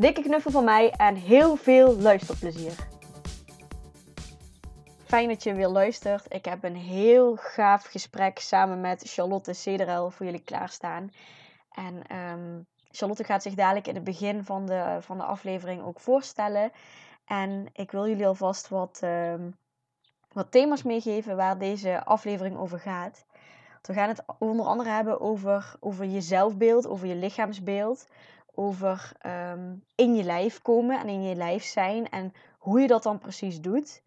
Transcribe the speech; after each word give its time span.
Dikke 0.00 0.22
knuffel 0.22 0.50
van 0.50 0.64
mij 0.64 0.90
en 0.90 1.14
heel 1.14 1.56
veel 1.56 1.96
luisterplezier. 1.96 2.72
Fijn 5.04 5.28
dat 5.28 5.42
je 5.42 5.54
weer 5.54 5.68
luistert. 5.68 6.34
Ik 6.34 6.44
heb 6.44 6.64
een 6.64 6.76
heel 6.76 7.36
gaaf 7.36 7.84
gesprek 7.84 8.38
samen 8.38 8.80
met 8.80 9.02
Charlotte 9.06 9.52
Cederel 9.52 10.10
voor 10.10 10.26
jullie 10.26 10.44
klaarstaan. 10.44 11.10
En 11.70 12.02
ehm, 12.06 12.60
Charlotte 12.90 13.24
gaat 13.24 13.42
zich 13.42 13.54
dadelijk 13.54 13.86
in 13.86 13.94
het 13.94 14.04
begin 14.04 14.44
van 14.44 14.66
de, 14.66 14.96
van 15.00 15.18
de 15.18 15.24
aflevering 15.24 15.82
ook 15.82 16.00
voorstellen. 16.00 16.72
En 17.24 17.66
ik 17.72 17.90
wil 17.90 18.08
jullie 18.08 18.26
alvast 18.26 18.68
wat, 18.68 18.98
ehm, 19.02 19.50
wat 20.32 20.50
thema's 20.50 20.82
meegeven 20.82 21.36
waar 21.36 21.58
deze 21.58 22.04
aflevering 22.04 22.56
over 22.56 22.78
gaat. 22.78 23.24
We 23.82 23.92
gaan 23.92 24.08
het 24.08 24.24
onder 24.38 24.66
andere 24.66 24.90
hebben 24.90 25.20
over, 25.20 25.74
over 25.80 26.04
je 26.04 26.20
zelfbeeld, 26.20 26.86
over 26.86 27.06
je 27.06 27.14
lichaamsbeeld, 27.14 28.06
over 28.54 29.12
ehm, 29.20 29.74
in 29.94 30.14
je 30.14 30.22
lijf 30.22 30.62
komen 30.62 31.00
en 31.00 31.08
in 31.08 31.22
je 31.22 31.34
lijf 31.34 31.64
zijn 31.64 32.08
en 32.08 32.32
hoe 32.58 32.80
je 32.80 32.86
dat 32.86 33.02
dan 33.02 33.18
precies 33.18 33.60
doet. 33.60 34.02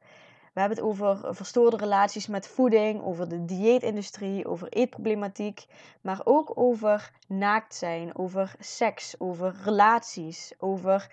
We 0.54 0.60
hebben 0.60 0.78
het 0.78 0.88
over 0.88 1.36
verstoorde 1.36 1.78
relaties 1.78 2.28
met 2.28 2.48
voeding, 2.48 3.04
over 3.04 3.30
de 3.30 3.46
dieetindustrie, 3.46 4.48
over 4.48 4.68
eetproblematiek, 4.68 5.66
maar 6.02 6.22
ook 6.24 6.52
over 6.56 7.12
naakt 7.28 7.76
zijn, 7.76 8.18
over 8.18 8.56
seks, 8.60 9.20
over 9.20 9.56
relaties, 9.64 10.54
over 10.58 11.12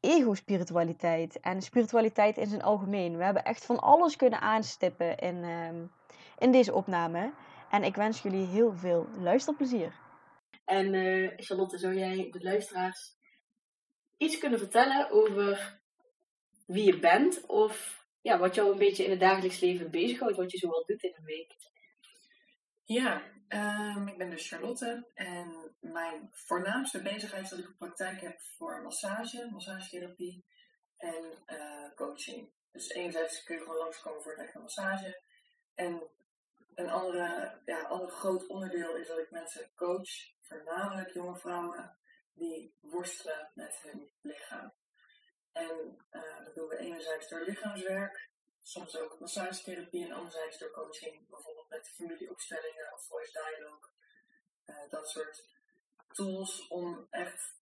ego-spiritualiteit 0.00 1.40
en 1.40 1.62
spiritualiteit 1.62 2.36
in 2.36 2.46
zijn 2.46 2.62
algemeen. 2.62 3.16
We 3.16 3.24
hebben 3.24 3.44
echt 3.44 3.64
van 3.64 3.80
alles 3.80 4.16
kunnen 4.16 4.40
aanstippen 4.40 5.18
in, 5.18 5.44
um, 5.44 5.90
in 6.38 6.52
deze 6.52 6.74
opname. 6.74 7.32
En 7.70 7.84
ik 7.84 7.96
wens 7.96 8.22
jullie 8.22 8.46
heel 8.46 8.72
veel 8.76 9.06
luisterplezier. 9.18 10.01
En 10.64 10.92
uh, 10.92 11.32
Charlotte, 11.36 11.78
zou 11.78 11.94
jij 11.94 12.30
de 12.30 12.42
luisteraars 12.42 13.16
iets 14.16 14.38
kunnen 14.38 14.58
vertellen 14.58 15.10
over 15.10 15.80
wie 16.66 16.84
je 16.84 16.98
bent 16.98 17.46
of 17.46 18.04
ja, 18.20 18.38
wat 18.38 18.54
jou 18.54 18.72
een 18.72 18.78
beetje 18.78 19.04
in 19.04 19.10
het 19.10 19.20
dagelijks 19.20 19.60
leven 19.60 19.90
bezighoudt, 19.90 20.36
wat 20.36 20.52
je 20.52 20.58
zoal 20.58 20.84
doet 20.84 21.02
in 21.02 21.14
een 21.16 21.24
week? 21.24 21.56
Ja, 22.84 23.22
um, 23.48 24.08
ik 24.08 24.18
ben 24.18 24.30
dus 24.30 24.48
Charlotte 24.48 25.10
en 25.14 25.74
mijn 25.80 26.28
voornaamste 26.32 27.02
bezigheid 27.02 27.42
is 27.42 27.50
dat 27.50 27.58
ik 27.58 27.66
een 27.66 27.76
praktijk 27.76 28.20
heb 28.20 28.40
voor 28.40 28.82
massage, 28.82 29.48
massagetherapie 29.50 30.44
en 30.96 31.44
uh, 31.46 31.94
coaching. 31.94 32.50
Dus 32.72 32.88
enerzijds 32.88 33.44
kun 33.44 33.56
je 33.56 33.62
gewoon 33.62 33.76
langskomen 33.76 34.22
voor 34.22 34.38
een 34.38 34.60
massage 34.60 35.22
en 35.74 36.02
een 36.74 36.90
andere, 36.90 37.60
ja, 37.64 37.82
ander 37.82 38.10
groot 38.10 38.46
onderdeel 38.46 38.96
is 38.96 39.08
dat 39.08 39.18
ik 39.18 39.30
mensen 39.30 39.70
coach, 39.74 40.10
voornamelijk 40.52 41.12
jonge 41.12 41.38
vrouwen, 41.38 41.98
die 42.34 42.76
worstelen 42.80 43.50
met 43.54 43.82
hun 43.82 44.12
lichaam. 44.20 44.72
En 45.52 45.98
uh, 46.10 46.44
dat 46.44 46.54
doen 46.54 46.68
we 46.68 46.78
enerzijds 46.78 47.28
door 47.28 47.40
lichaamswerk, 47.40 48.30
soms 48.62 48.98
ook 48.98 49.20
massagetherapie 49.20 50.04
en 50.04 50.12
anderzijds 50.12 50.58
door 50.58 50.70
coaching, 50.70 51.28
bijvoorbeeld 51.28 51.68
met 51.68 51.92
familieopstellingen 51.94 52.92
of 52.92 53.06
voice 53.06 53.32
dialogue. 53.32 53.90
Uh, 54.66 54.90
dat 54.90 55.08
soort 55.08 55.44
tools 56.12 56.68
om 56.68 57.06
echt 57.10 57.60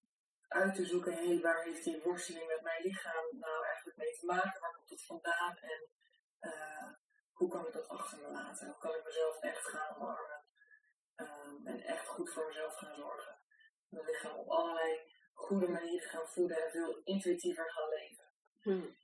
uit 0.49 0.75
te 0.75 0.87
zoeken, 0.87 1.13
hé, 1.13 1.27
hey, 1.27 1.41
waar 1.41 1.65
heeft 1.65 1.85
die 1.85 2.03
worsteling 2.03 2.47
met 2.47 2.63
mijn 2.63 2.83
lichaam 2.83 3.27
nou 3.31 3.67
eigenlijk 3.67 3.97
mee 3.97 4.13
te 4.13 4.27
maken? 4.27 4.61
Gaan 12.81 12.95
zorgen. 12.95 13.39
Mijn 13.89 14.05
lichaam 14.07 14.37
op 14.37 14.49
allerlei 14.49 14.99
goede 15.33 15.69
manieren 15.69 16.09
gaan 16.09 16.27
voeden 16.27 16.65
en 16.65 16.71
veel 16.71 17.01
intuïtiever 17.05 17.71
gaan 17.71 17.89
leven. 17.89 18.25
Hmm. 18.61 18.97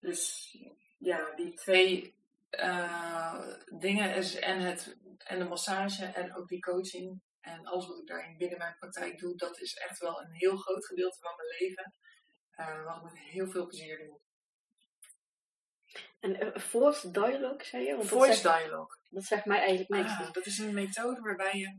Dus 0.00 0.52
ja, 0.98 1.34
die 1.34 1.54
twee 1.54 2.16
uh, 2.50 3.48
dingen 3.78 4.14
is 4.14 4.34
en, 4.34 4.60
het, 4.60 4.96
en 5.18 5.38
de 5.38 5.44
massage 5.44 6.04
en 6.04 6.36
ook 6.36 6.48
die 6.48 6.60
coaching 6.60 7.22
en 7.40 7.66
alles 7.66 7.86
wat 7.86 7.98
ik 7.98 8.06
daarin 8.06 8.36
binnen 8.36 8.58
mijn 8.58 8.76
praktijk 8.78 9.18
doe, 9.18 9.36
dat 9.36 9.60
is 9.60 9.74
echt 9.74 9.98
wel 9.98 10.20
een 10.20 10.32
heel 10.32 10.56
groot 10.56 10.86
gedeelte 10.86 11.18
van 11.20 11.36
mijn 11.36 11.48
leven. 11.48 11.94
Uh, 12.56 12.84
wat 12.84 12.96
ik 12.96 13.02
met 13.02 13.18
heel 13.18 13.48
veel 13.48 13.66
plezier 13.66 13.98
doe. 13.98 14.20
En 16.20 16.44
uh, 16.44 16.56
force 16.56 17.10
dialogue, 17.10 17.64
zei 17.64 17.84
je? 17.84 17.96
Want 17.96 18.08
voice 18.08 18.42
dat 18.42 18.58
dialogue. 18.58 18.96
Dat 19.10 19.24
zegt 19.24 19.44
mij 19.44 19.58
eigenlijk 19.58 19.88
niks. 19.88 20.10
Ah, 20.10 20.32
dat 20.32 20.46
is 20.46 20.58
een 20.58 20.74
methode 20.74 21.20
waarbij 21.20 21.58
je 21.58 21.76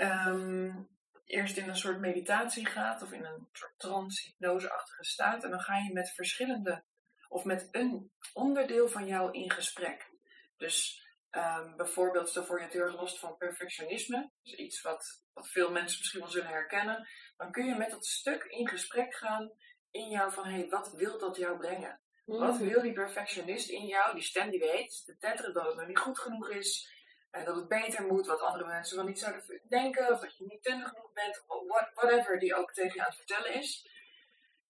um, 0.00 0.88
eerst 1.24 1.56
in 1.56 1.68
een 1.68 1.76
soort 1.76 2.00
meditatie 2.00 2.66
gaat 2.66 3.02
of 3.02 3.12
in 3.12 3.24
een 3.24 3.48
soort 3.52 3.74
trance-hypnoseachtige 3.76 5.04
staat. 5.04 5.44
En 5.44 5.50
dan 5.50 5.60
ga 5.60 5.76
je 5.76 5.92
met 5.92 6.10
verschillende, 6.10 6.84
of 7.28 7.44
met 7.44 7.68
een 7.70 8.12
onderdeel 8.32 8.88
van 8.88 9.06
jou 9.06 9.32
in 9.32 9.50
gesprek. 9.50 10.10
Dus 10.56 11.06
um, 11.30 11.76
bijvoorbeeld, 11.76 12.28
stel 12.28 12.44
voor 12.44 12.56
je 12.56 12.62
hebt 12.62 12.74
heel 12.74 12.82
erg 12.82 13.00
last 13.00 13.18
van 13.18 13.36
perfectionisme. 13.36 14.30
Dus 14.42 14.54
iets 14.54 14.82
wat, 14.82 15.22
wat 15.32 15.48
veel 15.48 15.70
mensen 15.70 15.98
misschien 15.98 16.20
wel 16.20 16.30
zullen 16.30 16.48
herkennen. 16.48 17.08
Dan 17.36 17.52
kun 17.52 17.66
je 17.66 17.74
met 17.74 17.90
dat 17.90 18.06
stuk 18.06 18.44
in 18.44 18.68
gesprek 18.68 19.14
gaan 19.14 19.52
in 19.90 20.08
jou 20.08 20.32
van, 20.32 20.44
hé, 20.44 20.58
hey, 20.58 20.68
wat 20.68 20.92
wil 20.92 21.18
dat 21.18 21.36
jou 21.36 21.58
brengen? 21.58 22.00
Wat 22.24 22.56
wil 22.58 22.82
die 22.82 22.92
perfectionist 22.92 23.68
in 23.68 23.86
jou, 23.86 24.14
die 24.14 24.22
stem 24.22 24.50
die 24.50 24.60
weet, 24.60 25.02
te 25.04 25.16
tetteren 25.18 25.54
dat 25.54 25.66
het 25.66 25.76
nog 25.76 25.86
niet 25.86 25.98
goed 25.98 26.18
genoeg 26.18 26.50
is, 26.50 26.97
dat 27.44 27.56
het 27.56 27.68
beter 27.68 28.06
moet, 28.06 28.26
wat 28.26 28.40
andere 28.40 28.66
mensen 28.66 28.96
wel 28.96 29.06
niet 29.06 29.18
zouden 29.18 29.60
denken, 29.68 30.12
of 30.12 30.20
dat 30.20 30.36
je 30.36 30.44
niet 30.44 30.62
kundig 30.62 30.88
genoeg 30.88 31.12
bent, 31.12 31.44
of 31.46 31.62
whatever 31.94 32.38
die 32.38 32.54
ook 32.54 32.72
tegen 32.72 32.94
je 32.94 33.00
aan 33.00 33.06
het 33.06 33.16
vertellen 33.16 33.54
is. 33.54 33.88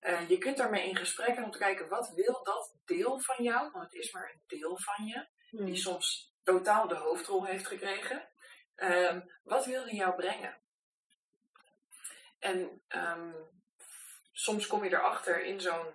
Uh, 0.00 0.28
je 0.28 0.38
kunt 0.38 0.56
daarmee 0.56 0.88
in 0.88 0.96
gesprek 0.96 1.36
om 1.36 1.50
te 1.50 1.58
kijken, 1.58 1.88
wat 1.88 2.12
wil 2.14 2.42
dat 2.42 2.76
deel 2.84 3.20
van 3.20 3.44
jou, 3.44 3.70
want 3.70 3.84
het 3.84 3.94
is 3.94 4.12
maar 4.12 4.30
een 4.32 4.58
deel 4.58 4.78
van 4.78 5.06
je, 5.06 5.28
die 5.50 5.60
hmm. 5.60 5.74
soms 5.74 6.34
totaal 6.42 6.88
de 6.88 6.94
hoofdrol 6.94 7.44
heeft 7.44 7.66
gekregen. 7.66 8.28
Um, 8.76 9.24
wat 9.42 9.66
wil 9.66 9.84
die 9.84 9.94
jou 9.94 10.14
brengen? 10.14 10.60
En 12.38 12.82
um, 12.88 13.34
soms 14.32 14.66
kom 14.66 14.84
je 14.84 14.90
erachter 14.90 15.44
in 15.44 15.60
zo'n 15.60 15.94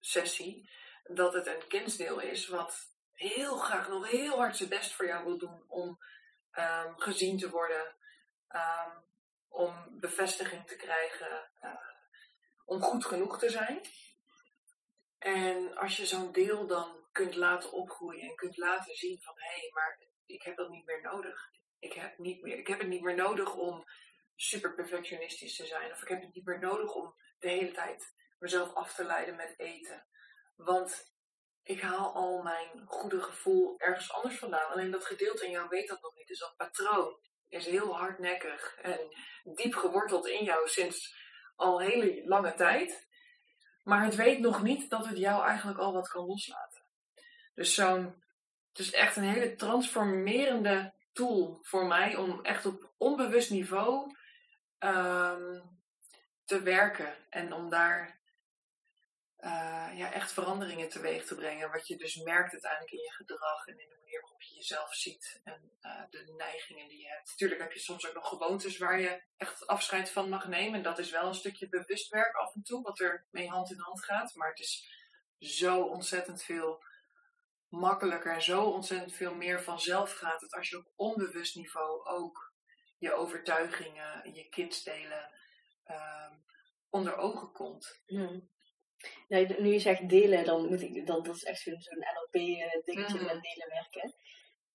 sessie 0.00 0.70
dat 1.04 1.32
het 1.32 1.46
een 1.46 1.66
kindsdeel 1.68 2.20
is 2.20 2.48
wat 2.48 2.96
heel 3.18 3.56
graag 3.56 3.88
nog 3.88 4.10
heel 4.10 4.36
hard 4.36 4.56
zijn 4.56 4.68
best 4.68 4.92
voor 4.92 5.06
jou 5.06 5.24
wil 5.24 5.38
doen 5.38 5.64
om 5.68 5.98
um, 6.52 6.98
gezien 7.00 7.38
te 7.38 7.50
worden, 7.50 7.96
um, 8.48 9.04
om 9.48 10.00
bevestiging 10.00 10.66
te 10.66 10.76
krijgen, 10.76 11.50
uh, 11.62 11.74
om 12.64 12.80
goed 12.80 13.04
genoeg 13.04 13.38
te 13.38 13.50
zijn. 13.50 13.80
En 15.18 15.76
als 15.76 15.96
je 15.96 16.06
zo'n 16.06 16.32
deel 16.32 16.66
dan 16.66 17.06
kunt 17.12 17.34
laten 17.34 17.72
opgroeien 17.72 18.28
en 18.28 18.34
kunt 18.34 18.56
laten 18.56 18.94
zien 18.94 19.22
van 19.22 19.34
hé, 19.36 19.60
hey, 19.60 19.70
maar 19.72 20.00
ik 20.26 20.42
heb 20.42 20.56
dat 20.56 20.68
niet 20.68 20.86
meer 20.86 21.00
nodig. 21.00 21.50
Ik 21.78 21.92
heb, 21.92 22.18
niet 22.18 22.42
meer, 22.42 22.58
ik 22.58 22.66
heb 22.66 22.78
het 22.78 22.88
niet 22.88 23.02
meer 23.02 23.14
nodig 23.14 23.54
om 23.54 23.84
super 24.36 24.74
perfectionistisch 24.74 25.56
te 25.56 25.66
zijn. 25.66 25.92
Of 25.92 26.02
ik 26.02 26.08
heb 26.08 26.20
het 26.20 26.34
niet 26.34 26.44
meer 26.44 26.58
nodig 26.58 26.94
om 26.94 27.14
de 27.38 27.48
hele 27.48 27.72
tijd 27.72 28.14
mezelf 28.38 28.74
af 28.74 28.94
te 28.94 29.04
leiden 29.04 29.36
met 29.36 29.58
eten. 29.58 30.06
Want 30.56 31.12
ik 31.68 31.80
haal 31.80 32.14
al 32.14 32.42
mijn 32.42 32.86
goede 32.86 33.20
gevoel 33.20 33.74
ergens 33.78 34.12
anders 34.12 34.38
vandaan. 34.38 34.72
Alleen 34.72 34.90
dat 34.90 35.04
gedeelte 35.04 35.44
in 35.44 35.50
jou 35.50 35.68
weet 35.68 35.88
dat 35.88 36.02
nog 36.02 36.14
niet. 36.14 36.26
Dus 36.26 36.38
dat 36.38 36.56
patroon 36.56 37.18
is 37.48 37.66
heel 37.66 37.96
hardnekkig 37.96 38.76
en 38.82 38.98
diep 39.44 39.74
geworteld 39.74 40.26
in 40.26 40.44
jou 40.44 40.68
sinds 40.68 41.16
al 41.56 41.80
hele 41.80 42.22
lange 42.24 42.54
tijd. 42.54 43.08
Maar 43.82 44.04
het 44.04 44.14
weet 44.14 44.38
nog 44.38 44.62
niet 44.62 44.90
dat 44.90 45.06
het 45.06 45.18
jou 45.18 45.46
eigenlijk 45.46 45.78
al 45.78 45.92
wat 45.92 46.08
kan 46.08 46.26
loslaten. 46.26 46.82
Dus 47.54 47.74
zo'n, 47.74 48.22
het 48.68 48.78
is 48.78 48.92
echt 48.92 49.16
een 49.16 49.32
hele 49.32 49.54
transformerende 49.54 50.94
tool 51.12 51.58
voor 51.62 51.86
mij 51.86 52.16
om 52.16 52.44
echt 52.44 52.66
op 52.66 52.92
onbewust 52.96 53.50
niveau 53.50 54.14
um, 54.78 55.62
te 56.44 56.62
werken 56.62 57.16
en 57.30 57.52
om 57.52 57.70
daar 57.70 58.17
eh, 59.38 59.90
ja, 59.94 60.12
echt 60.12 60.32
veranderingen 60.32 60.88
teweeg 60.88 61.24
te 61.24 61.34
brengen. 61.34 61.70
Wat 61.70 61.86
je 61.86 61.96
dus 61.96 62.16
merkt 62.16 62.52
uiteindelijk 62.52 62.92
in 62.92 63.02
je 63.02 63.12
gedrag 63.12 63.66
en 63.66 63.78
in 63.78 63.88
de 63.88 63.96
manier 63.98 64.20
waarop 64.20 64.42
je 64.42 64.54
jezelf 64.54 64.94
ziet 64.94 65.40
en 65.44 65.72
uh, 65.82 66.02
de 66.10 66.34
neigingen 66.36 66.88
die 66.88 67.00
je 67.00 67.08
hebt. 67.08 67.28
Natuurlijk 67.28 67.60
heb 67.60 67.72
je 67.72 67.78
soms 67.78 68.08
ook 68.08 68.14
nog 68.14 68.28
gewoontes 68.28 68.78
waar 68.78 69.00
je 69.00 69.22
echt 69.36 69.66
afscheid 69.66 70.10
van 70.10 70.28
mag 70.28 70.48
nemen. 70.48 70.74
En 70.74 70.82
dat 70.82 70.98
is 70.98 71.10
wel 71.10 71.26
een 71.26 71.34
stukje 71.34 71.68
bewust 71.68 72.08
werk 72.08 72.34
af 72.34 72.54
en 72.54 72.62
toe, 72.62 72.82
wat 72.82 73.00
er 73.00 73.26
mee 73.30 73.48
hand 73.48 73.70
in 73.70 73.78
hand 73.78 74.04
gaat. 74.04 74.34
Maar 74.34 74.48
het 74.48 74.58
is 74.58 74.88
zo 75.38 75.82
ontzettend 75.82 76.42
veel 76.42 76.84
makkelijker 77.68 78.34
en 78.34 78.42
zo 78.42 78.64
ontzettend 78.64 79.14
veel 79.14 79.34
meer 79.34 79.62
vanzelf 79.62 80.12
gaat 80.12 80.40
het 80.40 80.54
als 80.54 80.68
je 80.68 80.78
op 80.78 80.92
onbewust 80.96 81.56
niveau 81.56 82.04
ook 82.04 82.52
je 82.98 83.12
overtuigingen, 83.14 84.34
je 84.34 84.48
kindsdelen 84.48 85.30
uh, 85.86 86.32
onder 86.90 87.16
ogen 87.16 87.52
komt. 87.52 88.00
Hmm. 88.06 88.56
Nou, 89.28 89.62
nu 89.62 89.72
je 89.72 89.78
zegt 89.78 90.08
delen, 90.08 90.44
dan 90.44 90.68
moet 90.68 90.82
ik, 90.82 91.06
dan, 91.06 91.22
dat 91.22 91.34
is 91.34 91.44
echt 91.44 91.60
zo'n 91.60 92.04
NLP-dingetje 92.14 93.18
mm. 93.18 93.24
met 93.24 93.42
delen 93.42 93.68
werken. 93.68 94.14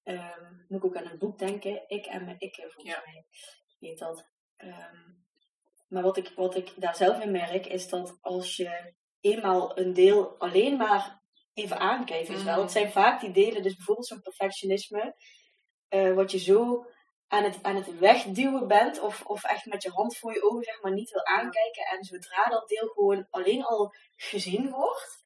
Um, 0.04 0.66
moet 0.68 0.84
ik 0.84 0.86
ook 0.86 0.98
aan 0.98 1.12
een 1.12 1.18
boek 1.18 1.40
denken, 1.40 1.84
Ik 1.88 2.06
en 2.06 2.25
mijn 2.25 2.40
ik, 2.40 2.56
volgens 2.56 2.84
mij 2.84 3.25
heet 3.80 4.00
dat. 4.00 4.25
Um, 4.58 5.25
maar 5.88 6.04
wat 6.04 6.18
ik, 6.18 6.31
wat 6.36 6.56
ik 6.56 6.74
daar 6.75 6.96
zelf 6.96 7.24
in 7.24 7.31
merk, 7.31 7.66
is 7.66 7.90
dat 7.90 8.18
als 8.22 8.56
je 8.56 8.94
eenmaal 9.22 9.78
een 9.78 9.94
deel 9.94 10.40
alleen 10.40 10.78
maar 10.78 11.22
even 11.54 11.80
aankijkt, 11.80 12.30
is 12.30 12.44
wel. 12.44 12.62
Het 12.62 12.72
zijn 12.72 12.92
vaak 12.92 13.22
die 13.22 13.31
delen, 13.31 13.64
dus 13.64 13.75
bijvoorbeeld 13.75 14.08
zo'n 14.08 14.22
perfectionisme, 14.22 15.16
uh, 15.90 16.14
wat 16.14 16.31
je 16.31 16.38
zo 16.38 16.86
aan 17.28 17.44
het, 17.44 17.64
aan 17.64 17.75
het 17.75 18.00
wegduwen 18.00 18.68
bent, 18.68 19.00
of, 19.00 19.25
of 19.25 19.44
echt 19.44 19.66
met 19.66 19.84
je 19.84 19.90
hand 19.90 20.18
voor 20.18 20.34
je 20.34 20.44
ogen 20.44 20.64
zeg 20.64 20.81
maar 20.81 20.94
niet 20.94 21.12
wil 21.12 21.25
aankijken. 21.25 21.86
En 21.86 22.04
zodra 22.04 22.44
dat 22.44 22.68
deel 22.68 22.88
gewoon 22.88 23.28
alleen 23.30 23.64
al 23.64 23.94
gezien 24.16 24.70
wordt, 24.70 25.24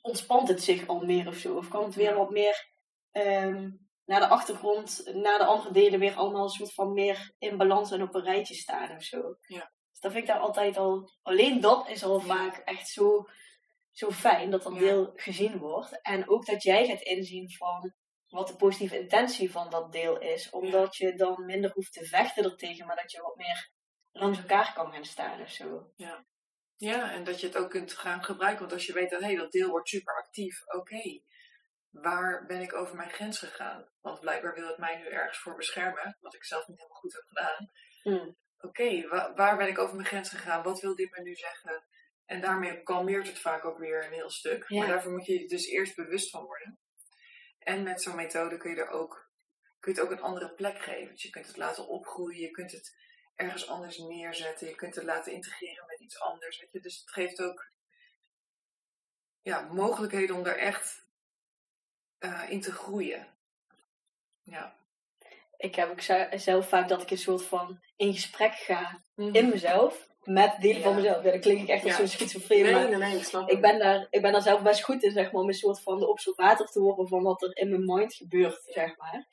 ontspant 0.00 0.48
het 0.48 0.62
zich 0.62 0.86
al 0.86 1.00
meer 1.00 1.26
of 1.26 1.36
zo. 1.36 1.56
Of 1.56 1.68
kan 1.68 1.84
het 1.84 1.94
weer 1.94 2.14
wat 2.14 2.30
meer 2.30 2.68
um, 3.12 3.88
naar 4.04 4.20
de 4.20 4.28
achtergrond, 4.28 5.10
naar 5.14 5.38
de 5.38 5.44
andere 5.44 5.72
delen 5.72 6.00
weer 6.00 6.14
allemaal 6.14 6.42
een 6.42 6.48
soort 6.48 6.74
van 6.74 6.92
meer 6.92 7.34
in 7.38 7.56
balans 7.56 7.90
en 7.90 8.02
op 8.02 8.14
een 8.14 8.24
rijtje 8.24 8.54
staan 8.54 8.96
of 8.96 9.02
zo. 9.02 9.36
Ja. 9.46 9.72
Dus 9.90 10.00
dat 10.00 10.12
vind 10.12 10.24
ik 10.24 10.30
daar 10.30 10.40
altijd 10.40 10.76
al, 10.76 11.10
alleen 11.22 11.60
dat 11.60 11.88
is 11.88 12.04
al 12.04 12.20
vaak 12.20 12.56
echt 12.56 12.88
zo, 12.88 13.24
zo 13.92 14.10
fijn 14.10 14.50
dat 14.50 14.62
dat 14.62 14.78
deel 14.78 15.12
gezien 15.14 15.58
wordt. 15.58 16.02
En 16.02 16.28
ook 16.28 16.46
dat 16.46 16.62
jij 16.62 16.86
gaat 16.86 17.02
inzien 17.02 17.50
van, 17.50 17.94
wat 18.34 18.48
de 18.48 18.56
positieve 18.56 18.98
intentie 18.98 19.50
van 19.50 19.70
dat 19.70 19.92
deel 19.92 20.20
is. 20.20 20.50
Omdat 20.50 20.96
je 20.96 21.14
dan 21.14 21.46
minder 21.46 21.70
hoeft 21.70 21.92
te 21.92 22.04
vechten 22.04 22.44
ertegen, 22.44 22.86
maar 22.86 22.96
dat 22.96 23.12
je 23.12 23.20
wat 23.20 23.36
meer 23.36 23.70
langs 24.12 24.38
elkaar 24.38 24.72
kan 24.74 24.92
gaan 24.92 25.04
staan 25.04 25.40
of 25.40 25.50
zo. 25.50 25.92
Ja. 25.96 26.24
Ja, 26.76 27.12
en 27.12 27.24
dat 27.24 27.40
je 27.40 27.46
het 27.46 27.56
ook 27.56 27.70
kunt 27.70 27.92
gaan 27.92 28.24
gebruiken. 28.24 28.60
Want 28.60 28.72
als 28.72 28.86
je 28.86 28.92
weet 28.92 29.10
dat 29.10 29.20
hey, 29.20 29.36
dat 29.36 29.52
deel 29.52 29.70
wordt 29.70 29.88
super 29.88 30.14
actief, 30.14 30.62
oké. 30.66 31.20
waar 31.90 32.46
ben 32.46 32.60
ik 32.60 32.74
over 32.74 32.96
mijn 32.96 33.10
grens 33.10 33.38
gegaan? 33.38 33.88
Want 34.00 34.20
blijkbaar 34.20 34.54
wil 34.54 34.68
het 34.68 34.78
mij 34.78 34.96
nu 34.96 35.06
ergens 35.06 35.38
voor 35.38 35.56
beschermen, 35.56 36.16
wat 36.20 36.34
ik 36.34 36.44
zelf 36.44 36.66
niet 36.66 36.78
helemaal 36.78 37.00
goed 37.00 37.12
heb 37.12 37.24
gedaan. 37.26 37.70
Hmm. 38.02 38.36
Oké, 38.58 39.08
waar 39.34 39.56
ben 39.56 39.68
ik 39.68 39.78
over 39.78 39.94
mijn 39.94 40.08
grens 40.08 40.28
gegaan? 40.28 40.62
Wat 40.62 40.80
wil 40.80 40.94
dit 40.94 41.10
me 41.10 41.22
nu 41.22 41.34
zeggen? 41.34 41.86
En 42.24 42.40
daarmee 42.40 42.82
kalmeert 42.82 43.26
het 43.26 43.38
vaak 43.38 43.64
ook 43.64 43.78
weer 43.78 44.04
een 44.04 44.12
heel 44.12 44.30
stuk. 44.30 44.70
Maar 44.70 44.86
daarvoor 44.86 45.12
moet 45.12 45.26
je 45.26 45.40
je 45.40 45.48
dus 45.48 45.66
eerst 45.66 45.96
bewust 45.96 46.30
van 46.30 46.44
worden. 46.44 46.78
En 47.64 47.82
met 47.82 48.02
zo'n 48.02 48.16
methode 48.16 48.56
kun 48.56 48.70
je 48.70 48.76
er 48.76 48.88
ook, 48.88 49.30
kun 49.80 49.94
je 49.94 50.00
het 50.00 50.08
ook 50.08 50.16
een 50.16 50.24
andere 50.24 50.50
plek 50.50 50.78
geven. 50.78 51.12
Dus 51.12 51.22
je 51.22 51.30
kunt 51.30 51.46
het 51.46 51.56
laten 51.56 51.88
opgroeien, 51.88 52.40
je 52.40 52.50
kunt 52.50 52.72
het 52.72 52.96
ergens 53.34 53.68
anders 53.68 53.98
neerzetten, 53.98 54.68
je 54.68 54.74
kunt 54.74 54.94
het 54.94 55.04
laten 55.04 55.32
integreren 55.32 55.86
met 55.86 56.00
iets 56.00 56.20
anders. 56.20 56.60
Weet 56.60 56.72
je? 56.72 56.80
Dus 56.80 56.98
het 56.98 57.10
geeft 57.10 57.42
ook 57.42 57.72
ja, 59.42 59.60
mogelijkheden 59.60 60.36
om 60.36 60.46
er 60.46 60.58
echt 60.58 61.06
uh, 62.18 62.50
in 62.50 62.60
te 62.60 62.72
groeien. 62.72 63.26
Ja. 64.42 64.76
Ik 65.56 65.74
heb 65.74 65.90
ook 65.90 66.00
zelf 66.40 66.68
vaak 66.68 66.88
dat 66.88 67.02
ik 67.02 67.10
een 67.10 67.18
soort 67.18 67.44
van 67.44 67.80
in 67.96 68.12
gesprek 68.12 68.52
ga 68.52 69.02
mm 69.14 69.34
in 69.34 69.48
mezelf 69.48 70.08
met 70.24 70.56
delen 70.60 70.82
van 70.82 70.94
mezelf. 70.94 71.24
Ja, 71.24 71.30
dan 71.30 71.40
klink 71.40 71.60
ik 71.60 71.68
echt 71.68 71.84
als 71.84 71.96
zo'n 71.96 72.08
schizofreen. 72.08 72.62
Nee, 72.62 72.88
nee, 72.88 72.96
nee, 72.96 73.16
ik 73.16 73.24
snap 73.24 73.48
ik 73.48 73.60
ben, 73.60 73.78
daar, 73.78 74.06
ik 74.10 74.22
ben 74.22 74.32
daar 74.32 74.42
zelf 74.42 74.62
best 74.62 74.84
goed 74.84 75.02
in, 75.02 75.10
zeg 75.10 75.32
maar, 75.32 75.42
om 75.42 75.48
een 75.48 75.54
soort 75.54 75.82
van 75.82 75.98
de 75.98 76.08
observator 76.08 76.66
te 76.66 76.80
worden 76.80 77.08
van 77.08 77.22
wat 77.22 77.42
er 77.42 77.56
in 77.56 77.68
mijn 77.68 77.84
mind 77.84 78.14
gebeurt, 78.14 78.62
zeg 78.64 78.96
maar. 78.96 79.26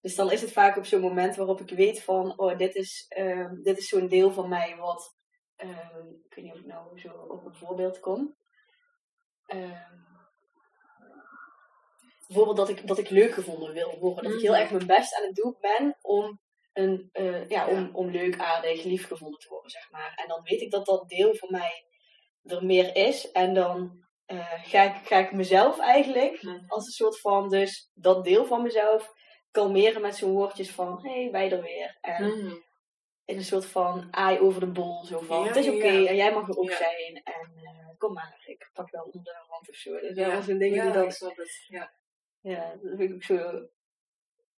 Dus 0.00 0.14
dan 0.14 0.32
is 0.32 0.40
het 0.40 0.52
vaak 0.52 0.76
op 0.76 0.84
zo'n 0.84 1.00
moment 1.00 1.36
waarop 1.36 1.60
ik 1.60 1.70
weet 1.70 2.02
van, 2.02 2.38
oh, 2.38 2.58
dit 2.58 2.74
is, 2.74 3.06
uh, 3.18 3.50
dit 3.62 3.78
is 3.78 3.88
zo'n 3.88 4.08
deel 4.08 4.32
van 4.32 4.48
mij 4.48 4.76
wat, 4.76 5.16
uh, 5.64 5.68
ik 6.28 6.34
weet 6.34 6.44
niet 6.44 6.52
of 6.52 6.58
ik 6.58 6.66
nou 6.66 7.00
zo 7.00 7.08
op 7.08 7.44
een 7.44 7.54
voorbeeld 7.54 8.00
kom. 8.00 8.36
Uh, 9.46 9.80
bijvoorbeeld 12.26 12.56
dat 12.56 12.68
ik, 12.68 12.86
dat 12.86 12.98
ik 12.98 13.10
leuk 13.10 13.32
gevonden 13.32 13.72
wil 13.72 13.98
worden. 13.98 14.24
Dat 14.24 14.32
ik 14.32 14.40
heel 14.40 14.52
mm. 14.52 14.60
erg 14.60 14.70
mijn 14.70 14.86
best 14.86 15.14
aan 15.14 15.26
het 15.26 15.34
doen 15.34 15.56
ben 15.60 15.96
om 16.00 16.40
een, 16.76 17.10
uh, 17.12 17.48
ja, 17.48 17.68
om, 17.68 17.90
om 17.92 18.10
leuk, 18.10 18.38
aardig, 18.38 18.84
lief 18.84 19.06
gevonden 19.06 19.38
te 19.38 19.48
worden, 19.48 19.70
zeg 19.70 19.90
maar. 19.90 20.12
En 20.16 20.28
dan 20.28 20.42
weet 20.42 20.60
ik 20.60 20.70
dat 20.70 20.86
dat 20.86 21.08
deel 21.08 21.34
van 21.34 21.48
mij 21.50 21.84
er 22.42 22.64
meer 22.64 22.96
is. 22.96 23.30
En 23.30 23.54
dan 23.54 24.04
uh, 24.26 24.52
ga, 24.62 24.82
ik, 24.82 25.06
ga 25.06 25.16
ik 25.16 25.32
mezelf 25.32 25.78
eigenlijk, 25.78 26.42
mhm. 26.42 26.64
als 26.66 26.86
een 26.86 26.92
soort 26.92 27.20
van, 27.20 27.48
dus 27.48 27.90
dat 27.94 28.24
deel 28.24 28.44
van 28.44 28.62
mezelf, 28.62 29.12
kalmeren 29.50 30.02
met 30.02 30.16
zo'n 30.16 30.32
woordjes 30.32 30.70
van, 30.70 31.00
hé, 31.02 31.22
hey, 31.22 31.30
wij 31.30 31.52
er 31.52 31.62
weer. 31.62 31.98
En 32.00 32.24
mm. 32.24 32.64
in 33.24 33.36
een 33.36 33.44
soort 33.44 33.66
van 33.66 34.08
aai 34.10 34.38
over 34.38 34.60
de 34.60 34.70
bol, 34.70 35.04
zo 35.04 35.20
van, 35.20 35.46
het 35.46 35.56
is 35.56 35.68
oké 35.68 36.06
en 36.06 36.16
jij 36.16 36.32
mag 36.32 36.48
er 36.48 36.58
ook 36.58 36.70
zijn. 36.70 37.20
En 37.24 37.52
uh, 37.54 37.98
kom 37.98 38.12
maar, 38.12 38.42
ik 38.46 38.70
pak 38.72 38.90
wel 38.90 39.04
onder 39.04 39.22
de 39.22 39.44
hand 39.48 39.68
of 39.68 39.74
zo. 39.74 40.00
Dus 40.00 40.16
ja. 40.16 40.40
zijn 40.40 40.58
dingen 40.58 40.84
die 40.84 40.92
dat... 40.92 41.18
Ja. 41.66 41.92
ja, 42.40 42.70
dat 42.82 42.96
vind 42.96 43.00
ik 43.00 43.14
ook 43.14 43.22
zo 43.22 43.68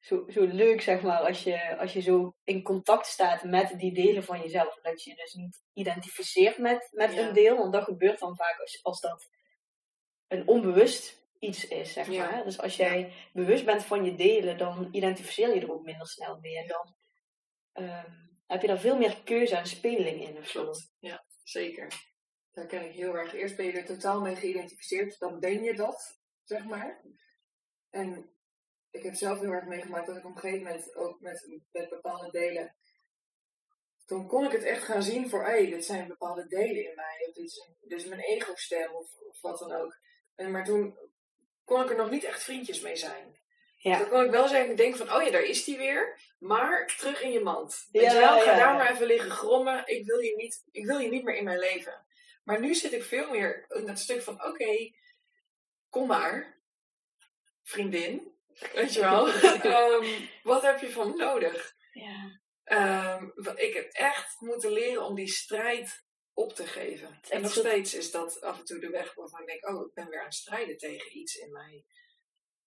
zo, 0.00 0.24
zo 0.28 0.46
leuk, 0.46 0.80
zeg 0.80 1.02
maar, 1.02 1.20
als 1.20 1.42
je, 1.42 1.76
als 1.76 1.92
je 1.92 2.00
zo 2.00 2.34
in 2.44 2.62
contact 2.62 3.06
staat 3.06 3.44
met 3.44 3.78
die 3.78 3.92
delen 3.92 4.24
van 4.24 4.40
jezelf. 4.40 4.78
Dat 4.82 5.02
je 5.02 5.14
dus 5.14 5.32
niet 5.32 5.62
identificeert 5.72 6.58
met, 6.58 6.88
met 6.90 7.16
een 7.16 7.32
deel, 7.32 7.56
want 7.56 7.72
dat 7.72 7.84
gebeurt 7.84 8.18
dan 8.18 8.36
vaak 8.36 8.60
als, 8.60 8.82
als 8.82 9.00
dat 9.00 9.28
een 10.28 10.48
onbewust 10.48 11.26
iets 11.38 11.68
is, 11.68 11.92
zeg 11.92 12.08
maar. 12.08 12.44
Dus 12.44 12.60
als 12.60 12.76
jij 12.76 13.12
bewust 13.32 13.64
bent 13.64 13.84
van 13.84 14.04
je 14.04 14.14
delen, 14.14 14.58
dan 14.58 14.88
identificeer 14.92 15.54
je 15.54 15.60
er 15.60 15.72
ook 15.72 15.84
minder 15.84 16.06
snel 16.06 16.38
mee. 16.40 16.56
En 16.58 16.66
dan 16.66 16.96
um, 17.84 18.30
heb 18.46 18.60
je 18.60 18.66
daar 18.66 18.80
veel 18.80 18.96
meer 18.96 19.22
keuze 19.22 19.56
en 19.56 19.66
speling 19.66 20.28
in 20.28 20.36
of 20.36 20.48
zo. 20.48 20.70
Ja, 20.98 21.24
zeker. 21.42 21.92
Daar 22.50 22.66
ken 22.66 22.84
ik 22.84 22.94
heel 22.94 23.14
erg. 23.14 23.34
Eerst 23.34 23.56
ben 23.56 23.66
je 23.66 23.72
er 23.72 23.84
totaal 23.84 24.20
mee 24.20 24.36
geïdentificeerd, 24.36 25.18
dan 25.18 25.40
ben 25.40 25.62
je 25.62 25.74
dat, 25.74 26.18
zeg 26.44 26.64
maar. 26.64 27.04
En 27.90 28.30
ik 28.90 29.02
heb 29.02 29.14
zelf 29.14 29.40
heel 29.40 29.52
erg 29.52 29.66
meegemaakt 29.66 30.06
dat 30.06 30.16
ik 30.16 30.24
op 30.24 30.34
een 30.34 30.40
gegeven 30.40 30.62
moment 30.62 30.96
ook 30.96 31.20
met, 31.20 31.60
met 31.72 31.88
bepaalde 31.88 32.30
delen. 32.30 32.74
Toen 34.06 34.26
kon 34.26 34.44
ik 34.44 34.52
het 34.52 34.62
echt 34.62 34.82
gaan 34.82 35.02
zien 35.02 35.28
voor, 35.28 35.44
hé, 35.44 35.50
hey, 35.50 35.66
dit 35.66 35.84
zijn 35.84 36.08
bepaalde 36.08 36.46
delen 36.46 36.84
in 36.84 36.94
mij. 36.94 37.24
Of 37.28 37.34
dit 37.34 37.44
is, 37.44 37.68
dit 37.80 38.00
is 38.00 38.08
mijn 38.08 38.20
ego-stem 38.20 38.94
of, 38.94 39.18
of, 39.28 39.40
wat 39.40 39.58
dan 39.58 39.72
ook. 39.72 39.98
En, 40.34 40.50
maar 40.50 40.64
toen 40.64 40.98
kon 41.64 41.82
ik 41.82 41.90
er 41.90 41.96
nog 41.96 42.10
niet 42.10 42.24
echt 42.24 42.42
vriendjes 42.42 42.80
mee 42.80 42.96
zijn. 42.96 43.38
Ja. 43.76 43.98
Dan 43.98 44.08
kon 44.08 44.24
ik 44.24 44.30
wel 44.30 44.48
zeggen, 44.48 44.76
denken 44.76 45.06
van, 45.06 45.16
oh 45.16 45.22
ja, 45.22 45.30
daar 45.30 45.42
is 45.42 45.64
die 45.64 45.76
weer. 45.76 46.20
Maar 46.38 46.94
terug 46.98 47.22
in 47.22 47.30
je 47.30 47.40
mand. 47.40 47.88
Ja, 47.90 48.12
wel, 48.12 48.40
ga 48.40 48.56
daar 48.56 48.74
maar 48.74 48.92
even 48.92 49.06
liggen 49.06 49.30
grommen. 49.30 49.82
Ik 49.86 50.06
wil, 50.06 50.18
je 50.18 50.36
niet, 50.36 50.64
ik 50.70 50.86
wil 50.86 50.98
je 50.98 51.08
niet 51.08 51.24
meer 51.24 51.36
in 51.36 51.44
mijn 51.44 51.58
leven. 51.58 52.06
Maar 52.44 52.60
nu 52.60 52.74
zit 52.74 52.92
ik 52.92 53.02
veel 53.02 53.30
meer 53.30 53.64
in 53.68 53.88
het 53.88 53.98
stuk 53.98 54.22
van, 54.22 54.44
oké, 54.44 54.92
kom 55.88 56.06
maar, 56.06 56.60
vriendin. 57.62 58.37
Weet 58.74 58.94
je 58.94 59.00
wel? 59.00 59.28
um, 59.98 60.28
wat 60.52 60.62
heb 60.62 60.80
je 60.80 60.90
van 60.90 61.16
nodig? 61.16 61.74
Ja. 61.92 62.40
Um, 63.16 63.32
ik 63.54 63.74
heb 63.74 63.92
echt 63.92 64.36
moeten 64.40 64.72
leren 64.72 65.04
om 65.04 65.14
die 65.14 65.28
strijd 65.28 66.06
op 66.34 66.52
te 66.52 66.66
geven. 66.66 67.20
En 67.28 67.42
nog 67.42 67.52
steeds 67.52 67.94
is 67.94 68.10
dat 68.10 68.40
af 68.40 68.58
en 68.58 68.64
toe 68.64 68.80
de 68.80 68.90
weg 68.90 69.14
waarvan 69.14 69.40
ik 69.40 69.46
denk, 69.46 69.68
oh, 69.68 69.86
ik 69.86 69.94
ben 69.94 70.08
weer 70.08 70.18
aan 70.18 70.24
het 70.24 70.34
strijden 70.34 70.76
tegen 70.76 71.18
iets 71.18 71.34
in 71.34 71.52
mij. 71.52 71.84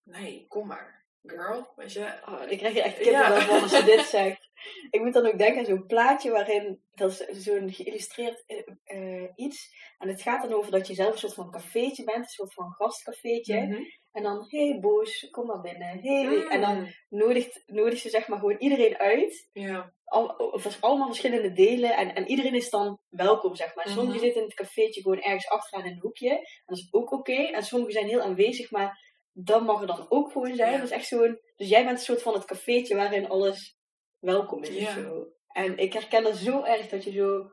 Nee, 0.03 0.45
kom 0.47 0.67
maar. 0.67 1.01
Girl, 1.23 1.73
weet 1.75 1.93
je. 1.93 2.19
Oh, 2.25 2.41
ik 2.47 2.57
krijg 2.57 2.73
je 2.73 2.81
echt 2.81 2.97
kippenvel 2.97 3.35
ja. 3.35 3.41
van 3.41 3.61
als 3.61 3.71
je 3.71 3.83
dit 3.83 4.05
zegt. 4.05 4.49
Ik 4.89 5.01
moet 5.01 5.13
dan 5.13 5.25
ook 5.25 5.37
denken 5.37 5.59
aan 5.59 5.65
zo'n 5.65 5.85
plaatje 5.85 6.31
waarin, 6.31 6.83
dat 6.91 7.11
is 7.11 7.43
zo'n 7.43 7.73
geïllustreerd 7.73 8.43
uh, 8.85 9.29
iets. 9.35 9.75
En 9.97 10.07
het 10.07 10.21
gaat 10.21 10.41
dan 10.41 10.53
over 10.53 10.71
dat 10.71 10.87
je 10.87 10.93
zelf 10.93 11.11
een 11.11 11.19
soort 11.19 11.33
van 11.33 11.51
cafeetje 11.51 12.03
bent, 12.03 12.17
een 12.17 12.27
soort 12.27 12.53
van 12.53 12.71
gastcafeetje. 12.71 13.59
Mm 13.59 13.71
-hmm. 13.71 13.85
En 14.11 14.23
dan, 14.23 14.45
hey 14.47 14.77
Boos, 14.81 15.29
kom 15.29 15.45
maar 15.45 15.61
binnen. 15.61 15.99
Hey. 16.01 16.23
Mm. 16.23 16.49
En 16.49 16.61
dan 16.61 16.87
nodigt, 17.09 17.63
nodigt 17.65 18.01
ze 18.01 18.09
zeg 18.09 18.27
maar 18.27 18.39
gewoon 18.39 18.57
iedereen 18.57 18.97
uit. 18.97 19.49
Ja. 19.53 19.93
Al, 20.03 20.59
allemaal 20.79 21.07
verschillende 21.07 21.51
delen. 21.51 21.95
En, 21.95 22.15
en 22.15 22.27
iedereen 22.27 22.55
is 22.55 22.69
dan 22.69 22.99
welkom, 23.09 23.55
zeg 23.55 23.75
maar. 23.75 23.87
Sommigen 23.87 24.15
mhm. 24.15 24.23
zitten 24.23 24.41
in 24.41 24.47
het 24.47 24.57
cafeetje 24.57 25.01
gewoon 25.01 25.21
ergens 25.21 25.49
achteraan 25.49 25.85
in 25.85 25.91
een 25.91 25.99
hoekje. 25.99 26.29
En 26.29 26.63
dat 26.65 26.77
is 26.77 26.87
ook 26.91 27.11
oké. 27.11 27.33
En 27.33 27.63
sommigen 27.63 27.93
zijn 27.93 28.07
heel 28.07 28.21
aanwezig, 28.21 28.71
maar 28.71 28.99
dat 29.31 29.63
mag 29.63 29.81
er 29.81 29.87
dan 29.87 30.05
ook 30.09 30.31
gewoon 30.31 30.55
zijn. 30.55 30.77
Dat 30.77 30.87
is 30.87 30.95
echt 30.95 31.07
zo'n... 31.07 31.39
Dus 31.55 31.69
jij 31.69 31.83
bent 31.85 31.97
een 31.97 32.03
soort 32.03 32.21
van 32.21 32.33
het 32.33 32.45
cafeetje 32.45 32.95
waarin 32.95 33.29
alles 33.29 33.77
welkom 34.19 34.63
is. 34.63 34.79
Ja. 34.79 34.93
Zo. 34.93 35.27
En 35.47 35.77
ik 35.77 35.93
herken 35.93 36.23
dat 36.23 36.35
zo 36.35 36.63
erg 36.63 36.87
dat 36.89 37.03
je 37.03 37.11
zo, 37.11 37.51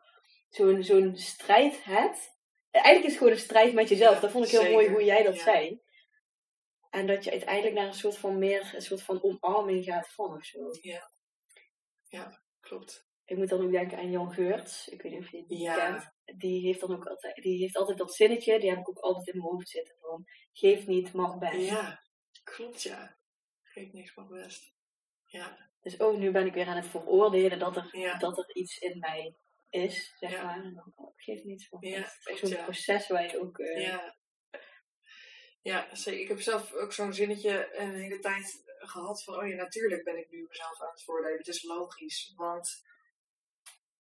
zo'n 0.49 0.83
zo'n 0.83 1.17
strijd 1.17 1.85
hebt 1.85 2.37
eigenlijk 2.71 3.05
is 3.05 3.11
het 3.11 3.19
gewoon 3.19 3.33
een 3.33 3.49
strijd 3.49 3.75
met 3.75 3.89
jezelf. 3.89 4.15
Ja, 4.15 4.21
dat 4.21 4.31
vond 4.31 4.45
ik 4.45 4.51
heel 4.51 4.61
zeker. 4.61 4.75
mooi 4.77 4.89
hoe 4.89 5.05
jij 5.05 5.23
dat 5.23 5.39
zei. 5.39 5.81
En 6.91 7.07
dat 7.07 7.25
je 7.25 7.31
uiteindelijk 7.31 7.75
naar 7.75 7.87
een 7.87 7.93
soort 7.95 8.19
van 8.19 8.39
meer, 8.39 8.75
een 8.75 8.83
soort 8.83 9.03
van 9.03 9.23
omarming 9.23 9.85
gaat 9.85 10.09
van 10.13 10.35
of 10.35 10.45
zo. 10.45 10.71
Klopt. 12.61 13.07
Ik 13.25 13.37
moet 13.37 13.49
dan 13.49 13.65
ook 13.65 13.71
denken 13.71 13.99
aan 13.99 14.11
Jan 14.11 14.33
Geurts. 14.33 14.89
Ik 14.89 15.03
weet 15.03 15.13
niet 15.13 15.21
of 15.21 15.31
je 15.31 15.45
die 15.47 15.59
Ja. 15.59 15.75
kent. 15.75 16.39
Die 16.39 16.61
heeft 16.67 16.81
dan 16.81 16.93
ook 16.97 17.07
altijd, 17.07 17.35
die 17.35 17.59
heeft 17.59 17.77
altijd 17.77 17.99
dat 17.99 18.15
zinnetje, 18.15 18.59
die 18.61 18.69
heb 18.71 18.79
ik 18.79 18.89
ook 18.89 18.99
altijd 18.99 19.27
in 19.27 19.37
mijn 19.39 19.51
hoofd 19.51 19.69
zitten 19.69 19.97
van, 19.99 20.25
geef 20.53 20.87
niet, 20.87 21.13
mag 21.13 21.39
best. 21.39 21.69
Ja, 21.69 22.03
klopt 22.45 22.83
ja. 22.83 23.17
Geeft 23.63 23.93
niks 23.93 24.13
van 24.13 24.29
best. 24.29 24.73
Ja, 25.25 25.71
Dus 25.81 26.01
ook 26.01 26.17
nu 26.17 26.31
ben 26.31 26.47
ik 26.47 26.55
weer 26.55 26.67
aan 26.67 26.77
het 26.77 26.87
veroordelen 26.87 27.59
dat 27.59 27.77
er, 27.77 27.89
Ja. 27.99 28.19
dat 28.19 28.39
er 28.39 28.55
iets 28.55 28.79
in 28.79 28.99
mij 28.99 29.37
is, 29.69 30.15
zeg 30.19 30.31
Ja. 30.31 30.45
maar. 30.45 30.65
En 30.65 30.75
dan, 30.75 30.93
oh, 30.97 31.13
geef 31.17 31.45
niets 31.45 31.71
mag 31.71 31.83
Ja, 31.83 32.01
best. 32.01 32.25
Het 32.25 32.35
is 32.35 32.41
zo'n 32.41 32.59
ja. 32.59 32.63
proces 32.65 33.09
waar 33.09 33.31
je 33.31 33.41
ook... 33.41 33.59
eh, 33.59 33.83
ja. 33.83 34.17
Ja. 35.69 35.89
Ik 36.05 36.29
heb 36.29 36.41
zelf 36.41 36.73
ook 36.73 36.93
zo'n 36.93 37.13
zinnetje 37.13 37.77
een 37.77 37.95
hele 37.95 38.19
tijd 38.19 38.63
gehad 38.79 39.25
van, 39.25 39.35
oh 39.35 39.49
ja, 39.49 39.55
natuurlijk 39.55 40.05
ben 40.05 40.17
ik 40.19 40.31
nu 40.31 40.47
mezelf 40.49 40.81
aan 40.83 40.91
het 40.91 41.03
voordelen. 41.03 41.39
Het 41.39 41.49
is 41.49 41.63
logisch, 41.63 42.33
want 42.37 42.83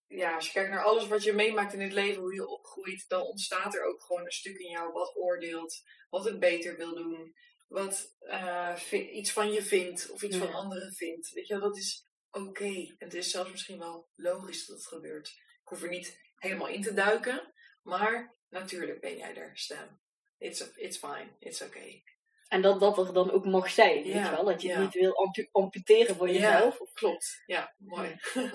ja, 0.07 0.35
als 0.35 0.47
je 0.47 0.53
kijkt 0.53 0.71
naar 0.71 0.85
alles 0.85 1.09
wat 1.09 1.23
je 1.23 1.33
meemaakt 1.33 1.73
in 1.73 1.81
het 1.81 1.93
leven, 1.93 2.23
hoe 2.23 2.35
je 2.35 2.49
opgroeit, 2.49 3.09
dan 3.09 3.23
ontstaat 3.23 3.75
er 3.75 3.85
ook 3.85 4.03
gewoon 4.03 4.25
een 4.25 4.31
stuk 4.31 4.59
in 4.59 4.71
jou 4.71 4.93
wat 4.93 5.17
oordeelt, 5.17 5.83
wat 6.11 6.25
het 6.25 6.39
beter 6.39 6.77
wil 6.77 6.95
doen, 6.95 7.35
wat 7.69 8.17
eh, 8.19 8.75
iets 9.13 9.33
van 9.33 9.53
je 9.53 9.63
vindt 9.63 10.11
of 10.11 10.23
iets 10.23 10.37
Ja. 10.37 10.45
van 10.45 10.55
anderen 10.55 10.93
vindt. 10.93 11.31
Weet 11.31 11.47
je 11.47 11.59
wel, 11.59 11.69
dat 11.69 11.77
is 11.77 12.07
oké. 12.31 12.95
Het 12.99 13.15
is 13.15 13.31
zelfs 13.31 13.51
misschien 13.51 13.79
wel 13.79 14.09
logisch 14.15 14.67
dat 14.67 14.77
het 14.77 14.87
gebeurt. 14.87 15.29
Ik 15.63 15.69
hoef 15.69 15.83
er 15.83 15.89
niet 15.89 16.19
helemaal 16.37 16.69
in 16.69 16.83
te 16.83 16.95
duiken, 16.95 17.55
maar 17.83 18.35
natuurlijk 18.49 19.01
ben 19.01 19.17
jij 19.17 19.35
er, 19.37 19.59
stem. 19.59 20.01
It's, 20.39 20.73
it's 20.77 20.97
fine, 20.99 21.27
it's 21.39 21.63
okay. 21.63 22.03
En 22.49 22.63
dat 22.63 22.81
dat 22.81 22.99
er 22.99 23.13
dan 23.13 23.31
ook 23.31 23.45
mag 23.47 23.71
zijn, 23.71 23.95
weet 23.95 24.07
Ja, 24.13 24.25
je 24.25 24.31
wel? 24.31 24.45
Dat 24.45 24.63
je 24.63 24.69
ja. 24.69 24.75
het 24.75 24.83
niet 24.85 24.95
wil 25.03 25.17
ampu- 25.17 25.49
amputeren 25.53 26.17
voor 26.17 26.29
jezelf. 26.29 26.81
Of- 26.81 26.93
Klopt, 26.93 27.43
ja, 27.47 27.75
mooi. 27.79 28.17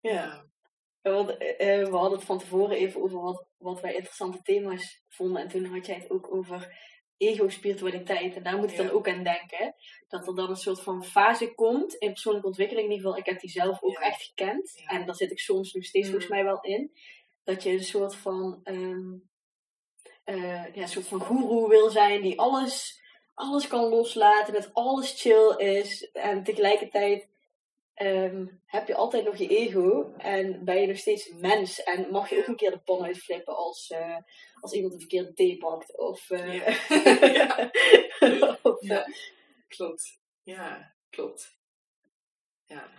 ja. 0.00 0.44
Want 1.02 1.36
eh, 1.36 1.80
eh, 1.80 1.88
we 1.88 1.96
hadden 1.96 2.18
het 2.18 2.26
van 2.26 2.38
tevoren 2.38 2.76
even 2.76 3.02
over 3.02 3.20
wat, 3.20 3.46
wat 3.58 3.80
wij 3.80 3.94
interessante 3.94 4.42
thema's 4.42 5.02
vonden. 5.08 5.42
En 5.42 5.48
toen 5.48 5.64
had 5.64 5.86
jij 5.86 5.94
het 5.94 6.10
ook 6.10 6.34
over 6.34 6.90
ego-spiritualiteit. 7.16 8.34
En 8.36 8.42
daar 8.42 8.56
moet 8.56 8.70
ik 8.70 8.76
Ja. 8.76 8.82
dan 8.82 8.92
ook 8.92 9.08
aan 9.08 9.22
denken. 9.24 9.74
Dat 10.08 10.26
er 10.26 10.34
dan 10.34 10.50
een 10.50 10.56
soort 10.56 10.80
van 10.82 11.04
fase 11.04 11.54
komt 11.54 11.94
in 11.94 12.12
persoonlijke 12.12 12.46
ontwikkeling. 12.48 12.86
In 12.86 12.92
ieder 12.92 13.06
geval, 13.06 13.20
ik 13.24 13.30
heb 13.30 13.40
die 13.40 13.50
zelf 13.50 13.82
ook 13.82 13.98
Ja. 13.98 14.06
echt 14.06 14.22
gekend. 14.22 14.72
Ja. 14.74 14.86
En 14.86 15.06
daar 15.06 15.14
zit 15.14 15.30
ik 15.30 15.38
soms 15.40 15.72
nog 15.72 15.84
steeds 15.84 16.06
Mm. 16.06 16.12
volgens 16.12 16.32
mij 16.32 16.44
wel 16.44 16.60
in. 16.60 16.92
Dat 17.44 17.62
je 17.62 17.70
een 17.70 17.84
soort 17.84 18.14
van, 18.14 18.60
eh, 20.24 20.74
ja, 20.74 20.82
een 20.82 20.88
soort 20.88 21.06
van 21.06 21.20
goeroe 21.20 21.68
wil 21.68 21.90
zijn 21.90 22.22
die 22.22 22.40
alles, 22.40 23.00
alles 23.34 23.66
kan 23.66 23.88
loslaten. 23.88 24.52
Dat 24.52 24.70
alles 24.74 25.20
chill 25.20 25.54
is. 25.56 26.10
En 26.12 26.42
tegelijkertijd 26.44 27.30
ehm, 27.94 28.46
heb 28.66 28.86
je 28.88 28.94
altijd 28.94 29.24
nog 29.24 29.36
je 29.36 29.48
ego 29.48 30.12
en 30.18 30.64
ben 30.64 30.80
je 30.80 30.86
nog 30.86 30.96
steeds 30.96 31.32
mens 31.40 31.82
en 31.82 32.06
mag 32.10 32.30
je 32.30 32.38
ook 32.38 32.46
een 32.46 32.56
keer 32.56 32.70
de 32.70 32.78
pan 32.78 33.02
uitflippen 33.04 33.56
als, 33.56 33.90
eh, 33.90 34.16
als 34.60 34.72
iemand 34.72 34.92
een 34.92 35.00
verkeerde 35.00 35.32
thee 35.34 35.56
pakt 35.56 35.98
of, 35.98 36.30
eh, 36.30 36.54
Ja. 37.34 37.70
of, 38.62 38.80
Ja. 38.80 39.06
Klopt, 39.68 40.18
ja, 40.42 40.94
klopt. 41.10 41.56
Ja, 42.66 42.90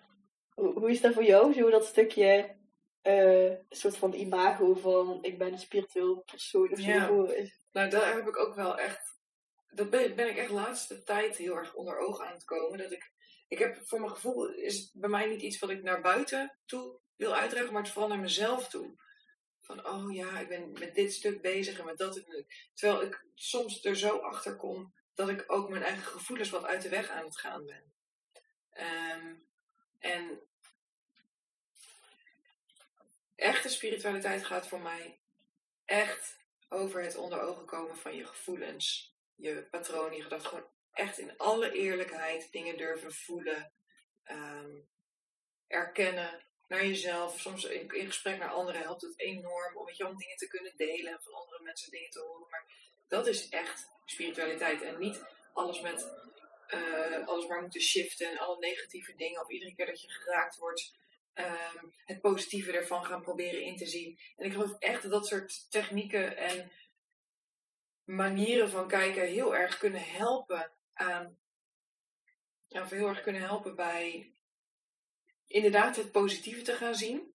hoe, 0.54 0.74
hoe 0.80 0.90
is 0.90 1.02
dat 1.02 1.14
voor 1.14 1.24
jou, 1.24 1.54
zo 1.54 1.70
dat 1.70 1.86
stukje 1.86 2.56
eh, 3.04 3.50
een 3.50 3.66
soort 3.70 3.98
van 3.98 4.14
imago 4.14 4.74
van 4.74 5.20
ik 5.22 5.38
ben 5.38 5.52
een 5.52 5.60
spiritueel 5.60 6.22
persoon 6.26 6.72
of 6.72 6.80
zo 6.80 6.92
Ja. 6.92 7.08
nou 7.72 7.90
daar 7.90 8.16
heb 8.16 8.28
ik 8.28 8.38
ook 8.38 8.56
wel 8.56 8.78
echt, 8.78 9.16
dat 9.70 9.90
ben, 9.90 10.16
ben 10.16 10.30
ik 10.30 10.38
echt 10.38 10.48
de 10.48 10.54
laatste 10.54 11.04
tijd 11.04 11.38
heel 11.38 11.56
erg 11.58 11.74
onder 11.74 11.98
ogen 11.98 12.26
aan 12.26 12.34
het 12.34 12.44
komen. 12.44 12.78
Dat 12.78 12.92
ik, 12.92 13.12
ik 13.48 13.58
heb 13.58 13.88
voor 13.88 14.00
mijn 14.00 14.12
gevoel, 14.12 14.54
is 14.54 14.78
het 14.78 14.90
bij 14.94 15.10
mij 15.10 15.28
niet 15.28 15.42
iets 15.42 15.60
wat 15.60 15.70
ik 15.70 15.84
naar 15.84 16.02
buiten 16.02 16.58
toe 16.66 17.00
wil 17.16 17.36
uitdragen, 17.36 17.74
maar 17.74 17.82
het 17.82 17.92
vooral 17.92 18.10
naar 18.10 18.20
mezelf 18.20 18.70
toe. 18.70 19.02
Van, 19.62 19.88
oh 19.88 20.14
ja, 20.14 20.40
ik 20.40 20.48
ben 20.48 20.72
met 20.72 20.96
dit 20.96 21.14
stuk 21.14 21.42
bezig 21.42 21.80
en 21.80 21.86
met 21.86 21.98
dat. 21.98 22.24
Terwijl 22.74 23.02
ik 23.02 23.26
soms 23.36 23.86
er 23.86 23.96
zo 23.96 24.18
achter 24.18 24.56
kom 24.56 24.94
dat 25.14 25.30
ik 25.30 25.44
ook 25.48 25.70
mijn 25.70 25.84
eigen 25.84 26.04
gevoelens 26.04 26.50
wat 26.50 26.66
uit 26.66 26.82
de 26.82 26.90
weg 26.90 27.10
aan 27.10 27.26
het 27.26 27.40
gaan 27.40 27.66
ben. 27.66 27.94
Ehm, 28.70 29.36
en 30.00 30.42
echte 33.44 33.70
spiritualiteit 33.70 34.46
gaat 34.46 34.68
voor 34.68 34.82
mij 34.82 35.20
echt 35.86 36.38
over 36.70 37.02
het 37.02 37.16
onder 37.16 37.42
ogen 37.42 37.66
komen 37.66 37.98
van 37.98 38.16
je 38.16 38.26
gevoelens, 38.26 39.16
je 39.36 39.68
patronen, 39.72 40.18
je 40.18 40.24
gedachten. 40.24 40.50
Gewoon 40.50 40.70
echt 40.92 41.18
in 41.20 41.38
alle 41.38 41.72
eerlijkheid 41.72 42.52
dingen 42.52 42.78
durven 42.78 43.14
voelen, 43.14 43.74
ehm, 44.24 44.72
erkennen 45.68 46.44
naar 46.68 46.86
jezelf. 46.86 47.40
Soms 47.40 47.64
in, 47.64 47.90
in 47.90 48.06
gesprek 48.06 48.38
naar 48.38 48.52
anderen 48.52 48.82
helpt 48.82 49.02
het 49.02 49.20
enorm 49.20 49.78
om, 49.78 49.90
je, 49.92 50.08
om 50.08 50.18
dingen 50.18 50.38
te 50.38 50.48
kunnen 50.48 50.74
delen 50.76 51.14
en 51.14 51.22
van 51.22 51.34
andere 51.34 51.64
mensen 51.64 51.92
dingen 51.92 52.10
te 52.10 52.20
horen. 52.20 52.50
Maar 52.50 52.66
dat 53.08 53.28
is 53.28 53.50
echt 53.50 53.90
spiritualiteit 54.06 54.82
en 54.82 55.00
niet 55.00 55.24
alles 55.54 55.82
met 55.82 56.12
eh, 56.68 57.28
alles 57.28 57.48
maar 57.48 57.62
moeten 57.62 57.82
shiften 57.82 58.30
en 58.30 58.38
alle 58.38 58.60
negatieve 58.60 59.16
dingen 59.16 59.42
of 59.42 59.50
iedere 59.50 59.76
keer 59.76 59.86
dat 59.86 60.02
je 60.02 60.10
geraakt 60.10 60.58
wordt. 60.58 60.94
Ehm, 61.34 61.86
het 62.06 62.22
positieve 62.22 62.72
ervan 62.72 63.06
gaan 63.06 63.22
proberen 63.22 63.62
in 63.62 63.78
te 63.78 63.86
zien. 63.86 64.20
En 64.36 64.46
ik 64.46 64.52
geloof 64.52 64.76
echt 64.80 65.02
dat 65.02 65.12
dat 65.12 65.28
soort 65.28 65.72
technieken 65.72 66.38
en 66.38 66.72
manieren 68.04 68.70
van 68.70 68.88
kijken 68.88 69.28
heel 69.28 69.56
erg 69.56 69.78
kunnen 69.78 70.04
helpen 70.04 70.72
aan. 70.94 71.38
Of 72.68 72.90
heel 72.90 73.08
erg 73.08 73.22
kunnen 73.22 73.42
helpen 73.42 73.76
bij 73.76 74.34
inderdaad 75.48 75.96
het 75.96 76.12
positieve 76.12 76.62
te 76.62 76.74
gaan 76.74 76.96
zien. 76.96 77.34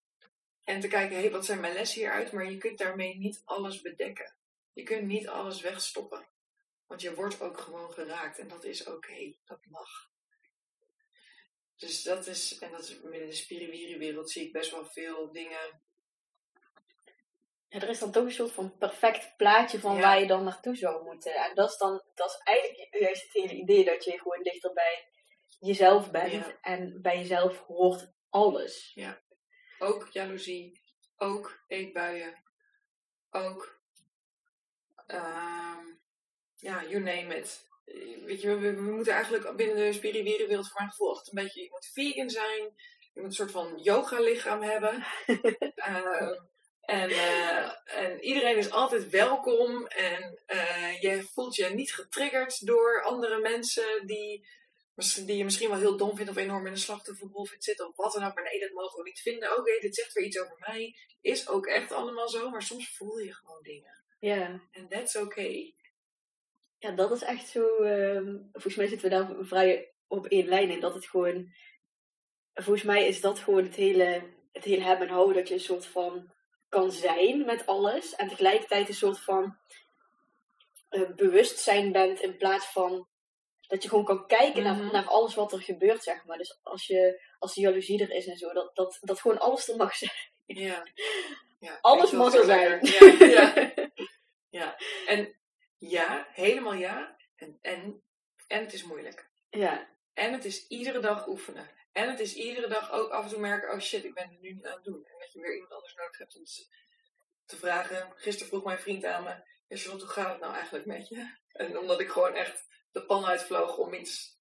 En 0.65 0.81
te 0.81 0.89
kijken, 0.89 1.17
hé, 1.17 1.23
hey, 1.23 1.31
wat 1.31 1.45
zijn 1.45 1.61
mijn 1.61 1.73
lessen 1.73 2.01
hieruit? 2.01 2.33
Maar 2.33 2.51
je 2.51 2.59
kunt 2.59 2.79
daarmee 2.79 3.17
niet 3.17 3.43
alles 3.45 3.81
bedekken. 3.81 4.35
Je 4.73 4.83
kunt 4.83 5.07
niet 5.07 5.29
alles 5.29 5.61
wegstoppen. 5.61 6.29
Want 6.87 7.01
je 7.01 7.15
wordt 7.15 7.41
ook 7.41 7.59
gewoon 7.59 7.93
geraakt. 7.93 8.39
En 8.39 8.49
dat 8.49 8.65
is 8.65 8.87
oké. 8.87 9.35
Dat 9.45 9.67
mag. 9.67 10.08
Dus 11.79 12.03
dat 12.03 12.27
is, 12.27 12.59
en 12.59 12.71
dat 12.71 12.81
is 12.81 13.01
in 13.01 13.11
de 13.11 13.33
spiriwiri-wereld 13.33 14.31
zie 14.31 14.47
ik 14.47 14.53
best 14.53 14.71
wel 14.71 14.85
veel 14.85 15.33
dingen. 15.33 15.81
Ja, 17.69 17.81
er 17.81 17.89
is 17.89 17.99
dan 17.99 18.13
toch 18.13 18.25
een 18.25 18.31
soort 18.33 18.53
van 18.53 18.77
perfect 18.79 19.37
plaatje 19.37 19.81
van 19.81 19.95
Ja. 19.95 20.01
waar 20.01 20.21
je 20.21 20.27
dan 20.27 20.45
naartoe 20.45 20.77
zou 20.77 21.05
moeten. 21.05 21.35
En 21.35 21.55
dat 21.55 21.71
is 21.71 21.77
dan, 21.77 22.03
dat 22.15 22.31
is 22.31 22.41
eigenlijk 22.45 22.95
juist 23.01 23.23
het 23.23 23.33
hele 23.33 23.55
idee 23.61 23.85
dat 23.85 24.05
je 24.05 24.19
gewoon 24.19 24.43
dichter 24.43 24.73
bij 24.73 25.09
jezelf 25.61 26.11
bent. 26.11 26.33
Ja. 26.33 26.59
En 26.61 27.03
bij 27.03 27.19
jezelf 27.19 27.59
hoort 27.59 28.13
alles. 28.29 28.93
Ook 29.79 30.09
jaloezie. 30.09 30.81
Ook 31.17 31.65
eetbuien. 31.67 32.43
Ook, 33.31 33.81
ehm, 35.07 35.85
ja, 36.57 36.85
you 36.85 37.03
name 37.03 37.37
it. 37.37 37.68
Eh, 37.95 38.25
Weet 38.25 38.41
je, 38.41 38.57
we, 38.57 38.75
we 38.75 38.81
moeten 38.81 39.13
eigenlijk 39.13 39.57
binnen 39.57 39.77
de 39.77 39.93
spiriwiri 39.93 40.47
wereld 40.47 40.69
voor 40.69 40.79
mijn 40.79 40.91
gevoel 40.91 41.09
altijd 41.09 41.37
een 41.37 41.43
beetje, 41.43 41.63
je 41.63 41.69
moet 41.71 41.91
vegan 41.93 42.31
zijn. 42.31 42.63
Je 43.15 43.21
moet 43.21 43.25
een 43.25 43.33
soort 43.33 43.51
van 43.51 43.79
yoga 43.83 44.21
lichaam 44.21 44.63
hebben. 44.63 45.05
Ehm, 45.75 46.35
en, 46.81 47.11
eh, 47.11 47.71
en 47.85 48.25
iedereen 48.25 48.57
is 48.57 48.71
altijd 48.71 49.09
welkom. 49.09 49.87
En 49.87 50.43
eh, 50.47 51.01
je 51.01 51.23
voelt 51.23 51.55
je 51.55 51.65
niet 51.65 51.95
getriggerd 51.95 52.67
door 52.67 53.03
andere 53.03 53.41
mensen 53.41 54.07
die, 54.07 54.47
die 55.27 55.37
je 55.37 55.45
misschien 55.45 55.69
wel 55.69 55.79
heel 55.79 55.97
dom 55.97 56.17
vindt 56.17 56.31
of 56.31 56.37
enorm 56.37 56.67
in 56.67 56.73
een 56.73 56.79
slachtofferrol 56.79 57.45
vindt 57.45 57.65
zitten 57.65 57.89
of 57.89 57.97
wat 57.97 58.13
dan 58.13 58.25
ook. 58.25 58.35
Maar 58.35 58.45
nee, 58.45 58.61
dat 58.61 58.73
mogen 58.73 58.99
we 58.99 59.09
niet 59.09 59.21
vinden. 59.21 59.59
Oké, 59.59 59.79
dit 59.81 59.95
zegt 59.95 60.13
weer 60.13 60.25
iets 60.25 60.41
over 60.41 60.57
mij. 60.59 60.97
Is 61.21 61.49
ook 61.49 61.67
echt 61.67 61.93
allemaal 61.93 62.29
zo, 62.29 62.51
maar 62.51 62.63
soms 62.63 62.97
voel 62.97 63.19
je 63.19 63.35
gewoon 63.35 63.63
dingen. 63.63 64.05
Ja. 64.19 64.61
En 64.71 64.89
that's 64.89 65.17
okay. 65.17 65.75
Ja, 66.79 66.91
dat 66.91 67.11
is 67.11 67.23
echt 67.23 67.49
zo. 67.49 67.83
ehm, 67.83 68.37
volgens 68.53 68.77
mij 68.77 68.87
zitten 68.87 69.09
we 69.11 69.15
daar 69.17 69.35
vrij 69.41 69.93
op 70.09 70.27
één 70.27 70.47
lijn 70.49 70.71
in. 70.71 70.81
Dat 70.81 70.95
het 70.95 71.07
gewoon. 71.07 71.53
Volgens 72.55 72.85
mij 72.85 73.07
is 73.07 73.21
dat 73.21 73.39
gewoon 73.39 73.65
het 73.65 73.75
hele, 73.75 74.23
het 74.53 74.65
hele 74.65 74.83
hebben 74.83 75.07
en 75.09 75.13
houden. 75.15 75.37
Dat 75.37 75.49
je 75.49 75.55
een 75.55 75.61
soort 75.61 75.87
van 75.87 76.33
kan 76.69 76.93
zijn 76.93 77.45
met 77.45 77.67
alles. 77.67 78.15
En 78.15 78.29
tegelijkertijd 78.29 78.89
een 78.89 78.95
soort 78.95 79.21
van 79.21 79.57
eh, 80.89 81.11
bewustzijn 81.17 81.93
bent. 81.93 82.21
In 82.21 82.37
plaats 82.37 82.67
van 82.67 83.09
dat 83.69 83.83
je 83.83 83.89
gewoon 83.89 84.05
kan 84.05 84.27
kijken 84.27 84.63
Mhm. 84.63 84.81
naar, 84.83 84.93
naar 84.93 85.07
alles 85.07 85.35
wat 85.35 85.53
er 85.53 85.61
gebeurt, 85.63 86.03
zeg 86.03 86.25
maar. 86.25 86.39
Dus 86.39 86.59
als, 86.63 86.87
je, 86.87 87.23
als 87.39 87.55
de 87.55 87.61
jaloezie 87.61 88.03
er 88.03 88.11
is 88.11 88.27
en 88.27 88.37
zo. 88.37 88.53
Dat, 88.53 88.71
dat, 88.77 88.99
dat 89.01 89.21
gewoon 89.21 89.39
alles 89.39 89.69
er 89.69 89.77
mag 89.77 89.95
zijn. 89.97 90.13
Ja. 90.47 90.83
ja 91.59 91.79
Alles 91.81 92.11
mag 92.11 92.35
er 92.35 92.45
zijn. 92.45 92.79
Ja, 92.83 93.27
ja. 93.27 93.73
ja. 94.61 94.77
En 95.07 95.37
ja, 95.79 96.27
helemaal 96.31 96.75
ja. 96.75 97.17
En, 97.37 97.59
en, 97.61 98.03
en 98.47 98.61
het 98.61 98.73
is 98.73 98.85
moeilijk. 98.85 99.31
ja. 99.51 99.97
En 100.13 100.33
het 100.33 100.45
is 100.45 100.67
iedere 100.67 101.01
dag 101.01 101.27
oefenen. 101.29 101.71
En 101.93 102.09
het 102.11 102.21
is 102.21 102.35
iedere 102.35 102.69
dag 102.69 102.91
ook 102.93 103.11
af 103.11 103.25
en 103.25 103.31
toe 103.31 103.41
merken, 103.41 103.73
oh 103.73 103.79
shit, 103.81 104.05
ik 104.05 104.15
ben 104.15 104.29
het 104.29 104.41
nu 104.41 104.53
niet 104.53 104.65
aan 104.67 104.75
het 104.75 104.85
doen. 104.85 105.05
En 105.07 105.19
dat 105.19 105.33
je 105.33 105.41
weer 105.41 105.55
iemand 105.55 105.73
anders 105.73 105.95
nodig 105.95 106.19
hebt. 106.19 106.37
om 106.37 106.45
te- 106.45 106.67
te 107.45 107.57
vragen. 107.57 108.13
Gisteren 108.17 108.49
vroeg 108.49 108.65
mijn 108.65 108.79
vriend 108.79 109.05
aan 109.05 109.23
me, 109.25 109.31
ja, 109.69 109.77
Charlotte, 109.77 110.05
hoe 110.05 110.15
gaat 110.15 110.31
het 110.33 110.41
nou 110.41 110.55
eigenlijk 110.55 110.87
met 110.87 111.09
je? 111.09 111.37
En 111.53 111.79
omdat 111.79 112.01
ik 112.01 112.09
gewoon 112.09 112.35
echt 112.35 112.65
de 112.93 113.05
pan 113.07 113.25
uitvloog 113.27 113.77
om 113.77 113.95
iets, 113.95 114.39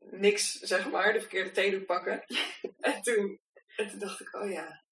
niks 0.00 0.52
zeg 0.52 0.90
maar, 0.90 1.12
de 1.12 1.20
verkeerde 1.20 1.50
theedoek 1.50 1.86
pakken. 1.86 2.24
en, 2.80 3.02
toen, 3.02 3.40
en 3.76 3.88
toen 3.88 3.98
dacht 3.98 4.20
ik, 4.20 4.34
oh 4.34 4.50
ja. 4.50 4.84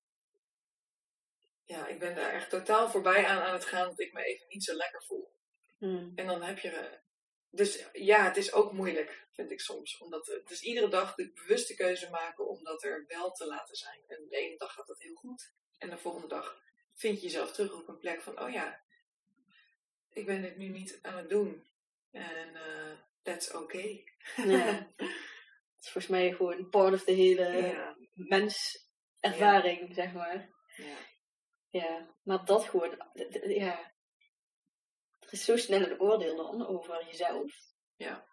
Ja, 1.64 1.86
ik 1.86 1.98
ben 1.98 2.14
daar 2.14 2.32
echt 2.32 2.50
totaal 2.50 2.90
voorbij 2.90 3.26
aan 3.26 3.42
aan 3.42 3.52
het 3.54 3.64
gaan 3.64 3.88
dat 3.88 4.00
ik 4.00 4.12
me 4.12 4.24
even 4.24 4.46
niet 4.48 4.64
zo 4.64 4.74
lekker 4.74 5.02
voel. 5.04 5.34
Hmm. 5.78 6.12
En 6.14 6.26
dan 6.26 6.42
heb 6.42 6.58
je. 6.58 6.98
Dus 7.50 7.84
ja, 7.92 8.24
het 8.24 8.36
is 8.36 8.52
ook 8.52 8.72
moeilijk, 8.72 9.26
vind 9.30 9.50
ik 9.50 9.60
soms. 9.60 9.98
Omdat 9.98 10.26
het 10.26 10.50
is 10.50 10.62
iedere 10.62 10.88
dag 10.88 11.14
de 11.14 11.32
bewuste 11.32 11.74
keuze 11.74 12.10
maken 12.10 12.48
om 12.48 12.64
dat 12.64 12.82
er 12.82 13.04
wel 13.08 13.32
te 13.32 13.46
laten 13.46 13.76
zijn. 13.76 14.00
En 14.06 14.26
de 14.28 14.36
ene 14.36 14.56
dag 14.56 14.72
gaat 14.72 14.86
dat 14.86 15.02
heel 15.02 15.14
goed. 15.14 15.52
En 15.78 15.90
de 15.90 15.98
volgende 15.98 16.28
dag 16.28 16.60
vind 16.94 17.16
je 17.16 17.26
jezelf 17.26 17.52
terug 17.52 17.74
op 17.74 17.88
een 17.88 17.98
plek 17.98 18.22
van: 18.22 18.40
oh 18.40 18.50
ja, 18.50 18.80
ik 20.12 20.26
ben 20.26 20.42
dit 20.42 20.56
nu 20.56 20.68
niet 20.68 20.98
aan 21.02 21.16
het 21.16 21.28
doen. 21.28 21.66
En 22.10 22.54
uh, 22.54 22.98
that's 23.22 23.54
okay. 23.54 24.04
Ja. 24.36 24.92
Het 25.76 25.84
is 25.84 25.92
volgens 25.92 26.06
mij 26.06 26.32
gewoon 26.32 26.68
part 26.68 26.94
of 26.94 27.04
the 27.04 27.12
hele 27.12 27.56
Ja. 27.56 27.96
menservaring, 28.14 29.94
zeg 29.94 30.12
maar. 30.12 30.50
Ja. 30.76 30.96
Ja, 31.70 32.14
maar 32.22 32.44
dat 32.44 32.64
gewoon, 32.64 33.02
ja. 33.46 33.92
Er 35.26 35.32
is 35.32 35.44
zo 35.44 35.56
snel 35.56 35.80
een 35.80 36.00
oordeel 36.00 36.36
dan 36.36 36.66
over 36.66 37.04
jezelf. 37.06 37.52
Ja. 37.96 38.26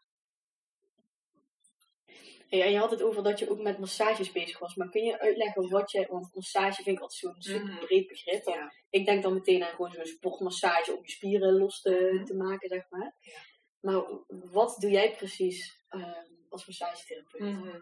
En 2.49 2.71
je 2.71 2.77
had 2.77 2.91
het 2.91 3.01
over 3.01 3.23
dat 3.23 3.39
je 3.39 3.49
ook 3.49 3.61
met 3.61 3.79
massages 3.79 4.31
bezig 4.31 4.59
was. 4.59 4.75
Maar 4.75 4.89
kun 4.89 5.03
je 5.03 5.19
uitleggen 5.19 5.69
wat 5.69 5.91
je... 5.91 6.05
Want 6.09 6.35
massage 6.35 6.83
vind 6.83 6.95
ik 6.95 7.01
altijd 7.01 7.19
zo'n 7.19 7.35
super 7.41 7.73
Mhm. 7.73 7.85
breed 7.85 8.07
begrip. 8.07 8.43
Ja. 8.45 8.73
Ik 8.89 9.05
denk 9.05 9.23
dan 9.23 9.33
meteen 9.33 9.63
aan 9.63 9.75
gewoon 9.75 9.91
zo'n 9.91 10.05
sportmassage 10.05 10.95
om 10.95 11.03
je 11.05 11.11
spieren 11.11 11.57
los 11.57 11.81
te, 11.81 12.09
Mhm. 12.13 12.25
te 12.25 12.35
maken, 12.35 12.69
zeg 12.69 12.85
maar. 12.89 13.15
Ja. 13.19 13.39
Maar 13.79 14.03
wat 14.27 14.75
doe 14.79 14.91
jij 14.91 15.15
precies 15.15 15.81
ehm, 15.89 16.23
als 16.49 16.65
massagetherapeut? 16.65 17.41
Mhm. 17.41 17.79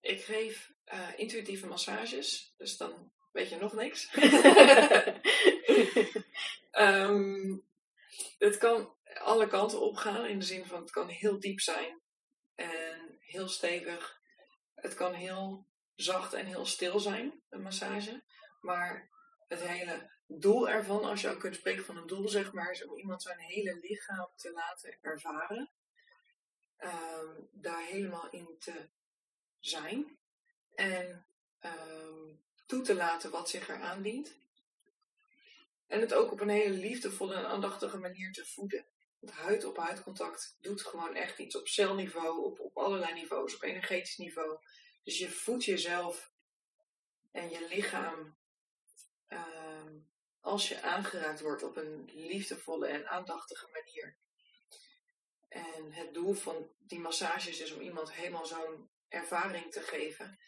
Ik 0.00 0.20
geef 0.22 0.72
eh, 0.84 1.08
intuïtieve 1.16 1.66
massages, 1.66 2.54
dus 2.56 2.76
dan 2.76 3.12
weet 3.32 3.48
je 3.48 3.56
nog 3.56 3.72
niks. 3.72 4.10
Ehm, 6.70 7.56
het 8.38 8.56
kan 8.56 8.96
alle 9.14 9.46
kanten 9.46 9.80
opgaan 9.80 10.26
in 10.26 10.38
de 10.38 10.44
zin 10.44 10.66
van 10.66 10.80
het 10.80 10.90
kan 10.90 11.08
heel 11.08 11.40
diep 11.40 11.60
zijn 11.60 12.00
en 12.54 13.16
heel 13.20 13.48
stevig. 13.48 14.20
Het 14.74 14.94
kan 14.94 15.12
heel 15.12 15.66
zacht 15.94 16.32
en 16.32 16.46
heel 16.46 16.66
stil 16.66 17.00
zijn, 17.00 17.42
een 17.48 17.62
massage. 17.62 18.22
Maar 18.60 19.08
het 19.48 19.60
hele 19.60 20.10
doel 20.26 20.68
ervan, 20.68 21.04
als 21.04 21.20
je 21.20 21.28
ook 21.28 21.40
kunt 21.40 21.54
spreken 21.54 21.84
van 21.84 21.96
een 21.96 22.06
doel, 22.06 22.28
zeg 22.28 22.52
maar, 22.52 22.70
is 22.70 22.84
om 22.86 22.96
iemand 22.96 23.22
zijn 23.22 23.38
hele 23.38 23.78
lichaam 23.80 24.28
te 24.36 24.52
laten 24.52 24.98
ervaren. 25.00 25.70
Ehm, 26.76 27.40
daar 27.50 27.82
helemaal 27.82 28.30
in 28.30 28.56
te 28.58 28.88
zijn. 29.58 30.18
En 30.74 31.26
ehm, 31.58 32.34
toe 32.66 32.82
te 32.82 32.94
laten 32.94 33.30
wat 33.30 33.48
zich 33.48 33.68
er 33.68 33.80
aandient. 33.80 34.36
En 35.86 36.00
het 36.00 36.14
ook 36.14 36.32
op 36.32 36.40
een 36.40 36.48
hele 36.48 36.74
liefdevolle 36.74 37.34
en 37.34 37.46
aandachtige 37.46 37.98
manier 37.98 38.32
te 38.32 38.46
voeden. 38.46 38.86
Want 39.20 39.36
huid 39.36 39.64
op 39.64 39.76
huid 39.76 40.02
contact 40.02 40.56
doet 40.60 40.82
gewoon 40.82 41.14
echt 41.14 41.38
iets 41.38 41.56
op 41.56 41.68
celniveau, 41.68 42.44
op, 42.44 42.60
op 42.60 42.76
allerlei 42.76 43.12
niveaus, 43.12 43.54
op 43.54 43.62
energetisch 43.62 44.16
niveau. 44.16 44.58
Dus 45.02 45.18
je 45.18 45.30
voedt 45.30 45.64
jezelf 45.64 46.32
en 47.32 47.50
je 47.50 47.66
lichaam 47.68 48.36
ehm, 49.26 49.98
als 50.40 50.68
je 50.68 50.82
aangeraakt 50.82 51.40
wordt 51.40 51.62
op 51.62 51.76
een 51.76 52.10
liefdevolle 52.14 52.86
en 52.86 53.08
aandachtige 53.08 53.68
manier. 53.72 54.16
En 55.48 55.92
het 55.92 56.14
doel 56.14 56.32
van 56.32 56.70
die 56.78 57.00
massages 57.00 57.60
is 57.60 57.72
om 57.72 57.80
iemand 57.80 58.12
helemaal 58.12 58.46
zo'n 58.46 58.90
ervaring 59.08 59.72
te 59.72 59.80
geven. 59.80 60.38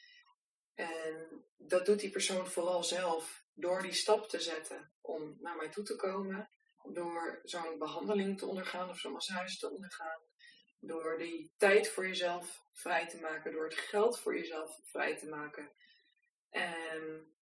En 0.77 1.45
dat 1.57 1.87
doet 1.87 2.01
die 2.01 2.11
persoon 2.11 2.47
vooral 2.47 2.85
zelf 2.85 3.45
door 3.55 3.83
die 3.83 3.93
stap 3.93 4.29
te 4.29 4.41
zetten 4.41 4.93
om 5.01 5.37
naar 5.41 5.57
mij 5.57 5.69
toe 5.69 5.85
te 5.85 5.97
komen. 5.97 6.51
Door 6.83 7.41
zo'n 7.45 7.79
behandeling 7.79 8.39
te 8.39 8.47
ondergaan 8.47 8.89
of 8.89 8.99
zo'n 8.99 9.13
massage 9.13 9.59
te 9.59 9.71
ondergaan. 9.71 10.21
Door 10.81 11.19
die 11.19 11.53
tijd 11.57 11.89
voor 11.89 12.07
jezelf 12.07 12.63
vrij 12.73 13.09
te 13.09 13.21
maken. 13.21 13.53
Door 13.53 13.65
het 13.65 13.75
geld 13.75 14.21
voor 14.21 14.37
jezelf 14.37 14.81
vrij 14.83 15.17
te 15.17 15.27
maken. 15.27 15.71
En, 16.51 17.35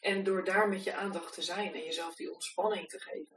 en 0.00 0.24
door 0.24 0.44
daar 0.44 0.68
met 0.68 0.84
je 0.84 0.94
aandacht 0.94 1.34
te 1.34 1.42
zijn 1.42 1.74
en 1.74 1.84
jezelf 1.84 2.14
die 2.14 2.32
ontspanning 2.32 2.88
te 2.88 3.00
geven. 3.00 3.36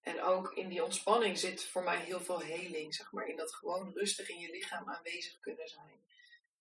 En 0.00 0.22
ook 0.22 0.52
in 0.52 0.68
die 0.68 0.84
ontspanning 0.84 1.38
zit 1.38 1.64
voor 1.64 1.82
mij 1.82 1.98
heel 1.98 2.20
veel 2.20 2.40
heling, 2.40 2.94
zeg 2.94 3.12
maar. 3.12 3.26
In 3.26 3.36
dat 3.36 3.54
gewoon 3.54 3.92
rustig 3.94 4.28
in 4.28 4.38
je 4.38 4.50
lichaam 4.50 4.88
aanwezig 4.88 5.40
kunnen 5.40 5.68
zijn. 5.68 6.02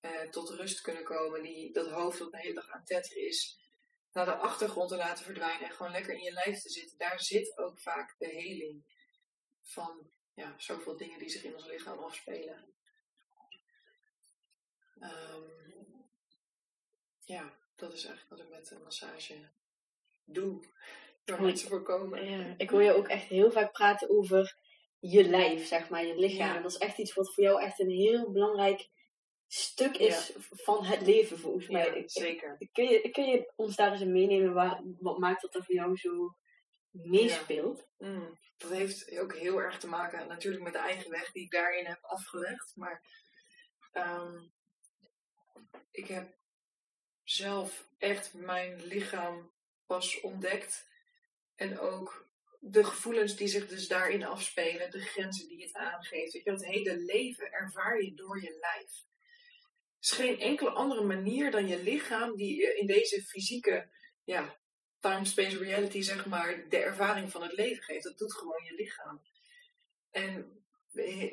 Eh, 0.03 0.29
tot 0.29 0.49
rust 0.49 0.81
kunnen 0.81 1.03
komen. 1.03 1.41
Die, 1.41 1.71
dat 1.73 1.89
hoofd 1.89 2.19
dat 2.19 2.31
de 2.31 2.37
hele 2.37 2.53
dag 2.53 2.69
aan 2.69 2.79
het 2.79 2.87
tetteren 2.87 3.27
is. 3.27 3.59
Naar 4.11 4.25
de 4.25 4.35
achtergrond 4.35 4.89
te 4.89 4.95
laten 4.95 5.25
verdwijnen. 5.25 5.67
En 5.67 5.75
gewoon 5.75 5.91
lekker 5.91 6.13
in 6.13 6.23
je 6.23 6.31
lijf 6.31 6.61
te 6.61 6.69
zitten. 6.69 6.97
Daar 6.97 7.19
zit 7.19 7.57
ook 7.57 7.79
vaak 7.79 8.15
de 8.17 8.27
heling. 8.27 8.83
Van 9.61 10.11
ja, 10.33 10.53
zoveel 10.57 10.97
dingen 10.97 11.19
die 11.19 11.29
zich 11.29 11.43
in 11.43 11.55
ons 11.55 11.65
lichaam 11.65 11.99
afspelen. 11.99 12.73
Ehm, 14.99 15.41
ja, 17.19 17.57
dat 17.75 17.93
is 17.93 18.05
eigenlijk 18.05 18.29
wat 18.29 18.39
ik 18.39 18.49
met 18.49 18.71
een 18.71 18.83
massage 18.83 19.49
doe. 20.23 20.59
Waar 21.25 21.37
Mooi. 21.39 21.49
mensen 21.49 21.69
voor 21.69 21.83
komen. 21.83 22.25
Ja, 22.25 22.53
ik 22.57 22.69
hoor 22.69 22.83
je 22.83 22.95
ook 22.95 23.07
echt 23.07 23.27
heel 23.27 23.51
vaak 23.51 23.71
praten 23.71 24.09
over 24.09 24.57
je 24.99 25.23
lijf, 25.23 25.67
zeg 25.67 25.89
maar, 25.89 26.05
je 26.05 26.15
lichaam. 26.15 26.55
Ja. 26.55 26.61
Dat 26.61 26.71
is 26.71 26.77
echt 26.77 26.97
iets 26.97 27.13
wat 27.13 27.33
voor 27.33 27.43
jou 27.43 27.61
echt 27.61 27.79
een 27.79 27.89
heel 27.89 28.31
belangrijk 28.31 28.91
stuk 29.53 29.97
is 29.97 30.31
van 30.49 30.85
het 30.85 31.01
leven, 31.01 31.39
volgens 31.39 31.67
mij. 31.67 31.85
Ja, 31.85 31.93
Ik- 31.93 32.09
zeker. 32.11 32.55
ik- 32.57 32.73
kun, 32.73 32.89
je, 32.89 33.09
kun 33.09 33.25
je 33.25 33.51
ons 33.55 33.75
daar 33.75 33.91
eens 33.91 34.01
in 34.01 34.11
meenemen? 34.11 34.53
Waar, 34.53 34.81
wat 34.99 35.17
maakt 35.17 35.41
dat 35.41 35.55
er 35.55 35.63
voor 35.65 35.75
jou 35.75 35.97
zo 35.97 36.35
meespeelt? 36.91 37.87
Mm, 37.97 38.37
dat 38.57 38.71
heeft 38.71 39.19
ook 39.19 39.35
heel 39.35 39.61
erg 39.61 39.79
te 39.79 39.87
maken 39.87 40.27
natuurlijk 40.27 40.63
met 40.63 40.73
de 40.73 40.79
eigen 40.79 41.11
weg 41.11 41.31
die 41.31 41.43
ik 41.43 41.51
daarin 41.51 41.85
heb 41.85 42.03
afgelegd. 42.03 42.71
Maar 42.75 43.01
ehm, 43.91 44.39
ik 45.91 46.07
heb 46.07 46.35
zelf 47.23 47.87
echt 47.97 48.33
mijn 48.33 48.83
lichaam 48.83 49.51
pas 49.85 50.21
ontdekt. 50.21 50.87
En 51.55 51.79
ook 51.79 52.27
de 52.59 52.83
gevoelens 52.83 53.35
die 53.35 53.47
zich 53.47 53.67
dus 53.67 53.87
daarin 53.87 54.23
afspelen, 54.25 54.91
de 54.91 55.01
grenzen 55.01 55.47
die 55.47 55.63
het 55.63 55.73
aangeeft. 55.73 56.33
Weet 56.33 56.43
je, 56.43 56.51
het 56.51 56.65
hele 56.65 56.97
leven 56.97 57.51
ervaar 57.51 58.01
je 58.03 58.13
door 58.13 58.41
je 58.41 58.57
lijf. 58.59 59.11
Is 60.03 60.11
geen 60.11 60.39
enkele 60.39 60.69
andere 60.69 61.03
manier 61.03 61.51
dan 61.51 61.67
je 61.67 61.83
lichaam 61.83 62.35
die 62.35 62.75
in 62.75 62.87
deze 62.87 63.21
fysieke 63.21 63.89
ja, 64.23 64.57
time-space 64.99 65.57
reality, 65.57 66.01
zeg 66.01 66.25
maar, 66.25 66.69
de 66.69 66.77
ervaring 66.77 67.31
van 67.31 67.41
het 67.41 67.53
leven 67.53 67.83
geeft. 67.83 68.03
Dat 68.03 68.17
doet 68.17 68.33
gewoon 68.33 68.63
je 68.63 68.73
lichaam. 68.73 69.21
En 70.11 70.63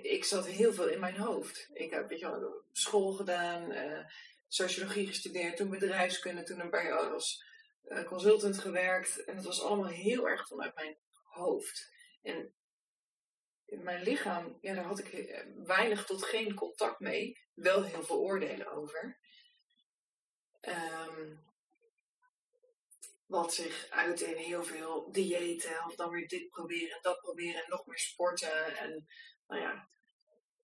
ik 0.03 0.25
zat 0.25 0.47
heel 0.47 0.73
veel 0.73 0.89
in 0.89 1.01
mijn 1.01 1.17
hoofd. 1.17 1.69
Ik 1.73 1.91
heb 1.91 2.09
weet 2.09 2.27
school 2.73 3.13
gedaan, 3.13 3.73
eh, 3.73 4.05
sociologie 4.49 5.07
gestudeerd, 5.07 5.57
toen 5.57 5.71
bedrijfskunde, 5.71 6.43
toen 6.43 6.61
een 6.61 6.71
paar 6.71 6.87
jaar 6.87 7.13
als 7.13 7.45
eh, 7.85 8.05
consultant 8.05 8.59
gewerkt. 8.59 9.25
En 9.25 9.37
het 9.37 9.45
was 9.45 9.63
allemaal 9.63 9.91
heel 9.91 10.29
erg 10.29 10.49
vanuit 10.49 10.75
mijn 10.75 10.97
hoofd. 11.23 11.93
En 12.23 12.55
mijn 13.65 14.03
lichaam, 14.03 14.59
daar 14.61 14.77
had 14.77 14.99
ik 14.99 15.13
eh, 15.13 15.43
weinig 15.65 16.07
tot 16.07 16.25
geen 16.25 16.55
contact 16.55 17.01
mee. 17.01 17.39
Wel 17.61 17.83
heel 17.83 18.03
veel 18.03 18.19
oordelen 18.19 18.73
over. 18.73 19.19
Ehm, 20.61 21.37
wat 23.27 23.55
zich 23.55 23.87
uit 23.91 24.21
in 24.21 24.37
heel 24.37 24.65
veel 24.65 25.13
diëten. 25.13 25.85
Of 25.85 25.95
dan 25.95 26.11
weer 26.11 26.29
dit 26.29 26.49
proberen 26.49 26.97
en 26.97 27.03
dat 27.03 27.21
proberen. 27.21 27.63
En 27.63 27.71
nog 27.71 27.87
meer 27.87 27.99
sporten. 27.99 28.77
En 28.77 29.07
nou 29.47 29.61
ja, 29.61 29.89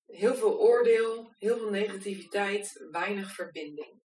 heel 0.07 0.35
veel 0.35 0.59
oordeel. 0.59 1.35
Heel 1.39 1.59
veel 1.59 1.71
negativiteit. 1.71 2.87
Weinig 2.91 3.35
verbinding. 3.35 4.03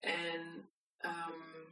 En 0.00 0.72
ehm, 0.96 1.64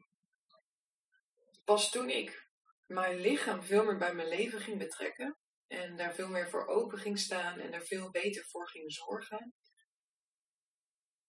pas 1.64 1.90
toen 1.90 2.10
ik 2.10 2.48
mijn 2.86 3.20
lichaam 3.20 3.62
veel 3.62 3.84
meer 3.84 3.98
bij 3.98 4.14
mijn 4.14 4.28
leven 4.28 4.60
ging 4.60 4.78
betrekken. 4.78 5.38
En 5.66 5.96
daar 5.96 6.14
veel 6.14 6.28
meer 6.28 6.48
voor 6.48 6.66
open 6.66 6.98
ging 6.98 7.18
staan. 7.18 7.58
En 7.58 7.70
daar 7.70 7.84
veel 7.84 8.10
beter 8.10 8.44
voor 8.44 8.68
ging 8.68 8.92
zorgen. 8.92 9.54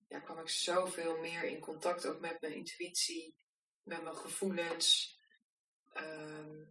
Ja, 0.08 0.20
kwam 0.20 0.40
ik 0.40 0.50
zoveel 0.50 1.18
meer 1.18 1.44
in 1.44 1.60
contact 1.60 2.06
ook 2.06 2.20
met 2.20 2.42
mijn 2.42 2.54
intuïtie 2.54 3.36
met 3.84 4.04
mijn 4.04 4.16
gevoelens. 4.16 5.16
ehm, 5.94 6.66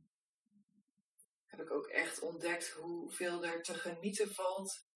heb 1.46 1.60
ik 1.60 1.70
ook 1.70 1.86
echt 1.86 2.20
ontdekt 2.20 2.70
hoeveel 2.70 3.44
er 3.44 3.62
te 3.62 3.74
genieten 3.74 4.34
valt 4.34 4.86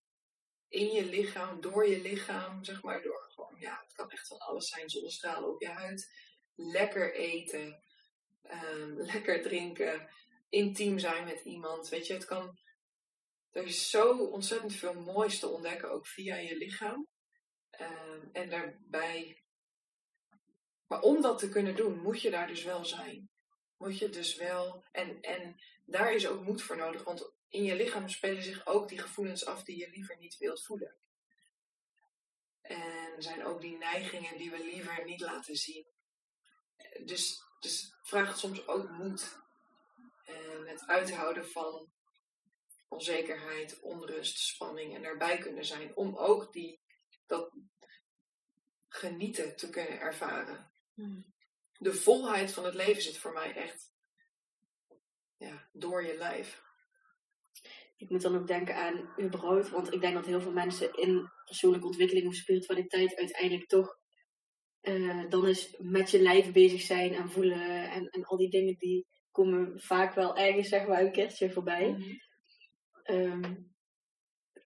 in 0.67 0.91
je 0.91 1.05
lichaam, 1.05 1.61
door 1.61 1.87
je 1.87 2.01
lichaam, 2.01 2.63
zeg 2.63 2.83
maar, 2.83 3.01
door 3.01 3.25
gewoon, 3.29 3.55
ja, 3.59 3.81
het 3.83 3.93
kan 3.93 4.09
echt 4.09 4.27
van 4.27 4.37
alles 4.37 4.67
zijn, 4.67 4.89
zonnestralen 4.89 5.49
op 5.49 5.61
je 5.61 5.67
huid, 5.67 6.11
lekker 6.55 7.13
eten, 7.13 7.83
ehm, 8.41 8.93
lekker 9.11 9.41
drinken, 9.41 10.09
intiem 10.49 10.99
zijn 10.99 11.23
met 11.23 11.41
iemand. 11.41 11.89
Weet 11.89 12.07
je, 12.07 12.13
het 12.13 12.25
kan. 12.25 12.59
Er 13.51 13.63
is 13.63 13.89
zo 13.89 14.17
ontzettend 14.17 14.75
veel 14.75 14.93
moois 14.93 15.39
te 15.39 15.47
ontdekken, 15.47 15.91
ook 15.91 16.07
via 16.07 16.35
je 16.35 16.57
lichaam. 16.57 17.07
Ehm, 17.81 18.27
en 18.31 18.49
daarbij. 18.49 19.43
Maar 20.87 21.01
om 21.01 21.21
dat 21.21 21.39
te 21.39 21.49
kunnen 21.49 21.75
doen, 21.75 22.01
moet 22.01 22.21
je 22.21 22.29
daar 22.29 22.47
dus 22.47 22.63
wel 22.63 22.85
zijn. 22.85 23.29
Moet 23.77 23.97
je 23.97 24.09
dus 24.09 24.35
wel. 24.35 24.85
En, 24.91 25.21
en 25.21 25.61
daar 25.85 26.13
is 26.13 26.27
ook 26.27 26.43
moed 26.43 26.61
voor 26.61 26.77
nodig, 26.77 27.03
want 27.03 27.31
in 27.49 27.63
je 27.63 27.75
lichaam 27.75 28.09
spelen 28.09 28.43
zich 28.43 28.65
ook 28.65 28.89
die 28.89 28.99
gevoelens 28.99 29.45
af 29.45 29.63
die 29.63 29.77
je 29.77 29.89
liever 29.89 30.17
niet 30.17 30.37
wilt 30.37 30.63
voelen. 30.63 30.95
En 32.61 33.21
zijn 33.21 33.45
ook 33.45 33.61
die 33.61 33.77
neigingen 33.77 34.37
die 34.37 34.51
we 34.51 34.63
liever 34.63 35.05
niet 35.05 35.19
laten 35.19 35.55
zien. 35.55 35.85
Dus, 37.03 37.43
dus 37.59 37.81
het 37.81 38.07
vraagt 38.07 38.37
soms 38.39 38.67
ook 38.67 38.89
moed. 38.89 39.39
En 40.23 40.67
het 40.67 40.87
uithouden 40.87 41.49
van 41.49 41.91
onzekerheid, 42.87 43.79
onrust, 43.79 44.39
spanning 44.39 44.95
en 44.95 45.01
daarbij 45.01 45.37
kunnen 45.37 45.65
zijn. 45.65 45.95
Om 45.95 46.17
ook 46.17 46.53
die, 46.53 46.81
dat 47.25 47.51
genieten 48.93 49.55
te 49.55 49.69
kunnen 49.69 49.99
ervaren. 49.99 50.71
Hmm. 50.93 51.25
De 51.77 51.93
volheid 51.93 52.53
van 52.53 52.65
het 52.65 52.73
leven 52.73 53.01
zit 53.01 53.17
voor 53.17 53.33
mij 53.33 53.55
echt 53.55 53.91
ja, 55.37 55.67
door 55.73 56.05
je 56.05 56.17
lijf. 56.17 56.61
Ik 57.97 58.09
moet 58.09 58.21
dan 58.21 58.35
ook 58.35 58.47
denken 58.47 58.75
aan 58.75 59.13
überhaupt, 59.21 59.69
want 59.69 59.93
ik 59.93 60.01
denk 60.01 60.13
dat 60.13 60.25
heel 60.25 60.41
veel 60.41 60.51
mensen 60.51 60.93
in 60.93 61.29
persoonlijke 61.45 61.87
ontwikkeling 61.87 62.27
of 62.27 62.35
spiritualiteit 62.35 63.15
uiteindelijk 63.15 63.67
toch 63.67 63.99
uh, 64.81 65.29
dan 65.29 65.47
is 65.47 65.75
met 65.77 66.11
je 66.11 66.21
lijf 66.21 66.51
bezig 66.51 66.81
zijn 66.81 67.13
en 67.13 67.29
voelen 67.29 67.91
en, 67.91 68.09
en 68.09 68.23
al 68.23 68.37
die 68.37 68.49
dingen 68.49 68.75
die 68.77 69.07
komen 69.31 69.79
vaak 69.79 70.13
wel 70.13 70.37
ergens 70.37 70.69
zeg 70.69 70.87
maar 70.87 71.01
een 71.01 71.11
keertje 71.11 71.51
voorbij. 71.51 71.89
Mhm. 71.89 72.15
Ehm, 73.03 73.53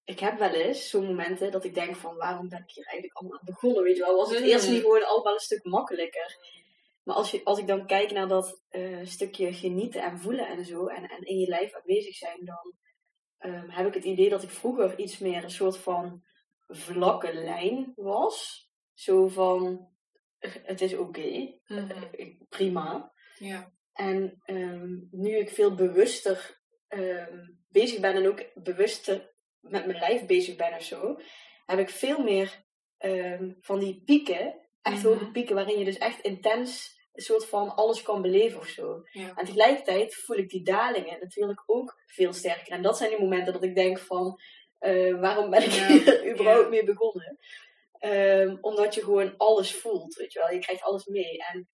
ik 0.06 0.20
heb 0.20 0.38
wel 0.38 0.54
eens 0.54 0.90
zo'n 0.90 1.06
momenten 1.06 1.52
dat 1.52 1.64
ik 1.64 1.74
denk 1.74 1.96
van 1.96 2.16
waarom 2.16 2.50
ben 2.50 2.64
ik 2.68 2.72
hier 2.72 2.86
eigenlijk 2.86 3.18
allemaal 3.18 3.40
aan 3.40 3.46
begonnen, 3.46 3.84
weet 3.84 3.98
je 3.98 4.04
wel. 4.04 4.16
Was 4.16 4.30
het 4.30 4.40
mhm. 4.40 4.50
eerst 4.50 4.70
niet 4.70 4.82
gewoon 4.82 5.06
allemaal 5.06 5.34
een 5.34 5.40
stuk 5.40 5.64
makkelijker. 5.64 6.38
Maar 7.04 7.16
als, 7.16 7.32
je, 7.32 7.42
als 7.44 7.60
ik 7.60 7.68
dan 7.68 7.88
kijk 7.88 8.12
naar 8.12 8.28
dat 8.28 8.62
uh, 8.72 9.06
stukje 9.06 9.54
genieten 9.54 10.02
en 10.02 10.20
voelen 10.20 10.48
en 10.48 10.66
zo 10.66 10.88
en, 10.88 11.10
en 11.10 11.24
in 11.24 11.40
je 11.40 11.48
lijf 11.48 11.74
aanwezig 11.74 12.16
zijn, 12.16 12.46
dan 12.46 12.74
um, 13.40 13.70
heb 13.70 13.88
ik 13.88 13.94
het 13.94 14.04
idee 14.04 14.30
dat 14.30 14.44
ik 14.44 14.50
vroeger 14.50 15.00
iets 15.00 15.18
meer 15.18 15.44
een 15.44 15.50
soort 15.50 15.78
van 15.78 16.24
vlakke 16.68 17.34
lijn 17.34 17.94
was. 17.96 18.70
Zo 18.94 19.28
van, 19.28 19.90
het 20.40 20.82
is 20.82 20.96
oké, 20.96 21.54
mhm. 21.66 21.92
eh, 22.12 22.40
prima. 22.50 23.14
Ja. 23.38 23.72
En 23.94 24.42
um, 24.46 25.08
nu 25.12 25.38
ik 25.38 25.50
veel 25.50 25.76
bewuster 25.76 26.62
um, 26.90 27.64
bezig 27.70 28.00
ben 28.00 28.16
en 28.16 28.28
ook 28.28 28.46
bewuster 28.54 29.35
met 29.70 29.86
mijn 29.86 30.00
lijf 30.00 30.26
bezig 30.26 30.56
ben 30.56 30.74
of 30.74 30.84
zo, 30.84 31.20
heb 31.66 31.80
ik 31.80 31.90
veel 31.90 32.24
meer 32.24 32.64
van 33.62 33.80
die 33.80 34.02
pieken, 34.06 34.56
echt 34.82 35.04
hoge 35.04 35.32
pieken, 35.32 35.56
waarin 35.56 35.80
je 35.80 35.86
dus 35.86 35.98
echt 35.98 36.22
intens 36.22 36.96
een 37.16 37.24
soort 37.24 37.46
van 37.46 37.76
alles 37.76 38.02
kan 38.02 38.22
beleven 38.22 38.60
of 38.60 38.68
zo. 38.68 39.04
En 39.14 39.46
tegelijkertijd 39.46 40.16
voel 40.16 40.38
ik 40.38 40.50
die 40.50 40.64
dalingen 40.64 41.20
natuurlijk 41.20 41.64
ook 41.66 42.02
veel 42.06 42.34
sterker. 42.34 42.72
En 42.72 42.82
dat 42.82 42.98
zijn 42.98 43.10
die 43.10 43.20
momenten 43.20 43.54
dat 43.54 43.64
ik 43.64 43.76
denk 43.76 44.00
van, 44.00 44.40
uh, 44.80 45.20
waarom 45.20 45.50
ben 45.50 45.64
ik 45.64 45.72
hier 45.72 46.30
überhaupt 46.32 46.70
mee 46.70 46.84
begonnen? 46.84 47.38
Um, 48.00 48.58
omdat 48.62 48.96
je 48.96 49.04
gewoon 49.04 49.38
alles 49.38 49.76
voelt, 49.76 50.16
weet 50.16 50.34
je 50.34 50.40
wel. 50.40 50.52
Je 50.52 50.60
krijgt 50.60 50.84
alles 50.84 51.06
mee. 51.06 51.38
En, 51.38 51.70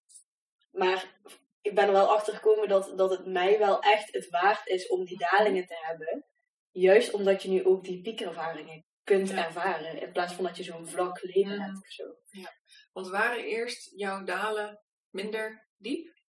maar 0.71 1.19
ik 1.61 1.75
ben 1.75 1.85
er 1.85 1.91
wel 1.91 2.11
achter 2.11 2.33
gekomen 2.33 2.67
dat, 2.67 2.93
dat 2.95 3.09
het 3.09 3.25
mij 3.25 3.57
wel 3.57 3.79
echt 3.79 4.13
het 4.13 4.29
waard 4.29 4.67
is 4.67 4.87
om 4.87 5.05
die 5.05 5.17
dalingen 5.17 5.65
te 5.65 5.77
hebben. 5.81 6.25
Juist 6.71 7.13
omdat 7.13 7.43
je 7.43 7.49
nu 7.49 7.65
ook 7.65 7.83
die 7.83 8.01
piekervaringen 8.01 8.85
kunt 9.03 9.31
ervaren. 9.31 10.01
In 10.01 10.11
plaats 10.11 10.33
van 10.33 10.43
dat 10.43 10.57
je 10.57 10.63
zo'n 10.63 10.87
vlak 10.87 11.21
leven 11.21 11.61
hebt 11.61 11.77
of 11.77 11.91
zo. 11.91 12.03
Ja. 12.29 12.53
Want 12.93 13.09
waren 13.09 13.43
eerst 13.43 13.91
jouw 13.95 14.23
dalen 14.23 14.81
minder 15.09 15.67
diep? 15.77 16.19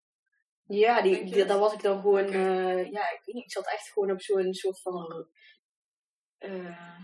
Ja, 0.66 1.02
die, 1.02 1.24
die, 1.24 1.44
daar 1.44 1.58
was 1.58 1.72
ik 1.72 1.82
dan 1.82 2.00
gewoon, 2.00 2.32
uh, 2.32 2.90
ja, 2.90 3.10
ik 3.10 3.22
weet 3.24 3.34
niet, 3.34 3.44
ik 3.44 3.52
zat 3.52 3.72
echt 3.72 3.88
gewoon 3.92 4.10
op 4.10 4.22
zo'n 4.22 4.54
soort 4.54 4.80
van 4.80 5.26
uh, 6.38 7.00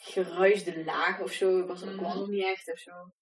geruisde 0.00 0.84
laag 0.84 1.20
of 1.20 1.32
zo. 1.32 1.58
Ik 1.58 1.66
was, 1.66 1.84
mm. 1.84 1.96
was 1.96 2.14
nog 2.14 2.28
niet 2.28 2.44
echt 2.44 2.72
of 2.72 2.78
zo. 2.78 3.12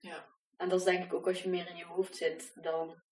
Ja. 0.00 0.28
En 0.56 0.68
dat 0.68 0.78
is 0.78 0.84
denk 0.84 1.04
ik 1.04 1.14
ook 1.14 1.26
als 1.26 1.42
je 1.42 1.48
meer 1.48 1.68
in 1.68 1.76
je 1.76 1.84
hoofd 1.84 2.16
zit, 2.16 2.52
dan, 2.62 3.02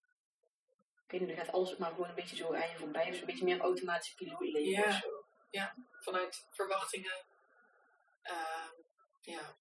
ik 1.12 1.18
weet 1.18 1.28
niet, 1.28 1.36
dan 1.36 1.46
gaat 1.46 1.54
alles 1.54 1.76
maar 1.76 1.90
gewoon 1.90 2.08
een 2.08 2.14
beetje 2.14 2.36
zo 2.36 2.54
aan 2.54 2.68
je 2.68 2.76
voorbij. 2.76 3.08
Of 3.08 3.14
zo 3.14 3.20
een 3.20 3.26
beetje 3.26 3.44
meer 3.44 3.60
automatische 3.60 4.14
pilootleven 4.14 4.70
ja. 4.70 4.86
of 4.86 4.94
zo. 4.94 5.24
Ja, 5.50 5.74
vanuit 6.00 6.46
verwachtingen. 6.50 7.26
Uh, 8.24 8.70
ja, 9.20 9.56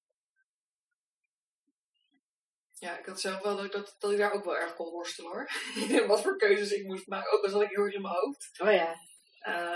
ja, 2.82 2.98
ik 2.98 3.06
had 3.06 3.20
zelf 3.20 3.42
wel 3.42 3.56
dat, 3.56 3.72
dat, 3.72 3.96
dat 4.00 4.12
ik 4.12 4.18
daar 4.18 4.32
ook 4.32 4.44
wel 4.44 4.58
erg 4.58 4.76
kon 4.76 4.92
worstelen 4.92 5.32
hoor. 5.32 5.50
Wat 6.08 6.22
voor 6.22 6.38
keuzes 6.38 6.72
ik 6.72 6.86
moest 6.86 7.08
maken, 7.08 7.32
ook 7.32 7.44
al 7.44 7.50
zat 7.50 7.62
ik 7.62 7.70
heel 7.70 7.84
erg 7.84 7.94
in 7.94 8.02
mijn 8.02 8.14
hoofd. 8.14 8.60
Oh 8.60 8.72
ja. 8.72 8.96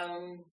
Um, 0.05 0.51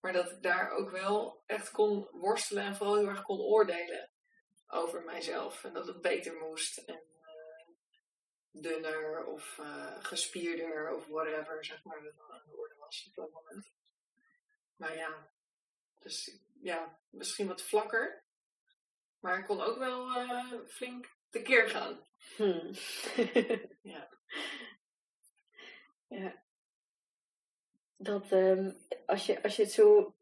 maar 0.00 0.12
dat 0.12 0.30
ik 0.30 0.42
daar 0.42 0.70
ook 0.70 0.90
wel 0.90 1.42
echt 1.46 1.70
kon 1.70 2.08
worstelen 2.10 2.64
en 2.64 2.76
vooral 2.76 2.96
heel 2.96 3.08
erg 3.08 3.22
kon 3.22 3.40
oordelen 3.40 4.10
over 4.66 5.02
mijzelf. 5.02 5.64
En 5.64 5.72
dat 5.72 5.86
het 5.86 6.00
beter 6.00 6.34
moest. 6.34 6.78
En 6.78 7.02
dunner 8.50 9.24
of 9.24 9.58
uh, 9.60 9.96
gespierder 10.04 10.94
of 10.94 11.06
whatever, 11.06 11.64
zeg 11.64 11.84
maar, 11.84 12.02
dat 12.02 12.30
aan 12.30 12.42
de 12.46 12.56
orde 12.56 12.74
was 12.78 13.06
op 13.08 13.14
dat 13.14 13.30
moment. 13.30 13.72
Maar 14.76 14.96
ja, 14.96 15.30
dus 15.98 16.38
ja, 16.60 16.98
misschien 17.10 17.46
wat 17.46 17.62
vlakker. 17.62 18.22
Maar 19.20 19.38
ik 19.38 19.44
kon 19.44 19.60
ook 19.60 19.78
wel 19.78 20.08
uh, 20.08 20.52
flink 20.66 21.16
tekeer 21.30 21.68
gaan. 21.68 22.06
Hmm. 22.36 22.70
ja. 23.92 24.08
ja. 26.08 26.42
Dat 27.96 28.32
um, 28.32 28.76
als, 29.06 29.26
je, 29.26 29.42
als 29.42 29.56
je 29.56 29.62
het 29.62 29.72
zo. 29.72 30.14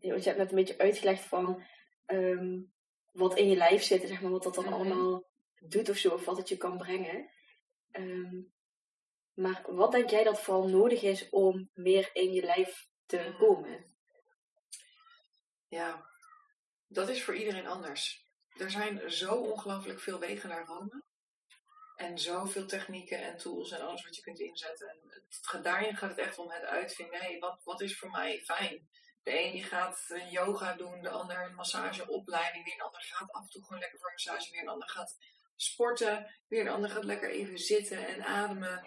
Je 0.00 0.12
hebt 0.12 0.36
net 0.36 0.48
een 0.48 0.56
beetje 0.56 0.78
uitgelegd 0.78 1.24
van 1.24 1.64
um, 2.06 2.72
wat 3.12 3.38
in 3.38 3.48
je 3.48 3.56
lijf 3.56 3.82
zit, 3.82 4.08
zeg 4.08 4.20
maar, 4.20 4.30
wat 4.30 4.42
dat 4.42 4.54
dan 4.54 4.64
mhm. 4.64 4.72
allemaal 4.72 5.24
doet 5.60 5.88
of 5.88 5.96
zo, 5.96 6.10
of 6.10 6.24
wat 6.24 6.36
het 6.36 6.48
je 6.48 6.56
kan 6.56 6.78
brengen. 6.78 7.30
Um, 7.92 8.54
maar 9.36 9.62
wat 9.66 9.92
denk 9.92 10.10
jij 10.10 10.24
dat 10.24 10.40
vooral 10.40 10.68
nodig 10.68 11.02
is 11.02 11.28
om 11.28 11.70
meer 11.74 12.10
in 12.12 12.32
je 12.32 12.42
lijf 12.42 12.86
te 13.06 13.16
mhm. 13.16 13.38
komen? 13.38 13.94
Ja, 15.68 16.06
dat 16.86 17.08
is 17.08 17.24
voor 17.24 17.36
iedereen 17.36 17.66
anders. 17.66 18.26
Er 18.56 18.70
zijn 18.70 19.10
zo 19.10 19.34
ongelooflijk 19.34 20.00
veel 20.00 20.18
wegen 20.18 20.48
naar 20.48 20.66
Rome. 20.66 21.04
En 21.96 22.18
zoveel 22.18 22.66
technieken 22.66 23.22
en 23.22 23.36
tools 23.36 23.70
en 23.70 23.80
alles 23.80 24.04
wat 24.04 24.16
je 24.16 24.22
kunt 24.22 24.40
inzetten. 24.40 24.88
En 24.88 24.98
het, 25.04 25.64
daarin 25.64 25.96
gaat 25.96 26.10
het 26.10 26.18
echt 26.18 26.38
om 26.38 26.50
het 26.50 26.64
uitvinden. 26.64 27.20
Nee, 27.20 27.38
wat, 27.38 27.60
wat 27.64 27.80
is 27.80 27.98
voor 27.98 28.10
mij 28.10 28.40
fijn? 28.44 28.88
De 29.22 29.44
een 29.44 29.52
die 29.52 29.64
gaat 29.64 30.06
yoga 30.30 30.74
doen, 30.74 31.02
de 31.02 31.10
ander 31.10 31.44
een 31.44 31.54
massageopleiding. 31.54 32.64
Weer 32.64 32.74
een 32.74 32.80
ander 32.80 33.02
gaat 33.02 33.32
af 33.32 33.42
en 33.42 33.50
toe 33.50 33.62
gewoon 33.62 33.78
lekker 33.78 33.98
voor 33.98 34.08
een 34.08 34.14
massage. 34.14 34.52
Weer 34.52 34.60
een 34.60 34.68
ander 34.68 34.88
gaat 34.88 35.16
sporten. 35.56 36.34
Weer 36.48 36.60
een 36.60 36.68
ander 36.68 36.90
gaat 36.90 37.04
lekker 37.04 37.30
even 37.30 37.58
zitten 37.58 38.06
en 38.06 38.24
ademen. 38.24 38.86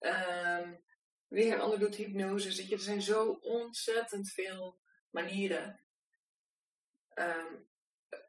Um, 0.00 0.84
weer 1.28 1.52
een 1.52 1.60
ander 1.60 1.78
doet 1.78 1.94
hypnose. 1.94 2.66
je, 2.68 2.74
er 2.74 2.80
zijn 2.80 3.02
zo 3.02 3.32
ontzettend 3.40 4.30
veel 4.30 4.80
manieren. 5.10 5.80
Ehm, 7.08 7.54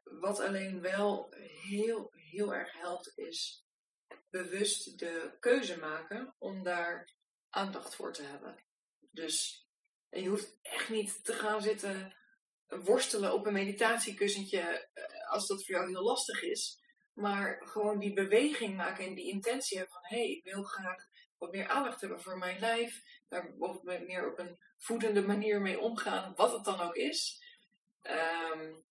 wat 0.04 0.40
alleen 0.40 0.80
wel 0.80 1.34
heel, 1.68 2.12
heel 2.14 2.54
erg 2.54 2.72
helpt, 2.72 3.12
is 3.18 3.64
bewust 4.30 4.98
de 4.98 5.36
keuze 5.40 5.78
maken 5.78 6.34
om 6.38 6.62
daar 6.62 7.10
aandacht 7.48 7.94
voor 7.94 8.12
te 8.12 8.22
hebben. 8.22 8.64
Dus 9.10 9.66
je 10.08 10.28
hoeft 10.28 10.58
echt 10.62 10.88
niet 10.88 11.24
te 11.24 11.32
gaan 11.32 11.62
zitten 11.62 12.16
worstelen 12.66 13.34
op 13.34 13.46
een 13.46 13.52
meditatiekussentje 13.52 14.60
eh, 14.92 15.30
als 15.30 15.46
dat 15.46 15.64
voor 15.64 15.74
jou 15.74 15.88
heel 15.88 16.02
lastig 16.02 16.42
is. 16.42 16.79
Maar 17.20 17.60
gewoon 17.64 17.98
die 17.98 18.12
beweging 18.12 18.76
maken 18.76 19.04
en 19.04 19.14
die 19.14 19.30
intentie 19.30 19.78
hebben 19.78 19.94
van 19.94 20.04
hé, 20.04 20.16
hey, 20.16 20.30
ik 20.30 20.44
wil 20.44 20.62
graag 20.62 21.06
wat 21.38 21.52
meer 21.52 21.68
aandacht 21.68 22.00
hebben 22.00 22.20
voor 22.20 22.38
mijn 22.38 22.58
lijf. 22.58 23.02
Daar 23.28 23.54
meer 23.84 24.30
op 24.30 24.38
een 24.38 24.58
voedende 24.78 25.22
manier 25.22 25.60
mee 25.60 25.80
omgaan, 25.80 26.32
wat 26.36 26.52
het 26.52 26.64
dan 26.64 26.80
ook 26.80 26.94
is. 26.94 27.42
Um, 28.02 28.84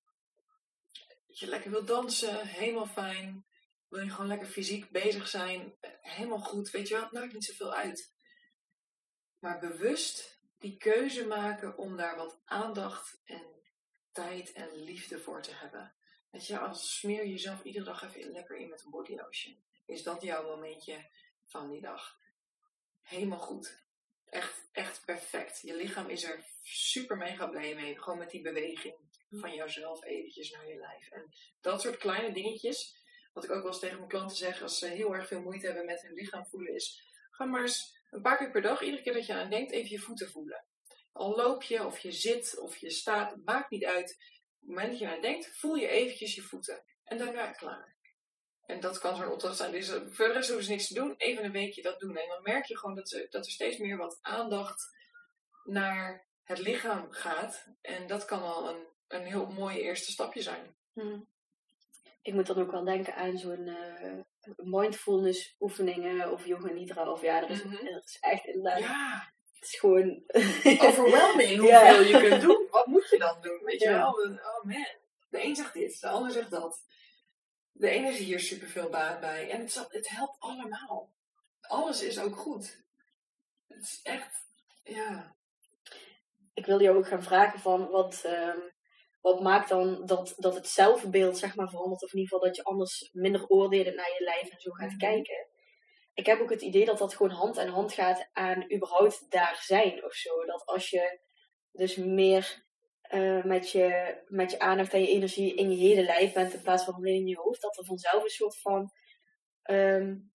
je 1.27 1.47
lekker 1.47 1.71
wil 1.71 1.85
dansen, 1.85 2.47
helemaal 2.47 2.87
fijn. 2.87 3.45
Wil 3.87 4.03
je 4.03 4.09
gewoon 4.09 4.27
lekker 4.27 4.47
fysiek 4.47 4.89
bezig 4.89 5.27
zijn, 5.27 5.77
helemaal 6.01 6.39
goed. 6.39 6.69
Weet 6.69 6.87
je 6.87 6.93
wel, 6.93 7.03
het 7.03 7.11
maakt 7.11 7.33
niet 7.33 7.45
zoveel 7.45 7.73
uit. 7.73 8.13
Maar 9.39 9.59
bewust 9.59 10.39
die 10.57 10.77
keuze 10.77 11.27
maken 11.27 11.77
om 11.77 11.97
daar 11.97 12.15
wat 12.15 12.41
aandacht 12.45 13.21
en 13.23 13.45
tijd 14.11 14.51
en 14.51 14.83
liefde 14.83 15.19
voor 15.19 15.41
te 15.41 15.53
hebben. 15.53 15.93
Weet 16.31 16.47
je, 16.47 16.59
als 16.59 16.97
smeer 16.97 17.23
je 17.23 17.29
jezelf 17.29 17.63
iedere 17.63 17.85
dag 17.85 18.03
even 18.03 18.31
lekker 18.31 18.57
in 18.57 18.69
met 18.69 18.83
een 18.83 18.91
body 18.91 19.15
lotion. 19.15 19.57
Is 19.85 20.03
dat 20.03 20.21
jouw 20.21 20.43
momentje 20.43 21.09
van 21.45 21.69
die 21.69 21.81
dag? 21.81 22.17
Helemaal 23.01 23.39
goed. 23.39 23.83
Echt, 24.29 24.67
echt 24.71 25.05
perfect. 25.05 25.61
Je 25.61 25.75
lichaam 25.75 26.09
is 26.09 26.23
er 26.23 26.45
super 26.61 27.17
mega 27.17 27.47
blij 27.47 27.75
mee. 27.75 27.99
Gewoon 27.99 28.17
met 28.17 28.31
die 28.31 28.41
beweging 28.41 28.95
van 29.31 29.53
jouzelf 29.53 30.03
eventjes 30.03 30.51
naar 30.51 30.67
je 30.67 30.75
lijf. 30.75 31.09
En 31.11 31.33
dat 31.61 31.81
soort 31.81 31.97
kleine 31.97 32.31
dingetjes, 32.31 32.95
wat 33.33 33.43
ik 33.43 33.51
ook 33.51 33.61
wel 33.61 33.71
eens 33.71 33.79
tegen 33.79 33.97
mijn 33.97 34.09
klanten 34.09 34.37
zeg 34.37 34.61
als 34.61 34.79
ze 34.79 34.87
heel 34.87 35.15
erg 35.15 35.27
veel 35.27 35.41
moeite 35.41 35.65
hebben 35.65 35.85
met 35.85 36.01
hun 36.01 36.13
lichaam 36.13 36.45
voelen, 36.45 36.73
is 36.73 37.03
ga 37.31 37.45
maar 37.45 37.61
eens 37.61 37.97
een 38.09 38.21
paar 38.21 38.37
keer 38.37 38.51
per 38.51 38.61
dag, 38.61 38.81
iedere 38.81 39.03
keer 39.03 39.13
dat 39.13 39.25
je 39.25 39.33
aan 39.33 39.49
denkt, 39.49 39.71
even 39.71 39.89
je 39.89 39.99
voeten 39.99 40.29
voelen. 40.29 40.65
Al 41.11 41.35
loop 41.35 41.63
je, 41.63 41.85
of 41.85 41.99
je 41.99 42.11
zit, 42.11 42.59
of 42.59 42.77
je 42.77 42.89
staat, 42.89 43.35
maakt 43.45 43.69
niet 43.69 43.85
uit. 43.85 44.17
Op 44.61 44.67
het 44.67 44.69
moment 44.69 44.89
dat 44.89 44.99
je 44.99 45.15
aan 45.15 45.21
denkt, 45.21 45.57
voel 45.57 45.75
je 45.75 45.87
eventjes 45.87 46.35
je 46.35 46.41
voeten. 46.41 46.83
En 47.03 47.17
daarna 47.17 47.51
klaar. 47.51 47.95
En 48.65 48.79
dat 48.79 48.97
kan 48.97 49.15
zo'n 49.15 49.31
opdracht 49.31 49.57
zijn. 49.57 49.71
Dus 49.71 49.91
verder 50.09 50.37
is 50.37 50.49
er 50.49 50.69
niks 50.69 50.87
te 50.87 50.93
doen. 50.93 51.13
Even 51.17 51.43
een 51.43 51.51
weekje 51.51 51.81
dat 51.81 51.99
doen. 51.99 52.17
En 52.17 52.27
dan 52.27 52.43
merk 52.43 52.65
je 52.65 52.77
gewoon 52.77 52.95
dat, 52.95 53.09
ze, 53.09 53.27
dat 53.29 53.45
er 53.45 53.51
steeds 53.51 53.77
meer 53.77 53.97
wat 53.97 54.19
aandacht 54.21 54.97
naar 55.63 56.25
het 56.43 56.59
lichaam 56.59 57.11
gaat. 57.11 57.67
En 57.81 58.07
dat 58.07 58.25
kan 58.25 58.41
al 58.41 58.69
een, 58.69 58.87
een 59.07 59.25
heel 59.25 59.45
mooi 59.45 59.77
eerste 59.77 60.11
stapje 60.11 60.41
zijn. 60.41 60.75
Hmm. 60.93 61.27
Ik 62.21 62.33
moet 62.33 62.47
dan 62.47 62.57
ook 62.57 62.71
wel 62.71 62.83
denken 62.83 63.15
aan 63.15 63.37
zo'n 63.37 63.67
uh, 63.67 64.19
mindfulness 64.55 65.55
oefeningen 65.59 66.31
of 66.31 66.45
yoga 66.45 66.71
nidra. 66.71 67.11
Of 67.11 67.21
ja, 67.21 67.43
er 67.43 67.49
is, 67.49 67.63
mm 67.63 67.73
er 67.73 68.01
is 68.03 68.17
echt 68.19 68.45
inderdaad... 68.45 68.79
Ja. 68.79 69.33
Het 69.59 69.69
is 69.73 69.79
gewoon... 69.79 70.23
Overwhelming 70.87 71.59
hoeveel 71.61 72.01
je 72.01 72.27
kunt 72.29 72.41
doen. 72.41 72.67
Wat 72.69 72.85
moet 72.85 73.09
je 73.09 73.17
dan 73.17 73.41
doen? 73.41 73.61
Weet 73.63 73.79
je 73.79 73.89
wel? 73.89 74.09
Oh 74.09 74.63
man. 74.63 74.87
De 75.29 75.43
een 75.43 75.55
zegt 75.55 75.73
dit, 75.73 76.01
de 76.01 76.07
ander 76.07 76.31
zegt 76.31 76.51
dat. 76.51 76.83
De 77.71 77.89
ene 77.89 78.09
is 78.09 78.17
hier 78.17 78.39
superveel 78.39 78.89
baat 78.89 79.19
bij. 79.19 79.49
En 79.49 79.59
het, 79.59 79.85
het 79.89 80.09
helpt 80.09 80.35
allemaal. 80.39 81.13
Alles 81.61 82.01
is 82.01 82.19
ook 82.19 82.35
goed. 82.35 82.83
Het 83.67 83.83
is 83.83 83.99
echt, 84.03 84.45
ja. 84.83 85.35
Ik 86.53 86.65
wil 86.65 86.81
jou 86.81 86.97
ook 86.97 87.07
gaan 87.07 87.23
vragen 87.23 87.59
van, 87.59 87.89
wat, 87.89 88.21
ehm, 88.23 88.59
wat 89.21 89.41
maakt 89.41 89.69
dan 89.69 90.05
dat, 90.05 90.33
dat 90.37 90.55
het 90.55 90.67
zelfbeeld 90.67 91.37
zeg 91.37 91.55
maar 91.55 91.69
verandert? 91.69 92.03
Of 92.03 92.13
in 92.13 92.19
ieder 92.19 92.33
geval 92.33 92.47
dat 92.47 92.55
je 92.55 92.63
anders 92.63 93.09
minder 93.13 93.47
oordelen 93.47 93.95
naar 93.95 94.09
je 94.17 94.23
lijf 94.23 94.49
en 94.49 94.59
zo 94.59 94.71
gaat 94.71 94.89
mhm. 94.89 94.97
kijken. 94.97 95.47
Ik 96.19 96.25
heb 96.25 96.39
ook 96.39 96.49
het 96.49 96.62
idee 96.62 96.86
dat 96.86 96.97
dat 96.97 97.15
gewoon 97.15 97.32
hand 97.32 97.58
in 97.58 97.67
hand 97.67 97.93
gaat 97.93 98.29
aan 98.34 98.73
überhaupt 98.73 99.25
daar 99.32 99.60
zijn 99.62 100.03
of 100.03 100.13
zo. 100.13 100.45
Dat 100.45 100.65
als 100.65 100.89
je 100.89 101.19
dus 101.71 101.95
meer 101.95 102.63
uh, 103.12 103.43
met, 103.43 103.71
je, 103.71 104.17
met 104.27 104.51
je 104.51 104.60
aandacht 104.60 104.93
en 104.93 105.01
je 105.01 105.08
energie 105.08 105.55
in 105.55 105.71
je 105.71 105.77
hele 105.77 106.03
lijf 106.03 106.34
bent 106.34 106.53
in 106.53 106.62
plaats 106.62 106.84
van 106.84 106.93
alleen 106.93 107.15
in 107.15 107.27
je 107.27 107.38
hoofd, 107.38 107.62
dat 107.62 107.77
er 107.77 107.86
vanzelf 107.86 108.23
een 108.23 108.29
soort 108.29 108.60
van 108.60 108.91
um, 109.63 110.32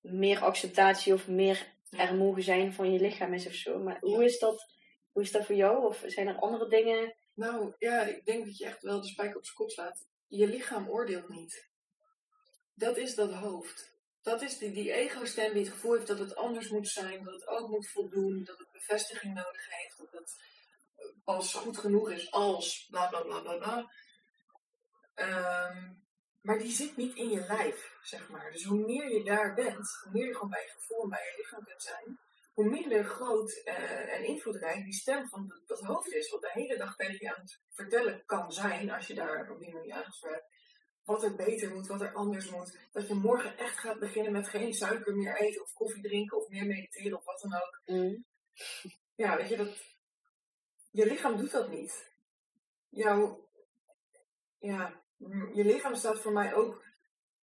meer 0.00 0.40
acceptatie 0.40 1.12
of 1.12 1.28
meer 1.28 1.66
er 1.90 2.14
mogen 2.14 2.42
zijn 2.42 2.72
van 2.72 2.92
je 2.92 3.00
lichaam 3.00 3.34
is 3.34 3.46
of 3.46 3.54
zo. 3.54 3.78
Maar 3.78 3.98
hoe, 4.00 4.24
is 4.24 4.38
dat, 4.38 4.72
hoe 5.12 5.22
is 5.22 5.32
dat 5.32 5.46
voor 5.46 5.54
jou? 5.54 5.86
Of 5.86 6.02
zijn 6.06 6.26
er 6.26 6.38
andere 6.38 6.68
dingen? 6.68 7.14
Nou 7.34 7.74
ja, 7.78 8.02
ik 8.02 8.24
denk 8.24 8.44
dat 8.44 8.58
je 8.58 8.64
echt 8.64 8.82
wel 8.82 9.00
de 9.00 9.06
spijker 9.06 9.36
op 9.36 9.44
zijn 9.44 9.56
kop 9.56 9.70
slaat. 9.70 10.06
Je 10.26 10.46
lichaam 10.46 10.88
oordeelt 10.88 11.28
niet. 11.28 11.70
Dat 12.74 12.96
is 12.96 13.14
dat 13.14 13.32
hoofd. 13.32 13.97
Dat 14.28 14.42
is 14.42 14.58
die, 14.58 14.72
die 14.72 14.92
ego-stem 14.92 15.52
die 15.52 15.64
het 15.64 15.72
gevoel 15.72 15.92
heeft 15.94 16.06
dat 16.06 16.18
het 16.18 16.36
anders 16.36 16.68
moet 16.68 16.88
zijn, 16.88 17.24
dat 17.24 17.34
het 17.34 17.46
ook 17.46 17.68
moet 17.68 17.88
voldoen, 17.88 18.44
dat 18.44 18.58
het 18.58 18.70
bevestiging 18.72 19.34
nodig 19.34 19.68
heeft, 19.68 19.98
dat 19.98 20.12
het 20.12 20.36
pas 21.24 21.54
goed 21.54 21.78
genoeg 21.78 22.10
is 22.10 22.30
als 22.30 22.86
bla 22.90 23.06
bla 23.06 23.22
bla 23.22 23.56
bla. 23.56 23.90
Ehm, 25.14 25.92
maar 26.40 26.58
die 26.58 26.70
zit 26.70 26.96
niet 26.96 27.16
in 27.16 27.28
je 27.28 27.40
lijf, 27.40 27.96
zeg 28.02 28.28
maar. 28.28 28.52
Dus 28.52 28.64
hoe 28.64 28.86
meer 28.86 29.12
je 29.12 29.24
daar 29.24 29.54
bent, 29.54 30.00
hoe 30.02 30.12
meer 30.12 30.26
je 30.26 30.34
gewoon 30.34 30.50
bij 30.50 30.62
je 30.62 30.70
gevoel 30.78 31.02
en 31.02 31.08
bij 31.08 31.24
je 31.24 31.42
lichaam 31.42 31.64
kunt 31.64 31.82
zijn, 31.82 32.18
hoe 32.52 32.68
minder 32.68 33.04
groot 33.04 33.62
uh, 33.64 34.14
en 34.14 34.24
invloedrijk 34.24 34.84
die 34.84 34.92
stem 34.92 35.28
van 35.28 35.62
dat, 35.66 35.80
hoofd 35.80 36.12
is. 36.12 36.30
Wat 36.30 36.40
de 36.40 36.50
hele 36.52 36.76
dag 36.76 36.96
tegen 36.96 37.18
je 37.20 37.34
aan 37.34 37.42
het 37.42 37.60
vertellen 37.70 38.22
kan 38.26 38.52
zijn, 38.52 38.90
als 38.90 39.06
je 39.06 39.14
daar 39.14 39.50
op 39.50 39.58
die 39.58 39.72
manier 39.72 39.94
hebt. 39.94 40.26
Wat 41.08 41.22
er 41.22 41.34
beter 41.34 41.74
moet, 41.74 41.86
wat 41.86 42.00
er 42.00 42.12
anders 42.12 42.50
moet. 42.50 42.78
Dat 42.92 43.08
je 43.08 43.14
morgen 43.14 43.58
echt 43.58 43.78
gaat 43.78 43.98
beginnen 43.98 44.32
met 44.32 44.48
geen 44.48 44.74
suiker 44.74 45.16
meer 45.16 45.40
eten 45.40 45.62
of 45.62 45.72
koffie 45.72 46.02
drinken 46.02 46.36
of 46.38 46.48
meer 46.48 46.66
mediteren 46.66 47.18
of 47.18 47.24
wat 47.24 47.40
dan 47.40 47.54
ook. 47.54 47.80
Mm. 47.84 48.24
Ja, 49.14 49.36
weet 49.36 49.48
je, 49.48 49.56
dat, 49.56 49.76
je 50.90 51.06
lichaam 51.06 51.36
doet 51.36 51.50
dat 51.50 51.70
niet. 51.70 52.12
Jouw, 52.88 53.48
ja, 54.58 55.02
je 55.52 55.64
lichaam 55.64 55.94
staat 55.94 56.20
voor 56.20 56.32
mij 56.32 56.54
ook 56.54 56.84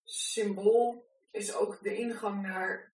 symbool, 0.04 1.06
is 1.32 1.54
ook 1.54 1.84
de 1.84 1.95
ingang 1.95 2.41
naar 2.41 2.93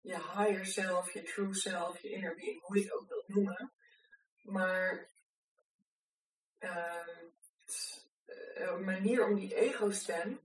je 0.00 0.14
higher 0.14 0.66
self, 0.66 1.12
je 1.12 1.22
true 1.22 1.54
self, 1.54 2.00
je 2.00 2.10
inner 2.10 2.34
being, 2.34 2.62
hoe 2.62 2.76
je 2.76 2.82
het 2.82 2.92
ook 2.92 3.08
wilt 3.08 3.28
noemen. 3.28 3.72
Maar 4.42 5.10
uh, 6.58 7.21
een 8.74 8.84
manier 8.84 9.26
om 9.26 9.34
die 9.34 9.54
ego-stem 9.54 10.40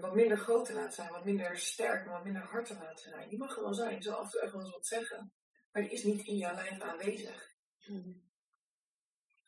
wat 0.00 0.14
minder 0.14 0.38
groot 0.38 0.64
te 0.64 0.72
laten 0.72 0.92
zijn, 0.92 1.10
wat 1.10 1.24
minder 1.24 1.58
sterk, 1.58 2.06
wat 2.06 2.24
minder 2.24 2.42
hard 2.42 2.66
te 2.66 2.74
laten 2.74 3.10
zijn. 3.10 3.28
Die 3.28 3.38
mag 3.38 3.56
er 3.56 3.62
wel 3.62 3.74
zijn, 3.74 4.02
zo 4.02 4.12
af 4.12 4.24
en 4.24 4.30
toe 4.30 4.40
echt 4.40 4.52
wel 4.52 4.60
eens 4.60 4.72
wat 4.72 4.86
zeggen. 4.86 5.32
Maar 5.72 5.82
die 5.82 5.90
is 5.90 6.02
niet 6.02 6.26
in 6.26 6.36
jouw 6.36 6.54
lijf 6.54 6.80
aanwezig. 6.80 7.54
Mhm. 7.86 8.12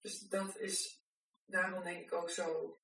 Dus 0.00 0.20
dat 0.20 0.58
is 0.58 1.04
daarom 1.44 1.82
denk 1.82 2.04
ik 2.04 2.12
ook 2.12 2.30
zo 2.30 2.78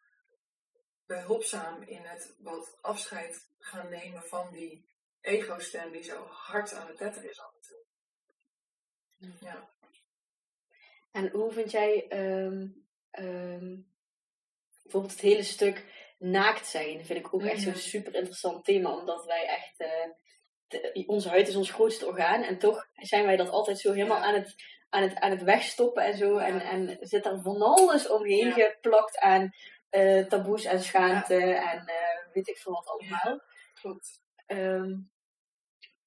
behulpzaam 1.07 1.83
in 1.83 2.03
het 2.03 2.35
wat 2.39 2.79
afscheid 2.81 3.49
gaan 3.59 3.89
nemen 3.89 4.23
van 4.23 4.53
die 4.53 4.87
ego-stem 5.21 5.93
die 5.93 6.03
zo 6.03 6.27
hard 6.27 6.73
aan 6.73 6.87
het 6.87 6.97
tetteren 6.97 7.31
is 7.31 7.41
af 7.41 7.55
en 7.55 7.61
toe. 7.61 7.85
Mhm. 9.19 9.45
Ja. 9.45 9.71
En 11.11 11.31
hoe 11.31 11.53
vind 11.53 11.71
jij 11.71 12.09
ehm, 12.09 12.69
ehm, 13.11 13.81
bijvoorbeeld 14.93 15.13
het 15.13 15.31
hele 15.31 15.43
stuk 15.43 15.85
naakt 16.19 16.67
zijn? 16.67 17.05
Vind 17.05 17.19
ik 17.19 17.35
ook 17.35 17.43
echt 17.43 17.63
zo'n 17.63 17.75
super 17.75 18.15
interessant 18.15 18.65
thema, 18.65 18.99
omdat 18.99 19.25
wij 19.25 19.47
echt. 19.47 19.81
Uh, 19.81 21.09
onze 21.09 21.29
huid 21.29 21.49
is 21.49 21.57
ons 21.57 21.71
grootste 21.71 22.07
orgaan 22.07 22.43
en 22.43 22.59
toch 22.59 22.87
zijn 22.95 23.27
wij 23.27 23.37
dat 23.37 23.51
altijd 23.51 23.79
zo 23.79 23.93
helemaal 23.93 24.23
aan 24.23 24.35
het 24.35 24.55
aan 24.93 25.03
het, 25.03 25.15
aan 25.15 25.31
het 25.31 25.43
wegstoppen 25.43 26.05
en 26.05 26.17
zo. 26.17 26.37
En, 26.37 26.61
en 26.61 26.97
zit 27.01 27.27
er 27.27 27.41
van 27.43 27.63
alles 27.63 28.09
omheen 28.09 28.53
geplakt 28.53 29.19
aan 29.19 29.51
uh, 29.91 30.27
taboes 30.27 30.65
en 30.65 30.83
schaamte 30.83 31.35
en 31.45 31.79
uh, 31.79 32.33
weet 32.33 32.49
ik 32.49 32.59
veel 32.59 32.73
wat 32.73 32.87
allemaal. 32.87 33.41
Klopt. 33.81 34.21
Um, 34.47 35.11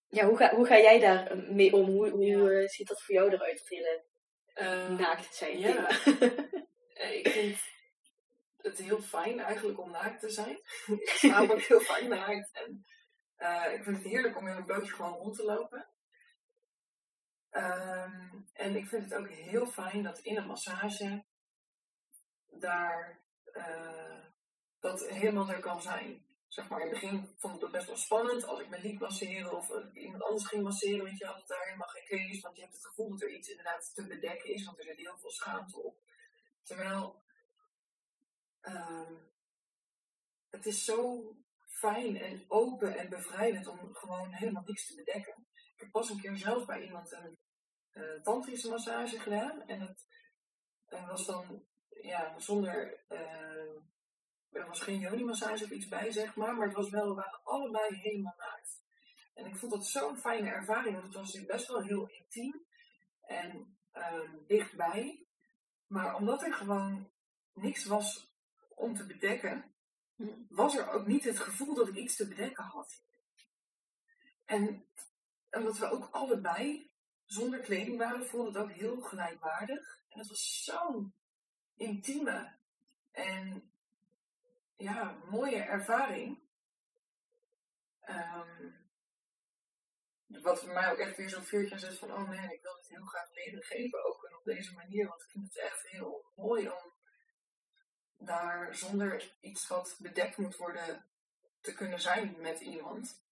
ja, 0.07 0.25
hoe 0.25 0.37
ga, 0.37 0.55
hoe 0.55 0.65
ga 0.65 0.77
jij 0.77 0.99
daar 0.99 1.27
eh, 1.27 1.49
mee 1.49 1.73
om? 1.73 1.85
Hoe, 1.85 2.09
hoe 2.09 2.63
ziet 2.65 2.87
dat 2.87 3.01
voor 3.01 3.15
jou 3.15 3.33
eruit, 3.33 3.59
het 3.59 3.69
hele 3.69 4.03
uh, 4.55 4.97
naakt 4.97 5.35
zijn? 5.35 5.59
Ja. 5.59 5.89
ik 7.21 7.27
vind 7.27 7.57
het 8.65 8.77
heel 8.77 9.01
fijn 9.01 9.39
eigenlijk 9.39 9.79
om 9.79 9.91
naakt 9.91 10.19
te 10.19 10.29
zijn. 10.29 10.59
ik 11.01 11.09
sta 11.09 11.41
ook 11.41 11.61
heel 11.61 11.79
fijn 11.79 12.09
naakt. 12.09 12.51
En 12.51 12.85
ik 13.73 13.83
vind 13.83 13.97
het 13.97 14.05
heerlijk 14.05 14.37
om 14.37 14.47
in 14.47 14.55
een 14.55 14.65
blootje 14.65 14.93
gewoon 14.93 15.13
rond 15.13 15.35
te 15.35 15.43
lopen. 15.43 15.87
Um, 17.51 18.49
en 18.53 18.75
ik 18.75 18.87
vind 18.87 19.03
het 19.03 19.13
ook 19.13 19.29
heel 19.29 19.67
fijn 19.67 20.03
dat 20.03 20.19
in 20.19 20.37
een 20.37 20.47
massage 20.47 21.23
daar 22.59 23.19
uh, 23.53 24.25
dat 24.79 25.07
helemaal 25.07 25.49
er 25.49 25.59
kan 25.59 25.81
zijn. 25.81 26.25
Zeg 26.47 26.69
maar, 26.69 26.81
in 26.81 26.89
het 26.89 26.99
begin 26.99 27.35
vond 27.37 27.55
ik 27.55 27.61
het 27.61 27.71
best 27.71 27.87
wel 27.87 27.97
spannend 27.97 28.45
als 28.45 28.59
ik 28.59 28.69
me 28.69 28.79
liet 28.79 28.99
masseren 28.99 29.57
of 29.57 29.69
uh, 29.69 30.03
iemand 30.03 30.23
anders 30.23 30.47
ging 30.47 30.63
masseren, 30.63 31.05
want 31.05 31.17
je 31.17 31.25
had 31.25 31.47
daar 31.47 31.65
helemaal 31.65 31.87
geen 31.87 32.05
kennis, 32.05 32.41
want 32.41 32.55
je 32.55 32.61
hebt 32.61 32.73
het 32.73 32.85
gevoel 32.85 33.09
dat 33.09 33.21
er 33.21 33.33
iets 33.33 33.49
inderdaad 33.49 33.91
te 33.93 34.07
bedekken 34.07 34.53
is, 34.53 34.65
want 34.65 34.77
er 34.77 34.83
zit 34.83 34.97
heel 34.97 35.17
veel 35.17 35.31
schaamte 35.31 35.83
op. 35.83 35.97
Terwijl 36.63 37.23
um, 38.67 39.31
het 40.49 40.65
is 40.65 40.85
zo 40.85 41.31
fijn 41.65 42.17
en 42.17 42.45
open 42.47 42.97
en 42.97 43.09
bevrijdend 43.09 43.67
om 43.67 43.95
gewoon 43.95 44.33
helemaal 44.33 44.63
niks 44.65 44.87
te 44.87 44.95
bedekken. 44.95 45.47
Ik 45.53 45.81
heb 45.81 45.91
pas 45.91 46.09
een 46.09 46.21
keer 46.21 46.37
zelf 46.37 46.65
bij 46.65 46.83
iemand 46.83 47.11
een 47.11 47.37
uh, 47.91 48.21
tantrische 48.21 48.69
massage 48.69 49.19
gedaan. 49.19 49.67
En 49.67 49.81
het 49.81 50.05
uh, 50.89 51.07
was 51.07 51.25
dan 51.25 51.65
ja, 52.01 52.39
zonder. 52.39 53.03
Uh, 53.09 53.83
er 54.49 54.67
was 54.67 54.81
geen 54.81 54.99
yoni-massage 54.99 55.63
of 55.63 55.69
iets 55.69 55.87
bij, 55.87 56.11
zeg 56.11 56.35
maar. 56.35 56.55
Maar 56.55 56.67
het 56.67 56.75
was 56.75 56.89
wel, 56.89 57.07
we 57.07 57.13
waren 57.13 57.43
allebei 57.43 57.95
helemaal 57.95 58.35
naakt. 58.37 58.83
En 59.33 59.45
ik 59.45 59.57
vond 59.57 59.71
dat 59.71 59.85
zo'n 59.85 60.17
fijne 60.17 60.49
ervaring, 60.49 60.93
want 60.93 61.05
het 61.05 61.15
was 61.15 61.45
best 61.45 61.67
wel 61.67 61.81
heel 61.81 62.07
intiem 62.07 62.65
en 63.21 63.77
um, 63.93 64.45
dichtbij. 64.47 65.27
Maar 65.87 66.15
omdat 66.15 66.43
er 66.43 66.53
gewoon 66.53 67.11
niks 67.53 67.85
was 67.85 68.34
om 68.75 68.95
te 68.95 69.05
bedekken, 69.05 69.75
was 70.49 70.75
er 70.75 70.89
ook 70.89 71.07
niet 71.07 71.23
het 71.23 71.39
gevoel 71.39 71.75
dat 71.75 71.87
ik 71.87 71.95
iets 71.95 72.15
te 72.15 72.27
bedekken 72.27 72.63
had. 72.63 73.03
En 74.45 74.85
omdat 75.51 75.77
we 75.77 75.89
ook 75.89 76.07
allebei 76.11 76.91
zonder 77.25 77.59
kleding 77.59 77.97
waren, 77.97 78.27
voelde 78.27 78.47
het 78.47 78.57
ook 78.57 78.71
heel 78.71 79.01
gelijkwaardig. 79.01 79.99
En 80.09 80.19
het 80.19 80.27
was 80.27 80.63
zo'n 80.63 81.13
intieme 81.75 82.55
en 83.11 83.71
ja, 84.77 85.17
mooie 85.29 85.61
ervaring. 85.61 86.43
Ehm, 87.99 88.71
wat 90.27 90.59
voor 90.59 90.73
mij 90.73 90.91
ook 90.91 90.97
echt 90.97 91.17
weer 91.17 91.29
zo'n 91.29 91.43
vuurtje 91.43 91.79
zet 91.79 91.97
van, 91.97 92.11
oh 92.11 92.27
man, 92.27 92.49
ik 92.49 92.61
wil 92.61 92.75
het 92.75 92.87
heel 92.87 93.05
graag 93.05 93.33
leren 93.33 93.63
geven, 93.63 94.05
ook 94.05 94.23
en 94.23 94.35
op 94.35 94.43
deze 94.43 94.73
manier. 94.73 95.07
Want 95.07 95.21
ik 95.21 95.29
vind 95.29 95.45
het 95.45 95.57
echt 95.57 95.87
heel 95.89 96.25
mooi 96.35 96.69
om 96.69 96.94
daar 98.25 98.75
zonder 98.75 99.35
iets 99.39 99.67
wat 99.67 99.95
bedekt 99.99 100.37
moet 100.37 100.55
worden 100.55 101.05
te 101.61 101.73
kunnen 101.73 102.01
zijn 102.01 102.35
met 102.41 102.59
iemand. 102.59 103.23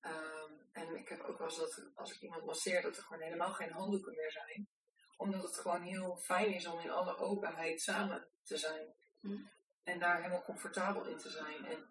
Ehm, 0.00 0.52
en 0.72 0.96
ik 0.96 1.08
heb 1.08 1.20
ook 1.20 1.38
wel 1.38 1.46
eens 1.46 1.58
dat 1.58 1.82
als 1.94 2.12
ik 2.12 2.20
iemand 2.20 2.44
masseer, 2.44 2.82
dat 2.82 2.96
er 2.96 3.02
gewoon 3.02 3.22
helemaal 3.22 3.52
geen 3.52 3.72
handdoeken 3.72 4.14
meer 4.16 4.32
zijn. 4.32 4.68
Omdat 5.16 5.42
het 5.42 5.58
gewoon 5.58 5.82
heel 5.82 6.16
fijn 6.16 6.54
is 6.54 6.66
om 6.66 6.78
in 6.78 6.90
alle 6.90 7.16
openheid 7.16 7.80
samen 7.80 8.26
te 8.42 8.56
zijn. 8.56 8.94
Hm. 9.20 9.36
En 9.84 9.98
daar 9.98 10.16
helemaal 10.16 10.44
comfortabel 10.44 11.04
in 11.04 11.18
te 11.18 11.30
zijn. 11.30 11.64
En 11.64 11.88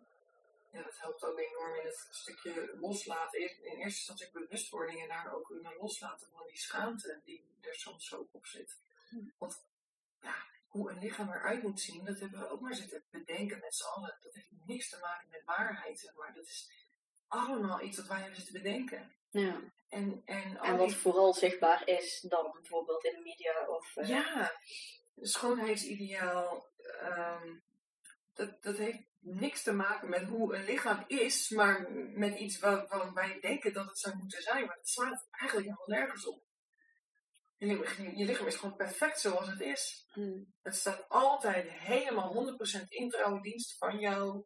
ja, 0.71 0.83
dat 0.83 0.99
helpt 0.99 1.23
ook 1.23 1.39
enorm 1.39 1.75
in 1.75 1.85
het 1.85 2.07
stukje 2.09 2.77
loslaten. 2.79 3.39
In 3.41 3.77
eerste 3.77 3.83
instantie 3.83 4.31
bewustwording 4.31 5.01
en 5.01 5.07
daar 5.07 5.33
ook 5.33 5.49
in 5.49 5.75
loslaten 5.79 6.27
van 6.31 6.47
die 6.47 6.57
schaamte 6.57 7.21
die 7.23 7.45
er 7.61 7.75
soms 7.75 8.07
zo 8.07 8.27
op 8.31 8.45
zit. 8.45 8.77
Hm. 9.09 9.29
Want 9.37 9.65
ja, 10.21 10.45
hoe 10.77 10.91
een 10.91 10.99
lichaam 10.99 11.29
eruit 11.31 11.63
moet 11.63 11.79
zien, 11.81 12.05
dat 12.05 12.19
hebben 12.19 12.39
we 12.39 12.49
ook 12.49 12.61
maar 12.61 12.75
zitten 12.75 13.03
bedenken 13.11 13.59
met 13.59 13.75
z'n 13.75 13.85
allen. 13.85 14.17
Dat 14.21 14.33
heeft 14.33 14.49
niks 14.65 14.89
te 14.89 14.97
maken 15.01 15.27
met 15.29 15.41
waarheid, 15.45 15.99
zeg 15.99 16.15
maar. 16.15 16.33
Dat 16.33 16.45
is 16.45 16.69
allemaal 17.27 17.81
iets 17.81 17.97
wat 17.97 18.07
wij 18.07 18.17
hebben 18.19 18.35
zitten 18.35 18.61
bedenken. 18.61 19.15
Ja. 19.29 19.59
En, 19.89 20.21
en, 20.25 20.77
wat 20.77 20.87
die- 20.87 20.97
vooral 20.97 21.33
zichtbaar 21.33 21.87
is 21.87 22.19
dan 22.29 22.51
bijvoorbeeld 22.51 23.03
in 23.05 23.13
de 23.13 23.21
media 23.21 23.67
of... 23.67 23.95
eh, 23.95 24.07
Ja, 24.09 24.51
schoonheidsideaal, 25.21 26.67
ehm, 27.01 27.55
dat, 28.33 28.61
dat 28.63 28.77
heeft 28.77 28.99
niks 29.19 29.63
te 29.63 29.73
maken 29.73 30.09
met 30.09 30.23
hoe 30.23 30.55
een 30.55 30.63
lichaam 30.63 31.03
is, 31.07 31.49
maar 31.49 31.91
met 31.91 32.39
iets 32.39 32.59
waar, 32.59 32.87
waarvan 32.87 33.13
wij 33.13 33.39
denken 33.39 33.73
dat 33.73 33.85
het 33.85 33.99
zou 33.99 34.15
moeten 34.17 34.41
zijn. 34.41 34.65
Maar 34.65 34.75
het 34.75 34.89
slaat 34.89 35.27
eigenlijk 35.31 35.69
helemaal 35.69 35.99
nergens 35.99 36.25
op. 36.27 36.41
Je 37.57 37.65
lichaam, 37.65 38.15
je 38.15 38.25
lichaam 38.25 38.47
is 38.47 38.55
gewoon 38.55 38.75
perfect 38.75 39.19
zoals 39.19 39.47
het 39.47 39.61
is. 39.61 40.05
hm. 40.13 40.43
Het 40.61 40.75
staat 40.75 41.05
altijd 41.09 41.69
helemaal 41.71 42.33
100% 42.33 42.87
in 42.87 43.09
trouwe 43.09 43.41
dienst 43.41 43.77
van 43.77 43.99
jou. 43.99 44.43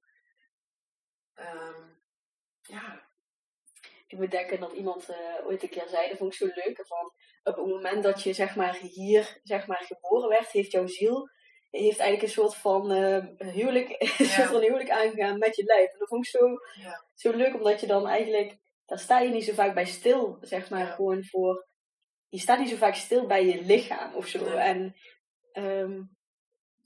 Ehm, 1.34 1.84
ja, 2.62 3.10
Ik 4.08 4.18
moet 4.18 4.32
denken 4.32 4.60
dat 4.60 4.74
iemand 4.74 5.10
eh, 5.10 5.46
ooit 5.46 5.64
een 5.64 5.70
keer 5.70 5.88
zei, 5.88 6.10
dat 6.10 6.18
vond 6.18 6.32
ik 6.34 6.38
zo 6.40 6.46
leuk, 6.46 6.86
van 6.88 7.12
op 7.44 7.56
het 7.56 7.66
moment 7.66 8.04
dat 8.04 8.24
je 8.24 8.34
zeg 8.34 8.56
maar 8.56 8.76
hier 8.76 9.40
zeg 9.44 9.68
maar 9.68 9.84
geboren 9.88 10.30
werd, 10.30 10.52
heeft 10.52 10.72
jouw 10.72 10.88
ziel 10.88 11.30
heeft 11.70 12.00
eigenlijk 12.00 12.22
een 12.22 12.44
soort 12.44 12.56
van 12.56 12.92
eh, 12.92 13.26
huwelijk, 13.54 13.90
een 14.18 14.26
soort 14.26 14.48
van 14.48 14.62
huwelijk 14.62 14.90
aangegaan 14.90 15.38
met 15.38 15.56
je 15.56 15.64
lijf. 15.64 15.92
En 15.92 16.00
dat 16.00 16.08
vond 16.08 16.26
ik 16.26 16.32
zo, 16.32 16.48
Ja. 16.82 17.06
zo 17.16 17.32
leuk, 17.32 17.54
omdat 17.54 17.80
je 17.82 17.88
dan 17.88 18.08
eigenlijk, 18.08 18.58
daar 18.86 19.00
sta 19.00 19.20
je 19.20 19.30
niet 19.30 19.44
zo 19.46 19.54
vaak 19.54 19.74
bij 19.74 19.86
stil, 19.86 20.38
zeg 20.42 20.70
maar, 20.70 20.80
Ja. 20.86 20.92
gewoon 20.96 21.24
voor, 21.26 21.68
je 22.32 22.40
staat 22.40 22.60
niet 22.60 22.70
zo 22.70 22.76
vaak 22.76 22.96
stil 22.96 23.28
bij 23.28 23.46
je 23.46 23.62
lichaam 23.62 24.16
of 24.16 24.28
zo. 24.28 24.44
Nee. 24.46 24.54
En 24.58 24.96
ehm, 25.52 26.02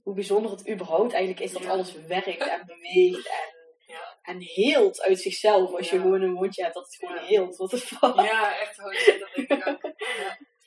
hoe 0.03 0.13
bijzonder 0.13 0.51
het 0.51 0.69
überhaupt 0.69 1.13
eigenlijk 1.13 1.43
is 1.45 1.51
dat 1.51 1.63
Ja. 1.63 1.69
alles 1.69 1.93
werkt 1.93 2.47
en 2.47 2.65
beweegt 2.75 3.27
en 3.27 3.53
Ja. 3.88 4.17
en 4.21 4.38
heelt 4.41 5.01
uit 5.01 5.19
zichzelf. 5.19 5.73
Als 5.73 5.89
je 5.89 5.99
gewoon 5.99 6.21
een 6.21 6.34
wondje 6.34 6.62
hebt, 6.63 6.75
dat 6.75 6.84
het 6.86 6.95
gewoon 6.95 7.17
heelt. 7.25 7.55
The 7.69 7.77
fuck. 7.77 8.15
ja, 8.15 8.60
echt 8.60 8.77
hoor, 8.77 8.93
dat 9.19 9.29
denk 9.36 9.49
ik 9.62 9.67
ook. 9.67 9.93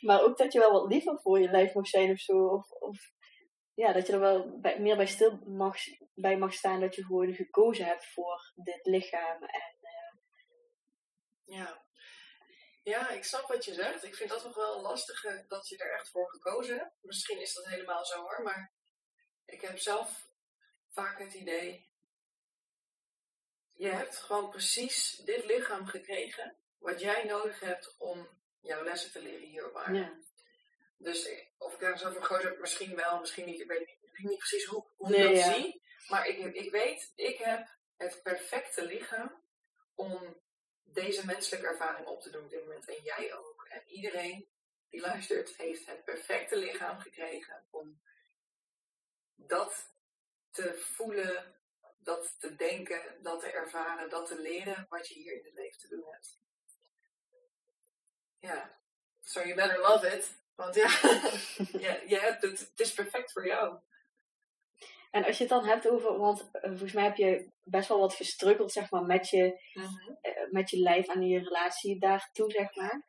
Maar 0.00 0.22
ook 0.22 0.38
dat 0.38 0.52
je 0.52 0.58
wel 0.58 0.72
wat 0.72 0.92
liever 0.92 1.20
voor 1.20 1.40
je 1.40 1.50
lijf 1.50 1.74
mag 1.74 1.86
zijn 1.86 2.10
of 2.10 2.18
zo. 2.18 2.46
Of, 2.46 2.70
of 2.70 2.98
ja, 3.74 3.92
dat 3.92 4.06
je 4.06 4.12
er 4.12 4.20
wel 4.20 4.58
bij- 4.60 4.80
meer 4.80 4.96
bij 4.96 5.06
stil 5.06 5.38
mag, 5.46 5.76
bij 6.14 6.36
mag 6.36 6.52
staan 6.52 6.80
dat 6.80 6.94
je 6.94 7.04
gewoon 7.04 7.34
gekozen 7.34 7.84
hebt 7.84 8.06
voor 8.12 8.52
dit 8.54 8.80
lichaam. 8.86 9.42
En, 9.42 9.76
Ja. 11.44 11.86
Ja, 12.88 13.08
ik 13.10 13.24
snap 13.24 13.48
wat 13.48 13.64
je 13.64 13.74
zegt. 13.74 14.04
Ik 14.04 14.14
vind 14.14 14.30
dat 14.30 14.44
nog 14.44 14.54
wel 14.54 14.74
een 14.76 14.82
lastige 14.82 15.44
dat 15.48 15.68
je 15.68 15.76
er 15.78 15.92
echt 15.92 16.10
voor 16.10 16.30
gekozen 16.30 16.78
hebt. 16.78 16.94
Misschien 17.00 17.40
is 17.40 17.54
dat 17.54 17.66
helemaal 17.66 18.04
zo 18.06 18.20
hoor, 18.20 18.42
maar 18.42 18.72
ik 19.46 19.60
heb 19.60 19.78
zelf 19.78 20.26
vaak 20.92 21.18
het 21.18 21.34
idee. 21.34 21.86
Je 23.72 23.88
hebt 23.88 24.16
gewoon 24.16 24.50
precies 24.50 25.10
dit 25.24 25.44
lichaam 25.44 25.86
gekregen 25.86 26.56
wat 26.78 27.00
jij 27.00 27.24
nodig 27.24 27.60
hebt 27.60 27.94
om 27.98 28.28
jouw 28.60 28.82
lessen 28.84 29.12
te 29.12 29.22
leren 29.22 29.46
hier 29.48 29.68
op 29.68 29.76
aarde. 29.76 29.98
ja. 29.98 30.18
Dus 31.00 31.24
ik- 31.24 31.52
of 31.58 31.74
ik 31.74 31.80
daar 31.80 31.98
zo 31.98 32.10
voor 32.10 32.22
gekozen 32.22 32.48
heb, 32.50 32.58
misschien 32.60 32.96
wel, 32.96 33.20
misschien 33.20 33.44
niet. 33.46 33.60
Ik 33.60 33.68
weet 33.68 33.78
niet, 33.86 33.98
ik 34.02 34.16
weet 34.16 34.26
niet 34.30 34.38
precies 34.38 34.64
hoe, 34.64 34.90
hoe 34.96 35.08
Nee, 35.10 35.18
ik 35.28 35.34
dat 35.34 35.44
ja. 35.44 35.52
zie. 35.52 35.82
Maar 36.08 36.26
ik, 36.26 36.54
ik 36.54 36.70
weet, 36.70 37.12
ik 37.14 37.38
heb 37.38 37.68
het 37.96 38.22
perfecte 38.22 38.84
lichaam 38.84 39.42
om 39.94 40.40
deze 40.92 41.26
menselijke 41.26 41.66
ervaring 41.66 42.06
op 42.06 42.20
te 42.20 42.30
doen 42.30 42.44
op 42.44 42.50
dit 42.50 42.64
moment. 42.64 42.88
En 42.88 43.02
jij 43.02 43.34
ook. 43.34 43.66
En 43.68 43.82
iedereen 43.86 44.48
die 44.88 45.00
luistert, 45.00 45.56
heeft 45.56 45.86
het 45.86 46.04
perfecte 46.04 46.56
lichaam 46.56 46.98
gekregen 46.98 47.64
om 47.70 48.00
dat 49.34 49.92
te 50.50 50.78
voelen, 50.78 51.54
dat 51.98 52.34
te 52.38 52.56
denken, 52.56 53.22
dat 53.22 53.40
te 53.40 53.50
ervaren, 53.50 54.10
dat 54.10 54.26
te 54.26 54.40
leren 54.40 54.86
wat 54.88 55.08
je 55.08 55.14
hier 55.14 55.32
in 55.32 55.44
het 55.44 55.54
leven 55.54 55.78
te 55.78 55.88
doen 55.88 56.04
hebt. 56.10 56.38
Ja, 58.38 58.78
so 59.20 59.40
you 59.40 59.54
better 59.54 59.78
love 59.78 60.16
it. 60.16 60.36
Want 60.54 60.74
ja, 60.74 60.88
ja 61.72 62.00
je 62.12 62.36
het 62.40 62.72
is 62.76 62.94
perfect 62.94 63.32
voor 63.32 63.46
jou. 63.46 63.80
En 65.10 65.24
als 65.24 65.36
je 65.36 65.42
het 65.44 65.52
dan 65.52 65.64
hebt 65.64 65.88
over, 65.88 66.18
want 66.18 66.48
eh, 66.52 66.68
volgens 66.70 66.92
mij 66.92 67.04
heb 67.04 67.16
je 67.16 67.50
best 67.62 67.88
wel 67.88 67.98
wat 67.98 68.14
gestruggeld 68.14 68.72
zeg 68.72 68.90
maar, 68.90 69.02
met, 69.02 69.28
je, 69.28 69.60
eh, 70.20 70.50
met 70.50 70.70
je 70.70 70.78
lijf 70.78 71.06
en 71.08 71.22
je 71.22 71.38
relatie 71.38 71.98
daartoe, 72.00 72.50
zeg 72.50 72.74
maar. 72.74 73.06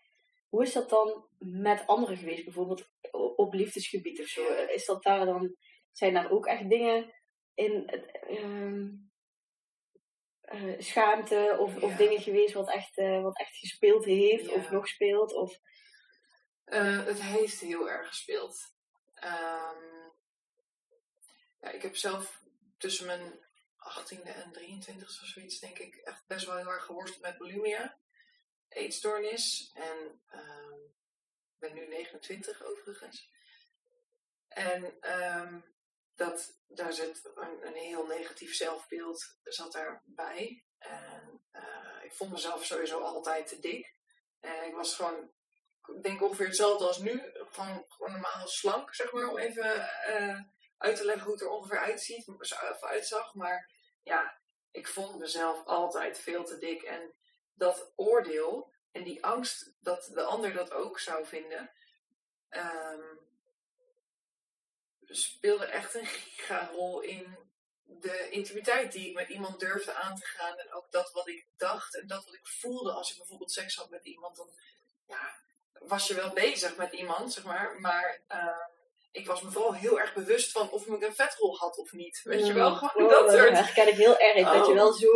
Hoe 0.49 0.63
is 0.63 0.73
dat 0.73 0.89
dan 0.89 1.25
met 1.37 1.83
anderen 1.87 2.17
geweest, 2.17 2.43
bijvoorbeeld 2.43 2.89
op 3.35 3.53
liefdesgebied 3.53 4.19
of 4.19 4.27
zo? 4.27 4.53
Is 4.53 4.85
dat 4.85 5.03
daar 5.03 5.25
dan, 5.25 5.55
zijn 5.91 6.13
daar 6.13 6.31
ook 6.31 6.45
echt 6.45 6.69
dingen 6.69 7.13
in, 7.53 7.87
eh, 7.87 8.37
ehm, 8.43 8.87
eh, 10.41 10.79
schaamte 10.79 11.55
of, 11.59 11.83
of 11.83 11.95
dingen 11.95 12.21
geweest 12.21 12.53
wat 12.53 12.71
echt, 12.71 12.97
eh, 12.97 13.21
wat 13.21 13.39
echt 13.39 13.57
gespeeld 13.57 14.05
heeft 14.05 14.45
Ja. 14.45 14.53
of 14.53 14.71
nog 14.71 14.87
speelt? 14.87 15.33
Of, 15.33 15.57
Eh, 16.69 17.05
het 17.05 17.21
heeft 17.21 17.59
heel 17.59 17.89
erg 17.89 18.07
gespeeld. 18.07 18.57
Ehm, 19.13 19.98
ja, 21.61 21.69
ik 21.69 21.81
heb 21.81 21.95
zelf 21.95 22.41
tussen 22.77 23.05
mijn 23.05 23.47
18e 23.79 24.21
en 24.21 24.53
23e 24.53 25.03
of 25.03 25.09
zoiets, 25.09 25.59
denk 25.59 25.79
ik, 25.79 25.95
echt 25.95 26.27
best 26.27 26.45
wel 26.45 26.57
heel 26.57 26.71
erg 26.71 26.85
geworsteld 26.85 27.21
met 27.21 27.37
bulimia. 27.37 27.99
Eetstoornis. 28.69 29.71
En 29.73 30.21
ehm, 30.27 30.79
ik 31.53 31.59
ben 31.59 31.73
nu 31.73 31.87
29 31.87 32.63
overigens. 32.63 33.29
En 34.47 35.01
ehm, 35.01 35.59
dat, 36.15 36.59
daar 36.67 36.93
zit 36.93 37.31
een, 37.35 37.67
een 37.67 37.75
heel 37.75 38.05
negatief 38.05 38.55
zelfbeeld 38.55 39.37
zat 39.43 39.71
daarbij. 39.71 40.65
En 40.77 41.43
eh, 41.51 42.03
ik 42.03 42.13
vond 42.13 42.31
mezelf 42.31 42.65
sowieso 42.65 43.01
altijd 43.01 43.47
te 43.47 43.59
dik. 43.59 43.97
En 44.39 44.67
ik 44.67 44.73
was 44.73 44.95
gewoon 44.95 45.31
ik 45.95 46.03
denk 46.03 46.21
ongeveer 46.21 46.45
hetzelfde 46.45 46.87
als 46.87 46.97
nu. 46.97 47.31
Gewoon, 47.33 47.85
gewoon 47.87 48.11
normaal 48.11 48.47
slank, 48.47 48.95
zeg 48.95 49.11
maar. 49.11 49.27
Om 49.27 49.37
even 49.37 49.89
eh, 50.03 50.39
uit 50.79 50.95
te 50.95 51.05
leggen 51.05 51.23
hoe 51.23 51.33
het 51.33 51.41
er 51.41 51.49
ongeveer 51.49 51.79
uitziet, 51.79 52.27
of 52.27 52.83
uitzag. 52.83 53.33
Maar 53.33 53.71
ja, 54.03 54.39
ik 54.71 54.87
vond 54.87 55.19
mezelf 55.19 55.65
altijd 55.65 56.19
veel 56.19 56.43
te 56.43 56.57
dik. 56.57 56.81
En 56.81 57.13
dat 57.53 57.91
oordeel 57.95 58.73
en 58.91 59.03
die 59.03 59.25
angst 59.25 59.73
dat 59.79 60.09
de 60.13 60.23
ander 60.23 60.53
dat 60.53 60.71
ook 60.71 60.99
zou 60.99 61.25
vinden, 61.25 61.71
ehm, 62.49 63.15
speelde 65.01 65.65
echt 65.65 65.93
een 65.93 66.05
gigarol 66.05 67.01
in 67.01 67.37
de 67.83 68.29
intimiteit 68.29 68.91
die 68.91 69.09
ik 69.09 69.15
met 69.15 69.29
iemand 69.29 69.59
durfde 69.59 69.93
aan 69.93 70.15
te 70.15 70.25
gaan. 70.25 70.57
En 70.57 70.73
ook 70.73 70.91
dat 70.91 71.11
wat 71.11 71.27
ik 71.27 71.47
dacht 71.57 71.95
en 71.95 72.07
dat 72.07 72.25
wat 72.25 72.33
ik 72.33 72.47
voelde 72.47 72.91
als 72.91 73.11
ik 73.11 73.17
bijvoorbeeld 73.17 73.51
seks 73.51 73.75
had 73.75 73.89
met 73.89 74.05
iemand. 74.05 74.35
Dan, 74.35 74.49
ja, 75.05 75.35
was 75.73 76.07
je 76.07 76.13
wel 76.13 76.33
bezig 76.33 76.75
met 76.75 76.93
iemand, 76.93 77.33
zeg 77.33 77.43
maar. 77.43 77.79
Maar 77.79 78.21
uh, 78.31 78.65
ik 79.11 79.27
was 79.27 79.41
me 79.41 79.51
vooral 79.51 79.73
heel 79.73 79.99
erg 79.99 80.13
bewust 80.13 80.51
van 80.51 80.71
of 80.71 80.87
ik 80.87 81.01
een 81.01 81.15
vetrol 81.15 81.57
had 81.57 81.77
of 81.77 81.91
niet. 81.91 82.21
Weet 82.23 82.47
je 82.47 82.53
wel? 82.53 82.75
Gewoon 82.75 83.11
oh, 83.11 83.19
dat 83.19 83.31
soort... 83.31 83.49
Herken 83.49 83.87
ik 83.87 83.95
heel 83.95 84.17
erg. 84.17 84.47
Oh. 84.47 84.53
Dat 84.53 84.67
je 84.67 84.73
wel 84.73 84.93
zo 84.93 85.09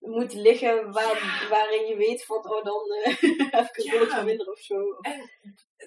moet 0.00 0.32
liggen 0.32 0.92
waar, 0.92 1.46
waarin 1.50 1.86
je 1.86 1.96
weet 1.96 2.24
van, 2.24 2.36
oh 2.36 2.64
dan 2.64 2.82
uh, 2.98 3.04
heb 3.52 3.76
ik 3.76 3.92
een 3.92 4.08
Ja. 4.08 4.22
minder 4.22 4.50
of 4.50 4.58
zo. 4.58 4.90
En 5.00 5.30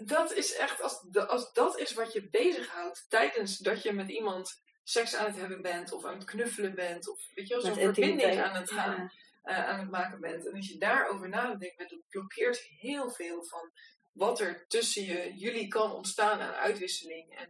dat 0.05 0.33
is 0.33 0.55
echt, 0.55 0.81
als, 0.81 1.01
als 1.27 1.53
dat 1.53 1.79
is 1.79 1.93
wat 1.93 2.13
je 2.13 2.29
bezighoudt 2.29 3.05
tijdens 3.09 3.57
dat 3.57 3.83
je 3.83 3.93
met 3.93 4.09
iemand 4.09 4.61
seks 4.83 5.15
aan 5.15 5.25
het 5.25 5.35
hebben 5.35 5.61
bent 5.61 5.91
of 5.91 6.05
aan 6.05 6.13
het 6.13 6.23
knuffelen 6.23 6.75
bent 6.75 7.09
of 7.09 7.19
weet 7.33 7.47
je 7.47 7.53
wel, 7.53 7.63
zo'n 7.63 7.75
verbinding 7.75 8.41
aan 8.41 8.55
het 8.55 8.71
gaan. 8.71 9.11
Ja. 9.43 9.51
uh, 9.57 9.69
aan 9.69 9.79
het 9.79 9.89
maken 9.89 10.19
bent. 10.19 10.47
En 10.47 10.55
als 10.55 10.67
je 10.67 10.77
daarover 10.77 11.29
nadenkt, 11.29 11.77
dat 11.77 11.97
blokkeert 12.09 12.57
heel 12.59 13.09
veel 13.09 13.43
van 13.43 13.71
wat 14.13 14.39
er 14.39 14.67
tussen 14.67 15.03
je, 15.03 15.33
jullie 15.35 15.67
kan 15.67 15.91
ontstaan 15.91 16.39
aan 16.39 16.53
uitwisseling. 16.53 17.35
En 17.35 17.49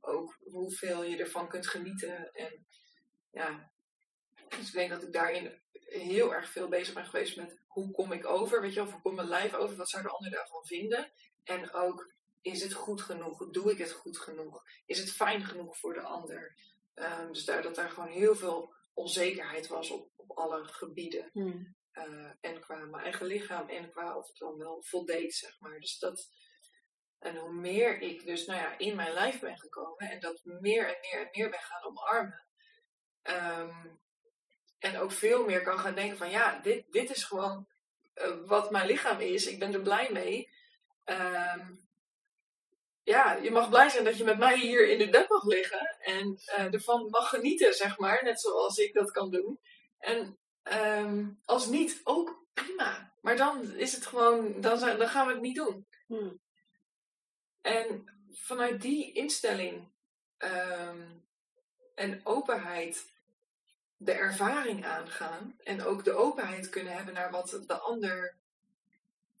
ook 0.00 0.38
hoeveel 0.40 1.04
je 1.04 1.16
ervan 1.16 1.48
kunt 1.48 1.66
genieten. 1.66 2.32
En 2.32 2.66
ja, 3.30 3.72
dus 4.48 4.66
ik 4.66 4.72
denk 4.72 4.90
dat 4.90 5.02
ik 5.02 5.12
daarin 5.12 5.62
heel 5.72 6.34
erg 6.34 6.48
veel 6.48 6.68
bezig 6.68 6.94
ben 6.94 7.06
geweest 7.06 7.36
met 7.36 7.62
hoe 7.66 7.90
kom 7.90 8.12
ik 8.12 8.26
over, 8.26 8.60
weet 8.60 8.74
je 8.74 8.82
wel, 8.82 8.90
hoe 8.90 9.00
komt 9.00 9.16
mijn 9.16 9.28
lijf 9.28 9.54
over, 9.54 9.76
wat 9.76 9.88
zou 9.88 10.02
de 10.02 10.08
ander 10.08 10.30
daarvan 10.30 10.66
vinden. 10.66 11.12
En 11.44 11.72
ook, 11.72 12.12
is 12.40 12.62
het 12.62 12.72
goed 12.72 13.02
genoeg? 13.02 13.50
Doe 13.50 13.70
ik 13.70 13.78
het 13.78 13.92
goed 13.92 14.18
genoeg? 14.18 14.62
Is 14.86 14.98
het 14.98 15.12
fijn 15.12 15.44
genoeg 15.44 15.78
voor 15.78 15.94
de 15.94 16.02
ander? 16.02 16.56
Ehm, 16.94 17.32
dus 17.32 17.44
daar, 17.44 17.62
dat 17.62 17.74
daar 17.74 17.90
gewoon 17.90 18.10
heel 18.10 18.34
veel 18.34 18.74
onzekerheid 18.94 19.66
was 19.66 19.90
op, 19.90 20.10
op 20.16 20.30
alle 20.30 20.64
gebieden. 20.64 21.30
Hmm. 21.32 21.76
Uh, 21.94 22.30
en 22.40 22.60
qua 22.60 22.76
mijn 22.76 23.02
eigen 23.02 23.26
lichaam 23.26 23.68
en 23.68 23.90
qua 23.90 24.16
of 24.16 24.26
het 24.26 24.36
dan 24.36 24.58
wel 24.58 24.82
voldeed, 24.82 25.34
zeg 25.34 25.60
maar. 25.60 25.80
Dus 25.80 25.98
dat, 25.98 26.28
en 27.18 27.36
hoe 27.36 27.52
meer 27.52 28.00
ik 28.00 28.24
dus 28.26 28.46
nou 28.46 28.60
ja, 28.60 28.78
in 28.78 28.96
mijn 28.96 29.12
lijf 29.12 29.40
ben 29.40 29.58
gekomen 29.58 30.10
en 30.10 30.20
dat 30.20 30.40
meer 30.44 30.88
en 30.88 31.00
meer 31.00 31.20
en 31.20 31.28
meer 31.32 31.50
ben 31.50 31.60
gaan 31.60 31.84
omarmen. 31.84 32.46
Um, 33.22 34.00
en 34.78 34.98
ook 34.98 35.12
veel 35.12 35.44
meer 35.44 35.62
kan 35.62 35.78
gaan 35.78 35.94
denken 35.94 36.16
van 36.16 36.30
ja, 36.30 36.58
dit, 36.58 36.92
dit 36.92 37.10
is 37.10 37.24
gewoon 37.24 37.68
uh, 38.14 38.46
wat 38.46 38.70
mijn 38.70 38.86
lichaam 38.86 39.20
is. 39.20 39.46
Ik 39.46 39.58
ben 39.58 39.74
er 39.74 39.82
blij 39.82 40.12
mee. 40.12 40.50
Um, 41.04 41.88
ja, 43.02 43.32
je 43.32 43.50
mag 43.50 43.68
blij 43.68 43.88
zijn 43.88 44.04
dat 44.04 44.16
je 44.16 44.24
met 44.24 44.38
mij 44.38 44.58
hier 44.58 44.88
in 44.88 44.98
de 44.98 45.08
bed 45.08 45.28
mag 45.28 45.44
liggen. 45.44 45.96
En 45.98 46.38
uh, 46.46 46.72
ervan 46.72 47.08
mag 47.10 47.28
genieten, 47.28 47.74
zeg 47.74 47.98
maar. 47.98 48.24
Net 48.24 48.40
zoals 48.40 48.76
ik 48.76 48.94
dat 48.94 49.10
kan 49.10 49.30
doen. 49.30 49.60
En 49.98 50.38
um, 50.72 51.38
als 51.44 51.66
niet, 51.66 52.00
ook 52.04 52.46
prima. 52.54 53.12
Maar 53.20 53.36
dan 53.36 53.72
is 53.72 53.92
het 53.92 54.06
gewoon, 54.06 54.60
dan, 54.60 54.80
dan 54.80 55.08
gaan 55.08 55.26
we 55.26 55.32
het 55.32 55.42
niet 55.42 55.56
doen. 55.56 55.86
Hmm. 56.06 56.40
En 57.60 58.04
vanuit 58.32 58.80
die 58.80 59.12
instelling 59.12 59.88
um, 60.38 61.24
en 61.94 62.20
openheid 62.24 63.12
de 63.96 64.12
ervaring 64.12 64.84
aangaan. 64.84 65.56
En 65.62 65.82
ook 65.82 66.04
de 66.04 66.12
openheid 66.12 66.68
kunnen 66.68 66.92
hebben 66.92 67.14
naar 67.14 67.30
wat 67.30 67.62
de 67.66 67.78
ander 67.78 68.36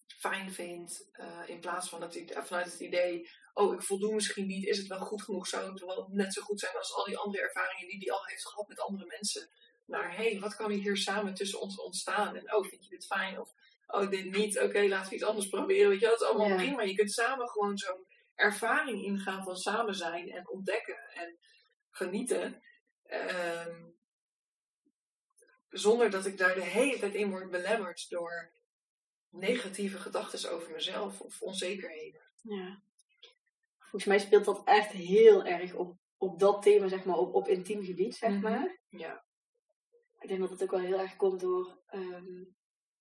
fijn 0.06 0.52
vindt. 0.52 1.08
Uh, 1.20 1.42
in 1.46 1.60
plaats 1.60 1.88
van 1.88 2.02
het, 2.02 2.32
vanuit 2.44 2.72
het 2.72 2.80
idee, 2.80 3.30
oh 3.54 3.74
ik 3.74 3.82
voldoe 3.82 4.14
misschien 4.14 4.46
niet, 4.46 4.66
is 4.66 4.78
het 4.78 4.86
wel 4.86 4.98
goed 4.98 5.22
genoeg, 5.22 5.46
zou 5.46 5.70
het 5.70 5.80
wel 5.80 6.08
net 6.12 6.34
zo 6.34 6.42
goed 6.42 6.60
zijn 6.60 6.76
als 6.76 6.94
al 6.94 7.04
die 7.04 7.18
andere 7.18 7.42
ervaringen 7.42 7.88
die 7.88 7.98
hij 7.98 8.12
al 8.12 8.24
heeft 8.24 8.46
gehad 8.46 8.68
met 8.68 8.80
andere 8.80 9.06
mensen. 9.06 9.48
Naar, 9.86 10.16
hé, 10.16 10.30
hey, 10.30 10.40
wat 10.40 10.56
kan 10.56 10.70
hier 10.70 10.96
samen 10.96 11.34
tussen 11.34 11.60
ons 11.60 11.80
ontstaan? 11.80 12.36
En 12.36 12.54
oh, 12.54 12.64
vind 12.64 12.84
je 12.84 12.90
dit 12.90 13.06
fijn? 13.06 13.40
Of 13.40 13.52
oh, 13.86 14.10
dit 14.10 14.24
niet, 14.24 14.56
oké, 14.56 14.66
okay, 14.66 14.88
laten 14.88 15.08
we 15.08 15.14
iets 15.14 15.24
anders 15.24 15.48
proberen. 15.48 15.88
Weet 15.88 16.00
je, 16.00 16.06
dat 16.06 16.20
is 16.20 16.26
allemaal 16.26 16.48
ja. 16.48 16.56
prima. 16.56 16.82
Je 16.82 16.94
kunt 16.94 17.12
samen 17.12 17.48
gewoon 17.48 17.78
zo'n 17.78 18.06
ervaring 18.34 19.04
ingaan 19.04 19.44
van 19.44 19.56
samen 19.56 19.94
zijn 19.94 20.30
en 20.30 20.48
ontdekken 20.48 20.98
en 21.14 21.38
genieten. 21.90 22.62
Um, 23.06 23.96
zonder 25.68 26.10
dat 26.10 26.26
ik 26.26 26.38
daar 26.38 26.54
de 26.54 26.64
hele 26.64 26.98
tijd 26.98 27.14
in 27.14 27.30
word 27.30 27.50
belemmerd 27.50 28.08
door 28.08 28.52
negatieve 29.30 29.98
gedachten 29.98 30.50
over 30.50 30.72
mezelf 30.72 31.20
of 31.20 31.42
onzekerheden. 31.42 32.22
Ja. 32.42 32.82
Volgens 33.78 34.04
mij 34.04 34.18
speelt 34.18 34.44
dat 34.44 34.62
echt 34.64 34.90
heel 34.90 35.44
erg 35.44 35.74
op, 35.74 35.96
op 36.16 36.38
dat 36.38 36.62
thema, 36.62 36.88
zeg 36.88 37.04
maar, 37.04 37.16
op, 37.16 37.34
op 37.34 37.48
intiem 37.48 37.84
gebied, 37.84 38.14
zeg 38.14 38.40
maar. 38.40 38.80
Ja. 38.88 39.23
Ik 40.24 40.30
denk 40.30 40.40
dat 40.40 40.50
het 40.50 40.62
ook 40.62 40.70
wel 40.70 40.80
heel 40.80 41.00
erg 41.00 41.16
komt 41.16 41.40
door 41.40 41.78
um, 41.90 42.54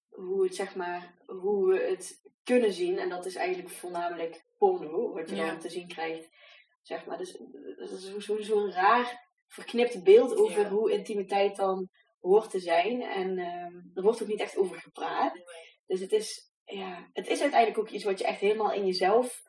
hoe 0.10 0.44
het, 0.44 0.56
zeg 0.56 0.76
maar, 0.76 1.16
hoe 1.26 1.70
we 1.70 1.80
het 1.80 2.30
kunnen 2.44 2.74
zien. 2.74 2.98
En 2.98 3.10
dat 3.10 3.26
is 3.26 3.36
eigenlijk 3.36 3.70
voornamelijk 3.70 4.46
porno, 4.58 5.14
wat 5.14 5.30
je 5.30 5.36
ja. 5.36 5.48
dan 5.48 5.60
te 5.60 5.70
zien 5.70 5.88
krijgt. 5.88 6.30
Zeg 6.82 7.06
maar. 7.06 7.18
Dus 7.18 7.32
dat 7.78 7.90
is 7.92 8.04
zo'n 8.04 8.22
zo, 8.22 8.42
zo 8.42 8.68
raar 8.70 9.30
verknipt 9.48 10.04
beeld 10.04 10.36
over 10.36 10.62
Ja. 10.62 10.70
hoe 10.70 10.92
intimiteit 10.92 11.56
dan 11.56 11.90
hoort 12.20 12.50
te 12.50 12.60
zijn. 12.60 13.02
En 13.02 13.38
ehm 13.38 13.76
er 13.94 14.04
wordt 14.04 14.22
ook 14.22 14.28
niet 14.28 14.42
echt 14.42 14.58
over 14.58 14.80
gepraat. 14.80 15.34
Dus 15.86 16.00
het 16.00 16.12
is, 16.12 16.52
ja, 16.66 17.10
het 17.14 17.28
is 17.28 17.42
uiteindelijk 17.42 17.80
ook 17.80 17.90
iets 17.90 18.04
wat 18.04 18.20
je 18.20 18.26
echt 18.26 18.40
helemaal 18.40 18.72
in 18.72 18.86
jezelf 18.86 19.42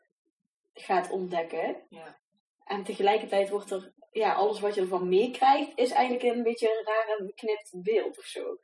gaat 0.73 1.11
ontdekken. 1.11 1.87
Ja. 1.89 2.19
En 2.65 2.85
tegelijkertijd 2.85 3.51
wordt 3.51 3.71
er, 3.71 3.93
ja, 4.15 4.33
alles 4.33 4.61
wat 4.61 4.75
je 4.75 4.81
ervan 4.81 5.09
meekrijgt, 5.09 5.79
is 5.79 5.91
eigenlijk 5.91 6.37
een 6.37 6.43
beetje 6.43 6.79
een 6.79 6.85
raar 6.85 7.19
en 7.19 7.27
beknipt 7.27 7.71
beeld 7.83 8.19
of 8.19 8.25
zo. 8.25 8.59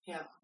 Ja, 0.00 0.34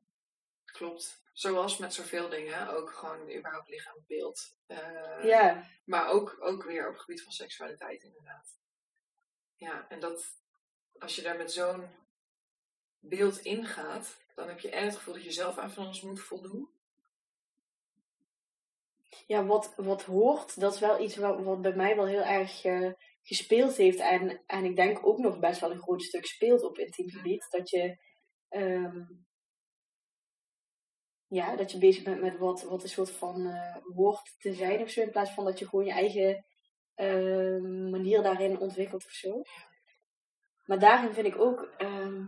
klopt. 0.64 1.22
Zoals 1.32 1.76
met 1.76 1.94
zoveel 1.94 2.28
dingen, 2.28 2.68
ook 2.68 2.90
gewoon 2.90 3.30
überhaupt 3.36 3.68
lichaamsbeeld. 3.68 4.56
Eh, 4.66 5.24
Ja, 5.24 5.66
Maar 5.84 6.08
ook, 6.08 6.36
ook 6.40 6.64
weer 6.64 6.86
op 6.86 6.92
het 6.92 7.02
gebied 7.02 7.22
van 7.22 7.32
seksualiteit, 7.32 8.02
inderdaad. 8.02 8.58
Ja, 9.56 9.86
en 9.88 10.00
dat 10.00 10.24
als 10.98 11.16
je 11.16 11.22
daar 11.22 11.36
met 11.36 11.52
zo'n 11.52 11.88
beeld 12.98 13.38
ingaat, 13.38 14.16
dan 14.34 14.48
heb 14.48 14.60
je 14.60 14.70
en 14.70 14.84
het 14.84 14.96
gevoel 14.96 15.14
dat 15.14 15.24
je 15.24 15.32
zelf 15.32 15.58
aan 15.58 15.70
van 15.70 15.84
alles 15.84 16.00
moet 16.00 16.20
voldoen. 16.20 16.68
ja 19.26 19.44
wat, 19.44 19.72
wat 19.76 20.02
hoort, 20.02 20.60
dat 20.60 20.74
is 20.74 20.80
wel 20.80 21.00
iets 21.00 21.16
wat, 21.16 21.42
wat 21.42 21.62
bij 21.62 21.74
mij 21.74 21.96
wel 21.96 22.06
heel 22.06 22.22
erg 22.22 22.64
eh, 22.64 22.92
gespeeld 23.22 23.76
heeft. 23.76 23.98
En, 23.98 24.42
en 24.46 24.64
ik 24.64 24.76
denk 24.76 25.06
ook 25.06 25.18
nog 25.18 25.38
best 25.38 25.60
wel 25.60 25.70
een 25.70 25.82
groot 25.82 26.02
stuk 26.02 26.26
speelt 26.26 26.62
op 26.62 26.78
intiem 26.78 27.10
gebied. 27.10 27.46
Dat 27.50 27.70
je, 27.70 27.96
ehm, 28.48 29.02
ja, 31.26 31.56
dat 31.56 31.72
je 31.72 31.78
bezig 31.78 32.02
bent 32.02 32.20
met 32.20 32.38
wat, 32.38 32.62
wat 32.62 32.82
een 32.82 32.88
soort 32.88 33.10
van 33.10 33.46
eh, 33.46 33.76
hoort 33.94 34.34
te 34.38 34.54
zijn 34.54 34.80
of 34.80 34.90
zo. 34.90 35.00
In 35.00 35.10
plaats 35.10 35.30
van 35.30 35.44
dat 35.44 35.58
je 35.58 35.68
gewoon 35.68 35.84
je 35.84 35.92
eigen 35.92 36.44
ehm, 36.94 37.90
manier 37.90 38.22
daarin 38.22 38.58
ontwikkelt 38.58 39.04
of 39.04 39.12
zo. 39.12 39.42
Maar 40.64 40.78
daarin 40.78 41.12
vind 41.12 41.26
ik 41.26 41.38
ook 41.38 41.74
ehm, 41.76 42.26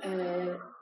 eh, 0.00 0.73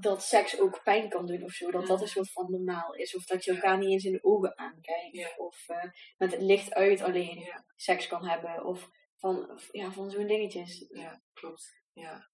dat 0.00 0.22
seks 0.22 0.60
ook 0.60 0.82
pijn 0.82 1.08
kan 1.08 1.26
doen 1.26 1.42
of 1.42 1.52
zo. 1.52 1.70
Dat 1.70 1.86
dat 1.86 2.00
een 2.00 2.08
soort 2.08 2.32
van 2.32 2.50
normaal 2.50 2.94
is. 2.94 3.16
Of 3.16 3.24
dat 3.24 3.44
je 3.44 3.52
elkaar 3.52 3.78
niet 3.78 3.90
eens 3.90 4.04
in 4.04 4.12
de 4.12 4.24
ogen 4.24 4.58
aankijkt. 4.58 5.38
Of 5.38 5.68
eh, 5.68 5.90
met 6.16 6.32
het 6.32 6.40
licht 6.40 6.74
uit 6.74 7.00
alleen 7.00 7.38
Ja, 7.38 7.64
seks 7.76 8.06
kan 8.06 8.28
hebben. 8.28 8.64
Of 8.64 8.90
van, 9.16 9.50
of, 9.50 9.68
ja, 9.72 9.92
van 9.92 10.10
zo'n 10.10 10.26
dingetjes. 10.26 10.86
ja 10.88 11.22
klopt. 11.32 11.82
Ja. 11.92 12.30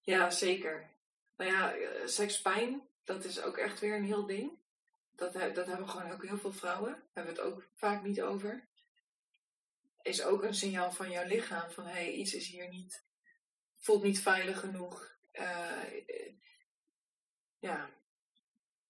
ja, 0.00 0.30
zeker. 0.30 0.96
Nou 1.36 1.50
ja, 1.50 1.74
eh, 1.74 2.06
sekspijn, 2.06 2.88
dat 3.04 3.24
is 3.24 3.42
ook 3.42 3.56
echt 3.56 3.80
weer 3.80 3.96
een 3.96 4.04
heel 4.04 4.26
ding. 4.26 4.62
Dat, 5.14 5.32
dat 5.32 5.66
hebben 5.66 5.88
gewoon 5.88 6.12
ook 6.12 6.24
heel 6.24 6.38
veel 6.38 6.52
vrouwen. 6.52 6.92
Daar 6.92 7.24
hebben 7.24 7.34
we 7.34 7.40
het 7.40 7.50
ook 7.52 7.68
vaak 7.74 8.02
niet 8.02 8.22
over. 8.22 8.68
Is 10.02 10.22
ook 10.22 10.42
een 10.42 10.54
signaal 10.54 10.92
van 10.92 11.10
jouw 11.10 11.26
lichaam. 11.26 11.70
Van 11.70 11.86
hé, 11.86 11.92
hey, 11.92 12.12
iets 12.12 12.34
is 12.34 12.48
hier 12.48 12.68
niet, 12.68 13.04
voelt 13.76 14.02
niet 14.02 14.20
veilig 14.20 14.60
genoeg. 14.60 15.16
Eh, 15.30 15.82
ja, 17.64 17.90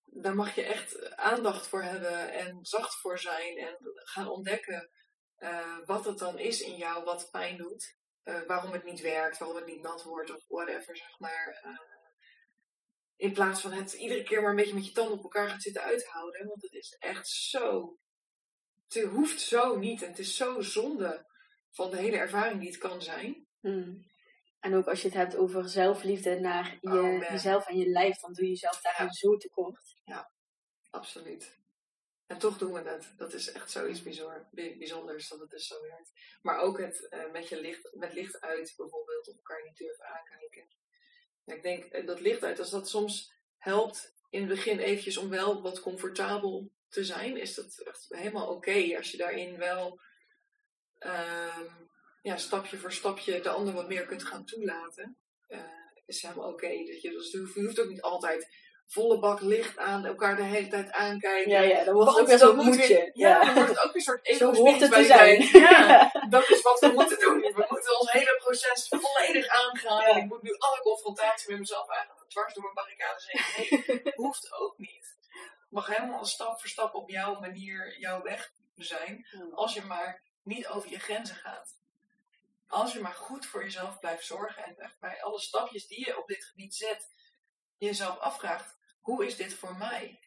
daar 0.05 0.35
mag 0.35 0.55
je 0.55 0.62
echt 0.62 1.16
aandacht 1.16 1.66
voor 1.66 1.83
hebben 1.83 2.33
en 2.33 2.59
zacht 2.64 2.95
voor 2.95 3.18
zijn 3.18 3.57
en 3.59 3.77
gaan 3.95 4.29
ontdekken 4.29 4.91
eh, 5.37 5.79
wat 5.85 6.05
het 6.05 6.18
dan 6.18 6.39
is 6.39 6.61
in 6.61 6.77
jou 6.77 7.05
wat 7.05 7.31
pijn 7.31 7.57
doet. 7.57 7.97
Eh, 8.22 8.43
waarom 8.47 8.72
het 8.72 8.85
niet 8.85 9.01
werkt, 9.01 9.39
waarom 9.39 9.57
het 9.57 9.66
niet 9.66 9.83
nat 9.83 10.03
wordt 10.03 10.31
of 10.31 10.45
whatever, 10.49 10.97
zeg 10.97 11.18
maar. 11.18 11.61
Eh, 11.62 11.79
in 13.16 13.33
plaats 13.33 13.61
van 13.61 13.72
het 13.72 13.93
iedere 13.93 14.22
keer 14.22 14.41
maar 14.41 14.51
een 14.51 14.57
beetje 14.57 14.75
met 14.75 14.87
je 14.87 14.93
tanden 14.93 15.16
op 15.16 15.22
elkaar 15.22 15.49
gaat 15.49 15.62
zitten 15.62 15.83
uithouden. 15.83 16.47
Want 16.47 16.62
het 16.62 16.72
is 16.72 16.97
echt 16.99 17.29
zo. 17.29 17.99
Het 18.89 19.03
hoeft 19.03 19.41
zo 19.41 19.77
niet 19.77 20.03
en 20.03 20.09
het 20.09 20.18
is 20.18 20.37
zo 20.37 20.61
zonde 20.61 21.27
van 21.70 21.91
de 21.91 21.97
hele 21.97 22.16
ervaring 22.16 22.61
die 22.61 22.68
het 22.68 22.79
kan 22.79 23.03
zijn. 23.03 23.47
Hmm. 23.61 24.12
En 24.64 24.74
ook 24.74 24.86
als 24.88 25.02
je 25.02 25.08
het 25.08 25.16
hebt 25.16 25.36
over 25.36 25.68
zelfliefde 25.68 26.40
naar 26.40 26.78
je, 26.80 26.88
Oh, 26.88 27.02
man. 27.02 27.18
jezelf 27.18 27.66
en 27.68 27.76
je 27.76 27.86
lijf, 27.88 28.16
dan 28.18 28.32
doe 28.32 28.44
je 28.44 28.50
jezelf 28.50 28.80
daarin 28.80 29.06
Ja. 29.06 29.12
zo 29.12 29.36
tekort. 29.36 29.94
Absoluut. 30.90 31.58
En 32.26 32.38
toch 32.38 32.58
doen 32.58 32.72
we 32.72 32.80
het. 32.88 33.12
Dat 33.16 33.32
is 33.32 33.52
echt 33.52 33.70
zoiets 33.70 34.02
bizar, 34.02 34.48
bi- 34.50 34.78
bijzonders 34.78 35.28
dat 35.28 35.40
het 35.40 35.50
dus 35.50 35.66
zo 35.66 35.80
werkt. 35.82 36.10
Maar 36.42 36.58
ook 36.58 36.78
het 36.78 37.08
eh, 37.08 37.30
met, 37.32 37.48
je 37.48 37.60
licht, 37.60 37.94
met 37.94 38.12
licht 38.12 38.40
uit 38.40 38.74
bijvoorbeeld, 38.76 39.28
of 39.28 39.36
elkaar 39.36 39.62
niet 39.64 39.76
durven 39.76 40.04
aankijken. 40.06 40.66
Ja, 41.44 41.54
ik 41.54 41.62
denk 41.62 41.84
eh, 41.84 42.06
dat 42.06 42.20
licht 42.20 42.44
uit, 42.44 42.58
als 42.58 42.70
dat 42.70 42.88
soms 42.88 43.32
helpt 43.58 44.14
in 44.30 44.40
het 44.40 44.48
begin 44.48 44.78
eventjes 44.78 45.16
om 45.16 45.28
wel 45.28 45.62
wat 45.62 45.80
comfortabel 45.80 46.70
te 46.88 47.04
zijn, 47.04 47.36
is 47.36 47.54
dat 47.54 47.78
echt 47.78 48.06
helemaal 48.08 48.48
oké. 48.48 48.96
Als 48.96 49.10
je 49.10 49.16
daarin 49.16 49.56
wel 49.58 50.00
ehm, 50.98 51.72
ja, 52.25 52.37
stapje 52.37 52.77
voor 52.77 52.93
stapje 52.93 53.41
de 53.41 53.49
ander 53.49 53.75
wat 53.75 53.89
meer 53.89 54.07
kunt 54.07 54.25
gaan 54.25 54.45
toelaten, 54.45 55.16
eh, 55.47 55.59
is 56.07 56.22
helemaal 56.22 56.49
oké. 56.49 56.68
Dat 56.68 57.03
je, 57.03 57.11
dus 57.11 57.31
je 57.31 57.39
hoeft- 57.39 57.55
je 57.55 57.62
hoeft 57.64 57.81
ook 57.81 57.89
niet 57.89 58.03
altijd 58.03 58.49
volle 58.87 59.18
bak 59.18 59.41
licht 59.41 59.79
aan, 59.79 60.05
elkaar 60.05 60.37
de 60.37 60.43
hele 60.43 60.68
tijd 60.68 60.91
aankijken. 60.93 61.51
Ja, 61.53 61.61
ja, 61.61 61.85
dan 61.85 61.95
wordt 61.95 62.20
ook 62.20 62.27
weer 62.27 62.55
moet 62.55 62.64
moedje. 62.64 63.11
Ja, 63.14 63.45
dan 63.45 63.55
wordt 63.55 63.68
het 63.68 63.79
ook 63.79 63.93
weer 63.93 63.95
een 63.95 64.01
soort 64.01 64.27
Zo 64.39 64.51
ego 64.51 64.79
het 64.79 64.91
bij 64.91 65.05
zijn. 65.05 65.41
Ja, 65.68 66.11
dat 66.29 66.51
is 66.51 66.62
wat 66.62 66.81
we 66.81 66.89
moeten 66.89 67.18
doen. 67.18 67.41
We 67.41 67.66
moeten 67.68 67.99
ons 68.01 68.12
hele 68.12 68.41
proces 68.45 68.89
volledig 68.89 69.47
aangaan. 69.49 70.01
Ja. 70.01 70.09
En 70.11 70.16
ik 70.16 70.25
moet 70.25 70.43
nu 70.43 70.51
alle 70.59 70.81
confrontatie 70.83 71.51
met 71.51 71.59
mezelf 71.59 71.89
eigenlijk 71.89 72.31
dwars 72.31 72.55
door 72.55 72.62
mijn 72.62 72.75
barricades 72.75 73.25
heen. 73.27 73.83
Nee, 73.87 74.12
hoeft 74.25 74.53
ook 74.53 74.79
niet. 74.79 75.16
Het 75.61 75.70
mag 75.70 75.87
helemaal 75.87 76.25
stap 76.25 76.61
voor 76.61 76.68
stap 76.68 76.95
op 76.95 77.11
jouw 77.11 77.41
manier, 77.41 77.99
jouw 77.99 78.22
weg 78.22 78.51
zijn. 78.77 79.27
Als 79.55 79.75
je 79.75 79.83
maar 79.83 80.22
niet 80.43 80.66
over 80.68 80.91
je 80.91 80.99
grenzen 80.99 81.37
gaat. 81.37 81.83
Als 82.66 82.92
je 82.92 83.00
maar 83.00 83.14
goed 83.14 83.46
voor 83.46 83.62
jezelf 83.62 83.98
blijft 83.98 84.24
zorgen 84.26 84.64
en 84.64 84.76
echt 84.76 84.98
bij 85.00 85.22
alle 85.22 85.40
stapjes 85.40 85.86
die 85.86 86.06
je 86.06 86.18
op 86.18 86.26
dit 86.28 86.44
gebied 86.44 86.74
zet, 86.74 87.10
jezelf 87.76 88.18
afvraagt: 88.18 88.76
hoe 89.00 89.26
is 89.26 89.36
dit 89.36 89.54
voor 89.54 89.76
mij? 89.76 90.18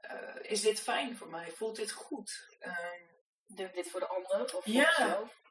Uh, 0.00 0.36
is 0.42 0.60
dit 0.60 0.80
fijn 0.80 1.16
voor 1.16 1.28
mij? 1.28 1.50
Voelt 1.50 1.76
dit 1.76 1.92
goed? 1.92 2.56
Um, 2.60 3.14
Doe 3.46 3.66
ik 3.66 3.74
dit 3.74 3.90
voor 3.90 4.00
de 4.00 4.08
anderen 4.08 4.44
of 4.44 4.50
voor 4.50 4.72
ja. 4.72 4.94
mezelf? 4.98 5.44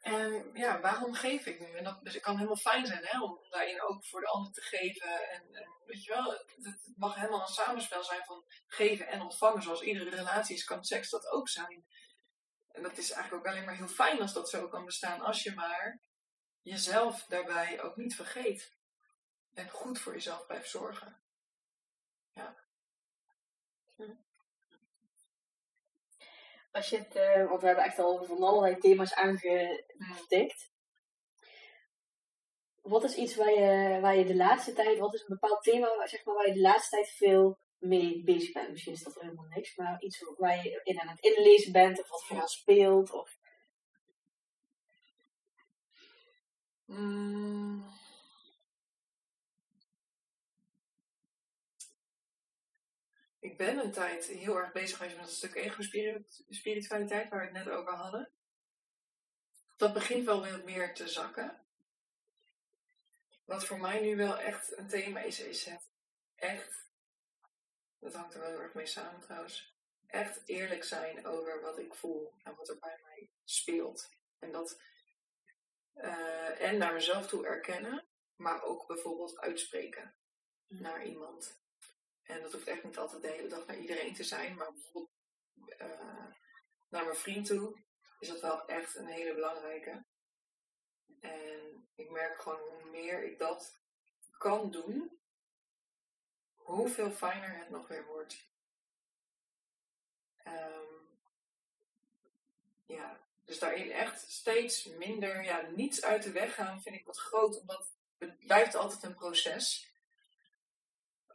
En 0.00 0.50
ja, 0.54 0.80
waarom 0.80 1.14
geef 1.14 1.46
ik 1.46 1.60
nu? 1.60 1.76
En 1.76 1.84
dat 1.84 2.04
dus 2.04 2.14
het 2.14 2.22
kan 2.22 2.34
helemaal 2.34 2.56
fijn 2.56 2.86
zijn 2.86 3.04
hè, 3.04 3.22
om 3.22 3.38
daarin 3.50 3.82
ook 3.82 4.06
voor 4.06 4.20
de 4.20 4.26
ander 4.26 4.52
te 4.52 4.60
geven. 4.60 5.30
En, 5.30 5.54
en 5.54 5.68
weet 5.84 6.04
je 6.04 6.12
wel, 6.12 6.30
het 6.62 6.92
mag 6.96 7.14
helemaal 7.14 7.40
een 7.40 7.46
samenspel 7.46 8.04
zijn 8.04 8.24
van 8.24 8.44
geven 8.66 9.06
en 9.06 9.20
ontvangen. 9.20 9.62
Zoals 9.62 9.80
iedere 9.80 10.10
relatie 10.10 10.56
is, 10.56 10.64
kan 10.64 10.84
seks 10.84 11.10
dat 11.10 11.30
ook 11.30 11.48
zijn. 11.48 11.86
En 12.78 12.84
dat 12.84 12.98
is 12.98 13.10
eigenlijk 13.10 13.46
ook 13.46 13.52
alleen 13.52 13.64
maar 13.64 13.76
heel 13.76 13.88
fijn 13.88 14.20
als 14.20 14.32
dat 14.32 14.50
zo 14.50 14.68
kan 14.68 14.84
bestaan. 14.84 15.20
Als 15.20 15.42
je 15.42 15.54
maar 15.54 16.00
jezelf 16.62 17.24
daarbij 17.24 17.82
ook 17.82 17.96
niet 17.96 18.14
vergeet. 18.14 18.76
En 19.54 19.70
goed 19.70 20.00
voor 20.00 20.12
jezelf 20.12 20.46
blijft 20.46 20.70
zorgen. 20.70 21.20
Ja. 22.32 22.56
Hm. 23.96 24.14
Als 26.70 26.88
je 26.88 26.98
het, 26.98 27.16
uh, 27.16 27.48
want 27.48 27.60
we 27.60 27.66
hebben 27.66 27.84
echt 27.84 27.98
al 27.98 28.24
van 28.24 28.42
allerlei 28.42 28.78
thema's 28.78 29.14
aangetikt. 29.14 30.70
Wat 32.82 33.04
is 33.04 33.14
iets 33.14 33.36
waar 33.36 33.52
je, 33.52 34.00
waar 34.00 34.16
je 34.16 34.24
de 34.24 34.36
laatste 34.36 34.72
tijd, 34.72 34.98
wat 34.98 35.14
is 35.14 35.20
een 35.20 35.38
bepaald 35.40 35.62
thema 35.62 36.06
zeg 36.06 36.24
maar, 36.24 36.34
waar 36.34 36.46
je 36.46 36.54
de 36.54 36.60
laatste 36.60 36.96
tijd 36.96 37.10
veel 37.10 37.58
mee 37.78 38.22
bezig 38.24 38.52
bent? 38.52 38.70
Misschien 38.70 38.92
is 38.92 39.02
dat 39.02 39.20
helemaal 39.20 39.46
niks, 39.48 39.76
maar 39.76 40.02
iets 40.02 40.24
waar 40.36 40.64
je 40.64 40.80
in 40.82 41.00
aan 41.00 41.08
het 41.08 41.20
inlezen 41.20 41.72
bent 41.72 42.00
of 42.00 42.08
wat 42.08 42.24
vooral 42.24 42.48
speelt? 42.48 43.10
Of... 43.10 43.38
Mm. 46.84 47.96
Ik 53.40 53.56
ben 53.56 53.78
een 53.78 53.92
tijd 53.92 54.26
heel 54.26 54.56
erg 54.56 54.72
bezig 54.72 54.96
geweest 54.96 55.16
met 55.16 55.26
een 55.26 55.32
stuk 55.32 55.54
ego-spiritualiteit, 55.54 57.28
waar 57.28 57.40
we 57.40 57.58
het 57.58 57.66
net 57.66 57.74
over 57.74 57.92
hadden. 57.92 58.30
Dat 59.76 59.92
begint 59.92 60.24
wel 60.24 60.42
weer 60.42 60.64
meer 60.64 60.94
te 60.94 61.08
zakken. 61.08 61.62
Wat 63.44 63.64
voor 63.64 63.80
mij 63.80 64.00
nu 64.00 64.16
wel 64.16 64.38
echt 64.38 64.78
een 64.78 64.88
thema 64.88 65.20
is, 65.20 65.40
is 65.40 65.64
het 65.64 65.88
echt, 66.34 66.87
dat 67.98 68.14
hangt 68.14 68.34
er 68.34 68.40
wel 68.40 68.48
heel 68.48 68.60
erg 68.60 68.74
mee 68.74 68.86
samen 68.86 69.20
trouwens, 69.20 69.76
echt 70.06 70.42
eerlijk 70.44 70.84
zijn 70.84 71.26
over 71.26 71.60
wat 71.60 71.78
ik 71.78 71.94
voel 71.94 72.34
en 72.42 72.54
wat 72.54 72.68
er 72.68 72.78
bij 72.78 72.98
mij 73.02 73.30
speelt. 73.44 74.08
En 74.38 74.52
dat, 74.52 74.82
uh, 75.94 76.60
en 76.60 76.78
naar 76.78 76.92
mezelf 76.92 77.26
toe 77.26 77.46
erkennen, 77.46 78.06
maar 78.36 78.62
ook 78.62 78.86
bijvoorbeeld 78.86 79.38
uitspreken 79.38 80.14
naar 80.66 81.04
iemand. 81.04 81.60
En 82.22 82.42
dat 82.42 82.52
hoeft 82.52 82.66
echt 82.66 82.84
niet 82.84 82.98
altijd 82.98 83.22
de 83.22 83.28
hele 83.28 83.48
dag 83.48 83.66
naar 83.66 83.78
iedereen 83.78 84.14
te 84.14 84.24
zijn, 84.24 84.54
maar 84.54 84.72
bijvoorbeeld 84.72 85.10
uh, 85.80 86.26
naar 86.88 87.04
mijn 87.04 87.16
vriend 87.16 87.46
toe 87.46 87.82
is 88.18 88.28
dat 88.28 88.40
wel 88.40 88.66
echt 88.66 88.96
een 88.96 89.06
hele 89.06 89.34
belangrijke. 89.34 90.04
En 91.20 91.88
ik 91.94 92.10
merk 92.10 92.40
gewoon 92.40 92.60
hoe 92.60 92.90
meer 92.90 93.24
ik 93.24 93.38
dat 93.38 93.78
kan 94.38 94.70
doen, 94.70 95.18
hoeveel 96.68 97.10
fijner 97.10 97.58
het 97.58 97.70
nog 97.70 97.88
weer 97.88 98.06
wordt. 98.06 98.46
Um, 100.46 101.08
ja, 102.86 103.20
dus 103.44 103.58
daarin 103.58 103.90
echt 103.90 104.30
steeds 104.30 104.84
minder, 104.84 105.44
ja, 105.44 105.60
niets 105.60 106.02
uit 106.02 106.22
de 106.22 106.30
weg 106.30 106.54
gaan 106.54 106.82
vind 106.82 106.94
ik 106.94 107.06
wat 107.06 107.18
groot, 107.18 107.60
omdat 107.60 107.86
het 108.18 108.38
blijft 108.38 108.74
altijd 108.74 109.02
een 109.02 109.14
proces. 109.14 109.92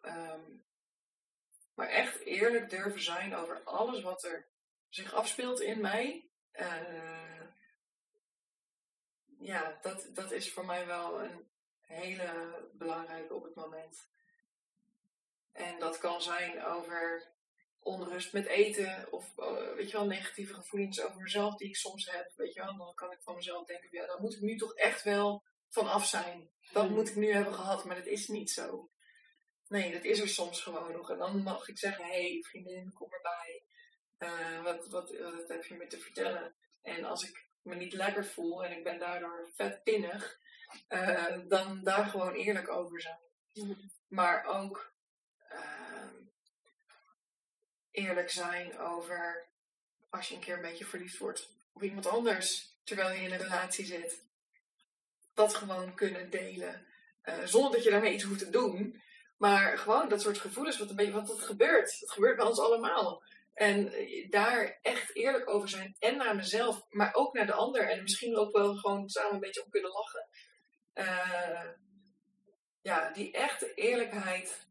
Um, 0.02 0.66
maar 1.74 1.88
echt 1.88 2.20
eerlijk 2.20 2.70
durven 2.70 3.02
zijn 3.02 3.36
over 3.36 3.64
alles 3.64 4.02
wat 4.02 4.24
er 4.24 4.48
zich 4.90 5.14
afspeelt 5.14 5.62
in 5.62 5.82
mij. 5.82 6.30
Uh, 6.54 7.42
ja, 9.40 9.78
dat, 9.82 10.08
dat 10.10 10.32
is 10.32 10.54
voor 10.54 10.66
mij 10.66 10.86
wel 10.86 11.22
een 11.22 11.48
hele 11.82 12.70
belangrijke 12.74 13.34
op 13.34 13.44
het 13.44 13.56
moment. 13.56 14.12
En 15.54 15.80
dat 15.80 15.98
kan 15.98 16.22
zijn 16.22 16.64
over 16.64 17.32
onrust 17.80 18.34
met 18.34 18.46
eten 18.46 19.12
of 19.12 19.34
uh, 19.38 19.74
weet 19.76 19.92
je 19.92 19.98
wel, 19.98 20.06
negatieve 20.06 20.54
gevoelens 20.54 21.02
over 21.02 21.22
mezelf 21.22 21.56
die 21.56 21.68
ik 21.68 21.76
soms 21.76 22.12
heb. 22.12 22.32
Weet 22.36 22.54
je 22.54 22.62
wel, 22.62 22.78
dan 22.78 22.94
kan 22.94 23.12
ik 23.12 23.22
van 23.22 23.36
mezelf 23.36 23.66
denken, 23.66 23.88
ja, 23.92 24.06
daar 24.06 24.22
moet 24.22 24.34
ik 24.34 24.42
nu 24.42 24.58
toch 24.58 24.74
echt 24.74 25.04
wel 25.04 25.44
van 25.70 25.88
af 25.88 26.08
zijn. 26.08 26.50
Dat 26.72 26.86
hmm. 26.86 26.94
moet 26.94 27.10
ik 27.10 27.16
nu 27.16 27.34
hebben 27.34 27.54
gehad, 27.54 27.86
maar 27.86 27.96
dat 27.96 28.06
is 28.06 28.28
niet 28.28 28.52
zo. 28.52 28.90
Nee, 29.68 29.92
dat 29.92 30.04
is 30.04 30.20
er 30.20 30.30
soms 30.30 30.62
gewoon 30.62 30.92
nog. 30.92 31.10
En 31.10 31.18
dan 31.18 31.44
mag 31.44 31.68
ik 31.68 31.78
zeggen, 31.78 32.06
hé 32.06 32.32
hey, 32.32 32.42
vriendin, 32.42 32.94
kom 32.94 33.14
erbij. 33.14 33.64
Uh, 34.18 34.64
wat, 34.64 34.88
wat, 34.88 35.18
wat 35.18 35.48
heb 35.48 35.66
je 35.66 35.76
me 35.76 35.88
te 35.88 36.00
vertellen? 36.00 36.56
En 36.82 37.04
als 37.04 37.24
ik 37.24 37.50
me 37.62 37.76
niet 37.76 37.94
lekker 37.94 38.26
voel 38.26 38.64
en 38.64 38.78
ik 38.78 38.84
ben 38.84 39.00
daardoor 39.00 39.50
vet 39.56 39.84
pinnig, 39.84 40.38
uh, 40.90 41.38
dan 41.48 41.84
daar 41.84 42.06
gewoon 42.06 42.34
eerlijk 42.34 42.70
over 42.70 43.02
zijn. 43.02 43.22
Mm. 43.54 43.92
Maar 44.08 44.46
ook 44.46 44.94
uh, 45.52 46.10
eerlijk 47.94 48.30
zijn 48.30 48.80
over 48.80 49.48
als 50.10 50.28
je 50.28 50.36
een 50.36 50.42
keer 50.42 50.56
een 50.56 50.62
beetje 50.62 50.86
verliefd 50.86 51.18
wordt 51.18 51.50
op 51.74 51.84
iemand 51.84 52.08
anders 52.08 52.78
terwijl 52.84 53.12
je 53.12 53.22
in 53.22 53.32
een 53.32 53.42
relatie 53.42 53.86
zit. 53.86 54.24
Dat 55.34 55.54
gewoon 55.54 55.96
kunnen 55.96 56.30
delen. 56.30 56.86
Uh, 57.24 57.44
zonder 57.44 57.72
dat 57.72 57.84
je 57.84 57.90
daarmee 57.90 58.14
iets 58.14 58.24
hoeft 58.24 58.40
te 58.40 58.50
doen. 58.50 59.02
Maar 59.38 59.78
gewoon 59.78 60.10
dat 60.10 60.22
soort 60.22 60.38
gevoelens, 60.38 60.78
wat 60.78 60.90
een 60.90 60.96
beetje, 60.96 61.12
want 61.12 61.28
dat 61.28 61.42
gebeurt. 61.42 62.00
Dat 62.00 62.12
gebeurt 62.12 62.36
bij 62.38 62.46
ons 62.46 62.60
allemaal. 62.60 63.24
En 63.54 63.94
eh, 63.94 64.30
daar 64.30 64.80
echt 64.82 65.16
eerlijk 65.16 65.50
over 65.50 65.70
zijn. 65.70 65.96
En 66.00 66.18
naar 66.18 66.36
mezelf, 66.36 66.86
maar 66.90 67.14
ook 67.14 67.34
naar 67.34 67.46
de 67.46 67.54
ander. 67.54 67.90
En 67.90 68.02
misschien 68.02 68.38
ook 68.38 68.52
wel 68.52 68.76
gewoon 68.76 69.10
samen 69.10 69.34
een 69.34 69.40
beetje 69.40 69.64
om 69.64 69.70
kunnen 69.70 69.92
lachen. 69.92 70.28
Uh, 70.94 71.70
ja, 72.82 73.12
die 73.12 73.32
echte 73.32 73.74
eerlijkheid 73.74 74.68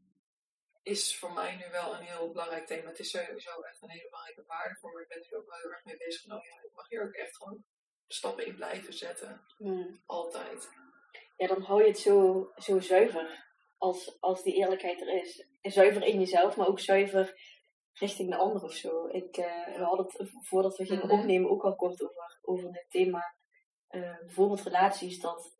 is 0.82 1.18
voor 1.18 1.32
mij 1.32 1.56
nu 1.56 1.70
wel 1.70 1.94
een 1.94 2.04
heel 2.04 2.30
belangrijk 2.30 2.66
thema. 2.66 2.88
Het 2.88 2.98
is 2.98 3.10
sowieso 3.10 3.60
echt 3.60 3.82
een 3.82 3.90
hele 3.90 4.08
belangrijke 4.10 4.44
waarde 4.46 4.76
voor 4.80 4.92
me. 4.92 5.02
Ik 5.02 5.08
ben 5.08 5.18
er 5.18 5.38
ook 5.38 5.48
wel 5.48 5.58
heel 5.58 5.70
erg 5.70 5.84
mee 5.84 5.96
bezig. 5.96 6.26
Nou 6.26 6.40
ja, 6.44 6.62
ik 6.62 6.74
mag 6.74 6.88
hier 6.88 7.02
ook 7.02 7.12
echt 7.12 7.36
gewoon 7.36 7.64
stappen 8.06 8.46
in 8.46 8.54
blijven 8.54 8.92
zetten. 8.92 9.46
Hmm. 9.56 10.02
Altijd. 10.06 10.70
Ja, 11.36 11.46
dan 11.46 11.62
hou 11.62 11.82
je 11.82 11.88
het 11.88 11.98
zo, 11.98 12.50
zo 12.56 12.80
zuiver 12.80 13.44
als, 13.78 14.20
als 14.20 14.42
die 14.42 14.54
eerlijkheid 14.54 15.00
er 15.00 15.22
is. 15.22 15.46
Zuiver 15.62 16.02
in 16.02 16.18
jezelf, 16.18 16.56
maar 16.56 16.68
ook 16.68 16.80
zuiver 16.80 17.34
richting 17.92 18.30
de 18.30 18.36
ander 18.36 18.62
of 18.62 18.72
zo. 18.72 19.06
Ik, 19.06 19.36
uh, 19.36 19.76
we 19.76 19.84
hadden 19.84 20.06
het 20.06 20.30
voordat 20.32 20.76
we 20.76 20.86
gingen 20.86 21.06
mhm. 21.06 21.18
opnemen 21.18 21.50
ook 21.50 21.64
al 21.64 21.76
kort 21.76 22.02
over, 22.02 22.38
over 22.42 22.72
dit 22.72 22.86
thema. 22.88 23.34
Uh, 23.90 24.18
bijvoorbeeld 24.18 24.62
relaties, 24.62 25.20
dat, 25.20 25.56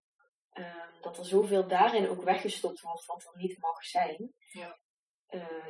uh, 0.55 1.01
dat 1.01 1.19
er 1.19 1.25
zoveel 1.25 1.67
daarin 1.67 2.09
ook 2.09 2.23
weggestopt 2.23 2.81
wordt 2.81 3.07
wat 3.07 3.25
er 3.25 3.41
niet 3.41 3.59
mag 3.59 3.85
zijn. 3.85 4.35
Ja. 4.53 4.79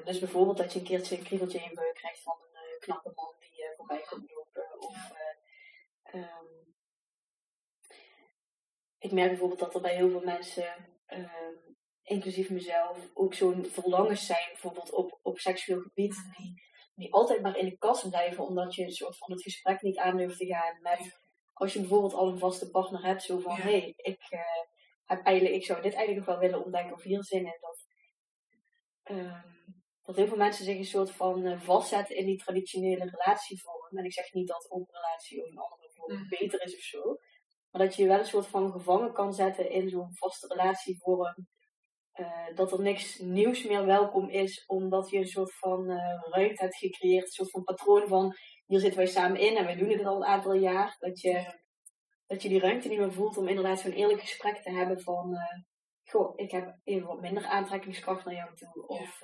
Dus 0.05 0.19
bijvoorbeeld 0.19 0.57
dat 0.57 0.73
je 0.73 0.79
een 0.79 0.85
keertje 0.85 1.17
een 1.17 1.25
kriebeltje 1.25 1.59
in 1.59 1.69
je 1.69 1.75
buik 1.75 1.95
krijgt 1.95 2.23
van 2.23 2.37
een 2.53 2.79
knappe 2.81 3.13
man 3.15 3.35
die 3.39 3.65
voorbij 3.77 4.05
komt 4.09 4.31
lopen. 4.31 4.81
Of, 4.81 5.13
um, 6.15 6.75
ik 8.99 9.13
merk 9.13 9.29
bijvoorbeeld 9.29 9.61
dat 9.61 9.75
er 9.75 9.81
bij 9.81 9.95
heel 9.95 10.11
veel 10.11 10.25
mensen 10.25 10.75
ehm, 11.07 11.55
inclusief 12.03 12.51
mezelf, 12.51 13.11
ook 13.15 13.35
zo'n 13.35 13.65
verlangens 13.65 14.27
zijn, 14.27 14.49
bijvoorbeeld 14.53 14.91
op, 14.91 15.19
op 15.23 15.39
seksueel 15.39 15.81
gebied, 15.81 16.31
die, 16.37 16.63
die 16.95 17.13
altijd 17.13 17.43
maar 17.43 17.57
in 17.57 17.65
de 17.65 17.79
kast 17.79 18.09
blijven, 18.09 18.47
omdat 18.47 18.75
je 18.75 18.85
een 18.85 18.93
soort 18.93 19.17
van 19.17 19.31
het 19.33 19.43
gesprek 19.43 19.83
niet 19.83 19.99
aan 19.99 20.17
durft 20.17 20.39
te 20.39 20.47
gaan 20.47 20.79
met, 20.81 21.21
als 21.53 21.73
je 21.73 21.81
bijvoorbeeld 21.81 22.15
al 22.15 22.29
een 22.29 22.39
vaste 22.39 22.71
partner 22.71 23.05
hebt, 23.05 23.23
zo 23.23 23.39
van, 23.39 23.55
hé, 23.55 23.63
hey, 23.63 23.95
ik 23.97 24.27
uh, 24.31 24.41
heb 25.05 25.25
eigenlijk, 25.25 25.57
ik 25.57 25.65
zou 25.65 25.83
dit 25.83 25.95
eigenlijk 25.95 26.27
nog 26.27 26.37
wel 26.37 26.49
willen 26.49 26.65
ontdekken 26.65 26.95
of 26.95 27.03
hier 27.03 27.25
zin 27.25 27.45
in, 27.45 27.59
dat, 27.61 27.82
dat 30.03 30.17
heel 30.17 30.27
veel 30.27 30.37
mensen 30.37 30.65
zich 30.65 30.79
een 30.79 30.85
soort 30.85 31.11
van 31.11 31.47
uh, 31.47 31.61
vastzetten 31.61 32.17
in 32.17 32.27
die 32.27 32.39
traditionele 32.39 33.11
relatievorm. 33.11 33.99
En 33.99 34.05
ik 34.05 34.13
zeg 34.13 34.33
niet 34.33 34.49
dat 34.49 34.67
een 34.71 34.87
relatie 34.91 35.43
of 35.43 35.51
een 35.51 35.59
andere 35.59 35.91
vorm 35.95 36.15
mhm. 36.15 36.29
beter 36.29 36.63
is 36.63 36.75
of 36.75 36.83
zo, 36.83 37.17
maar 37.71 37.83
dat 37.83 37.97
je 37.97 38.03
je 38.03 38.09
wel 38.09 38.19
een 38.19 38.25
soort 38.25 38.47
van 38.47 38.73
gevangen 38.73 39.13
kan 39.13 39.33
zetten 39.33 39.71
in 39.71 39.89
zo'n 39.89 40.15
vaste 40.15 40.47
relatievorm, 40.47 41.47
uh, 42.15 42.55
dat 42.55 42.73
er 42.73 42.81
niks 42.81 43.19
nieuws 43.19 43.65
meer 43.65 43.87
welkom 43.87 44.29
is, 44.29 44.65
omdat 44.67 45.11
je 45.11 45.19
een 45.19 45.27
soort 45.27 45.55
van 45.55 45.91
uh, 45.91 46.23
ruimte 46.31 46.63
hebt 46.63 46.77
gecreëerd, 46.77 47.25
een 47.25 47.31
soort 47.31 47.51
van 47.51 47.65
patroon 47.65 48.09
van 48.09 48.37
hier 48.67 48.81
zitten 48.81 48.99
wij 48.99 49.09
samen 49.09 49.41
in 49.41 49.57
en 49.57 49.65
wij 49.65 49.77
doen 49.77 49.91
het 49.91 50.05
al 50.05 50.17
een 50.17 50.29
aantal 50.29 50.55
jaar. 50.55 50.97
Dat 50.99 51.21
je, 51.21 51.61
dat 52.27 52.43
je 52.43 52.49
die 52.49 52.61
ruimte 52.61 52.89
niet 52.89 52.99
meer 52.99 53.13
voelt 53.13 53.37
om 53.37 53.49
inderdaad 53.49 53.81
zo'n 53.81 53.93
eerlijk 53.93 54.21
gesprek 54.21 54.57
te 54.57 54.71
hebben 54.71 55.01
van, 55.01 55.33
uh, 55.33 55.63
goh, 56.13 56.33
ik 56.37 56.51
heb 56.51 56.79
even 56.85 57.07
wat 57.07 57.21
minder 57.21 57.45
aantrekkingskracht 57.45 58.25
naar 58.25 58.35
jou 58.35 58.57
toe. 58.57 58.87
Of 58.87 59.21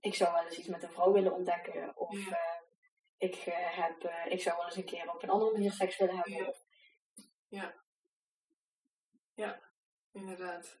ik 0.00 0.14
zou 0.14 0.32
wel 0.32 0.44
eens 0.44 0.58
iets 0.58 0.68
met 0.68 0.82
een 0.82 0.92
vrouw 0.92 1.12
willen 1.12 1.32
ontdekken. 1.32 1.96
Of 1.96 2.18
ik, 3.16 3.34
heb, 3.34 4.12
ik 4.28 4.42
zou 4.42 4.56
wel 4.56 4.66
eens 4.66 4.76
een 4.76 4.84
keer 4.84 5.14
op 5.14 5.22
een 5.22 5.30
andere 5.30 5.52
manier 5.52 5.72
seks 5.72 5.96
willen 5.98 6.16
hebben. 6.16 6.54
Ja. 7.48 7.74
Ja, 9.34 9.60
inderdaad. 10.12 10.80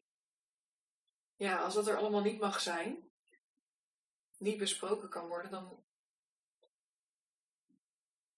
Ja, 1.36 1.62
als 1.62 1.74
dat 1.74 1.88
er 1.88 1.96
allemaal 1.96 2.22
niet 2.22 2.40
mag 2.40 2.60
zijn, 2.60 3.10
niet 4.38 4.58
besproken 4.58 5.08
kan 5.08 5.28
worden, 5.28 5.50
dan 5.50 5.84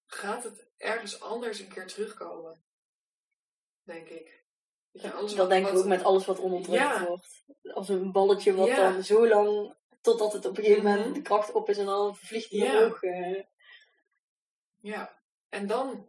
gaat 0.06 0.44
het 0.44 0.70
ergens 0.76 1.20
anders 1.20 1.58
een 1.58 1.68
keer 1.68 1.86
terugkomen. 1.86 2.64
Denk 3.82 4.08
ik. 4.08 4.41
Je, 4.92 5.12
alles 5.12 5.34
dat 5.34 5.48
denk 5.48 5.66
ik 5.68 5.76
ook 5.76 5.84
met 5.84 6.04
alles 6.04 6.26
wat 6.26 6.38
onderdrukt 6.38 6.78
Ja. 6.82 7.06
wordt. 7.06 7.44
Als 7.74 7.88
een 7.88 8.12
balletje 8.12 8.54
wat 8.54 8.66
Ja. 8.66 8.90
dan 8.92 9.04
zo 9.04 9.28
lang, 9.28 9.74
totdat 10.00 10.32
het 10.32 10.44
op 10.46 10.56
een 10.58 10.64
gegeven 10.64 10.84
moment 10.84 11.04
Mhm. 11.04 11.14
de 11.14 11.22
kracht 11.22 11.52
op 11.52 11.68
is 11.68 11.78
en 11.78 11.84
dan 11.86 12.16
vliegt 12.16 12.50
hij 12.50 12.58
Ja. 12.58 12.76
omhoog. 12.76 13.02
eh. 13.02 13.42
Ja, 14.80 15.22
en 15.48 15.66
dan, 15.66 16.08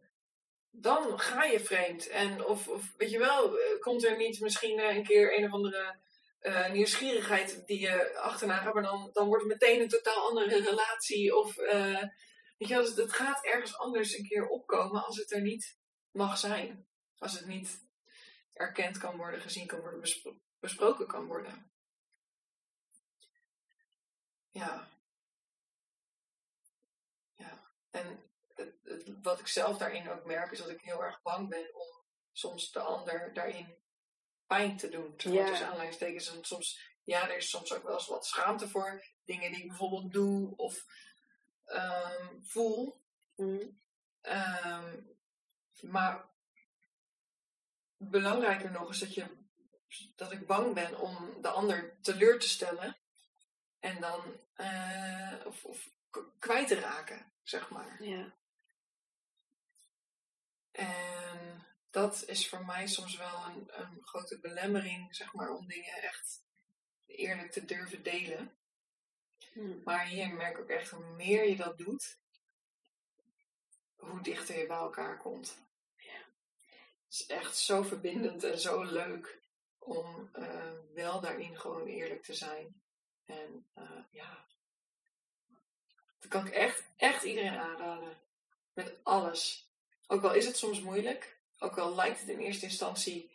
dan 0.71 1.19
ga 1.19 1.43
je 1.43 1.59
vreemd. 1.59 2.07
En 2.07 2.45
of, 2.45 2.67
of 2.67 2.93
weet 2.97 3.11
je 3.11 3.19
wel, 3.19 3.57
eh, 3.59 3.79
komt 3.79 4.03
er 4.05 4.17
niet 4.17 4.39
misschien 4.39 4.79
eh, 4.79 4.95
een 4.95 5.03
keer 5.03 5.37
een 5.37 5.45
of 5.45 5.51
andere 5.51 6.01
nieuwsgierigheid 6.71 7.63
die 7.67 7.79
je 7.79 8.17
achterna 8.17 8.57
gaat, 8.57 8.73
maar 8.73 8.83
dan, 8.83 9.09
dan 9.13 9.27
wordt 9.27 9.43
het 9.43 9.51
meteen 9.51 9.81
een 9.81 9.87
totaal 9.89 10.29
andere 10.29 10.61
relatie. 10.63 11.35
Of 11.37 11.57
eh, 11.57 12.01
weet 12.57 12.67
je 12.67 12.73
wel, 12.73 12.81
dus 12.83 12.95
het 12.95 13.13
gaat 13.13 13.45
ergens 13.45 13.77
anders 13.77 14.17
een 14.17 14.27
keer 14.27 14.47
opkomen 14.47 15.05
als 15.05 15.17
het 15.17 15.31
er 15.31 15.41
niet 15.41 15.77
mag 16.11 16.37
zijn. 16.37 16.87
Als 17.17 17.33
het 17.39 17.45
niet 17.47 17.81
erkend 18.53 18.97
kan 18.97 19.17
worden, 19.17 19.41
gezien 19.41 19.67
kan 19.67 19.79
worden, 19.79 19.99
bespro- 19.99 20.39
besproken 20.59 21.07
kan 21.07 21.25
worden. 21.25 21.71
Ja. 24.49 24.87
Ja. 27.33 27.63
En 27.89 28.31
het, 28.53 28.75
het- 28.83 29.17
wat 29.21 29.39
ik 29.39 29.47
zelf 29.47 29.77
daarin 29.77 30.09
ook 30.09 30.25
merk, 30.25 30.51
is 30.51 30.57
dat 30.59 30.69
ik 30.69 30.81
heel 30.81 31.03
erg 31.03 31.21
bang 31.21 31.49
ben 31.49 31.75
om 31.75 32.05
soms 32.31 32.71
de 32.71 32.79
ander 32.79 33.33
daarin 33.33 33.77
pijn 34.45 34.77
te 34.77 34.89
doen. 34.89 35.15
Maar, 35.23 35.33
Ja. 35.33 35.45
tussen 35.45 35.67
aanleidingstekens. 35.67 36.27
En 36.35 36.43
soms, 36.45 36.97
ja, 37.03 37.29
er 37.29 37.37
is 37.37 37.49
soms 37.49 37.73
ook 37.73 37.83
wel 37.83 37.93
eens 37.93 38.07
wat 38.07 38.25
schaamte 38.25 38.69
voor 38.69 39.03
dingen 39.23 39.51
die 39.51 39.61
ik 39.61 39.67
bijvoorbeeld 39.67 40.13
doe 40.13 40.55
of 40.55 40.85
ehm, 41.63 42.41
voel. 42.43 43.01
Ehm, 44.21 45.01
maar 45.81 46.32
belangrijker 48.09 48.71
nog 48.71 48.89
is 48.89 48.99
dat, 48.99 49.13
je, 49.13 49.25
dat 50.15 50.31
ik 50.31 50.47
bang 50.47 50.73
ben 50.73 50.99
om 50.99 51.41
de 51.41 51.47
ander 51.47 51.97
teleur 52.01 52.39
te 52.39 52.49
stellen. 52.49 52.97
En 53.79 53.99
dan 54.01 54.39
eh, 54.53 55.33
of, 55.45 55.65
of 55.65 55.89
kwijt 56.39 56.67
te 56.67 56.79
raken, 56.79 57.31
zeg 57.43 57.69
maar. 57.69 58.03
Ja. 58.03 58.33
En 60.71 61.65
dat 61.89 62.23
is 62.27 62.49
voor 62.49 62.65
mij 62.65 62.87
soms 62.87 63.17
wel 63.17 63.45
een, 63.45 63.81
een 63.81 64.01
grote 64.01 64.39
belemmering, 64.39 65.15
zeg 65.15 65.33
maar, 65.33 65.49
om 65.49 65.67
dingen 65.67 65.93
echt 65.93 66.43
eerlijk 67.05 67.51
te 67.51 67.65
durven 67.65 68.03
delen. 68.03 68.57
Mhm. 69.53 69.83
Maar 69.83 70.05
hier 70.05 70.33
merk 70.33 70.57
ik 70.57 70.61
ook 70.61 70.69
echt, 70.69 70.89
hoe 70.89 71.15
meer 71.15 71.49
je 71.49 71.55
dat 71.55 71.77
doet, 71.77 72.17
hoe 73.95 74.21
dichter 74.21 74.57
je 74.57 74.67
bij 74.67 74.77
elkaar 74.77 75.17
komt. 75.17 75.62
Het 77.13 77.21
is 77.21 77.27
echt 77.27 77.57
zo 77.57 77.83
verbindend 77.83 78.43
en 78.43 78.59
zo 78.59 78.83
leuk 78.83 79.39
om 79.79 80.29
eh, 80.31 80.71
wel 80.93 81.21
daarin 81.21 81.59
gewoon 81.59 81.85
eerlijk 81.85 82.23
te 82.23 82.33
zijn. 82.33 82.81
En 83.25 83.65
eh, 83.73 83.99
ja, 84.11 84.45
dat 86.19 86.29
kan 86.29 86.47
ik 86.47 86.53
echt, 86.53 86.83
echt 86.97 87.23
iedereen 87.23 87.57
aanraden. 87.57 88.17
Met 88.73 88.99
alles. 89.03 89.69
Ook 90.07 90.23
al 90.23 90.33
is 90.33 90.45
het 90.45 90.57
soms 90.57 90.81
moeilijk, 90.81 91.39
ook 91.57 91.77
al 91.77 91.95
lijkt 91.95 92.19
het 92.19 92.29
in 92.29 92.39
eerste 92.39 92.65
instantie 92.65 93.31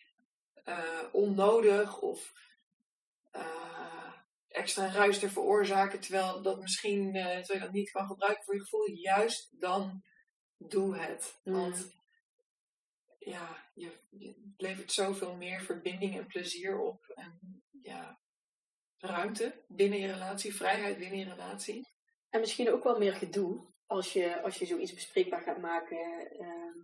eh, 0.64 1.03
onnodig 1.12 2.01
of 2.01 2.33
extra 4.49 4.93
ruis 4.93 5.18
te 5.18 5.31
veroorzaken, 5.31 6.01
terwijl 6.01 6.43
dat 6.43 6.61
misschien 6.61 7.12
terwijl 7.12 7.53
je 7.53 7.59
dat 7.59 7.72
niet 7.72 7.91
kan 7.91 8.07
gebruiken 8.07 8.45
voor 8.45 8.55
je 8.55 8.61
gevoel, 8.61 8.91
juist 8.91 9.61
dan 9.61 10.03
doe 10.57 10.97
het. 10.97 11.41
Mm. 11.45 11.55
Want 11.55 11.97
ja, 13.31 13.70
je, 13.74 13.91
je 14.11 14.53
levert 14.57 14.93
zoveel 14.93 15.37
meer 15.37 15.61
verbinding 15.61 16.16
en 16.16 16.26
plezier 16.26 16.79
op. 16.79 17.05
En 17.14 17.62
ja, 17.83 18.18
ruimte 18.97 19.64
binnen 19.68 19.99
je 19.99 20.12
relatie, 20.12 20.55
vrijheid 20.55 20.99
binnen 20.99 21.18
je 21.18 21.24
relatie. 21.29 21.89
En 22.31 22.41
misschien 22.41 22.70
ook 22.72 22.85
wel 22.85 22.99
meer 22.99 23.14
gedoe 23.14 23.66
als 23.87 24.12
je, 24.12 24.43
als 24.43 24.57
je 24.57 24.66
zoiets 24.66 24.95
bespreekbaar 24.95 25.43
gaat 25.43 25.59
maken. 25.61 26.31
ehm, 26.39 26.76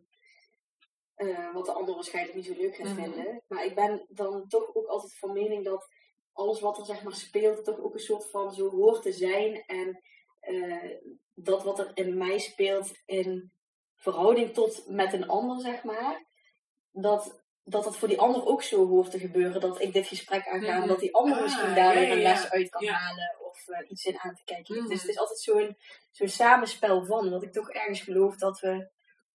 eh, 1.14 1.52
wat 1.52 1.64
de 1.66 1.72
ander 1.72 1.94
waarschijnlijk 1.94 2.34
niet 2.36 2.46
zo 2.46 2.54
leuk 2.56 2.74
gaat 2.76 2.86
Mhm. 2.86 3.02
vinden. 3.02 3.42
Maar 3.48 3.64
ik 3.64 3.74
ben 3.74 4.06
dan 4.08 4.48
toch 4.48 4.74
ook 4.74 4.86
altijd 4.86 5.18
van 5.18 5.32
mening 5.32 5.64
dat 5.64 5.88
alles 6.32 6.60
wat 6.60 6.78
er 6.78 6.84
zeg 6.84 7.02
maar 7.02 7.14
speelt, 7.14 7.64
toch 7.64 7.78
ook 7.78 7.94
een 7.94 8.00
soort 8.00 8.30
van 8.30 8.52
zo 8.54 8.70
hoort 8.70 9.02
te 9.02 9.12
zijn. 9.12 9.62
En 9.66 10.02
eh, 10.40 10.90
dat 11.34 11.62
wat 11.64 11.78
er 11.78 11.90
in 11.94 12.16
mij 12.16 12.38
speelt 12.38 12.92
in 13.06 13.52
verhouding 13.96 14.52
tot 14.54 14.86
met 14.88 15.12
een 15.12 15.28
ander, 15.28 15.60
zeg 15.60 15.84
maar, 15.84 16.24
dat 16.94 17.42
dat 17.66 17.84
het 17.84 17.96
voor 17.96 18.08
die 18.08 18.20
ander 18.20 18.46
ook 18.46 18.62
zo 18.62 18.86
hoort 18.86 19.10
te 19.10 19.18
gebeuren. 19.18 19.60
Dat 19.60 19.80
ik 19.80 19.92
dit 19.92 20.06
gesprek 20.06 20.46
aanga, 20.48 20.78
Mhm. 20.78 20.88
dat 20.88 20.98
die 21.00 21.14
ander 21.14 21.36
Ah, 21.36 21.42
misschien 21.42 21.74
daar 21.74 21.94
ja, 21.94 22.00
weer 22.00 22.10
een 22.10 22.20
ja, 22.20 22.32
les 22.32 22.50
uit 22.50 22.68
kan 22.70 22.86
halen 22.86 23.36
of 23.48 23.68
eh, 23.68 23.90
iets 23.90 24.04
in 24.04 24.18
aan 24.18 24.34
te 24.34 24.44
kijken. 24.44 24.76
Mhm. 24.78 24.88
Dus 24.88 25.00
het 25.00 25.10
is 25.10 25.18
altijd 25.18 25.38
zo'n 25.38 25.76
zo'n 26.10 26.28
samenspel 26.28 27.04
van, 27.04 27.30
dat 27.30 27.42
ik 27.42 27.52
toch 27.52 27.70
ergens 27.70 28.00
geloof 28.00 28.36
dat 28.36 28.60
we 28.60 28.68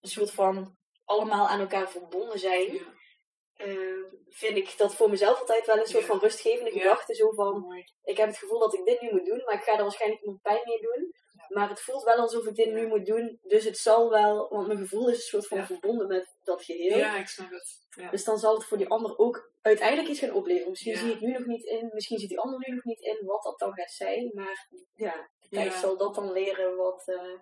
een 0.01 0.09
soort 0.11 0.31
van 0.31 0.77
allemaal 1.05 1.49
aan 1.49 1.61
elkaar 1.61 1.91
verbonden 1.91 2.39
zijn. 2.39 2.73
Ja, 2.75 2.97
Eh, 3.59 4.05
vind 4.29 4.57
ik 4.57 4.75
dat 4.77 4.95
voor 4.95 5.11
mezelf 5.11 5.41
altijd 5.41 5.67
wel 5.67 5.77
een 5.79 5.87
soort 5.87 6.05
van 6.05 6.19
rustgevende 6.19 6.71
gedachte. 6.71 7.15
Zo 7.15 7.31
van, 7.31 7.85
ik 8.03 8.17
heb 8.17 8.27
het 8.29 8.39
gevoel 8.39 8.59
dat 8.59 8.75
ik 8.75 8.85
dit 8.85 9.01
nu 9.01 9.11
moet 9.11 9.27
doen, 9.27 9.43
maar 9.45 9.55
ik 9.55 9.63
ga 9.63 9.77
er 9.77 9.83
waarschijnlijk 9.83 10.21
iemand 10.21 10.43
pijn 10.43 10.61
mee 10.65 10.81
doen. 10.81 11.13
Maar 11.49 11.69
het 11.69 11.81
voelt 11.81 12.03
wel 12.05 12.17
alsof 12.17 12.47
ik 12.47 12.55
dit 12.55 12.73
nu 12.73 12.87
moet 12.87 13.07
doen, 13.07 13.39
dus 13.43 13.65
het 13.65 13.79
zal 13.79 14.11
wel, 14.11 14.49
want 14.49 14.67
mijn 14.67 14.79
gevoel 14.79 15.09
is 15.09 15.17
een 15.17 15.23
soort 15.23 15.47
van 15.47 15.59
verbonden 15.67 16.07
met 16.07 16.37
dat 16.43 16.65
geheel. 16.65 16.99
Ja, 16.99 17.17
ik 17.17 17.27
snap 17.29 17.51
het. 17.51 17.87
Ja. 17.89 18.11
Dus 18.11 18.25
dan 18.25 18.39
zal 18.39 18.55
het 18.55 18.65
voor 18.65 18.79
die 18.79 18.89
ander 18.89 19.19
ook 19.19 19.53
uiteindelijk 19.63 20.09
iets 20.09 20.19
gaan 20.19 20.33
opleveren. 20.33 20.71
Misschien 20.71 20.97
zie 20.97 21.11
het 21.11 21.21
nu 21.21 21.33
nog 21.33 21.47
niet 21.47 21.65
in, 21.65 21.91
misschien 21.93 22.19
ziet 22.19 22.29
die 22.29 22.39
ander 22.41 22.59
nu 22.69 22.75
nog 22.75 22.85
niet 22.85 23.01
in 23.01 23.27
wat 23.27 23.43
dat 23.43 23.59
dan 23.59 23.73
gaat 23.75 23.91
zijn. 23.91 24.31
Maar 24.35 24.69
ja, 24.95 25.31
de 25.41 25.49
tijd 25.49 25.73
zal 25.75 25.97
dat 25.97 26.15
dan 26.15 26.33
leren 26.33 26.77
wat. 26.77 27.03
eh, 27.07 27.39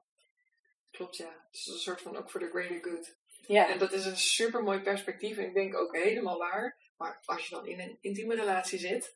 Klopt, 0.91 1.17
ja. 1.17 1.29
Het 1.51 1.55
is 1.61 1.67
een 1.67 1.79
soort 1.79 2.01
van 2.01 2.17
ook 2.17 2.31
voor 2.31 2.41
de 2.41 2.49
greater 2.51 2.91
good. 2.91 3.17
ja. 3.47 3.69
En 3.69 3.79
dat 3.79 3.93
is 3.93 4.05
een 4.05 4.17
super 4.17 4.63
mooi 4.63 4.81
perspectief. 4.81 5.37
En 5.39 5.45
ik 5.47 5.55
denk 5.55 5.75
ook 5.77 5.97
helemaal 5.97 6.39
waar. 6.39 6.79
Maar 6.97 7.23
als 7.25 7.49
je 7.49 7.55
dan 7.55 7.67
in 7.67 7.81
een 7.81 7.99
intieme 8.01 8.35
relatie 8.35 8.79
zit. 8.79 9.15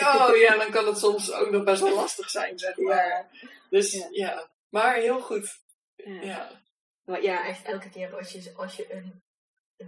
Oh 0.00 0.36
ja, 0.36 0.56
dan 0.56 0.70
kan 0.70 0.86
het 0.86 0.98
soms 0.98 1.32
ook 1.32 1.50
nog 1.50 1.64
best 1.64 1.82
wel 1.82 1.94
lastig 1.94 2.30
zijn, 2.30 2.58
zeg 2.58 2.76
maar. 2.76 3.06
ja. 3.08 3.28
Dus 3.70 3.92
Ja. 3.92 4.08
ja. 4.10 4.50
Maar 4.68 4.94
heel 4.94 5.20
goed. 5.20 5.60
ja. 5.96 6.22
Ja. 6.22 6.62
Maar 7.04 7.22
ja, 7.22 7.46
echt 7.46 7.64
elke 7.64 7.90
keer 7.90 8.16
als 8.16 8.32
je, 8.32 8.52
als 8.56 8.76
je 8.76 8.92
een, 8.92 9.22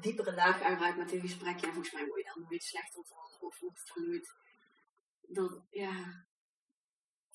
diepere 0.00 0.34
laag 0.34 0.62
aanraakt 0.62 0.96
met 0.96 1.12
een 1.12 1.20
gesprek, 1.20 1.58
ja, 1.60 1.72
volgens 1.72 1.92
mij 1.92 2.06
word 2.06 2.18
je 2.18 2.24
daar 2.24 2.44
nooit 2.48 2.62
slechter 2.62 3.04
van. 3.04 3.48
Of 3.48 3.60
wordt 3.60 3.78
het 3.84 4.04
nooit. 4.06 4.32
Dan, 5.20 5.66
ja. 5.70 6.24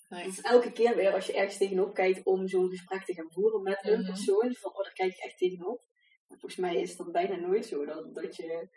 Nee. 0.09 0.27
Is 0.27 0.41
elke 0.41 0.71
keer 0.71 0.95
weer 0.95 1.13
als 1.13 1.25
je 1.25 1.33
ergens 1.33 1.57
tegenop 1.57 1.93
kijkt 1.93 2.25
om 2.25 2.47
zo'n 2.47 2.69
gesprek 2.69 3.05
te 3.05 3.13
gaan 3.13 3.31
voeren 3.31 3.61
met 3.61 3.79
een 3.81 3.99
Mhm. 3.99 4.07
persoon, 4.13 4.55
van 4.55 4.71
oh, 4.71 4.83
daar 4.83 4.93
kijk 4.93 5.11
ik 5.13 5.23
echt 5.23 5.37
tegenop. 5.37 5.83
Maar 6.27 6.37
volgens 6.39 6.61
mij 6.61 6.75
is 6.75 6.95
dat 6.95 7.11
bijna 7.11 7.35
nooit 7.35 7.65
zo 7.65 7.85
dat, 7.85 8.15
dat, 8.15 8.35
je, 8.35 8.69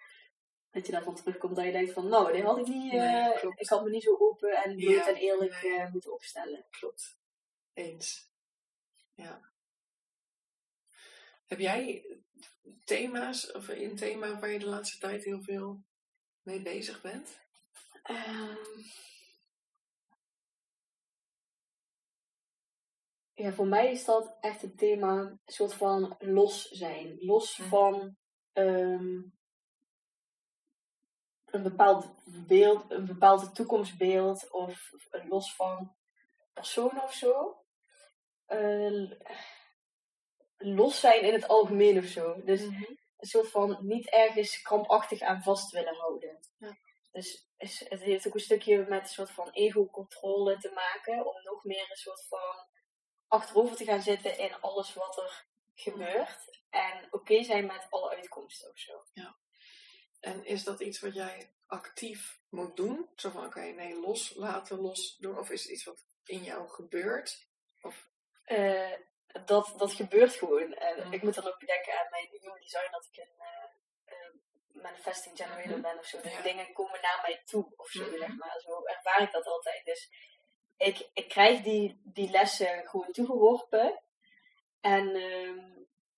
dat 0.70 0.86
je 0.86 0.92
daarvan 0.92 1.14
terugkomt 1.14 1.56
dat 1.56 1.64
je 1.64 1.72
denkt 1.72 1.92
van 1.92 2.08
nou, 2.08 2.32
dit 2.32 2.42
had 2.42 2.58
ik 2.58 2.66
niet, 2.66 2.92
Nee, 2.92 3.32
eh, 3.32 3.44
ik 3.56 3.68
had 3.68 3.84
me 3.84 3.90
niet 3.90 4.02
zo 4.02 4.16
open 4.18 4.50
en 4.62 4.76
bloot 4.76 4.94
Ja, 4.94 5.08
en 5.08 5.14
eerlijk 5.16 5.62
nee. 5.62 5.76
eh, 5.78 5.92
moeten 5.92 6.12
opstellen. 6.12 6.66
Klopt. 6.70 7.18
Eens. 7.72 8.30
Ja. 9.14 9.50
Heb 11.46 11.58
jij 11.58 12.04
thema's, 12.84 13.52
of 13.52 13.68
een 13.68 13.96
thema 13.96 14.38
waar 14.38 14.50
je 14.50 14.58
de 14.58 14.66
laatste 14.66 14.98
tijd 14.98 15.24
heel 15.24 15.42
veel 15.42 15.82
mee 16.42 16.62
bezig 16.62 17.00
bent? 17.00 17.38
Ehm, 18.02 18.56
ja, 23.34 23.52
voor 23.52 23.66
mij 23.66 23.90
is 23.92 24.04
dat 24.04 24.36
echt 24.40 24.62
het 24.62 24.78
thema 24.78 25.18
een 25.20 25.40
soort 25.46 25.74
van 25.74 26.16
los 26.18 26.68
zijn. 26.68 27.16
Los 27.20 27.58
Mhm. 27.58 27.68
van 27.68 28.16
ehm, 28.52 29.20
een 31.50 31.62
bepaald 31.62 32.06
beeld, 32.24 32.90
een 32.90 33.06
bepaald 33.06 33.54
toekomstbeeld 33.54 34.50
of 34.50 34.90
los 35.28 35.54
van 35.54 35.96
personen 36.52 37.02
of 37.02 37.12
zo. 37.12 37.62
Eh, 38.46 39.10
los 40.56 41.00
zijn 41.00 41.22
in 41.22 41.32
het 41.32 41.48
algemeen 41.48 41.98
of 41.98 42.04
zo. 42.04 42.40
Dus 42.44 42.62
een 42.62 42.98
soort 43.18 43.50
van 43.50 43.78
niet 43.80 44.10
ergens 44.10 44.62
krampachtig 44.62 45.20
aan 45.20 45.42
vast 45.42 45.70
willen 45.70 45.96
houden. 45.96 46.38
Ja. 46.58 46.76
Dus 47.12 47.48
is, 47.56 47.88
het 47.88 48.02
heeft 48.02 48.26
ook 48.26 48.34
een 48.34 48.40
stukje 48.40 48.86
met 48.88 49.00
een 49.00 49.08
soort 49.08 49.30
van 49.30 49.50
ego-controle 49.50 50.58
te 50.58 50.70
maken. 50.74 51.26
Om 51.26 51.42
nog 51.42 51.64
meer 51.64 51.90
een 51.90 51.96
soort 51.96 52.26
van 52.28 52.66
achterover 53.28 53.76
te 53.76 53.84
gaan 53.84 54.02
zitten 54.02 54.38
in 54.38 54.60
alles 54.60 54.94
wat 54.94 55.18
er 55.18 55.46
gebeurt. 55.74 56.60
En 56.70 57.08
oké 57.10 57.16
oké 57.34 57.42
zijn 57.42 57.66
met 57.66 57.86
alle 57.90 58.10
uitkomsten 58.10 58.70
of 58.70 58.78
zo. 58.78 59.02
En 60.20 60.44
is 60.44 60.64
dat 60.64 60.80
iets 60.80 61.00
wat 61.00 61.14
jij 61.14 61.52
actief 61.66 62.40
moet 62.48 62.76
doen? 62.76 63.08
Zo 63.16 63.30
van, 63.30 63.44
oké, 63.44 63.60
nee, 63.60 64.00
loslaten, 64.00 64.80
los 64.80 65.16
doen. 65.16 65.38
Of 65.38 65.50
is 65.50 65.62
het 65.62 65.72
iets 65.72 65.84
wat 65.84 66.04
in 66.24 66.42
jou 66.42 66.68
gebeurt? 66.68 67.46
Eh, 68.44 68.92
dat, 69.44 69.74
dat 69.76 69.92
gebeurt 69.92 70.32
gewoon. 70.34 70.72
En 70.74 71.06
Mm. 71.06 71.12
ik 71.12 71.22
moet 71.22 71.34
dan 71.34 71.46
ook 71.46 71.58
bedenken 71.58 71.98
aan 72.00 72.10
mijn 72.10 72.28
human 72.30 72.58
design 72.60 72.90
dat 72.90 73.08
ik 73.12 73.16
een 73.24 73.36
eh, 74.04 74.82
manifesting 74.82 75.36
generator 75.36 75.70
Mhm. 75.72 75.80
ben 75.80 75.98
of 75.98 76.06
zo. 76.06 76.18
Ja. 76.22 76.40
dingen 76.42 76.72
komen 76.72 77.00
naar 77.00 77.18
mij 77.22 77.42
toe 77.44 77.72
of 77.76 77.88
zo, 77.88 78.04
zeg 78.18 78.36
maar. 78.36 78.60
Zo 78.60 78.84
ervaar 78.84 79.22
ik 79.22 79.32
dat 79.32 79.44
altijd. 79.46 79.84
Dus 79.84 80.10
ik, 80.76 81.08
ik 81.12 81.28
krijg 81.28 81.60
die, 81.62 82.00
die 82.04 82.30
lessen 82.30 82.88
gewoon 82.88 83.12
toegeworpen. 83.12 84.02
En, 84.80 85.14
ehm, 85.14 85.76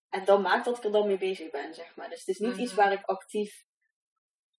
en 0.09 0.25
dan 0.25 0.43
maakt 0.43 0.65
dat 0.65 0.77
ik 0.77 0.85
er 0.85 0.93
dan 0.93 1.07
mee 1.07 1.19
bezig 1.19 1.51
ben, 1.51 1.75
zeg 1.75 1.97
maar. 1.97 2.09
Dus 2.09 2.19
het 2.19 2.29
is 2.29 2.39
niet 2.39 2.57
iets 2.57 2.73
Mhm. 2.73 2.81
waar 2.81 2.93
ik 2.93 3.05
actief, 3.05 3.65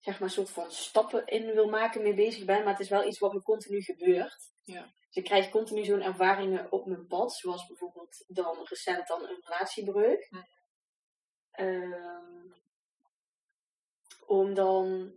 zeg 0.02 0.20
maar, 0.20 0.28
een 0.28 0.34
soort 0.34 0.50
van 0.50 0.72
stappen 0.72 1.26
in 1.26 1.54
wil 1.54 1.70
maken, 1.70 2.02
mee 2.02 2.14
bezig 2.14 2.46
ben. 2.46 2.64
Maar 2.64 2.74
het 2.74 2.82
is 2.82 2.90
wel 2.90 3.08
iets 3.08 3.20
wat 3.20 3.34
me 3.34 3.42
continu 3.42 3.82
gebeurt. 3.82 4.52
Ja. 4.64 4.82
Dus 4.82 5.16
ik 5.16 5.24
krijg 5.24 5.50
continu 5.50 5.84
zo'n 5.84 6.02
ervaringen 6.02 6.72
op 6.72 6.86
mijn 6.86 7.08
pad. 7.08 7.34
Zoals 7.34 7.68
bijvoorbeeld 7.68 8.24
dan 8.28 8.58
recent 8.64 9.08
dan 9.08 9.22
een 9.24 9.42
relatiebreuk. 9.42 10.28
Mhm. 10.30 10.44
Ehm, 11.52 12.52
om 14.26 14.54
dan 14.54 15.16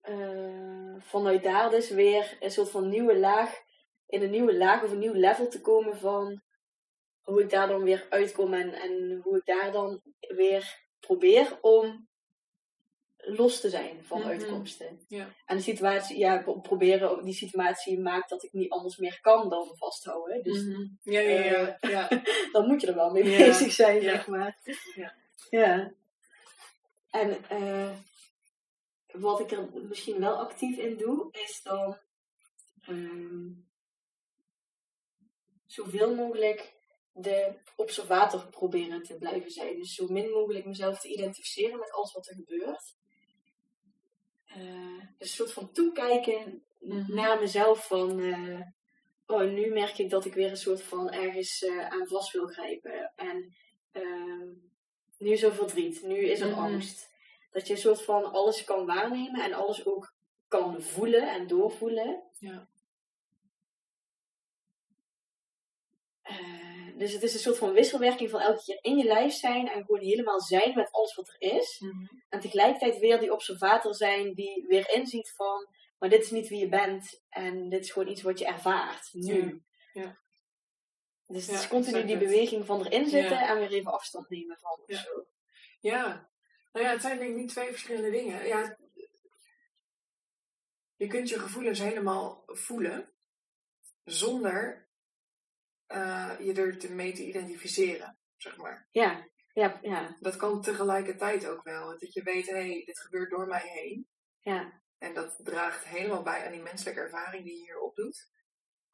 eh, 0.00 0.94
vanuit 0.98 1.42
daar 1.42 1.70
dus 1.70 1.90
weer 1.90 2.36
een 2.40 2.50
soort 2.50 2.70
van 2.70 2.88
nieuwe 2.88 3.18
laag, 3.18 3.54
in 4.06 4.22
een 4.22 4.30
nieuwe 4.30 4.56
laag 4.56 4.82
of 4.82 4.90
een 4.90 4.98
nieuw 4.98 5.12
level 5.12 5.48
te 5.48 5.60
komen 5.60 5.96
van 5.96 6.42
hoe 7.22 7.42
ik 7.42 7.50
daar 7.50 7.68
dan 7.68 7.82
weer 7.82 8.06
uitkom 8.10 8.54
en, 8.54 8.72
en 8.72 9.20
hoe 9.22 9.36
ik 9.36 9.44
daar 9.44 9.72
dan 9.72 10.00
weer 10.18 10.82
probeer 11.00 11.58
om 11.60 12.08
los 13.26 13.60
te 13.60 13.70
zijn 13.70 14.04
van 14.04 14.18
Mhm. 14.20 14.28
uitkomsten. 14.28 15.04
Ja. 15.08 15.28
En 15.46 15.56
de 15.56 15.62
situatie, 15.62 16.18
ja, 16.18 16.42
pro- 16.42 16.60
proberen 16.60 17.24
die 17.24 17.34
situatie 17.34 18.00
maakt 18.00 18.28
dat 18.28 18.42
ik 18.42 18.52
niet 18.52 18.70
anders 18.70 18.96
meer 18.96 19.20
kan 19.20 19.48
dan 19.48 19.76
vasthouden. 19.76 20.42
Dus 20.42 20.62
Mhm. 20.64 20.86
Ja, 21.02 21.20
ja, 21.20 21.44
ja. 21.44 21.76
ja. 21.80 22.08
dan 22.52 22.66
moet 22.66 22.80
je 22.80 22.86
er 22.86 22.94
wel 22.94 23.10
mee 23.10 23.24
Ja. 23.30 23.38
bezig 23.38 23.72
zijn, 23.72 24.02
zeg 24.02 24.26
maar. 24.26 24.58
Ja. 24.94 25.14
Ja. 25.50 25.92
En 27.10 27.48
eh, 27.48 27.90
wat 29.12 29.40
ik 29.40 29.50
er 29.50 29.68
misschien 29.88 30.20
wel 30.20 30.36
actief 30.36 30.78
in 30.78 30.96
doe, 30.96 31.28
is 31.32 31.60
dan 31.62 31.98
ehm, 32.82 33.48
zoveel 35.66 36.14
mogelijk 36.14 36.72
de 37.12 37.54
observator 37.76 38.46
proberen 38.46 39.02
te 39.02 39.16
blijven 39.16 39.50
zijn. 39.50 39.76
Dus 39.76 39.94
zo 39.94 40.06
min 40.08 40.30
mogelijk 40.30 40.64
mezelf 40.64 41.00
te 41.00 41.08
identificeren 41.08 41.78
met 41.78 41.92
alles 41.92 42.12
wat 42.12 42.28
er 42.28 42.34
gebeurt. 42.34 42.94
Eh, 44.54 45.02
een 45.18 45.26
soort 45.26 45.52
van 45.52 45.72
toekijken 45.72 46.62
Mhm. 46.80 47.14
naar 47.14 47.40
mezelf 47.40 47.86
van... 47.86 48.20
eh, 48.20 48.60
oh, 49.26 49.50
nu 49.52 49.72
merk 49.72 49.98
ik 49.98 50.10
dat 50.10 50.24
ik 50.24 50.34
weer 50.34 50.50
een 50.50 50.56
soort 50.56 50.82
van 50.82 51.10
ergens 51.10 51.62
eh, 51.62 51.88
aan 51.88 52.06
vast 52.06 52.32
wil 52.32 52.46
grijpen. 52.46 53.12
En 53.16 53.54
ehm, 53.92 54.48
nu 55.18 55.30
is 55.30 55.42
er 55.42 55.54
verdriet, 55.54 56.02
nu 56.02 56.16
is 56.18 56.40
er 56.40 56.50
Mhm. 56.50 56.58
angst. 56.58 57.10
Dat 57.50 57.66
je 57.66 57.72
een 57.72 57.78
soort 57.78 58.02
van 58.02 58.32
alles 58.32 58.64
kan 58.64 58.86
waarnemen 58.86 59.40
en 59.44 59.52
alles 59.52 59.86
ook 59.86 60.14
kan 60.48 60.82
voelen 60.82 61.32
en 61.32 61.46
doorvoelen. 61.46 62.22
Ja. 62.38 62.68
Dus 66.96 67.12
het 67.12 67.22
is 67.22 67.34
een 67.34 67.40
soort 67.40 67.58
van 67.58 67.72
wisselwerking 67.72 68.30
van 68.30 68.40
elke 68.40 68.62
keer 68.64 68.78
in 68.80 68.96
je 68.96 69.04
lijf 69.04 69.32
zijn 69.32 69.68
en 69.68 69.84
gewoon 69.84 70.00
helemaal 70.00 70.40
zijn 70.40 70.74
met 70.74 70.90
alles 70.90 71.14
wat 71.14 71.28
er 71.28 71.36
is. 71.56 71.78
Mhm. 71.78 72.06
En 72.28 72.40
tegelijkertijd 72.40 72.98
weer 72.98 73.20
die 73.20 73.32
observator 73.32 73.94
zijn 73.94 74.34
die 74.34 74.64
weer 74.68 74.90
inziet 74.94 75.32
van, 75.36 75.68
maar 75.98 76.08
dit 76.08 76.22
is 76.22 76.30
niet 76.30 76.48
wie 76.48 76.58
je 76.58 76.68
bent 76.68 77.22
en 77.28 77.68
dit 77.68 77.84
is 77.84 77.90
gewoon 77.90 78.08
iets 78.08 78.22
wat 78.22 78.38
je 78.38 78.46
ervaart 78.46 79.08
nu. 79.12 79.62
Ja. 79.92 80.02
Ja. 80.02 80.22
Dus 81.26 81.46
het 81.46 81.54
Ja, 81.54 81.60
is 81.60 81.68
continu 81.68 82.04
die 82.04 82.18
beweging 82.18 82.66
van 82.66 82.84
erin 82.86 83.08
zitten 83.08 83.38
Ja. 83.38 83.48
en 83.48 83.58
weer 83.58 83.72
even 83.72 83.92
afstand 83.92 84.28
nemen 84.28 84.56
van 84.56 84.70
of 84.70 84.84
Ja. 84.86 84.98
zo. 84.98 85.26
Ja, 85.80 86.30
nou 86.72 86.86
ja, 86.86 86.92
het 86.92 87.00
zijn 87.02 87.18
denk 87.18 87.30
ik 87.30 87.36
niet 87.36 87.48
twee 87.50 87.70
verschillende 87.70 88.10
dingen. 88.10 88.46
Ja, 88.46 88.78
je 90.96 91.06
kunt 91.06 91.28
je 91.28 91.38
gevoelens 91.38 91.78
helemaal 91.78 92.42
voelen 92.46 93.12
zonder 94.04 94.83
eh, 95.86 96.30
je 96.40 96.52
er 96.54 96.78
te 96.78 96.92
mee 96.92 97.12
te 97.12 97.24
identificeren, 97.26 98.18
zeg 98.36 98.56
maar. 98.56 98.88
Ja, 98.90 99.28
ja, 99.52 99.78
ja, 99.82 100.16
Dat 100.20 100.36
kan 100.36 100.62
tegelijkertijd 100.62 101.46
ook 101.46 101.62
wel. 101.64 101.98
Dat 101.98 102.12
je 102.12 102.22
weet, 102.22 102.46
hé, 102.46 102.52
hey, 102.56 102.82
dit 102.84 102.98
gebeurt 103.00 103.30
door 103.30 103.46
mij 103.46 103.62
heen. 103.64 104.08
ja. 104.40 104.82
En 104.98 105.14
dat 105.14 105.40
draagt 105.42 105.84
helemaal 105.84 106.22
bij 106.22 106.46
aan 106.46 106.52
die 106.52 106.62
menselijke 106.62 107.00
ervaring 107.00 107.44
die 107.44 107.52
je 107.54 107.60
hier 107.60 107.80
opdoet. 107.80 108.30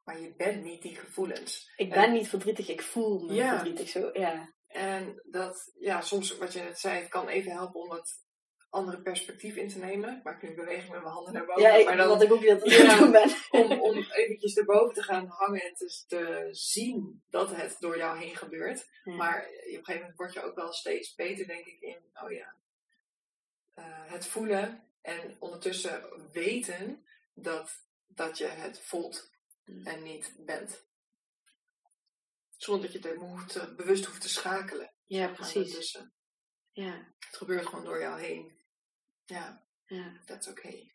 Maar 0.04 0.20
je 0.20 0.34
bent 0.36 0.62
niet 0.64 0.82
die 0.82 0.94
gevoelens. 0.96 1.72
Ik 1.76 1.92
En- 1.92 2.00
ben 2.00 2.12
niet 2.12 2.28
verdrietig, 2.28 2.68
ik 2.68 2.82
voel 2.82 3.20
me 3.26 3.34
Ja. 3.34 3.50
verdrietig 3.50 3.88
zo. 3.88 4.10
Ja, 4.12 4.54
En 4.66 5.22
dat, 5.30 5.72
ja, 5.78 6.00
soms, 6.00 6.36
wat 6.38 6.52
je 6.52 6.60
net 6.62 6.78
zei, 6.78 6.98
het 7.00 7.08
kan 7.08 7.28
even 7.28 7.52
helpen 7.52 7.80
om 7.80 7.88
dat 7.88 8.12
andere 8.70 9.02
perspectief 9.02 9.56
in 9.56 9.68
te 9.68 9.78
nemen. 9.78 10.16
Ik 10.16 10.22
maak 10.24 10.42
nu 10.42 10.48
een 10.48 10.54
beweging 10.54 10.90
met 10.92 11.00
mijn 11.02 11.12
handen 11.14 11.32
naar 11.32 11.44
boven. 11.46 11.62
ja 11.62 11.74
ik, 11.74 11.84
maar 11.84 11.96
dan, 11.96 12.08
wat 12.08 12.22
ik 12.22 12.32
ook 12.32 12.40
weer 12.40 12.68
Ja. 12.68 12.82
aan 12.82 12.88
het 12.88 12.98
doen 12.98 13.10
ben. 13.10 13.30
om, 13.50 13.80
om 13.80 14.04
eventjes 14.40 14.56
erboven 14.66 14.94
te 14.94 15.02
gaan 15.02 15.26
hangen 15.26 15.62
en 15.62 15.74
te, 15.74 16.02
te 16.06 16.48
zien 16.50 17.22
dat 17.30 17.50
het 17.56 17.76
door 17.80 17.96
jou 17.96 18.18
heen 18.18 18.36
gebeurt. 18.36 18.88
Ja. 19.04 19.14
Maar 19.14 19.38
op 19.46 19.52
een 19.54 19.62
gegeven 19.84 20.00
moment 20.00 20.16
word 20.16 20.32
je 20.32 20.42
ook 20.42 20.54
wel 20.54 20.72
steeds 20.72 21.14
beter, 21.14 21.46
denk 21.46 21.66
ik, 21.66 21.80
in 21.80 21.98
oh 22.22 22.30
ja, 22.30 22.54
eh, 23.74 24.10
het 24.10 24.26
voelen 24.26 24.84
en 25.02 25.36
ondertussen 25.40 26.30
weten 26.32 27.06
dat, 27.34 27.84
dat 28.06 28.38
je 28.38 28.46
het 28.46 28.80
voelt 28.80 29.28
Mm. 29.64 29.86
en 29.86 30.02
niet 30.02 30.34
bent. 30.38 30.84
Zonder 32.56 32.92
dat 32.92 33.02
je 33.02 33.14
hoeft, 33.14 33.48
te- 33.52 33.74
bewust 33.74 34.04
hoeft 34.04 34.20
te 34.20 34.28
schakelen. 34.28 34.92
Ja, 35.06 35.28
precies. 35.28 35.98
Ja, 36.72 37.14
Het 37.18 37.36
gebeurt 37.36 37.66
gewoon 37.66 37.84
door 37.84 38.00
jou 38.00 38.20
heen. 38.20 38.60
Ja, 39.24 39.64
ja. 39.86 40.20
dat 40.24 40.40
is 40.40 40.48
oké. 40.48 40.90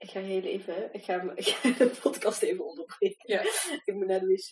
Ik 0.00 0.10
ga 0.10 0.20
heel 0.20 0.42
even, 0.42 0.92
ik 0.92 1.04
ga, 1.04 1.22
ik 1.34 1.46
ga 1.48 1.68
de 1.84 1.98
podcast 2.02 2.42
even 2.42 2.64
onderbreken. 2.66 3.32
Ja. 3.32 3.40
Ik 3.84 3.94
moet 3.94 4.06
naar 4.06 4.20
de 4.20 4.26
wc. 4.26 4.50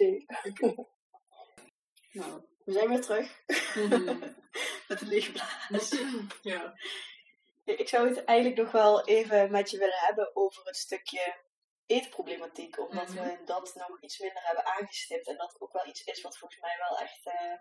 nou, 2.12 2.42
we 2.64 2.72
zijn 2.72 2.88
weer 2.88 3.00
terug. 3.00 3.42
Met 4.88 5.00
een 5.00 5.08
lege 5.08 5.32
blaas. 5.32 5.94
ja. 6.42 6.74
Ik 7.64 7.88
zou 7.88 8.08
het 8.08 8.24
eigenlijk 8.24 8.60
nog 8.60 8.70
wel 8.72 9.04
even 9.06 9.50
met 9.50 9.70
je 9.70 9.78
willen 9.78 9.98
hebben 9.98 10.36
over 10.36 10.64
het 10.66 10.76
stukje 10.76 11.36
eetproblematiek. 11.86 12.78
Omdat 12.78 13.08
Mhm. 13.08 13.22
we 13.24 13.44
dat 13.44 13.74
nog 13.74 14.00
iets 14.02 14.18
minder 14.18 14.42
hebben 14.42 14.64
aangestipt. 14.66 15.28
En 15.28 15.36
dat 15.36 15.56
ook 15.60 15.72
wel 15.72 15.86
iets 15.86 16.04
is 16.04 16.20
wat 16.20 16.38
volgens 16.38 16.60
mij 16.60 16.76
wel 16.88 16.98
echt 16.98 17.26
eh, 17.26 17.54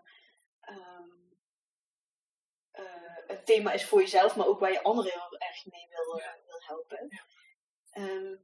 een 3.27 3.43
thema 3.43 3.71
is 3.71 3.85
voor 3.85 3.99
jezelf. 3.99 4.35
Maar 4.35 4.47
ook 4.47 4.59
waar 4.59 4.71
je 4.71 4.83
anderen 4.83 5.11
heel 5.11 5.37
erg 5.39 5.65
mee 5.65 5.87
wil, 5.89 6.19
eh, 6.19 6.31
wil 6.45 6.61
helpen. 6.65 7.07
Ja. 7.09 7.25
Ehm, 7.97 8.35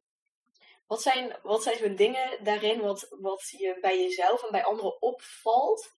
wat 0.88 1.01
zijn, 1.01 1.39
wat 1.43 1.64
zijn 1.64 1.78
zo'n 1.78 1.95
dingen 1.95 2.43
daarin 2.43 2.82
wat, 2.82 3.08
wat 3.10 3.49
je 3.49 3.78
bij 3.82 4.01
jezelf 4.01 4.43
en 4.43 4.51
bij 4.51 4.64
anderen 4.64 5.01
opvalt? 5.01 5.95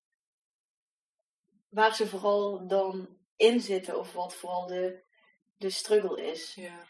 Waar 1.69 1.95
ze 1.95 2.07
vooral 2.07 2.67
dan 2.67 3.17
in 3.35 3.61
zitten 3.61 3.99
of 3.99 4.13
wat 4.13 4.35
vooral 4.35 4.67
de, 4.67 5.03
de 5.57 5.69
struggle 5.69 6.25
is. 6.31 6.53
Ja. 6.53 6.87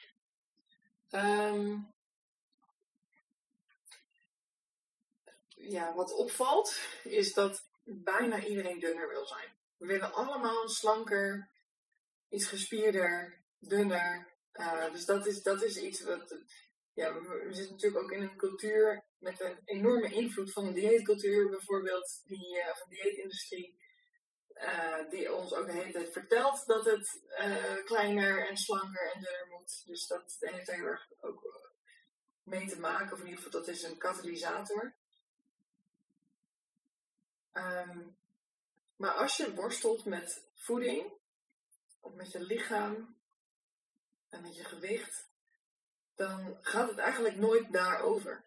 Ehm, 1.10 1.78
ja, 5.48 5.94
wat 5.94 6.14
opvalt 6.14 6.80
is 7.04 7.34
dat 7.34 7.68
bijna 7.84 8.44
iedereen 8.44 8.80
dunner 8.80 9.10
wil 9.10 9.26
zijn. 9.26 9.56
We 9.78 9.86
willen 9.86 10.14
allemaal 10.14 10.70
slanker, 10.70 11.50
iets 12.30 12.46
gespierder, 12.48 13.44
dunner. 13.60 14.35
Dus 14.92 15.06
dat 15.06 15.28
is, 15.28 15.44
dat 15.44 15.64
is 15.64 15.78
iets 15.78 16.04
wat. 16.04 16.38
Ja, 16.94 17.14
we, 17.14 17.48
zitten 17.52 17.74
natuurlijk 17.74 18.04
ook 18.04 18.12
in 18.12 18.22
een 18.22 18.38
cultuur 18.38 19.04
met 19.20 19.42
een 19.42 19.58
enorme 19.66 20.14
invloed 20.14 20.52
van 20.52 20.66
de 20.66 20.74
dieetcultuur, 20.74 21.50
bijvoorbeeld, 21.50 22.22
die, 22.26 22.62
eh, 22.62 22.76
van 22.76 22.90
de 22.90 23.02
dieetindustrie. 23.02 23.84
eh, 24.54 25.10
die 25.10 25.34
ons 25.34 25.54
ook 25.54 25.66
de 25.66 25.74
hele 25.74 25.92
tijd 25.92 26.12
vertelt 26.12 26.66
dat 26.66 26.86
het 26.86 27.22
eh, 27.28 27.76
kleiner 27.86 28.48
en 28.48 28.58
slanker 28.58 29.12
en 29.14 29.22
dunner 29.22 29.48
moet. 29.50 29.84
Dus 29.86 30.08
dat 30.08 30.38
heeft 30.40 30.72
heel 30.72 30.86
erg 30.86 31.08
ook 31.20 31.72
mee 32.44 32.68
te 32.68 32.80
maken, 32.80 33.14
of 33.14 33.20
in 33.20 33.28
ieder 33.28 33.44
geval 33.44 33.60
dat 33.60 33.70
is 33.70 33.84
een 33.84 33.98
katalysator. 33.98 34.94
Ehm, 37.52 38.00
maar 38.96 39.12
als 39.12 39.38
je 39.38 39.54
worstelt 39.54 40.06
met 40.06 40.44
voeding, 40.56 41.14
of 42.00 42.14
met 42.14 42.32
je 42.32 42.40
lichaam 42.40 43.15
en 44.36 44.42
met 44.42 44.56
je 44.56 44.64
gewicht, 44.64 45.28
dan 46.16 46.58
gaat 46.62 46.90
het 46.90 46.98
eigenlijk 46.98 47.36
nooit 47.36 47.72
daarover. 47.72 48.44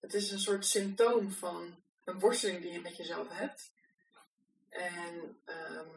Het 0.00 0.14
is 0.14 0.30
een 0.30 0.40
soort 0.40 0.66
symptoom 0.66 1.32
van 1.32 1.82
een 2.04 2.18
worsteling 2.18 2.62
die 2.62 2.72
je 2.72 2.80
met 2.80 2.96
jezelf 2.96 3.28
hebt. 3.28 3.72
En 4.68 5.40
ehm, 5.44 5.88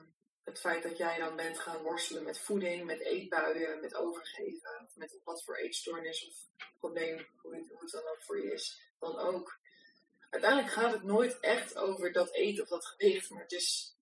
het 0.43 0.59
feit 0.59 0.83
dat 0.83 0.97
jij 0.97 1.17
dan 1.17 1.35
bent 1.35 1.59
gaan 1.59 1.81
worstelen 1.81 2.23
met 2.23 2.39
voeding, 2.39 2.85
met 2.85 2.99
eetbuien, 2.99 3.79
met 3.81 3.95
overgeven, 3.95 4.89
met 4.95 5.17
wat 5.23 5.43
voor 5.43 5.55
eetstoornis 5.55 6.27
of 6.27 6.67
probleem, 6.79 7.27
hoe 7.37 7.55
het, 7.55 7.91
dan 7.91 8.01
ook 8.01 8.23
voor 8.23 8.41
je 8.43 8.53
is, 8.53 8.81
dan 8.99 9.17
ook. 9.17 9.59
Uiteindelijk 10.29 10.73
gaat 10.73 10.93
het 10.93 11.03
nooit 11.03 11.39
echt 11.39 11.75
over 11.75 12.11
dat 12.11 12.33
eten 12.33 12.63
of 12.63 12.69
dat 12.69 12.85
gewicht, 12.85 13.29
maar 13.29 13.41
het 13.41 13.51
is 13.51 13.95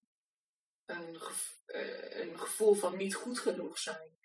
een, 0.86 1.22
eh, 1.66 2.20
een 2.20 2.40
gevoel 2.40 2.74
van 2.74 2.98
niet 2.98 3.16
goed 3.16 3.40
genoeg 3.40 3.78
zijn. 3.78 4.20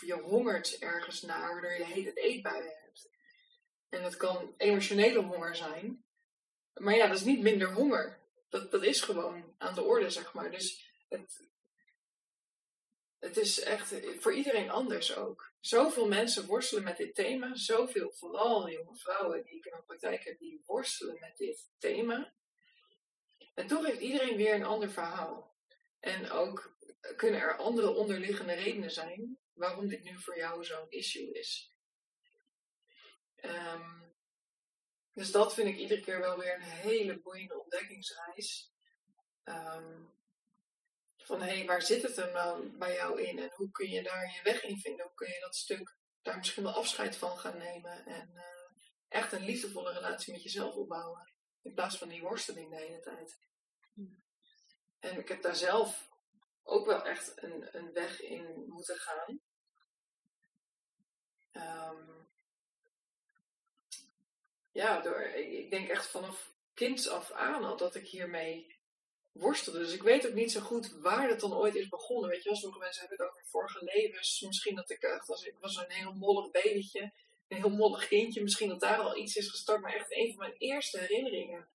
Je 0.00 0.14
hongert 0.14 0.78
ergens 0.78 1.22
naar, 1.22 1.52
waardoor 1.52 1.72
je 1.72 1.78
de 1.78 1.92
hele 1.92 2.12
eetbuien 2.12 2.74
hebt. 2.82 3.10
En 3.88 4.02
dat 4.02 4.16
kan 4.16 4.54
emotionele 4.56 5.20
honger 5.20 5.56
zijn. 5.56 6.04
Maar 6.74 6.94
ja, 6.94 7.06
dat 7.06 7.16
is 7.16 7.24
niet 7.24 7.40
minder 7.40 7.72
honger. 7.72 8.18
Dat, 8.48 8.70
dat 8.70 8.82
is 8.82 9.00
gewoon 9.00 9.54
aan 9.58 9.74
de 9.74 9.82
orde, 9.82 10.10
zeg 10.10 10.34
maar. 10.34 10.50
Dus 10.50 10.94
het, 11.08 11.46
het 13.18 13.36
is 13.36 13.60
echt 13.60 13.94
voor 14.18 14.34
iedereen 14.34 14.70
anders 14.70 15.16
ook. 15.16 15.52
Zoveel 15.60 16.08
mensen 16.08 16.46
worstelen 16.46 16.84
met 16.84 16.96
dit 16.96 17.14
thema. 17.14 17.54
Zoveel, 17.54 18.12
vooral 18.12 18.70
jonge 18.70 18.96
vrouwen 18.96 19.44
die 19.44 19.56
ik 19.56 19.64
in 19.64 19.70
mijn 19.70 19.84
praktijk 19.84 20.24
heb, 20.24 20.38
die 20.38 20.62
worstelen 20.66 21.16
met 21.20 21.36
dit 21.36 21.70
thema. 21.78 22.32
En 23.54 23.66
toch 23.66 23.86
heeft 23.86 24.00
iedereen 24.00 24.36
weer 24.36 24.54
een 24.54 24.64
ander 24.64 24.90
verhaal. 24.90 25.54
En 26.00 26.30
ook 26.30 26.76
kunnen 27.16 27.40
er 27.40 27.56
andere 27.56 27.90
onderliggende 27.94 28.54
redenen 28.54 28.90
zijn 28.90 29.38
waarom 29.54 29.88
dit 29.88 30.02
nu 30.02 30.20
voor 30.20 30.36
jou 30.36 30.64
zo'n 30.64 30.90
issue 30.90 31.32
is. 31.32 31.74
Ehm, 33.36 34.00
dus 35.12 35.30
dat 35.30 35.54
vind 35.54 35.68
ik 35.68 35.76
iedere 35.76 36.00
keer 36.00 36.20
wel 36.20 36.38
weer 36.38 36.54
een 36.54 36.62
hele 36.62 37.20
boeiende 37.20 37.60
ontdekkingsreis. 37.60 38.72
Ehm, 39.44 40.02
van 41.16 41.42
hé, 41.42 41.56
hey, 41.56 41.66
waar 41.66 41.82
zit 41.82 42.02
het 42.02 42.16
hem 42.16 42.32
dan 42.32 42.78
bij 42.78 42.94
jou 42.94 43.22
in 43.22 43.38
en 43.38 43.52
hoe 43.54 43.70
kun 43.70 43.90
je 43.90 44.02
daar 44.02 44.32
je 44.34 44.40
weg 44.42 44.62
in 44.62 44.78
vinden? 44.78 45.06
Hoe 45.06 45.14
kun 45.14 45.28
je 45.28 45.40
dat 45.40 45.56
stuk 45.56 45.96
daar 46.22 46.36
misschien 46.36 46.62
wel 46.62 46.72
afscheid 46.72 47.16
van 47.16 47.38
gaan 47.38 47.58
nemen 47.58 48.06
en 48.06 48.30
uh, 48.34 48.42
echt 49.08 49.32
een 49.32 49.44
liefdevolle 49.44 49.92
relatie 49.92 50.32
met 50.32 50.42
jezelf 50.42 50.74
opbouwen 50.74 51.32
in 51.62 51.74
plaats 51.74 51.98
van 51.98 52.08
die 52.08 52.22
worsteling 52.22 52.70
de 52.70 52.76
hele 52.76 53.00
tijd. 53.00 53.38
En 54.98 55.18
ik 55.18 55.28
heb 55.28 55.42
daar 55.42 55.56
zelf 55.56 56.08
ook 56.62 56.86
wel 56.86 57.04
echt 57.04 57.32
een, 57.34 57.76
een 57.76 57.92
weg 57.92 58.20
in 58.20 58.64
moeten 58.66 58.96
gaan. 58.96 59.40
Um, 61.52 62.28
ja, 64.72 65.00
door, 65.00 65.20
ik 65.22 65.70
denk 65.70 65.88
echt 65.88 66.06
vanaf 66.06 66.52
kinds 66.74 67.08
af 67.08 67.30
aan 67.30 67.64
al 67.64 67.76
dat 67.76 67.94
ik 67.94 68.08
hiermee 68.08 68.76
worstelde. 69.32 69.78
Dus 69.78 69.92
ik 69.92 70.02
weet 70.02 70.26
ook 70.26 70.34
niet 70.34 70.52
zo 70.52 70.60
goed 70.60 70.90
waar 70.90 71.28
het 71.28 71.40
dan 71.40 71.54
ooit 71.54 71.74
is 71.74 71.88
begonnen. 71.88 72.30
Weet 72.30 72.42
je 72.42 72.48
wel, 72.48 72.58
sommige 72.58 72.80
mensen 72.80 73.00
hebben 73.00 73.18
het 73.18 73.34
over 73.34 73.46
vorige 73.46 73.84
levens. 73.84 74.40
Misschien 74.40 74.74
dat 74.74 74.90
ik 74.90 75.02
echt, 75.02 75.28
als 75.28 75.44
ik 75.44 75.54
was 75.58 75.76
een 75.76 75.90
heel 75.90 76.12
mollig 76.12 76.50
babytje, 76.50 77.12
een 77.48 77.56
heel 77.56 77.70
mollig 77.70 78.08
kindje, 78.08 78.42
misschien 78.42 78.68
dat 78.68 78.80
daar 78.80 78.98
al 78.98 79.16
iets 79.16 79.36
is 79.36 79.50
gestart. 79.50 79.80
Maar 79.80 79.94
echt 79.94 80.12
een 80.12 80.28
van 80.28 80.38
mijn 80.38 80.58
eerste 80.58 80.98
herinneringen 80.98 81.68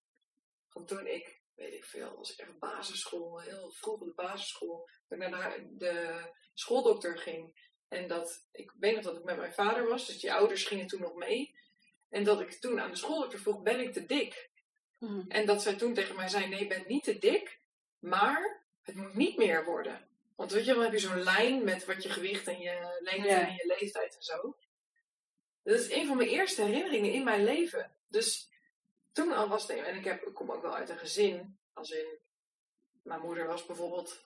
van 0.67 0.85
toen 0.85 1.07
ik, 1.07 1.36
weet 1.57 1.73
ik 1.73 1.85
veel, 1.85 2.17
als 2.17 2.31
ik 2.31 2.39
echt 2.39 2.59
basisschool, 2.59 3.39
heel 3.39 3.71
vroeg 3.71 3.93
op 3.93 4.07
de 4.07 4.13
basisschool, 4.15 4.89
dat 5.07 5.21
ik 5.21 5.29
naar 5.29 5.59
de, 5.59 5.77
de 5.77 6.19
schooldokter 6.53 7.17
ging. 7.17 7.65
En 7.87 8.07
dat, 8.07 8.47
ik 8.51 8.73
weet 8.79 8.95
nog 8.95 9.03
dat 9.03 9.17
ik 9.17 9.23
met 9.23 9.37
mijn 9.37 9.53
vader 9.53 9.87
was, 9.87 10.07
dus 10.07 10.19
die 10.19 10.33
ouders 10.33 10.65
gingen 10.65 10.87
toen 10.87 11.01
nog 11.01 11.15
mee. 11.15 11.55
En 12.09 12.23
dat 12.23 12.41
ik 12.41 12.51
toen 12.51 12.79
aan 12.79 12.89
de 12.89 12.97
schooldokter 12.97 13.39
vroeg, 13.39 13.61
ben 13.61 13.79
ik 13.79 13.93
te 13.93 14.05
dik? 14.05 14.49
Hmm. 14.97 15.25
En 15.27 15.45
dat 15.45 15.61
zij 15.61 15.75
toen 15.75 15.93
tegen 15.93 16.15
mij 16.15 16.27
zei, 16.27 16.47
nee, 16.47 16.59
je 16.59 16.67
bent 16.67 16.87
niet 16.87 17.03
te 17.03 17.17
dik, 17.17 17.59
maar 17.99 18.65
het 18.81 18.95
moet 18.95 19.13
niet 19.13 19.37
meer 19.37 19.65
worden. 19.65 20.07
Want 20.35 20.51
weet 20.51 20.65
je, 20.65 20.73
dan 20.73 20.83
heb 20.83 20.91
je 20.91 20.99
zo'n 20.99 21.23
lijn 21.23 21.63
met 21.63 21.85
wat 21.85 22.03
je 22.03 22.09
gewicht 22.09 22.47
en 22.47 22.59
je 22.59 22.99
lengte 22.99 23.29
en 23.29 23.53
je 23.53 23.75
leeftijd 23.79 24.15
en 24.15 24.23
zo. 24.23 24.57
Dat 25.63 25.79
is 25.79 25.91
een 25.91 26.07
van 26.07 26.17
mijn 26.17 26.29
eerste 26.29 26.63
herinneringen 26.63 27.13
in 27.13 27.23
mijn 27.23 27.43
leven. 27.43 27.95
Dus 28.07 28.49
toen 29.17 29.33
al 29.33 29.47
was 29.47 29.67
het, 29.67 29.77
en 29.77 29.95
ik, 29.95 30.03
heb, 30.03 30.23
ik 30.23 30.33
kom 30.33 30.51
ook 30.51 30.61
wel 30.61 30.75
uit 30.75 30.89
een 30.89 30.97
gezin, 30.97 31.57
als 31.73 31.89
in, 31.89 32.19
mijn 33.03 33.21
moeder 33.21 33.47
was 33.47 33.65
bijvoorbeeld 33.65 34.23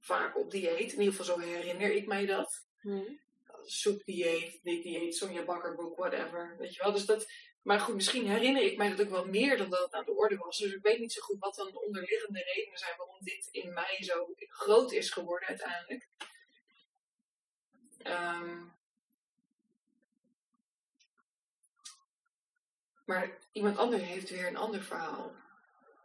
vaak 0.00 0.38
op 0.38 0.50
dieet. 0.50 0.92
In 0.92 0.98
ieder 0.98 1.14
geval 1.14 1.24
zo 1.24 1.38
herinner 1.38 1.92
ik 1.92 2.06
mij 2.06 2.26
dat. 2.26 2.66
Hmm. 2.80 3.20
Soepdieet, 3.64 4.60
dit 4.62 4.82
dieet, 4.82 5.16
Sonja 5.16 5.44
Bakkerboek, 5.44 5.96
whatever. 5.96 6.56
Weet 6.58 6.74
je 6.74 6.82
wel, 6.82 6.92
dus 6.92 7.06
dat, 7.06 7.26
maar 7.62 7.80
goed, 7.80 7.94
misschien 7.94 8.26
herinner 8.26 8.62
ik 8.62 8.76
mij 8.76 8.88
dat 8.88 9.06
ook 9.06 9.12
wel 9.12 9.26
meer 9.26 9.56
dan 9.56 9.70
dat 9.70 9.80
het 9.80 9.92
aan 9.92 10.04
de 10.04 10.16
orde 10.16 10.36
was. 10.36 10.58
Dus 10.58 10.72
ik 10.72 10.82
weet 10.82 10.98
niet 10.98 11.12
zo 11.12 11.22
goed 11.22 11.38
wat 11.38 11.54
dan 11.54 11.70
de 11.70 11.84
onderliggende 11.84 12.42
redenen 12.42 12.78
zijn 12.78 12.96
waarom 12.96 13.18
dit 13.20 13.48
in 13.50 13.72
mij 13.72 13.96
zo 14.00 14.34
groot 14.38 14.92
is 14.92 15.10
geworden 15.10 15.48
uiteindelijk. 15.48 16.08
Ehm, 17.98 18.66
maar 23.08 23.38
iemand 23.52 23.76
anders 23.76 24.02
heeft 24.02 24.30
weer 24.30 24.46
een 24.46 24.56
ander 24.56 24.82
verhaal. 24.82 25.32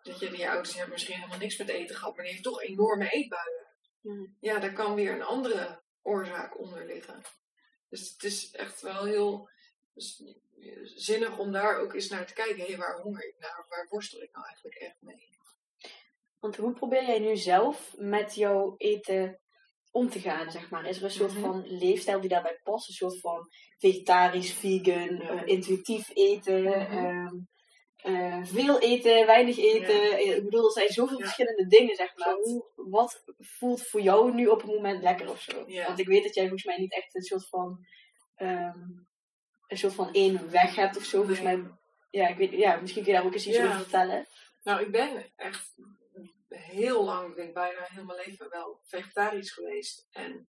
Dat 0.02 0.20
je, 0.20 0.30
die 0.30 0.50
ouders 0.50 0.74
hebben 0.74 0.94
misschien 0.94 1.16
helemaal 1.16 1.38
niks 1.38 1.58
met 1.58 1.70
eten 1.70 1.96
gehad, 1.96 2.16
maar 2.16 2.24
die 2.24 2.32
heeft 2.34 2.46
toch 2.46 2.62
enorme 2.62 3.10
eetbuien. 3.10 3.66
Hmm. 4.02 4.38
Ja, 4.40 4.60
daar 4.60 4.74
kan 4.74 4.96
weer 4.96 5.12
een 5.12 5.24
andere 5.24 5.82
oorzaak 6.02 6.60
onder 6.60 6.86
liggen. 6.86 7.22
Dus 7.90 8.10
het 8.10 8.24
is 8.24 8.52
echt 8.52 8.82
wel 8.82 9.06
heel. 9.06 9.50
Dus 9.94 10.24
zinnig 10.84 11.38
om 11.38 11.52
daar 11.52 11.78
ook 11.80 11.94
eens 11.94 12.10
naar 12.10 12.26
te 12.26 12.34
kijken. 12.34 12.66
Hé, 12.66 12.78
waar 12.78 13.02
honger 13.02 13.28
ik 13.28 13.36
naar? 13.40 13.66
Waar 13.70 13.88
worstel 13.90 14.22
ik 14.22 14.34
nou 14.34 14.46
eigenlijk 14.46 14.76
echt 14.76 15.02
mee? 15.02 15.30
Want 16.40 16.56
hoe 16.56 16.74
probeer 16.74 17.06
jij 17.06 17.20
nu 17.20 17.38
zelf 17.38 17.94
met 17.98 18.36
jouw 18.36 18.76
eten 18.78 19.40
om 19.94 20.10
te 20.10 20.20
gaan, 20.20 20.52
zeg 20.52 20.70
maar? 20.70 20.86
Is 20.86 20.98
er 20.98 21.04
een 21.04 21.12
soort 21.12 21.34
mhm. 21.34 21.42
van 21.42 21.64
leefstijl 21.68 22.20
die 22.20 22.30
daarbij 22.30 22.60
past? 22.64 22.88
Een 22.88 22.94
soort 22.94 23.20
van 23.20 23.50
vegetarisch, 23.78 24.54
vegan, 24.54 25.22
eh, 25.22 25.42
intuïtief 25.46 26.10
eten, 26.14 26.64
mhm. 26.64 26.72
ehm, 26.72 27.36
eh, 27.96 28.46
veel 28.46 28.80
eten, 28.80 29.26
weinig 29.26 29.58
eten. 29.58 30.18
Eh, 30.18 30.36
ik 30.36 30.44
bedoel, 30.44 30.66
er 30.66 30.72
zijn 30.72 30.90
zoveel 30.90 31.20
verschillende 31.20 31.68
dingen, 31.68 31.96
zeg 31.96 32.18
maar. 32.18 32.34
Hoe, 32.34 32.66
wat 32.76 33.24
voelt 33.38 33.88
voor 33.88 34.02
jou 34.02 34.34
nu 34.34 34.48
op 34.48 34.62
het 34.62 34.72
moment 34.72 35.04
lekker 35.04 35.30
of 35.30 35.42
zo? 35.42 35.66
Want 35.88 36.00
ik 36.00 36.08
weet 36.08 36.24
dat 36.24 36.34
jij 36.34 36.44
volgens 36.44 36.66
mij 36.66 36.78
niet 36.78 36.94
echt 36.94 37.16
een 37.16 37.22
soort 37.22 37.48
van 37.48 37.86
ehm, 38.36 38.80
een 39.68 39.78
soort 39.78 39.94
van 39.94 40.14
één 40.14 40.52
weg 40.52 40.76
hebt 40.76 40.98
of 40.98 41.04
zo. 41.04 41.18
Volgens 41.18 41.42
mij, 41.42 41.64
ja, 42.10 42.28
ik 42.28 42.38
weet, 42.38 42.52
ja, 42.52 42.76
misschien 42.76 43.04
kun 43.04 43.12
je 43.12 43.18
daar 43.18 43.28
ook 43.28 43.34
eens 43.34 43.48
iets 43.48 43.60
over 43.60 43.76
vertellen. 43.76 44.28
Nou, 44.64 44.82
ik 44.82 44.92
ben 44.92 45.32
echt 45.36 45.74
heel 46.56 47.04
lang, 47.04 47.30
ik 47.30 47.36
denk 47.36 47.54
bijna 47.54 47.84
heel 47.84 48.06
mijn 48.06 48.20
leven 48.26 48.50
wel 48.50 48.82
vegetarisch 48.84 49.52
geweest. 49.52 50.08
En 50.12 50.48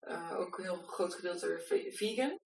uh, 0.00 0.38
ook 0.38 0.58
een 0.58 0.64
heel 0.64 0.82
groot 0.82 1.14
gedeelte 1.14 1.60
vegan. 1.92 2.40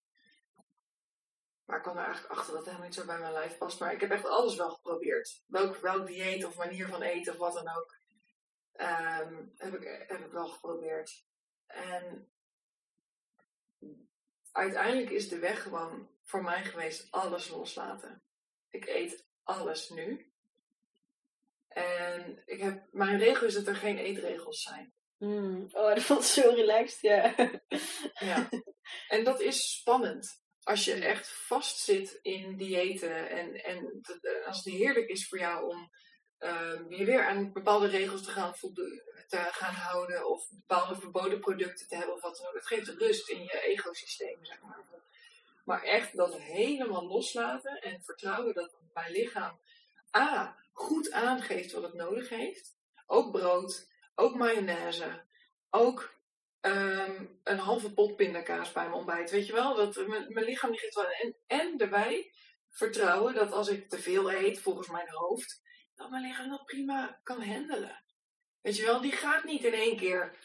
Maar 1.65 1.77
ik 1.77 1.83
kwam 1.83 1.97
er 1.97 2.05
eigenlijk 2.05 2.33
achter 2.33 2.53
dat 2.53 2.55
het 2.55 2.65
helemaal 2.65 2.87
niet 2.87 2.95
zo 2.95 3.05
bij 3.05 3.19
mijn 3.19 3.33
lijf 3.33 3.57
past. 3.57 3.79
Maar 3.79 3.93
ik 3.93 4.01
heb 4.01 4.11
echt 4.11 4.25
alles 4.25 4.55
wel 4.55 4.69
geprobeerd. 4.69 5.43
Welk, 5.47 5.77
welk 5.77 6.07
dieet 6.07 6.45
of 6.45 6.57
manier 6.57 6.87
van 6.87 7.01
eten 7.01 7.33
of 7.33 7.39
wat 7.39 7.53
dan 7.53 7.69
ook. 7.69 8.01
Um, 8.73 9.53
heb, 9.57 9.73
ik, 9.73 10.07
heb 10.07 10.25
ik 10.25 10.31
wel 10.31 10.47
geprobeerd. 10.47 11.25
En 11.65 12.31
uiteindelijk 14.51 15.09
is 15.09 15.29
de 15.29 15.39
weg 15.39 15.63
gewoon 15.63 16.09
voor 16.23 16.43
mij 16.43 16.63
geweest 16.63 17.11
alles 17.11 17.49
loslaten. 17.49 18.23
Ik 18.69 18.85
eet 18.85 19.25
alles 19.43 19.89
nu. 19.89 20.32
En 21.73 22.41
ik 22.45 22.61
heb, 22.61 22.87
mijn 22.91 23.19
regel 23.19 23.47
is 23.47 23.53
dat 23.53 23.67
er 23.67 23.75
geen 23.75 23.97
eetregels 23.97 24.61
zijn. 24.61 24.93
Mm. 25.17 25.69
Oh, 25.71 25.87
dat 25.95 26.03
voelt 26.03 26.23
zo 26.23 26.49
relaxed, 26.49 27.01
ja. 27.01 27.35
ja. 28.29 28.49
En 29.07 29.23
dat 29.23 29.41
is 29.41 29.77
spannend. 29.79 30.41
Als 30.63 30.85
je 30.85 30.93
echt 30.93 31.27
vastzit 31.27 32.19
in 32.21 32.57
diëten 32.57 33.29
en, 33.29 33.63
en 33.63 34.01
als 34.45 34.63
het 34.63 34.73
heerlijk 34.73 35.09
is 35.09 35.27
voor 35.27 35.39
jou 35.39 35.69
om 35.69 35.89
uh, 36.39 36.79
je 36.89 37.05
weer 37.05 37.25
aan 37.27 37.53
bepaalde 37.53 37.87
regels 37.87 38.23
te 38.23 38.31
gaan, 38.31 38.53
te 39.27 39.37
gaan 39.51 39.73
houden 39.73 40.29
of 40.29 40.49
bepaalde 40.49 40.95
verboden 40.95 41.39
producten 41.39 41.87
te 41.87 41.95
hebben 41.95 42.15
of 42.15 42.21
wat 42.21 42.37
dan 42.37 42.47
ook. 42.47 42.53
Het 42.53 42.67
geeft 42.67 42.87
rust 42.87 43.29
in 43.29 43.43
je 43.43 43.59
ecosysteem, 43.59 44.45
zeg 44.45 44.61
maar. 44.61 44.83
Maar 45.65 45.83
echt 45.83 46.17
dat 46.17 46.37
helemaal 46.37 47.07
loslaten 47.07 47.81
en 47.81 48.03
vertrouwen 48.03 48.53
dat 48.53 48.77
mijn 48.93 49.11
lichaam 49.11 49.59
A, 50.17 50.62
goed 50.73 51.11
aangeeft 51.11 51.71
wat 51.71 51.83
het 51.83 51.93
nodig 51.93 52.29
heeft. 52.29 52.75
Ook 53.05 53.31
brood, 53.31 53.87
ook 54.15 54.35
mayonaise, 54.35 55.23
ook 55.69 56.21
ehm, 56.61 57.25
een 57.43 57.57
halve 57.57 57.93
pot 57.93 58.15
pindakaas 58.15 58.71
bij 58.71 58.83
mijn 58.83 58.95
ontbijt. 58.95 59.31
Weet 59.31 59.47
je 59.47 59.53
wel, 59.53 59.75
dat 59.75 60.07
mijn, 60.07 60.43
lichaam 60.43 60.71
die 60.71 60.79
geeft 60.79 60.95
wel. 60.95 61.09
En, 61.09 61.35
en 61.47 61.77
daarbij 61.77 62.33
vertrouwen 62.69 63.33
dat 63.33 63.51
als 63.51 63.67
ik 63.67 63.89
te 63.89 63.99
veel 63.99 64.31
eet, 64.31 64.59
volgens 64.59 64.87
mijn 64.87 65.09
hoofd, 65.09 65.61
dat 65.95 66.09
mijn 66.09 66.23
lichaam 66.23 66.49
dat 66.49 66.65
prima 66.65 67.19
kan 67.23 67.43
handelen. 67.43 68.03
Weet 68.61 68.77
je 68.77 68.85
wel, 68.85 69.01
die 69.01 69.11
gaat 69.11 69.43
niet 69.43 69.63
in 69.63 69.73
één 69.73 69.97
keer 69.97 70.35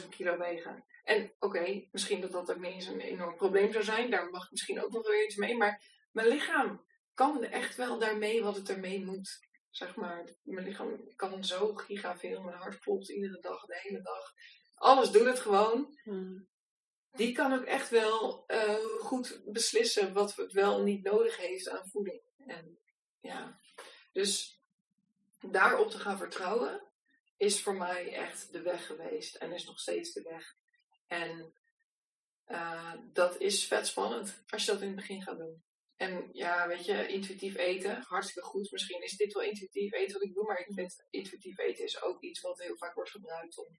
400.000 0.00 0.08
kilo 0.08 0.38
wegen. 0.38 0.84
En 1.04 1.32
oké, 1.38 1.86
misschien 1.92 2.20
dat 2.20 2.32
dat 2.32 2.50
ook 2.50 2.60
niet 2.60 2.72
eens 2.72 2.86
een 2.86 3.00
enorm 3.00 3.36
probleem 3.36 3.72
zou 3.72 3.84
zijn. 3.84 4.10
Daar 4.10 4.30
mag 4.30 4.50
misschien 4.50 4.84
ook 4.84 4.90
nog 4.92 5.06
weer 5.08 5.24
iets 5.24 5.36
mee. 5.36 5.56
Maar 5.56 5.82
mijn 6.12 6.28
lichaam 6.28 6.84
kan 7.14 7.44
echt 7.44 7.76
wel 7.76 7.98
daarmee 7.98 8.42
wat 8.42 8.56
het 8.56 8.70
ermee 8.70 9.04
moet. 9.04 9.45
Zeg 9.76 9.96
maar, 9.96 10.24
mijn 10.42 10.66
lichaam 10.66 11.16
kan 11.16 11.44
zo 11.44 11.74
giga 11.74 12.18
veel. 12.18 12.42
Mijn 12.42 12.56
hart 12.56 12.78
klopt 12.78 13.08
iedere 13.08 13.40
dag, 13.40 13.64
de 13.64 13.78
hele 13.82 14.02
dag. 14.02 14.34
Alles 14.74 15.10
doet 15.10 15.24
het 15.24 15.40
gewoon. 15.40 15.98
Hmm. 16.02 16.48
Die 17.12 17.32
kan 17.32 17.52
ook 17.52 17.64
echt 17.64 17.88
wel 17.88 18.44
eh, 18.46 18.84
goed 18.98 19.40
beslissen 19.44 20.12
wat 20.12 20.36
het 20.36 20.52
wel 20.52 20.82
niet 20.82 21.02
nodig 21.02 21.36
heeft 21.36 21.68
aan 21.68 21.88
voeding. 21.88 22.22
En 22.46 22.78
ja, 23.20 23.60
dus 24.12 24.60
daarop 25.40 25.90
te 25.90 25.98
gaan 25.98 26.18
vertrouwen 26.18 26.82
is 27.36 27.62
voor 27.62 27.76
mij 27.76 28.14
echt 28.14 28.52
de 28.52 28.62
weg 28.62 28.86
geweest 28.86 29.34
en 29.34 29.52
is 29.52 29.64
nog 29.64 29.78
steeds 29.78 30.12
de 30.12 30.22
weg. 30.22 30.56
En 31.06 31.54
uh, 32.48 32.94
dat 33.12 33.40
is 33.40 33.66
vet 33.66 33.86
spannend 33.86 34.44
als 34.48 34.64
je 34.64 34.72
dat 34.72 34.80
in 34.80 34.86
het 34.86 34.96
begin 34.96 35.22
gaat 35.22 35.38
doen. 35.38 35.64
En 35.96 36.28
ja, 36.32 36.68
weet 36.68 36.84
je, 36.84 37.06
intuïtief 37.06 37.56
eten, 37.56 38.02
hartstikke 38.08 38.48
goed. 38.48 38.70
Misschien 38.70 39.02
is 39.02 39.16
dit 39.16 39.32
wel 39.32 39.42
intuïtief 39.42 39.92
eten 39.92 40.12
wat 40.12 40.28
ik 40.28 40.34
doe, 40.34 40.44
maar 40.44 40.58
ik 40.58 40.66
vind 40.74 41.04
intuïtief 41.10 41.58
eten 41.58 41.84
is 41.84 42.02
ook 42.02 42.22
iets 42.22 42.40
wat 42.40 42.60
heel 42.60 42.76
vaak 42.76 42.94
wordt 42.94 43.10
gebruikt 43.10 43.58
om 43.58 43.76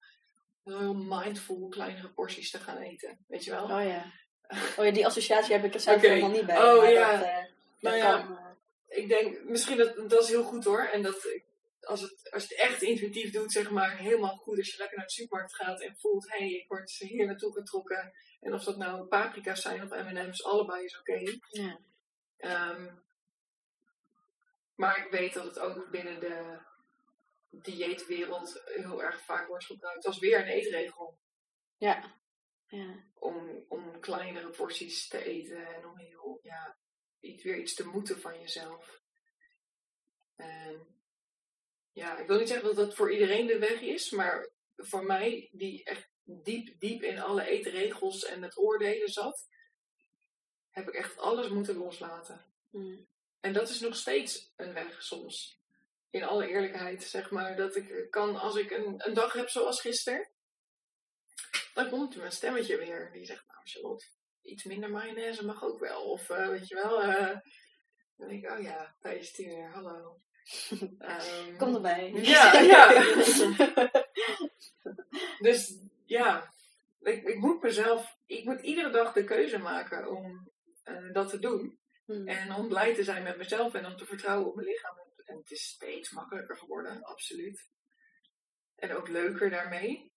heel 0.63 0.93
mindful 0.93 1.67
kleinere 1.67 2.09
porties 2.09 2.51
te 2.51 2.59
gaan 2.59 2.77
eten. 2.77 3.25
Weet 3.27 3.43
je 3.43 3.51
wel? 3.51 3.63
Oh 3.63 3.83
ja. 3.83 4.11
Oh 4.77 4.85
ja, 4.85 4.91
die 4.91 5.05
associatie 5.05 5.53
heb 5.53 5.63
ik 5.63 5.73
er 5.73 5.79
zelf 5.79 6.01
helemaal 6.01 6.29
niet 6.29 6.45
bij. 6.45 6.57
Oh 6.57 6.77
maar 6.77 6.91
ja. 6.91 7.11
Dat, 7.11 7.21
eh, 7.27 7.35
dat 7.35 7.51
Nou 7.79 7.95
ja. 7.95 8.19
eh, 8.87 8.97
ik 8.97 9.07
denk, 9.07 9.43
misschien 9.43 9.77
dat, 9.77 10.09
dat 10.09 10.23
is 10.23 10.29
heel 10.29 10.43
goed 10.43 10.63
hoor. 10.63 10.83
En 10.83 11.01
dat 11.01 11.27
als, 11.79 12.01
het, 12.01 12.31
als 12.31 12.47
je 12.47 12.55
het 12.55 12.69
echt 12.69 12.81
intuïtief 12.81 13.31
doet, 13.31 13.51
zeg 13.51 13.69
maar, 13.69 13.97
helemaal 13.97 14.35
goed. 14.35 14.57
Als 14.57 14.71
je 14.71 14.77
lekker 14.77 14.97
naar 14.97 15.05
de 15.05 15.11
supermarkt 15.11 15.55
gaat 15.55 15.81
en 15.81 15.95
voelt, 15.97 16.31
hé, 16.31 16.37
hey, 16.37 16.49
ik 16.49 16.67
word 16.67 16.91
hier 16.91 17.25
naartoe 17.25 17.53
getrokken. 17.53 18.13
En 18.39 18.53
of 18.53 18.63
dat 18.63 18.77
nou 18.77 19.07
paprika's 19.07 19.61
zijn 19.61 19.83
of 19.83 19.89
M&M's, 19.89 20.43
allebei 20.43 20.85
is 20.85 20.99
oké. 20.99 21.21
ja. 21.47 21.79
Ehm, 22.37 22.95
maar 24.75 25.05
ik 25.05 25.11
weet 25.11 25.33
dat 25.33 25.45
het 25.45 25.59
ook 25.59 25.89
binnen 25.89 26.19
de 26.19 26.59
dieetwereld 27.49 28.61
heel 28.65 29.03
erg 29.03 29.21
vaak 29.21 29.47
wordt 29.47 29.65
gebruikt 29.65 30.05
als 30.05 30.19
weer 30.19 30.39
een 30.39 30.47
eetregel. 30.47 31.19
Ja. 31.77 32.19
ja. 32.67 33.03
Om, 33.13 33.65
om 33.67 33.99
kleinere 33.99 34.49
porties 34.49 35.07
te 35.07 35.23
eten 35.23 35.75
en 35.75 35.85
om 35.85 35.97
heel, 35.97 36.39
ja, 36.43 36.77
iets, 37.19 37.43
weer 37.43 37.57
iets 37.57 37.73
te 37.73 37.87
moeten 37.87 38.19
van 38.19 38.39
jezelf. 38.39 39.01
Ja, 41.97 42.17
ik 42.17 42.27
wil 42.27 42.37
niet 42.37 42.47
zeggen 42.47 42.67
dat 42.67 42.75
dat 42.75 42.95
voor 42.95 43.11
iedereen 43.11 43.47
de 43.47 43.59
weg 43.59 43.81
is, 43.81 44.09
maar 44.09 44.49
voor 44.75 45.03
mij, 45.03 45.49
die 45.51 45.83
echt 45.83 46.09
diep, 46.23 46.79
diep 46.79 47.01
in 47.01 47.19
alle 47.19 47.45
eetregels 47.45 48.25
en 48.25 48.41
het 48.41 48.57
oordelen 48.57 49.09
zat, 49.09 49.47
heb 50.77 50.87
ik 50.87 50.93
echt 50.93 51.17
alles 51.17 51.49
moeten 51.49 51.75
loslaten. 51.75 52.45
Hmm. 52.69 53.07
En 53.39 53.53
dat 53.53 53.69
is 53.69 53.79
nog 53.79 53.95
steeds 53.95 54.53
een 54.55 54.73
weg 54.73 55.03
soms. 55.03 55.61
In 56.09 56.23
alle 56.23 56.47
eerlijkheid, 56.47 57.03
zeg 57.03 57.31
maar. 57.31 57.55
Dat 57.55 57.75
ik 57.75 58.07
kan, 58.09 58.35
als 58.35 58.55
ik 58.55 58.71
een, 58.71 59.07
een 59.07 59.13
dag 59.13 59.33
heb 59.33 59.49
zoals 59.49 59.81
gisteren, 59.81 60.29
dan 61.73 61.89
komt 61.89 62.15
mijn 62.15 62.31
stemmetje 62.31 62.77
weer. 62.77 63.11
Die 63.11 63.25
zegt, 63.25 63.47
nou 63.47 63.59
Charlotte, 63.63 64.05
iets 64.41 64.63
minder 64.63 64.89
mayonaise 64.89 65.45
mag 65.45 65.63
ook 65.63 65.79
wel. 65.79 66.01
Of 66.01 66.29
eh, 66.29 66.47
weet 66.47 66.67
je 66.67 66.75
wel, 66.75 67.01
eh, 67.01 67.37
dan 68.17 68.27
denk 68.27 68.43
ik, 68.43 68.51
oh 68.51 68.61
ja, 68.61 68.95
Thijs 68.99 69.31
Tiener, 69.31 69.71
hallo. 69.71 70.21
Ehm, 70.99 71.57
Kom 71.57 71.75
erbij. 71.75 72.11
Ja, 72.11 72.59
ja. 72.73 72.89
dus 75.47 75.75
ja, 76.05 76.53
ik, 77.01 77.23
ik 77.23 77.37
moet 77.37 77.61
mezelf, 77.61 78.17
ik 78.25 78.45
moet 78.45 78.61
iedere 78.61 78.89
dag 78.89 79.13
de 79.13 79.23
keuze 79.23 79.57
maken 79.57 80.09
om 80.09 80.49
eh, 80.87 81.13
dat 81.13 81.29
te 81.29 81.39
doen. 81.39 81.79
Hmm. 82.05 82.27
En 82.27 82.53
om 82.53 82.67
blij 82.67 82.93
te 82.93 83.03
zijn 83.03 83.23
met 83.23 83.37
mezelf 83.37 83.73
en 83.73 83.85
om 83.85 83.97
te 83.97 84.05
vertrouwen 84.05 84.47
op 84.47 84.55
mijn 84.55 84.67
lichaam. 84.67 84.97
En 85.25 85.37
het 85.37 85.51
is 85.51 85.63
steeds 85.63 86.11
makkelijker 86.11 86.57
geworden, 86.57 87.03
absoluut. 87.03 87.69
En 88.75 88.95
ook 88.95 89.07
leuker 89.07 89.49
daarmee. 89.49 90.11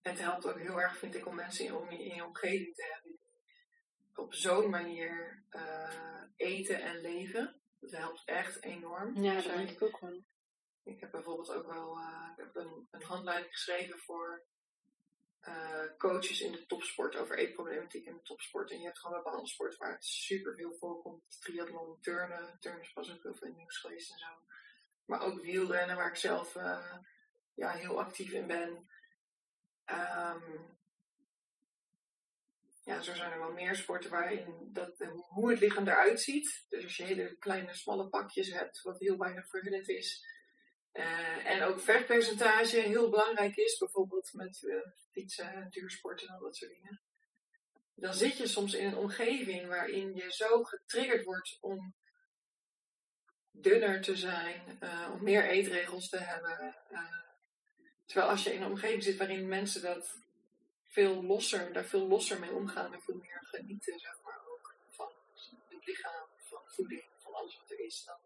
Het 0.00 0.18
helpt 0.18 0.46
ook 0.46 0.58
heel 0.58 0.80
erg, 0.80 0.98
vind 0.98 1.14
ik, 1.14 1.26
om 1.26 1.34
mensen 1.34 1.64
in, 1.64 1.74
om, 1.74 1.90
in 1.90 2.14
je 2.14 2.24
omgeving 2.24 2.74
te 2.74 2.90
hebben. 2.92 3.10
die 3.10 4.18
Op 4.18 4.34
zo'n 4.34 4.70
manier 4.70 5.42
eh, 5.48 6.22
eten 6.36 6.80
en 6.80 7.00
leven. 7.00 7.60
Dat 7.80 7.90
helpt 7.90 8.22
echt 8.24 8.62
enorm. 8.62 9.22
Ja, 9.22 9.34
dat 9.34 9.44
denk 9.44 9.70
ik 9.70 9.82
ook 9.82 10.00
wel. 10.00 10.24
ik 10.84 11.00
heb 11.00 11.10
bijvoorbeeld 11.10 11.52
ook 11.52 11.66
wel 11.66 11.98
eh, 11.98 12.28
ik 12.36 12.44
heb 12.44 12.56
een, 12.56 12.88
een 12.90 13.02
handleiding 13.02 13.52
geschreven 13.52 13.98
voor 13.98 14.46
eh, 15.46 15.96
coaches 15.98 16.40
in 16.40 16.52
de 16.52 16.66
topsport 16.66 17.16
over 17.16 17.38
eetproblematiek 17.38 18.06
in 18.06 18.14
de 18.14 18.22
topsport. 18.22 18.70
En 18.70 18.78
je 18.78 18.84
hebt 18.84 18.98
gewoon 18.98 19.22
bepaalde 19.22 19.48
sport 19.48 19.76
waar 19.76 19.92
het 19.92 20.04
super 20.04 20.54
veel 20.54 20.72
voorkomt. 20.78 21.40
Triathlon, 21.40 22.00
turnen. 22.00 22.56
Turnen 22.60 22.80
is 22.80 22.92
pas 22.92 23.12
ook 23.12 23.22
heel 23.22 23.34
veel 23.34 23.52
nieuws 23.52 23.76
geweest 23.78 24.12
en 24.12 24.18
zo. 24.18 24.26
Maar 25.04 25.22
ook 25.22 25.40
wielrennen 25.40 25.96
waar 25.96 26.08
ik 26.08 26.16
zelf 26.16 26.56
eh, 26.56 26.96
ja, 27.54 27.70
heel 27.70 28.00
actief 28.00 28.32
in 28.32 28.46
ben. 28.46 28.88
Ehm, 29.84 30.58
ja, 32.82 33.02
zo 33.02 33.14
zijn 33.14 33.32
er 33.32 33.38
wel 33.38 33.52
meer 33.52 33.76
sporten 33.76 34.10
waarin 34.10 34.68
dat, 34.72 35.00
eh, 35.00 35.10
hoe 35.10 35.50
het 35.50 35.60
lichaam 35.60 35.88
eruit 35.88 36.20
ziet. 36.20 36.64
Dus 36.68 36.84
als 36.84 36.96
je 36.96 37.04
hele 37.04 37.36
kleine, 37.36 37.74
smalle 37.74 38.08
pakjes 38.08 38.52
hebt, 38.52 38.82
wat 38.82 38.98
heel 38.98 39.18
weinig 39.18 39.48
verhullend 39.48 39.88
is. 39.88 40.24
Eh, 40.96 41.46
en 41.46 41.62
ook 41.62 41.80
vetpercentage 41.80 42.76
heel 42.76 43.10
belangrijk 43.10 43.56
is, 43.56 43.78
bijvoorbeeld 43.78 44.32
met 44.32 44.66
eh, 44.68 44.76
fietsen, 45.10 45.66
duursporten 45.70 46.28
en 46.28 46.34
al 46.34 46.40
dat 46.40 46.56
soort 46.56 46.70
dingen. 46.70 47.00
Dan 47.94 48.14
zit 48.14 48.36
je 48.36 48.46
soms 48.46 48.74
in 48.74 48.86
een 48.86 48.96
omgeving 48.96 49.68
waarin 49.68 50.14
je 50.14 50.32
zo 50.32 50.64
getriggerd 50.64 51.24
wordt 51.24 51.58
om 51.60 51.94
dunner 53.50 54.00
te 54.00 54.16
zijn, 54.16 54.76
eh, 54.80 55.10
om 55.12 55.22
meer 55.22 55.44
eetregels 55.44 56.08
te 56.08 56.18
hebben. 56.18 56.74
terwijl 58.06 58.30
als 58.30 58.42
je 58.42 58.54
in 58.54 58.62
een 58.62 58.70
omgeving 58.70 59.02
zit 59.02 59.16
waarin 59.16 59.48
mensen 59.48 59.82
dat 59.82 60.18
veel 60.84 61.22
losser, 61.22 61.72
daar 61.72 61.84
veel 61.84 62.06
losser 62.06 62.40
mee 62.40 62.52
omgaan 62.52 62.94
en 62.94 63.02
veel 63.02 63.14
meer 63.14 63.40
genieten, 63.40 63.98
zeg 63.98 64.20
maar, 64.24 64.40
ook 64.48 64.74
van 64.90 65.08
het 65.68 65.86
lichaam, 65.86 66.28
van 66.38 66.60
voeding, 66.66 67.04
van 67.18 67.34
alles 67.34 67.56
wat 67.58 67.70
er 67.70 67.80
is, 67.80 68.04
dan 68.04 68.18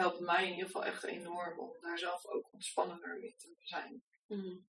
helpt 0.00 0.20
mij 0.20 0.44
in 0.44 0.50
ieder 0.50 0.66
geval 0.66 0.84
echt 0.84 1.04
enorm 1.04 1.58
om 1.58 1.76
daar 1.80 1.98
zelf 1.98 2.26
ook 2.26 2.52
ontspannender 2.52 3.18
mee 3.18 3.34
te 3.36 3.54
zijn. 3.58 4.02
Hmm. 4.26 4.66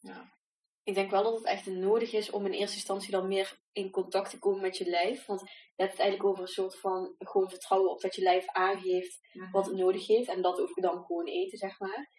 Ja. 0.00 0.34
Ik 0.82 0.94
denk 0.94 1.10
wel 1.10 1.22
dat 1.22 1.34
het 1.34 1.44
echt 1.44 1.66
nodig 1.66 2.12
is 2.12 2.30
om 2.30 2.46
in 2.46 2.52
eerste 2.52 2.76
instantie 2.76 3.10
dan 3.10 3.28
meer 3.28 3.58
in 3.72 3.90
contact 3.90 4.30
te 4.30 4.38
komen 4.38 4.60
met 4.60 4.76
je 4.76 4.88
lijf. 4.88 5.26
Want 5.26 5.40
je 5.40 5.82
hebt 5.82 5.90
het 5.90 6.00
eigenlijk 6.00 6.30
over 6.30 6.42
een 6.42 6.48
soort 6.48 6.80
van 6.80 7.14
gewoon 7.18 7.50
vertrouwen 7.50 7.90
op 7.90 8.00
dat 8.00 8.14
je 8.14 8.22
lijf 8.22 8.46
aangeeft 8.46 9.20
wat 9.52 9.66
het 9.66 9.76
nodig 9.76 10.06
heeft. 10.06 10.28
En 10.28 10.42
dat 10.42 10.60
ook 10.60 10.80
dan 10.80 11.04
gewoon 11.04 11.26
eten, 11.26 11.58
zeg 11.58 11.78
maar. 11.78 12.10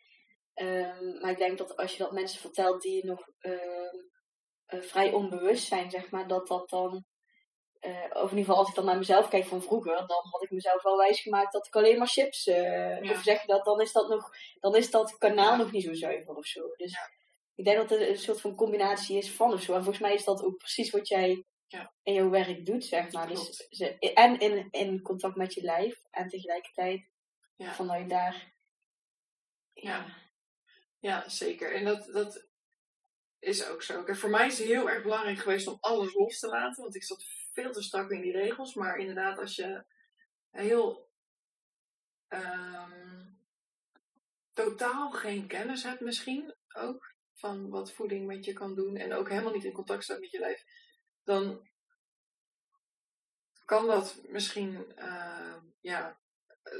Ehm, 0.53 1.19
maar 1.19 1.31
ik 1.31 1.37
denk 1.37 1.57
dat 1.57 1.77
als 1.77 1.91
je 1.91 1.97
dat 1.97 2.11
mensen 2.11 2.39
vertelt 2.39 2.81
die 2.81 3.05
nog 3.05 3.29
ehm, 3.39 3.95
eh, 4.65 4.81
vrij 4.81 5.13
onbewust 5.13 5.67
zijn, 5.67 5.91
zeg 5.91 6.11
maar, 6.11 6.27
dat 6.27 6.47
dat 6.47 6.69
dan. 6.69 7.05
Eh, 7.87 8.21
of 8.23 8.31
in 8.31 8.37
ieder 8.37 8.45
geval 8.45 8.55
als 8.55 8.69
ik 8.69 8.75
dan 8.75 8.85
naar 8.85 8.97
mezelf 8.97 9.27
kijk 9.29 9.45
van 9.45 9.61
vroeger, 9.61 9.95
dan 10.07 10.25
had 10.31 10.43
ik 10.43 10.51
mezelf 10.51 10.83
wel 10.83 10.97
wijsgemaakt 10.97 11.51
dat 11.53 11.67
ik 11.67 11.75
alleen 11.75 11.97
maar 11.97 12.07
chips. 12.07 12.47
eh 12.47 13.01
Ja. 13.01 13.11
Of 13.11 13.21
zeg 13.23 13.41
je 13.41 13.47
dat, 13.47 13.65
dan 13.65 13.81
is 13.81 13.91
dat 13.91 14.09
nog, 14.09 14.29
dan 14.59 14.75
is 14.75 14.91
dat 14.91 15.17
kanaal 15.17 15.51
Ja. 15.51 15.55
nog 15.57 15.71
niet 15.71 15.83
zo 15.83 15.93
zuiver 15.93 16.35
of 16.35 16.45
zo. 16.45 16.61
Dus 16.75 16.91
Ja. 16.91 17.09
ik 17.55 17.65
denk 17.65 17.77
dat 17.77 17.89
het 17.89 18.07
een 18.09 18.17
soort 18.17 18.41
van 18.41 18.55
combinatie 18.55 19.17
is 19.17 19.31
van 19.31 19.53
of 19.53 19.61
zo. 19.61 19.73
En 19.73 19.83
volgens 19.83 20.03
mij 20.03 20.13
is 20.13 20.23
dat 20.23 20.43
ook 20.43 20.57
precies 20.57 20.89
wat 20.91 21.07
jij 21.07 21.43
Ja. 21.67 21.93
in 22.03 22.13
jouw 22.13 22.29
werk 22.29 22.65
doet, 22.65 22.85
zeg 22.85 23.11
maar. 23.11 23.27
Dus 23.27 23.67
en 24.13 24.39
in, 24.39 24.67
in 24.71 25.01
contact 25.01 25.35
met 25.35 25.53
je 25.53 25.61
lijf 25.61 26.03
en 26.11 26.27
tegelijkertijd 26.29 27.09
vanuit 27.57 28.09
daar. 28.09 28.53
Ja. 29.73 30.05
Ja, 30.99 31.29
zeker. 31.29 31.75
En 31.75 31.85
dat, 31.85 32.05
dat 32.13 32.45
is 33.39 33.67
ook 33.67 33.83
zo. 33.83 34.03
Kijk, 34.03 34.17
voor 34.17 34.29
mij 34.29 34.47
is 34.47 34.57
het 34.57 34.67
heel 34.67 34.89
erg 34.89 35.03
belangrijk 35.03 35.37
geweest 35.37 35.67
om 35.67 35.77
alles 35.79 36.13
los 36.13 36.39
te 36.39 36.47
laten. 36.47 36.83
Want 36.83 36.95
ik 36.95 37.03
zat 37.03 37.23
veel 37.61 37.71
te 37.71 37.81
strak 37.81 38.11
in 38.11 38.21
die 38.21 38.31
regels. 38.31 38.73
Maar 38.73 38.97
inderdaad, 38.97 39.39
als 39.39 39.55
je 39.55 39.85
heel 40.49 41.09
ehm, 42.27 43.25
totaal 44.53 45.11
geen 45.11 45.47
kennis 45.47 45.83
hebt 45.83 46.01
misschien 46.01 46.55
ook. 46.73 47.15
Van 47.33 47.69
wat 47.69 47.93
voeding 47.93 48.27
met 48.27 48.45
je 48.45 48.53
kan 48.53 48.75
doen. 48.75 48.95
En 48.95 49.13
ook 49.13 49.29
helemaal 49.29 49.53
niet 49.53 49.63
in 49.63 49.73
contact 49.73 50.03
staat 50.03 50.19
met 50.19 50.31
je 50.31 50.39
lijf. 50.39 50.63
Dan 51.23 51.69
kan 53.65 53.87
dat 53.87 54.21
misschien 54.27 54.93
ehm, 54.95 55.59
ja, 55.79 56.19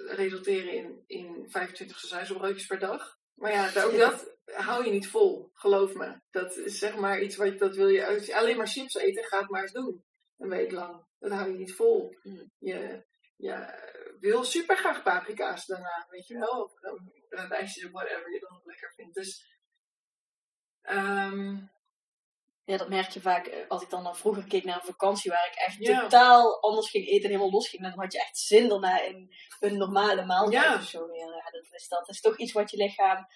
resulteren 0.08 0.74
in, 0.74 1.04
in 1.08 1.50
25 1.50 2.00
sausijzenbroodjes 2.00 2.66
per 2.66 2.80
dag. 2.80 3.18
Maar 3.34 3.52
ja, 3.52 3.84
ook 3.84 3.98
dat 3.98 4.38
hou 4.46 4.86
je 4.86 4.92
niet 4.92 5.08
vol, 5.08 5.50
geloof 5.54 5.94
me. 5.94 6.22
Dat 6.32 6.58
is 6.58 6.78
zeg 6.80 6.96
maar 6.96 7.22
iets 7.22 7.36
wat 7.36 7.60
dat 7.60 7.76
wil 7.76 7.88
je 7.88 8.08
als 8.08 8.26
je 8.26 8.36
alleen 8.36 8.58
maar 8.58 8.68
chips 8.68 8.96
eten, 8.96 9.24
ga 9.24 9.40
het 9.40 9.50
maar 9.50 9.62
eens 9.62 9.72
doen. 9.72 10.04
Een 10.38 10.50
week 10.50 10.72
lang. 10.72 11.06
Dat 11.20 11.32
hou 11.32 11.52
je 11.52 11.58
niet 11.58 11.76
vol. 11.76 12.16
Mm. 12.24 12.52
Je, 12.58 13.06
je 13.38 14.18
wil 14.20 14.44
super 14.44 14.78
graag 14.78 15.04
paprika's 15.04 15.66
daarna, 15.66 16.08
weet 16.10 16.28
je 16.28 16.38
wel. 16.38 16.64
Of 16.64 16.74
radijsjes 17.30 17.86
of 17.86 17.92
whatever 17.92 18.32
je 18.32 18.40
dan 18.40 18.62
lekker 18.64 18.94
vindt. 18.96 19.16
Dus 19.16 19.60
ehm, 20.82 21.58
Ja, 22.64 22.78
dat 22.78 22.90
merk 22.90 23.10
je 23.10 23.22
vaak 23.22 23.46
eh, 23.46 23.68
als 23.68 23.82
ik 23.82 23.90
dan, 23.90 24.04
dan 24.04 24.18
vroeger 24.18 24.48
keek 24.48 24.64
naar 24.64 24.76
een 24.76 24.94
vakantie 24.94 25.32
waar 25.32 25.48
ik 25.48 25.56
echt 25.56 26.02
totaal 26.02 26.62
anders 26.62 26.90
ging 26.90 27.08
eten 27.08 27.24
en 27.24 27.30
helemaal 27.30 27.52
los 27.52 27.70
ging. 27.70 27.82
Dan 27.82 28.00
had 28.00 28.14
je 28.14 28.20
echt 28.20 28.38
zin 28.38 28.70
daarna 28.70 29.02
in 29.02 29.34
een 29.60 29.78
normale 29.78 30.26
maaltijd 30.26 30.76
of 30.76 30.84
zo 30.84 31.08
weer. 31.08 31.26
Ja, 31.26 31.52
dat 31.52 31.68
is, 31.72 31.88
dat 31.88 32.10
is 32.10 32.22
toch 32.22 32.38
iets 32.38 32.52
wat 32.52 32.72
je 32.72 32.78
lichaam, 32.78 33.28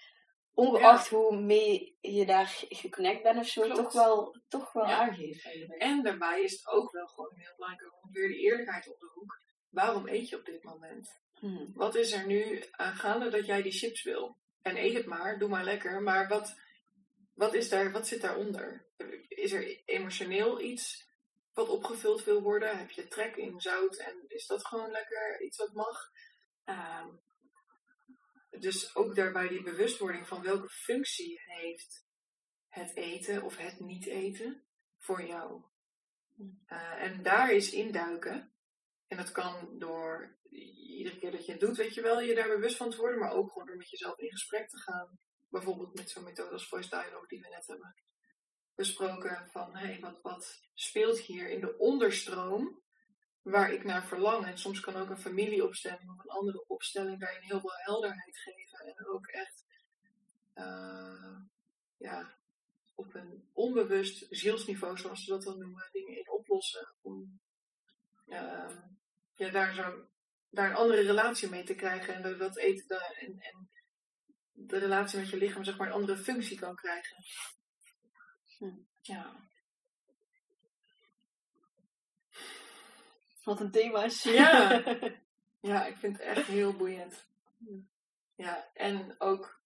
ongeacht 0.54 1.08
hoe 1.08 1.38
mee 1.38 1.98
je 2.02 2.26
daar 2.26 2.46
geconnect 2.70 3.24
bent 3.24 3.40
of 3.40 3.48
zo, 3.48 3.62
Klopt. 3.62 3.76
toch 3.78 3.94
wel, 3.94 4.36
toch 4.48 4.72
wel 4.74 4.88
Ja. 4.88 4.98
aangeeft. 5.00 5.46
eigenlijk. 5.46 5.82
En 5.82 6.04
daarbij 6.04 6.42
is 6.44 6.52
het 6.52 6.68
ook 6.68 6.92
wel 6.92 7.08
gewoon 7.08 7.34
heel 7.36 7.54
belangrijk 7.56 8.04
om 8.04 8.12
weer 8.12 8.28
de 8.28 8.38
eerlijkheid 8.40 8.90
op 8.90 9.00
de 9.00 9.10
hoek. 9.14 9.42
Waarom 9.70 10.08
eet 10.08 10.30
je 10.30 10.38
op 10.38 10.46
dit 10.46 10.64
moment? 10.64 11.20
Hmm. 11.34 11.72
Wat 11.74 11.96
is 11.96 12.12
er 12.12 12.26
nu 12.26 12.64
aangaande 12.72 13.30
dat 13.30 13.46
jij 13.46 13.62
die 13.62 13.72
chips 13.72 14.04
wil? 14.04 14.38
En 14.62 14.78
eet 14.78 14.94
het 14.94 15.06
maar, 15.06 15.40
doe 15.40 15.50
maar 15.50 15.64
lekker. 15.64 16.02
Maar 16.02 16.28
wat, 16.28 16.56
wat, 17.34 17.54
is 17.54 17.70
daar, 17.70 17.92
wat 17.92 18.08
zit 18.08 18.22
daaronder? 18.22 18.86
Is 19.28 19.52
er 19.52 19.82
emotioneel 19.86 20.62
iets 20.62 21.10
wat 21.54 21.70
opgevuld 21.70 22.24
wil 22.24 22.42
worden? 22.42 22.78
Heb 22.78 22.90
je 22.90 23.08
trek 23.08 23.36
in 23.36 23.60
zout 23.60 23.96
en 23.98 24.24
is 24.28 24.46
dat 24.48 24.68
gewoon 24.68 24.92
lekker 24.92 25.42
iets 25.42 25.58
wat 25.58 25.74
mag? 25.74 26.10
Ehm, 26.64 27.08
dus 28.60 28.96
ook 28.96 29.16
daarbij 29.16 29.48
die 29.48 29.64
bewustwording 29.64 30.28
van 30.28 30.42
welke 30.42 30.70
functie 30.70 31.42
heeft 31.46 32.06
het 32.68 32.96
eten 32.96 33.44
of 33.44 33.58
het 33.58 33.80
niet 33.80 34.06
eten 34.06 34.64
voor 34.98 35.26
jou. 35.26 35.64
Eh, 36.66 37.04
en 37.04 37.24
daar 37.24 37.52
is 37.52 37.72
induiken. 37.72 38.52
En 39.08 39.18
dat 39.18 39.32
kan 39.32 39.80
door 39.80 40.36
iedere 40.98 41.18
keer 41.18 41.32
dat 41.32 41.46
je 41.46 41.52
het 41.52 41.62
doet, 41.62 41.78
weet 41.78 41.94
je 41.94 42.02
wel, 42.02 42.22
je 42.22 42.36
daar 42.36 42.48
bewust 42.48 42.78
van 42.78 42.90
te 42.90 42.98
worden, 42.98 43.20
maar 43.20 43.32
ook 43.32 43.52
gewoon 43.52 43.68
door 43.68 43.78
met 43.78 43.90
jezelf 43.90 44.20
in 44.20 44.32
gesprek 44.32 44.70
te 44.70 44.78
gaan. 44.78 45.20
Bijvoorbeeld 45.50 45.94
met 45.94 46.10
zo'n 46.10 46.24
methode 46.24 46.52
als 46.52 46.68
voice 46.68 46.90
dialogue 46.90 47.28
die 47.28 47.42
we 47.42 47.48
net 47.48 47.68
hebben 47.68 47.96
besproken. 48.76 49.50
Van 49.52 49.76
hé, 49.76 49.86
hey, 49.86 50.00
wat, 50.00 50.22
wat 50.22 50.62
speelt 50.74 51.20
hier 51.20 51.50
in 51.50 51.62
de 51.62 51.78
onderstroom 51.78 52.82
waar 53.42 53.72
ik 53.72 53.84
naar 53.84 54.06
verlang? 54.06 54.46
En 54.46 54.58
soms 54.58 54.80
kan 54.80 54.96
ook 54.96 55.10
een 55.10 55.20
familieopstelling 55.20 56.10
of 56.10 56.24
een 56.24 56.30
andere 56.30 56.64
opstelling 56.68 57.20
daarin 57.20 57.42
heel 57.42 57.60
veel 57.60 57.74
helderheid 57.74 58.38
geven. 58.38 58.80
En 58.80 59.08
ook 59.08 59.28
echt 59.28 59.66
eh, 60.54 61.38
ja, 61.98 62.36
op 62.96 63.14
een 63.14 63.50
onbewust 63.54 64.26
zielsniveau, 64.30 64.98
zoals 64.98 65.24
ze 65.24 65.32
dat 65.32 65.44
dan 65.44 65.60
noemen, 65.60 65.90
dingen 65.92 66.18
in 66.18 66.32
oplossen. 66.32 66.94
Om 67.02 67.40
eh, 68.28 68.78
ja, 69.36 69.50
daar, 69.50 69.74
zo, 69.74 70.06
daar 70.50 70.70
een 70.70 70.76
andere 70.76 71.02
relatie 71.02 71.50
mee 71.50 71.64
te 71.64 71.76
krijgen. 71.76 72.14
En 72.14 72.22
dat, 72.22 72.40
dat 72.40 72.58
eten 72.58 73.02
en, 73.02 73.40
en 73.40 73.70
de 74.52 74.78
relatie 74.78 75.20
met 75.20 75.30
je 75.30 75.38
lichaam 75.38 75.64
zeg 75.64 75.78
maar 75.78 75.88
een 75.88 75.94
andere 75.94 76.18
functie 76.18 76.60
kan 76.60 76.76
krijgen. 76.76 77.18
Hm. 78.58 78.78
Ja. 79.02 79.50
Wat 83.44 83.60
een 83.60 83.72
thema's. 83.72 84.24
Ja. 84.24 84.84
ja, 85.72 85.86
ik 85.86 85.98
vind 85.98 86.18
het 86.18 86.26
echt 86.26 86.48
heel 86.48 86.74
boeiend. 86.74 87.26
Ja, 88.36 88.68
en 88.74 89.16
ook, 89.18 89.62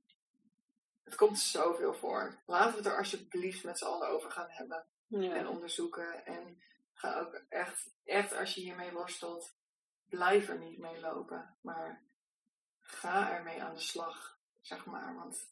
het 1.04 1.16
komt 1.16 1.40
zoveel 1.40 1.94
voor. 1.94 2.42
Laten 2.46 2.72
we 2.72 2.78
het 2.78 2.86
er 2.86 2.98
alsjeblieft 2.98 3.64
met 3.64 3.78
z'n 3.78 3.86
allen 3.86 4.10
over 4.10 4.32
gaan 4.32 4.50
hebben. 4.50 4.86
en 5.10 5.48
onderzoeken. 5.48 6.26
En 6.26 6.62
ga 6.94 7.20
ook 7.20 7.42
echt, 7.50 7.94
echt 8.04 8.34
als 8.34 8.56
je 8.56 8.62
hiermee 8.62 8.92
worstelt, 8.92 9.56
blijf 10.10 10.50
er 10.50 10.58
niet 10.58 10.80
mee 10.80 11.00
lopen. 11.00 11.58
Maar 11.62 12.04
ga 12.82 13.32
ermee 13.32 13.64
aan 13.64 13.74
de 13.74 13.80
slag, 13.80 14.38
zeg 14.62 14.86
maar. 14.86 15.16
Want 15.16 15.50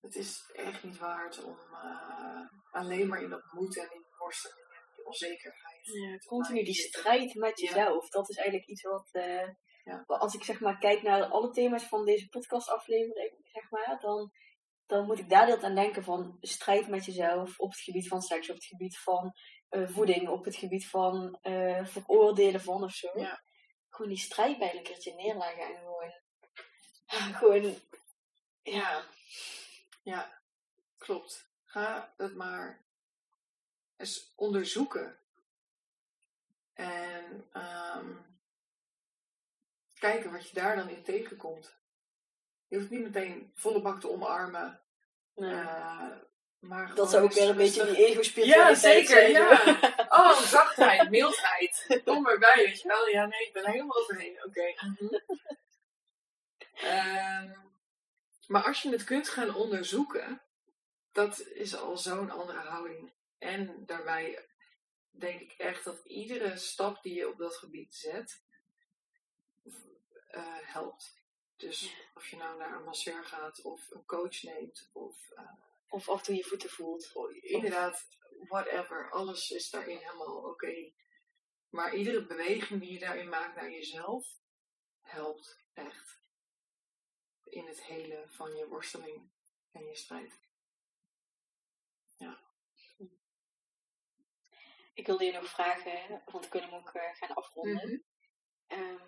het 0.00 0.14
is 0.14 0.50
echt 0.54 0.82
niet 0.82 0.98
waard 0.98 1.44
om 1.44 1.58
eh, 1.72 2.46
alleen 2.70 3.08
maar 3.08 3.22
in 3.22 3.30
dat 3.30 3.52
moeten 3.52 3.82
en 3.82 3.92
in 3.92 4.02
die 4.02 4.16
worsteling 4.18 4.58
en 4.58 4.59
die 4.59 4.59
onzekerheid. 5.10 5.86
Ja, 5.86 6.16
continu 6.18 6.62
die 6.64 6.74
strijd 6.74 7.34
met 7.34 7.60
jezelf. 7.60 8.08
Dat 8.08 8.28
is 8.30 8.36
eigenlijk 8.36 8.68
iets 8.68 8.82
wat, 8.82 9.08
eh, 9.12 9.48
Ja. 9.84 10.04
wat 10.06 10.20
als 10.20 10.34
ik 10.34 10.44
zeg 10.44 10.60
maar 10.60 10.78
kijk 10.78 11.02
naar 11.02 11.24
alle 11.24 11.50
thema's 11.50 11.84
van 11.84 12.04
deze 12.04 12.28
podcastaflevering, 12.28 13.32
zeg 13.52 13.70
maar, 13.70 13.98
dan, 14.00 14.30
dan 14.86 15.06
moet 15.06 15.18
ik 15.18 15.28
daar 15.28 15.46
deel 15.46 15.60
aan 15.62 15.74
denken 15.74 16.04
van 16.04 16.36
strijd 16.40 16.88
met 16.88 17.04
jezelf 17.04 17.58
op 17.58 17.70
het 17.70 17.80
gebied 17.80 18.08
van 18.08 18.20
seks, 18.22 18.48
op 18.48 18.54
het 18.54 18.64
gebied 18.64 18.98
van 18.98 19.32
eh, 19.68 19.88
voeding, 19.88 20.28
op 20.28 20.44
het 20.44 20.56
gebied 20.56 20.88
van 20.88 21.38
eh, 21.42 21.84
veroordelen 21.86 22.60
van 22.60 22.82
of 22.84 22.92
zo. 22.92 23.08
Gewoon 23.88 24.10
die 24.10 24.20
strijd 24.20 24.58
bij 24.58 24.76
een 24.76 24.82
keertje 24.82 25.14
neerleggen 25.14 25.62
en 25.62 25.76
gewoon, 25.76 26.12
gewoon, 27.40 27.74
ja, 28.62 29.04
Ja, 30.02 30.42
klopt. 30.98 31.48
Ga 31.64 32.14
het 32.16 32.34
maar 32.34 32.84
eens 34.00 34.32
onderzoeken. 34.36 35.18
En 36.72 37.48
ehm, 37.52 38.12
kijken 39.98 40.32
wat 40.32 40.48
je 40.48 40.54
daar 40.54 40.76
dan 40.76 40.88
in 40.88 41.02
tegenkomt. 41.02 41.78
Je 42.68 42.76
hoeft 42.76 42.90
niet 42.90 43.02
meteen 43.02 43.52
volle 43.54 43.80
bak 43.80 44.00
te 44.00 44.10
omarmen. 44.10 44.80
nee. 45.34 45.54
eh, 45.54 46.10
maar 46.60 46.94
dat 46.94 47.10
zou 47.10 47.24
ook 47.24 47.32
weer 47.32 47.48
een 47.48 47.56
beetje 47.56 47.86
die 47.86 48.06
ego-spiritualiteit 48.06 49.08
Ja, 49.08 49.14
zeker, 49.14 49.16
zijn, 49.16 49.30
ja. 49.30 50.06
Oh, 50.20 50.40
zachtheid, 50.40 51.10
mildheid. 51.10 52.00
Kom 52.04 52.26
erbij, 52.26 52.54
weet 52.54 52.80
je 52.80 52.88
wel. 52.88 53.08
Ja, 53.08 53.26
nee, 53.26 53.46
ik 53.46 53.52
ben 53.52 53.64
er 53.64 53.70
helemaal 53.70 53.96
overheen. 53.96 54.44
Oké. 54.44 54.74
Ehm, 56.74 57.50
maar 58.46 58.62
als 58.62 58.82
je 58.82 58.90
het 58.90 59.04
kunt 59.04 59.28
gaan 59.28 59.54
onderzoeken, 59.54 60.42
dat 61.12 61.40
is 61.40 61.76
al 61.76 61.96
zo'n 61.96 62.30
andere 62.30 62.58
houding. 62.58 63.12
En 63.40 63.86
daarbij 63.86 64.48
denk 65.10 65.40
ik 65.40 65.52
echt 65.52 65.84
dat 65.84 66.04
iedere 66.04 66.56
stap 66.56 67.02
die 67.02 67.14
je 67.14 67.28
op 67.28 67.38
dat 67.38 67.56
gebied 67.56 67.94
zet, 67.94 68.44
eh, 70.28 70.58
helpt. 70.60 71.18
Dus 71.56 71.94
of 72.14 72.26
je 72.28 72.36
nou 72.36 72.58
naar 72.58 72.76
een 72.76 72.84
masseur 72.84 73.24
gaat, 73.24 73.62
of 73.62 73.90
een 73.90 74.04
coach 74.04 74.42
neemt, 74.42 74.90
of 74.92 75.30
eh, 75.30 75.52
Of 75.88 76.08
af 76.08 76.28
en 76.28 76.34
je 76.34 76.44
voeten 76.44 76.70
voelt. 76.70 77.12
inderdaad, 77.40 78.06
whatever, 78.48 79.10
alles 79.10 79.50
is 79.50 79.70
daarin 79.70 79.98
helemaal 79.98 80.42
oké. 80.42 80.92
Maar 81.70 81.94
iedere 81.94 82.26
beweging 82.26 82.80
die 82.80 82.92
je 82.92 82.98
daarin 82.98 83.28
maakt 83.28 83.56
naar 83.56 83.70
jezelf, 83.70 84.38
helpt 85.00 85.64
echt. 85.72 86.20
In 87.44 87.66
het 87.66 87.82
hele 87.82 88.24
van 88.28 88.56
je 88.56 88.68
worsteling 88.68 89.30
en 89.72 89.84
je 89.86 89.96
strijd. 89.96 90.49
Ik 95.00 95.06
wilde 95.06 95.24
je 95.24 95.32
nog 95.32 95.44
vragen, 95.46 96.22
want 96.24 96.44
we 96.44 96.50
kunnen 96.50 96.70
hem 96.70 96.78
ook 96.78 96.94
eh, 96.94 97.14
gaan 97.14 97.34
afronden. 97.34 98.04
Ehm, 98.66 98.98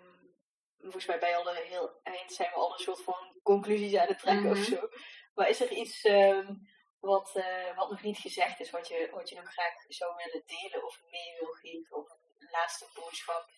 volgens 0.79 1.05
mij 1.05 1.19
bij 1.19 1.37
alle 1.37 1.55
heel 1.55 1.99
eind 2.03 2.33
zijn 2.33 2.49
we 2.49 2.55
al 2.55 2.71
een 2.73 2.79
soort 2.79 3.03
van 3.03 3.39
conclusies 3.43 3.95
aan 3.95 4.07
het 4.07 4.19
trekken 4.19 4.49
of 4.51 4.57
Mhm. 4.57 4.75
zo. 4.75 4.89
Maar 5.33 5.49
is 5.49 5.61
er 5.61 5.71
iets 5.71 6.03
ehm, 6.03 6.55
wat, 6.99 7.35
eh, 7.35 7.75
wat 7.75 7.89
nog 7.89 8.01
niet 8.01 8.17
gezegd 8.17 8.59
is, 8.59 8.69
wat 8.69 8.87
je, 8.87 9.09
wat 9.11 9.29
je 9.29 9.35
nog 9.35 9.51
graag 9.51 9.73
zou 9.87 10.15
willen 10.15 10.43
delen 10.45 10.85
of 10.85 11.01
mee 11.11 11.37
wil 11.39 11.51
geven? 11.51 11.95
Of 11.95 12.09
een 12.09 12.47
laatste 12.51 12.89
boodschap? 12.93 13.49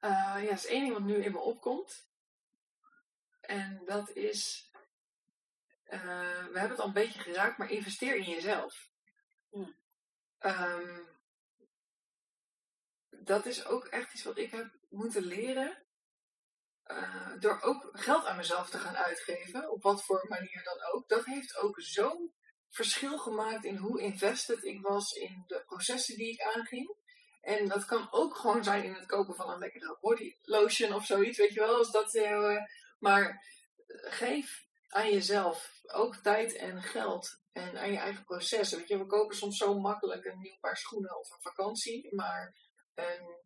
Eh, 0.00 0.10
ja, 0.42 0.48
dat 0.48 0.58
is 0.58 0.66
één 0.66 0.80
ding 0.80 0.92
wat 0.92 1.02
nu 1.02 1.24
in 1.24 1.32
me 1.32 1.38
opkomt. 1.38 2.06
En 3.40 3.82
dat 3.84 4.10
is, 4.10 4.70
we 5.84 6.58
hebben 6.58 6.70
het 6.70 6.80
al 6.80 6.86
een 6.86 6.92
beetje 6.92 7.20
geraakt, 7.20 7.58
maar 7.58 7.70
investeer 7.70 8.16
in 8.16 8.30
jezelf. 8.30 8.88
Hmm. 9.50 9.76
Ehm, 10.38 11.02
dat 13.08 13.46
is 13.46 13.66
ook 13.66 13.84
echt 13.84 14.12
iets 14.12 14.22
wat 14.22 14.38
ik 14.38 14.50
heb 14.50 14.78
moeten 14.88 15.22
leren. 15.22 15.84
Eh, 16.82 17.32
door 17.38 17.60
ook 17.60 17.88
geld 17.92 18.24
aan 18.24 18.36
mezelf 18.36 18.70
te 18.70 18.78
gaan 18.78 18.96
uitgeven, 18.96 19.70
op 19.70 19.82
wat 19.82 20.04
voor 20.04 20.26
manier 20.28 20.62
dan 20.64 20.92
ook. 20.92 21.08
Dat 21.08 21.24
heeft 21.24 21.56
ook 21.56 21.80
zo'n 21.80 22.34
verschil 22.70 23.18
gemaakt 23.18 23.64
in 23.64 23.76
hoe 23.76 24.00
invested 24.00 24.64
ik 24.64 24.80
was 24.80 25.12
in 25.12 25.44
de 25.46 25.62
processen 25.64 26.16
die 26.16 26.32
ik 26.32 26.42
aanging. 26.42 26.96
En 27.40 27.68
dat 27.68 27.84
kan 27.84 28.08
ook 28.10 28.36
gewoon 28.36 28.64
zijn 28.64 28.84
in 28.84 28.94
het 28.94 29.06
kopen 29.06 29.34
van 29.34 29.50
een 29.50 29.58
lekkere 29.58 29.98
body 30.00 30.36
lotion 30.42 30.92
of 30.92 31.06
zoiets, 31.06 31.38
weet 31.38 31.54
je 31.54 31.60
wel. 31.60 31.76
Als 31.76 31.90
dat, 31.90 32.14
eh, 32.14 32.56
maar 32.98 33.44
geef 33.86 34.63
aan 34.94 35.10
jezelf 35.12 35.70
ook 35.86 36.16
tijd 36.16 36.56
en 36.56 36.82
geld 36.82 37.38
en 37.52 37.78
aan 37.78 37.92
je 37.92 37.98
eigen 37.98 38.24
processen. 38.24 38.78
Weet 38.78 38.88
je, 38.88 38.98
we 38.98 39.06
kopen 39.06 39.36
soms 39.36 39.56
zo 39.58 39.78
makkelijk 39.78 40.24
een 40.24 40.38
nieuw 40.40 40.56
paar 40.60 40.76
schoenen 40.76 41.18
of 41.18 41.30
een 41.30 41.40
vakantie, 41.42 42.14
maar 42.14 42.54
een 42.94 43.36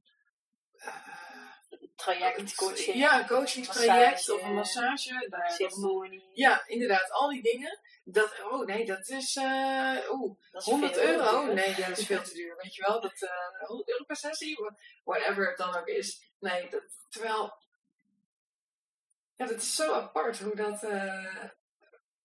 eh, 0.79 0.95
Traject, 1.97 2.55
coaching, 2.55 2.97
ja, 2.97 3.21
een 3.21 3.27
coachingstraject 3.27 4.11
massage, 4.11 4.35
of 4.35 4.43
een 4.43 4.55
massage. 4.55 5.27
daar- 5.29 5.51
ceremonie. 5.53 6.31
ja, 6.33 6.67
inderdaad, 6.67 7.11
al 7.11 7.29
die 7.29 7.43
dingen. 7.43 7.81
Dat, 8.05 8.43
oh 8.51 8.67
nee, 8.67 8.87
dat 8.87 9.09
is 9.09 9.37
uh, 9.37 9.97
oeh, 10.11 10.37
Dat 10.51 10.63
is 10.63 10.69
100 10.69 10.93
veel, 10.97 11.03
euro. 11.05 11.45
duur. 11.45 11.55
Nee, 11.55 11.77
ja, 11.77 11.89
dat 11.89 11.99
is 11.99 12.07
veel 12.07 12.23
te 12.23 12.33
duur. 12.35 12.57
Weet 12.63 12.75
je 12.75 12.83
wel, 12.87 13.01
dat, 13.01 13.23
eh 13.23 13.67
100 13.69 13.89
euro 13.89 14.05
per 14.05 14.17
sessie, 14.17 14.57
wha- 14.57 14.77
whatever 15.05 15.49
het 15.49 15.57
dan 15.57 15.77
ook 15.77 15.87
is. 15.87 16.33
Nee, 16.41 16.71
dat, 16.71 16.83
terwijl 17.09 17.57
Ja, 19.39 19.47
dat 19.47 19.61
is 19.61 19.75
zo 19.75 19.93
apart 19.93 20.39
hoe 20.39 20.57
dat. 20.57 20.83
Uh, 20.83 21.45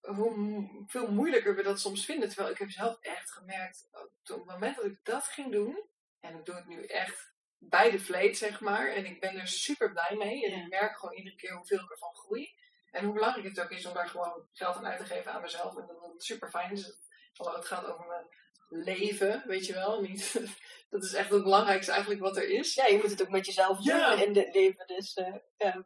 hoe 0.02 0.84
veel 0.88 1.12
moeilijker 1.12 1.56
we 1.56 1.64
dat 1.64 1.80
soms 1.80 2.06
vinden. 2.06 2.30
Terwijl 2.30 2.52
ik 2.52 2.58
heb 2.58 2.70
zelf 2.70 2.98
echt 3.00 3.32
gemerkt, 3.32 3.88
op 3.92 4.38
het 4.38 4.46
moment 4.46 4.76
dat 4.76 4.86
ik 4.86 5.00
dat 5.04 5.24
ging 5.24 5.52
doen, 5.52 5.90
en 6.20 6.38
ik 6.38 6.46
doe 6.46 6.56
het 6.56 6.68
nu 6.68 6.86
echt 6.86 7.34
bij 7.58 7.92
de 7.92 8.00
vleet, 8.00 8.38
zeg 8.38 8.60
maar, 8.60 8.88
en 8.88 9.06
ik 9.06 9.20
ben 9.20 9.40
er 9.40 9.48
super 9.48 9.92
blij 9.92 10.16
mee. 10.18 10.46
En 10.46 10.62
ik 10.62 10.70
merk 10.70 10.98
gewoon 10.98 11.16
iedere 11.16 11.36
keer 11.36 11.54
hoeveel 11.54 11.80
ik 11.80 11.92
ervan 11.92 12.16
groei. 12.16 12.54
En 12.92 13.06
hoe 13.06 13.14
belangrijk 13.14 13.48
het 13.48 13.62
ook 13.62 13.72
is 13.72 13.86
om 13.86 13.94
daar 13.94 14.10
gewoon 14.10 14.48
geld 14.52 14.76
aan 14.76 14.86
uit 14.86 15.00
te 15.00 15.06
geven 15.06 15.32
aan 15.32 15.42
mezelf. 15.42 15.78
En 15.78 15.88
dat 15.88 16.12
het 16.14 16.24
super 16.24 16.50
fijn 16.50 16.72
is. 16.72 16.86
Het 17.34 17.66
gaat 17.66 17.86
over 17.86 18.06
mijn 18.06 18.28
leven, 18.70 19.44
weet 19.46 19.66
je 19.66 19.74
wel. 19.74 20.02
Niet, 20.02 20.34
dat 20.90 21.04
is 21.04 21.14
echt 21.14 21.30
het 21.30 21.44
belangrijkste 21.44 21.92
eigenlijk 21.92 22.22
wat 22.22 22.38
er 22.38 22.50
is. 22.50 22.74
Ja, 22.74 22.86
je 22.86 22.98
moet 22.98 23.10
het 23.10 23.22
ook 23.22 23.30
met 23.30 23.46
jezelf 23.46 23.82
doen 23.82 24.20
in 24.20 24.34
dit 24.34 24.54
leven. 24.54 24.88
Dus, 24.88 25.18
uh, 25.18 25.36
ja. 25.58 25.82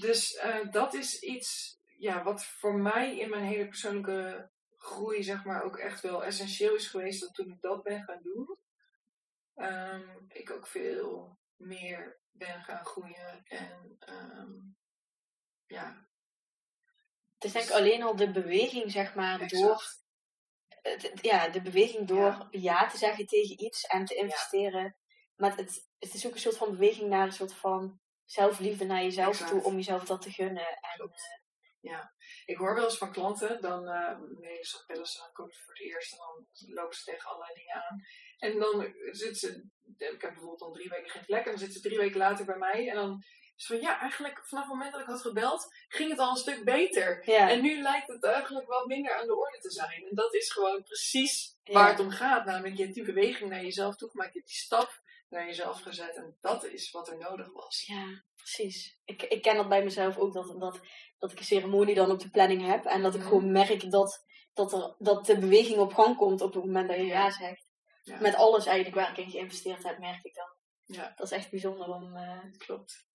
dus 0.00 0.34
uh, 0.44 0.70
dat 0.70 0.94
is 0.94 1.20
iets 1.20 1.78
ja, 1.98 2.22
wat 2.22 2.44
voor 2.44 2.74
mij 2.74 3.18
in 3.18 3.30
mijn 3.30 3.44
hele 3.44 3.68
persoonlijke 3.68 4.50
groei, 4.78 5.22
zeg 5.22 5.44
maar, 5.44 5.62
ook 5.62 5.76
echt 5.76 6.00
wel 6.00 6.24
essentieel 6.24 6.74
is 6.74 6.88
geweest. 6.88 7.20
Dat 7.20 7.34
toen 7.34 7.50
ik 7.50 7.60
dat 7.60 7.82
ben 7.82 8.02
gaan 8.02 8.20
doen, 8.22 8.58
um, 9.56 10.24
ik 10.28 10.50
ook 10.50 10.66
veel 10.66 11.38
meer 11.56 12.18
ben 12.30 12.62
gaan 12.62 12.84
groeien. 12.84 13.44
En 13.44 13.98
um, 14.08 14.76
ja. 15.66 16.08
Het 17.34 17.44
is 17.44 17.52
denk 17.52 17.64
ik 17.64 17.70
alleen 17.70 18.02
al 18.02 18.16
de 18.16 18.30
beweging, 18.30 18.90
zeg 18.90 19.14
maar, 19.14 19.48
door 19.48 19.82
ja, 21.22 21.48
de 21.48 21.62
beweging 21.62 22.06
door 22.06 22.48
ja. 22.50 22.88
te 22.88 22.96
zeggen 22.96 23.26
tegen 23.26 23.62
iets 23.64 23.84
en 23.84 24.04
te 24.04 24.14
investeren. 24.14 24.96
Maar 25.36 25.56
het, 25.56 25.88
het 25.98 26.14
is 26.14 26.26
ook 26.26 26.32
een 26.32 26.38
soort 26.38 26.56
van 26.56 26.70
beweging 26.70 27.08
naar 27.08 27.26
een 27.26 27.32
soort 27.32 27.54
van 27.54 28.00
zelfliefde 28.24 28.84
naar 28.84 29.02
jezelf 29.02 29.38
toe 29.38 29.62
om 29.62 29.74
jezelf 29.74 30.04
dat 30.04 30.22
te 30.22 30.30
gunnen. 30.30 30.66
En, 30.66 31.00
uh, 31.00 31.12
ja, 31.80 32.14
ik 32.44 32.56
hoor 32.56 32.74
wel 32.74 32.84
eens 32.84 32.98
van 32.98 33.12
klanten, 33.12 33.60
dan 33.60 33.88
uh, 33.88 34.18
nee, 34.38 34.64
ze 34.64 34.84
wel 34.86 34.98
eens 34.98 35.18
een 35.18 35.32
coach 35.32 35.62
voor 35.64 35.74
het 35.74 35.82
eerst 35.82 36.12
en 36.12 36.18
dan 36.18 36.46
lopen 36.74 36.96
ze 36.96 37.04
tegen 37.04 37.28
allerlei 37.30 37.54
dingen 37.54 37.74
aan. 37.74 38.00
En 38.38 38.58
dan 38.58 38.94
zitten 39.10 39.36
ze, 39.36 39.68
ik 39.96 40.20
heb 40.22 40.32
bijvoorbeeld 40.32 40.60
al 40.60 40.72
drie 40.72 40.88
weken 40.88 41.10
geen 41.10 41.24
vlek 41.24 41.44
en 41.44 41.50
dan 41.50 41.58
zitten 41.58 41.80
ze 41.80 41.88
drie 41.88 41.98
weken 41.98 42.18
later 42.18 42.44
bij 42.44 42.58
mij 42.58 42.88
en 42.88 42.94
dan 42.94 43.22
is 43.60 43.66
van 43.66 43.80
ja, 43.80 44.00
eigenlijk 44.00 44.40
vanaf 44.44 44.64
het 44.64 44.72
moment 44.72 44.92
dat 44.92 45.00
ik 45.00 45.06
had 45.06 45.20
gebeld, 45.20 45.74
ging 45.88 46.10
het 46.10 46.18
al 46.18 46.30
een 46.30 46.36
stuk 46.36 46.64
beter. 46.64 47.22
En 47.24 47.62
nu 47.62 47.82
lijkt 47.82 48.08
het 48.08 48.24
eigenlijk 48.24 48.66
wat 48.66 48.86
minder 48.86 49.14
aan 49.14 49.26
de 49.26 49.36
orde 49.36 49.58
te 49.58 49.70
zijn. 49.70 50.06
En 50.08 50.14
dat 50.14 50.34
is 50.34 50.52
gewoon 50.52 50.82
precies 50.82 51.56
waar 51.64 51.88
het 51.88 52.00
om 52.00 52.10
gaat. 52.10 52.44
Namelijk, 52.44 52.76
je 52.76 52.82
hebt 52.82 52.94
die 52.94 53.04
beweging 53.04 53.50
naar 53.50 53.62
jezelf 53.62 53.96
toegemaakt, 53.96 54.32
je 54.32 54.38
hebt 54.38 54.50
die 54.50 54.60
stap 54.60 55.00
naar 55.28 55.46
jezelf 55.46 55.80
gezet. 55.80 56.16
En 56.16 56.36
dat 56.40 56.64
is 56.64 56.90
wat 56.90 57.08
er 57.08 57.18
nodig 57.18 57.52
was. 57.52 57.84
Ja, 57.86 58.22
precies. 58.36 58.98
Ik, 59.04 59.22
ik 59.22 59.42
ken 59.42 59.56
dat 59.56 59.68
bij 59.68 59.84
mezelf 59.84 60.18
ook, 60.18 60.32
dat, 60.32 60.60
dat, 60.60 60.80
dat 61.18 61.32
ik 61.32 61.38
een 61.38 61.44
ceremonie 61.44 61.94
dan 61.94 62.10
op 62.10 62.20
de 62.20 62.30
planning 62.30 62.66
heb. 62.66 62.84
En 62.84 63.02
dat 63.02 63.14
ik 63.14 63.22
gewoon 63.22 63.52
merk 63.52 63.90
dat, 63.90 64.24
dat, 64.54 64.72
er, 64.72 64.94
dat 64.98 65.26
de 65.26 65.38
beweging 65.38 65.78
op 65.78 65.94
gang 65.94 66.16
komt 66.16 66.40
op 66.40 66.54
het 66.54 66.64
moment 66.64 66.88
dat 66.88 66.96
je 66.96 67.04
ja, 67.04 67.30
zegt. 67.30 67.68
Met 68.20 68.34
alles 68.34 68.66
eigenlijk 68.66 68.96
waar 68.96 69.10
ik 69.10 69.24
in 69.24 69.30
geïnvesteerd 69.30 69.82
heb, 69.82 69.98
merk 69.98 70.24
ik 70.24 70.34
dan. 70.34 70.48
Ja. 70.96 71.12
Dat 71.16 71.26
is 71.30 71.36
echt 71.36 71.50
bijzonder 71.50 71.88
om... 71.88 72.16
Uh... 72.16 72.44
Klopt. 72.58 73.08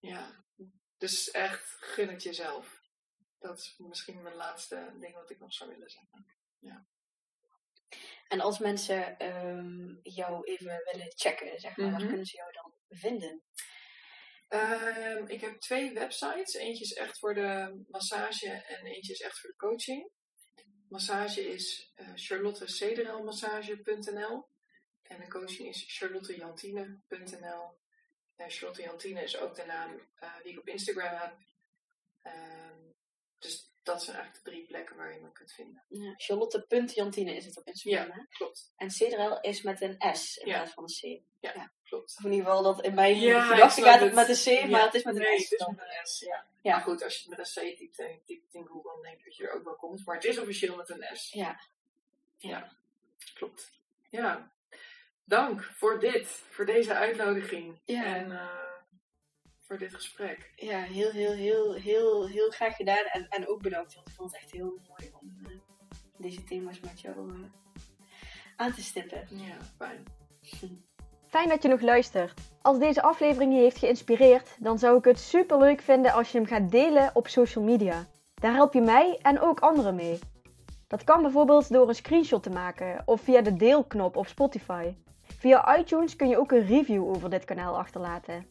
Ja, 0.00 0.44
dus 0.98 1.30
echt 1.30 1.76
gun 1.80 2.08
het 2.08 2.22
jezelf. 2.22 2.80
Dat 3.38 3.58
is 3.58 3.74
misschien 3.78 4.22
mijn 4.22 4.34
laatste 4.34 4.92
ding 4.98 5.14
wat 5.14 5.30
ik 5.30 5.38
nog 5.38 5.52
zou 5.52 5.70
willen 5.70 5.90
zeggen. 5.90 6.26
Ja. 6.58 6.86
En 8.28 8.40
als 8.40 8.58
mensen 8.58 9.26
um, 9.26 10.00
jou 10.02 10.44
even 10.44 10.82
willen 10.92 11.12
checken, 11.16 11.60
zeg 11.60 11.76
maar, 11.76 11.86
mm 11.86 11.92
waar 11.92 12.06
kunnen 12.06 12.26
ze 12.26 12.36
jou 12.36 12.52
dan 12.52 12.74
vinden? 12.88 13.42
Um, 14.48 15.26
ik 15.26 15.40
heb 15.40 15.60
twee 15.60 15.92
websites. 15.92 16.54
Eentje 16.54 16.84
is 16.84 16.92
echt 16.92 17.18
voor 17.18 17.34
de 17.34 17.82
massage 17.88 18.50
en 18.50 18.86
eentje 18.86 19.12
is 19.12 19.20
echt 19.20 19.40
voor 19.40 19.50
de 19.50 19.56
coaching. 19.56 20.10
Massage 20.88 21.52
is 21.52 21.92
uh, 21.96 22.08
charlottecederelmassage.nl 22.14 24.48
en 25.02 25.20
de 25.20 25.28
coaching 25.28 25.68
is 25.68 25.84
charlottejantine.nl. 25.86 27.78
En 28.40 28.50
Charlotte 28.50 28.82
Jantine 28.82 29.22
is 29.22 29.38
ook 29.38 29.54
de 29.54 29.64
naam 29.64 29.90
uh, 30.22 30.36
die 30.42 30.52
ik 30.52 30.58
op 30.58 30.68
Instagram 30.68 31.18
heb. 31.18 31.36
Uh, 32.22 32.32
dus 33.38 33.72
dat 33.82 34.02
zijn 34.02 34.16
eigenlijk 34.16 34.44
de 34.44 34.50
drie 34.50 34.66
plekken 34.66 34.96
waar 34.96 35.12
je 35.12 35.20
me 35.20 35.32
kunt 35.32 35.52
vinden. 35.52 35.84
Ja, 35.88 36.14
Charlotte.jantine 36.16 37.36
is 37.36 37.44
het 37.44 37.56
op 37.56 37.66
Instagram, 37.66 38.06
ja, 38.06 38.26
klopt. 38.30 38.72
En 38.76 38.90
Cederel 38.90 39.40
is 39.40 39.62
met 39.62 39.80
een 39.80 39.96
S 40.16 40.36
in 40.36 40.44
plaats 40.44 40.72
van 40.72 40.82
een 40.82 41.20
C. 41.20 41.22
Ja, 41.40 41.72
klopt. 41.82 42.16
Of 42.18 42.24
in 42.24 42.32
ieder 42.32 42.46
geval, 42.46 42.62
dat 42.62 42.84
in 42.84 42.94
mijn 42.94 43.16
gedachten 43.16 43.82
gaat 43.82 44.00
het 44.00 44.14
met 44.14 44.28
een 44.28 44.64
C, 44.64 44.70
maar 44.70 44.82
het 44.82 44.94
is 44.94 45.02
met 45.02 45.16
een 45.16 45.22
nee, 45.22 45.38
S. 45.38 45.50
het 45.50 45.60
is 45.60 45.66
met 45.66 45.78
een 45.78 46.06
S, 46.06 46.20
ja. 46.20 46.46
ja. 46.60 46.72
Maar 46.72 46.84
goed, 46.84 47.02
als 47.02 47.14
je 47.14 47.28
het 47.28 47.38
met 47.38 47.56
een 47.56 47.72
C 47.72 47.76
typt 47.76 47.98
en 47.98 48.22
typt 48.24 48.54
in 48.54 48.66
Google, 48.66 48.92
dan 48.92 49.02
denk 49.02 49.18
ik 49.18 49.24
dat 49.24 49.36
je 49.36 49.48
er 49.48 49.52
ook 49.54 49.64
wel 49.64 49.76
komt. 49.76 50.06
Maar 50.06 50.14
het 50.14 50.24
is 50.24 50.38
officieel 50.38 50.76
met 50.76 50.90
een 50.90 51.16
S. 51.16 51.32
Ja. 51.32 51.60
Ja, 52.36 52.76
klopt. 53.34 53.72
Ja, 54.10 54.52
dank 55.30 55.62
voor 55.62 56.00
dit, 56.00 56.26
voor 56.50 56.66
deze 56.66 56.94
uitnodiging. 56.94 57.80
Ja. 57.84 58.04
En 58.04 58.30
uh, 58.30 58.42
voor 59.60 59.78
dit 59.78 59.94
gesprek. 59.94 60.52
Ja, 60.56 60.78
heel, 60.78 61.10
heel, 61.10 61.32
heel, 61.32 61.74
heel, 61.74 62.26
heel 62.28 62.50
graag 62.50 62.76
gedaan. 62.76 63.04
En, 63.12 63.26
en 63.28 63.48
ook 63.48 63.62
bedankt, 63.62 63.94
want 63.94 64.08
ik 64.08 64.14
vond 64.14 64.32
het 64.32 64.40
echt 64.40 64.52
heel 64.52 64.80
mooi 64.88 65.10
om 65.20 65.36
uh, 65.42 65.56
deze 66.16 66.44
thema's 66.44 66.80
met 66.80 67.00
jou 67.00 67.32
uh, 67.32 67.38
aan 68.56 68.72
te 68.72 68.82
stippen. 68.82 69.26
Ja, 69.30 69.56
fijn. 69.76 70.04
Fijn 71.26 71.48
dat 71.48 71.62
je 71.62 71.68
nog 71.68 71.80
luistert. 71.80 72.40
Als 72.62 72.78
deze 72.78 73.02
aflevering 73.02 73.54
je 73.54 73.60
heeft 73.60 73.78
geïnspireerd, 73.78 74.56
dan 74.58 74.78
zou 74.78 74.98
ik 74.98 75.04
het 75.04 75.18
super 75.18 75.58
leuk 75.58 75.80
vinden 75.80 76.12
als 76.12 76.32
je 76.32 76.38
hem 76.38 76.46
gaat 76.46 76.70
delen 76.70 77.10
op 77.14 77.28
social 77.28 77.64
media. 77.64 78.06
Daar 78.34 78.54
help 78.54 78.72
je 78.72 78.80
mij 78.80 79.18
en 79.22 79.40
ook 79.40 79.60
anderen 79.60 79.94
mee. 79.94 80.18
Dat 80.86 81.04
kan 81.04 81.22
bijvoorbeeld 81.22 81.72
door 81.72 81.88
een 81.88 81.94
screenshot 81.94 82.42
te 82.42 82.50
maken 82.50 83.02
of 83.04 83.20
via 83.20 83.40
de 83.40 83.56
deelknop 83.56 84.16
op 84.16 84.26
Spotify. 84.26 84.94
Via 85.40 85.78
iTunes 85.78 86.16
kun 86.16 86.28
je 86.28 86.38
ook 86.38 86.52
een 86.52 86.66
review 86.66 87.08
over 87.08 87.30
dit 87.30 87.44
kanaal 87.44 87.78
achterlaten. 87.78 88.46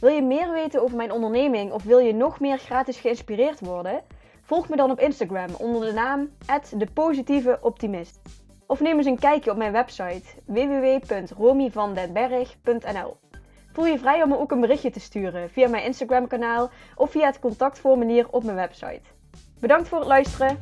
Wil 0.00 0.10
je 0.10 0.22
meer 0.22 0.52
weten 0.52 0.82
over 0.82 0.96
mijn 0.96 1.12
onderneming 1.12 1.72
of 1.72 1.82
wil 1.82 1.98
je 1.98 2.14
nog 2.14 2.40
meer 2.40 2.58
gratis 2.58 2.96
geïnspireerd 2.96 3.60
worden? 3.60 4.02
Volg 4.42 4.68
me 4.68 4.76
dan 4.76 4.90
op 4.90 5.00
Instagram 5.00 5.54
onder 5.58 5.86
de 5.86 5.92
naam 5.92 6.30
@depositieveoptimist. 6.76 8.20
Of 8.66 8.80
neem 8.80 8.96
eens 8.96 9.06
een 9.06 9.18
kijkje 9.18 9.50
op 9.50 9.56
mijn 9.56 9.72
website 9.72 10.22
www.romyvandenberg.nl. 10.46 13.16
Voel 13.72 13.86
je 13.86 13.98
vrij 13.98 14.22
om 14.22 14.28
me 14.28 14.38
ook 14.38 14.50
een 14.50 14.60
berichtje 14.60 14.90
te 14.90 15.00
sturen 15.00 15.50
via 15.50 15.68
mijn 15.68 15.84
Instagram 15.84 16.26
kanaal 16.26 16.70
of 16.94 17.10
via 17.10 17.26
het 17.26 17.38
contactformulier 17.38 18.26
op 18.30 18.44
mijn 18.44 18.56
website. 18.56 19.08
Bedankt 19.60 19.88
voor 19.88 19.98
het 19.98 20.08
luisteren. 20.08 20.58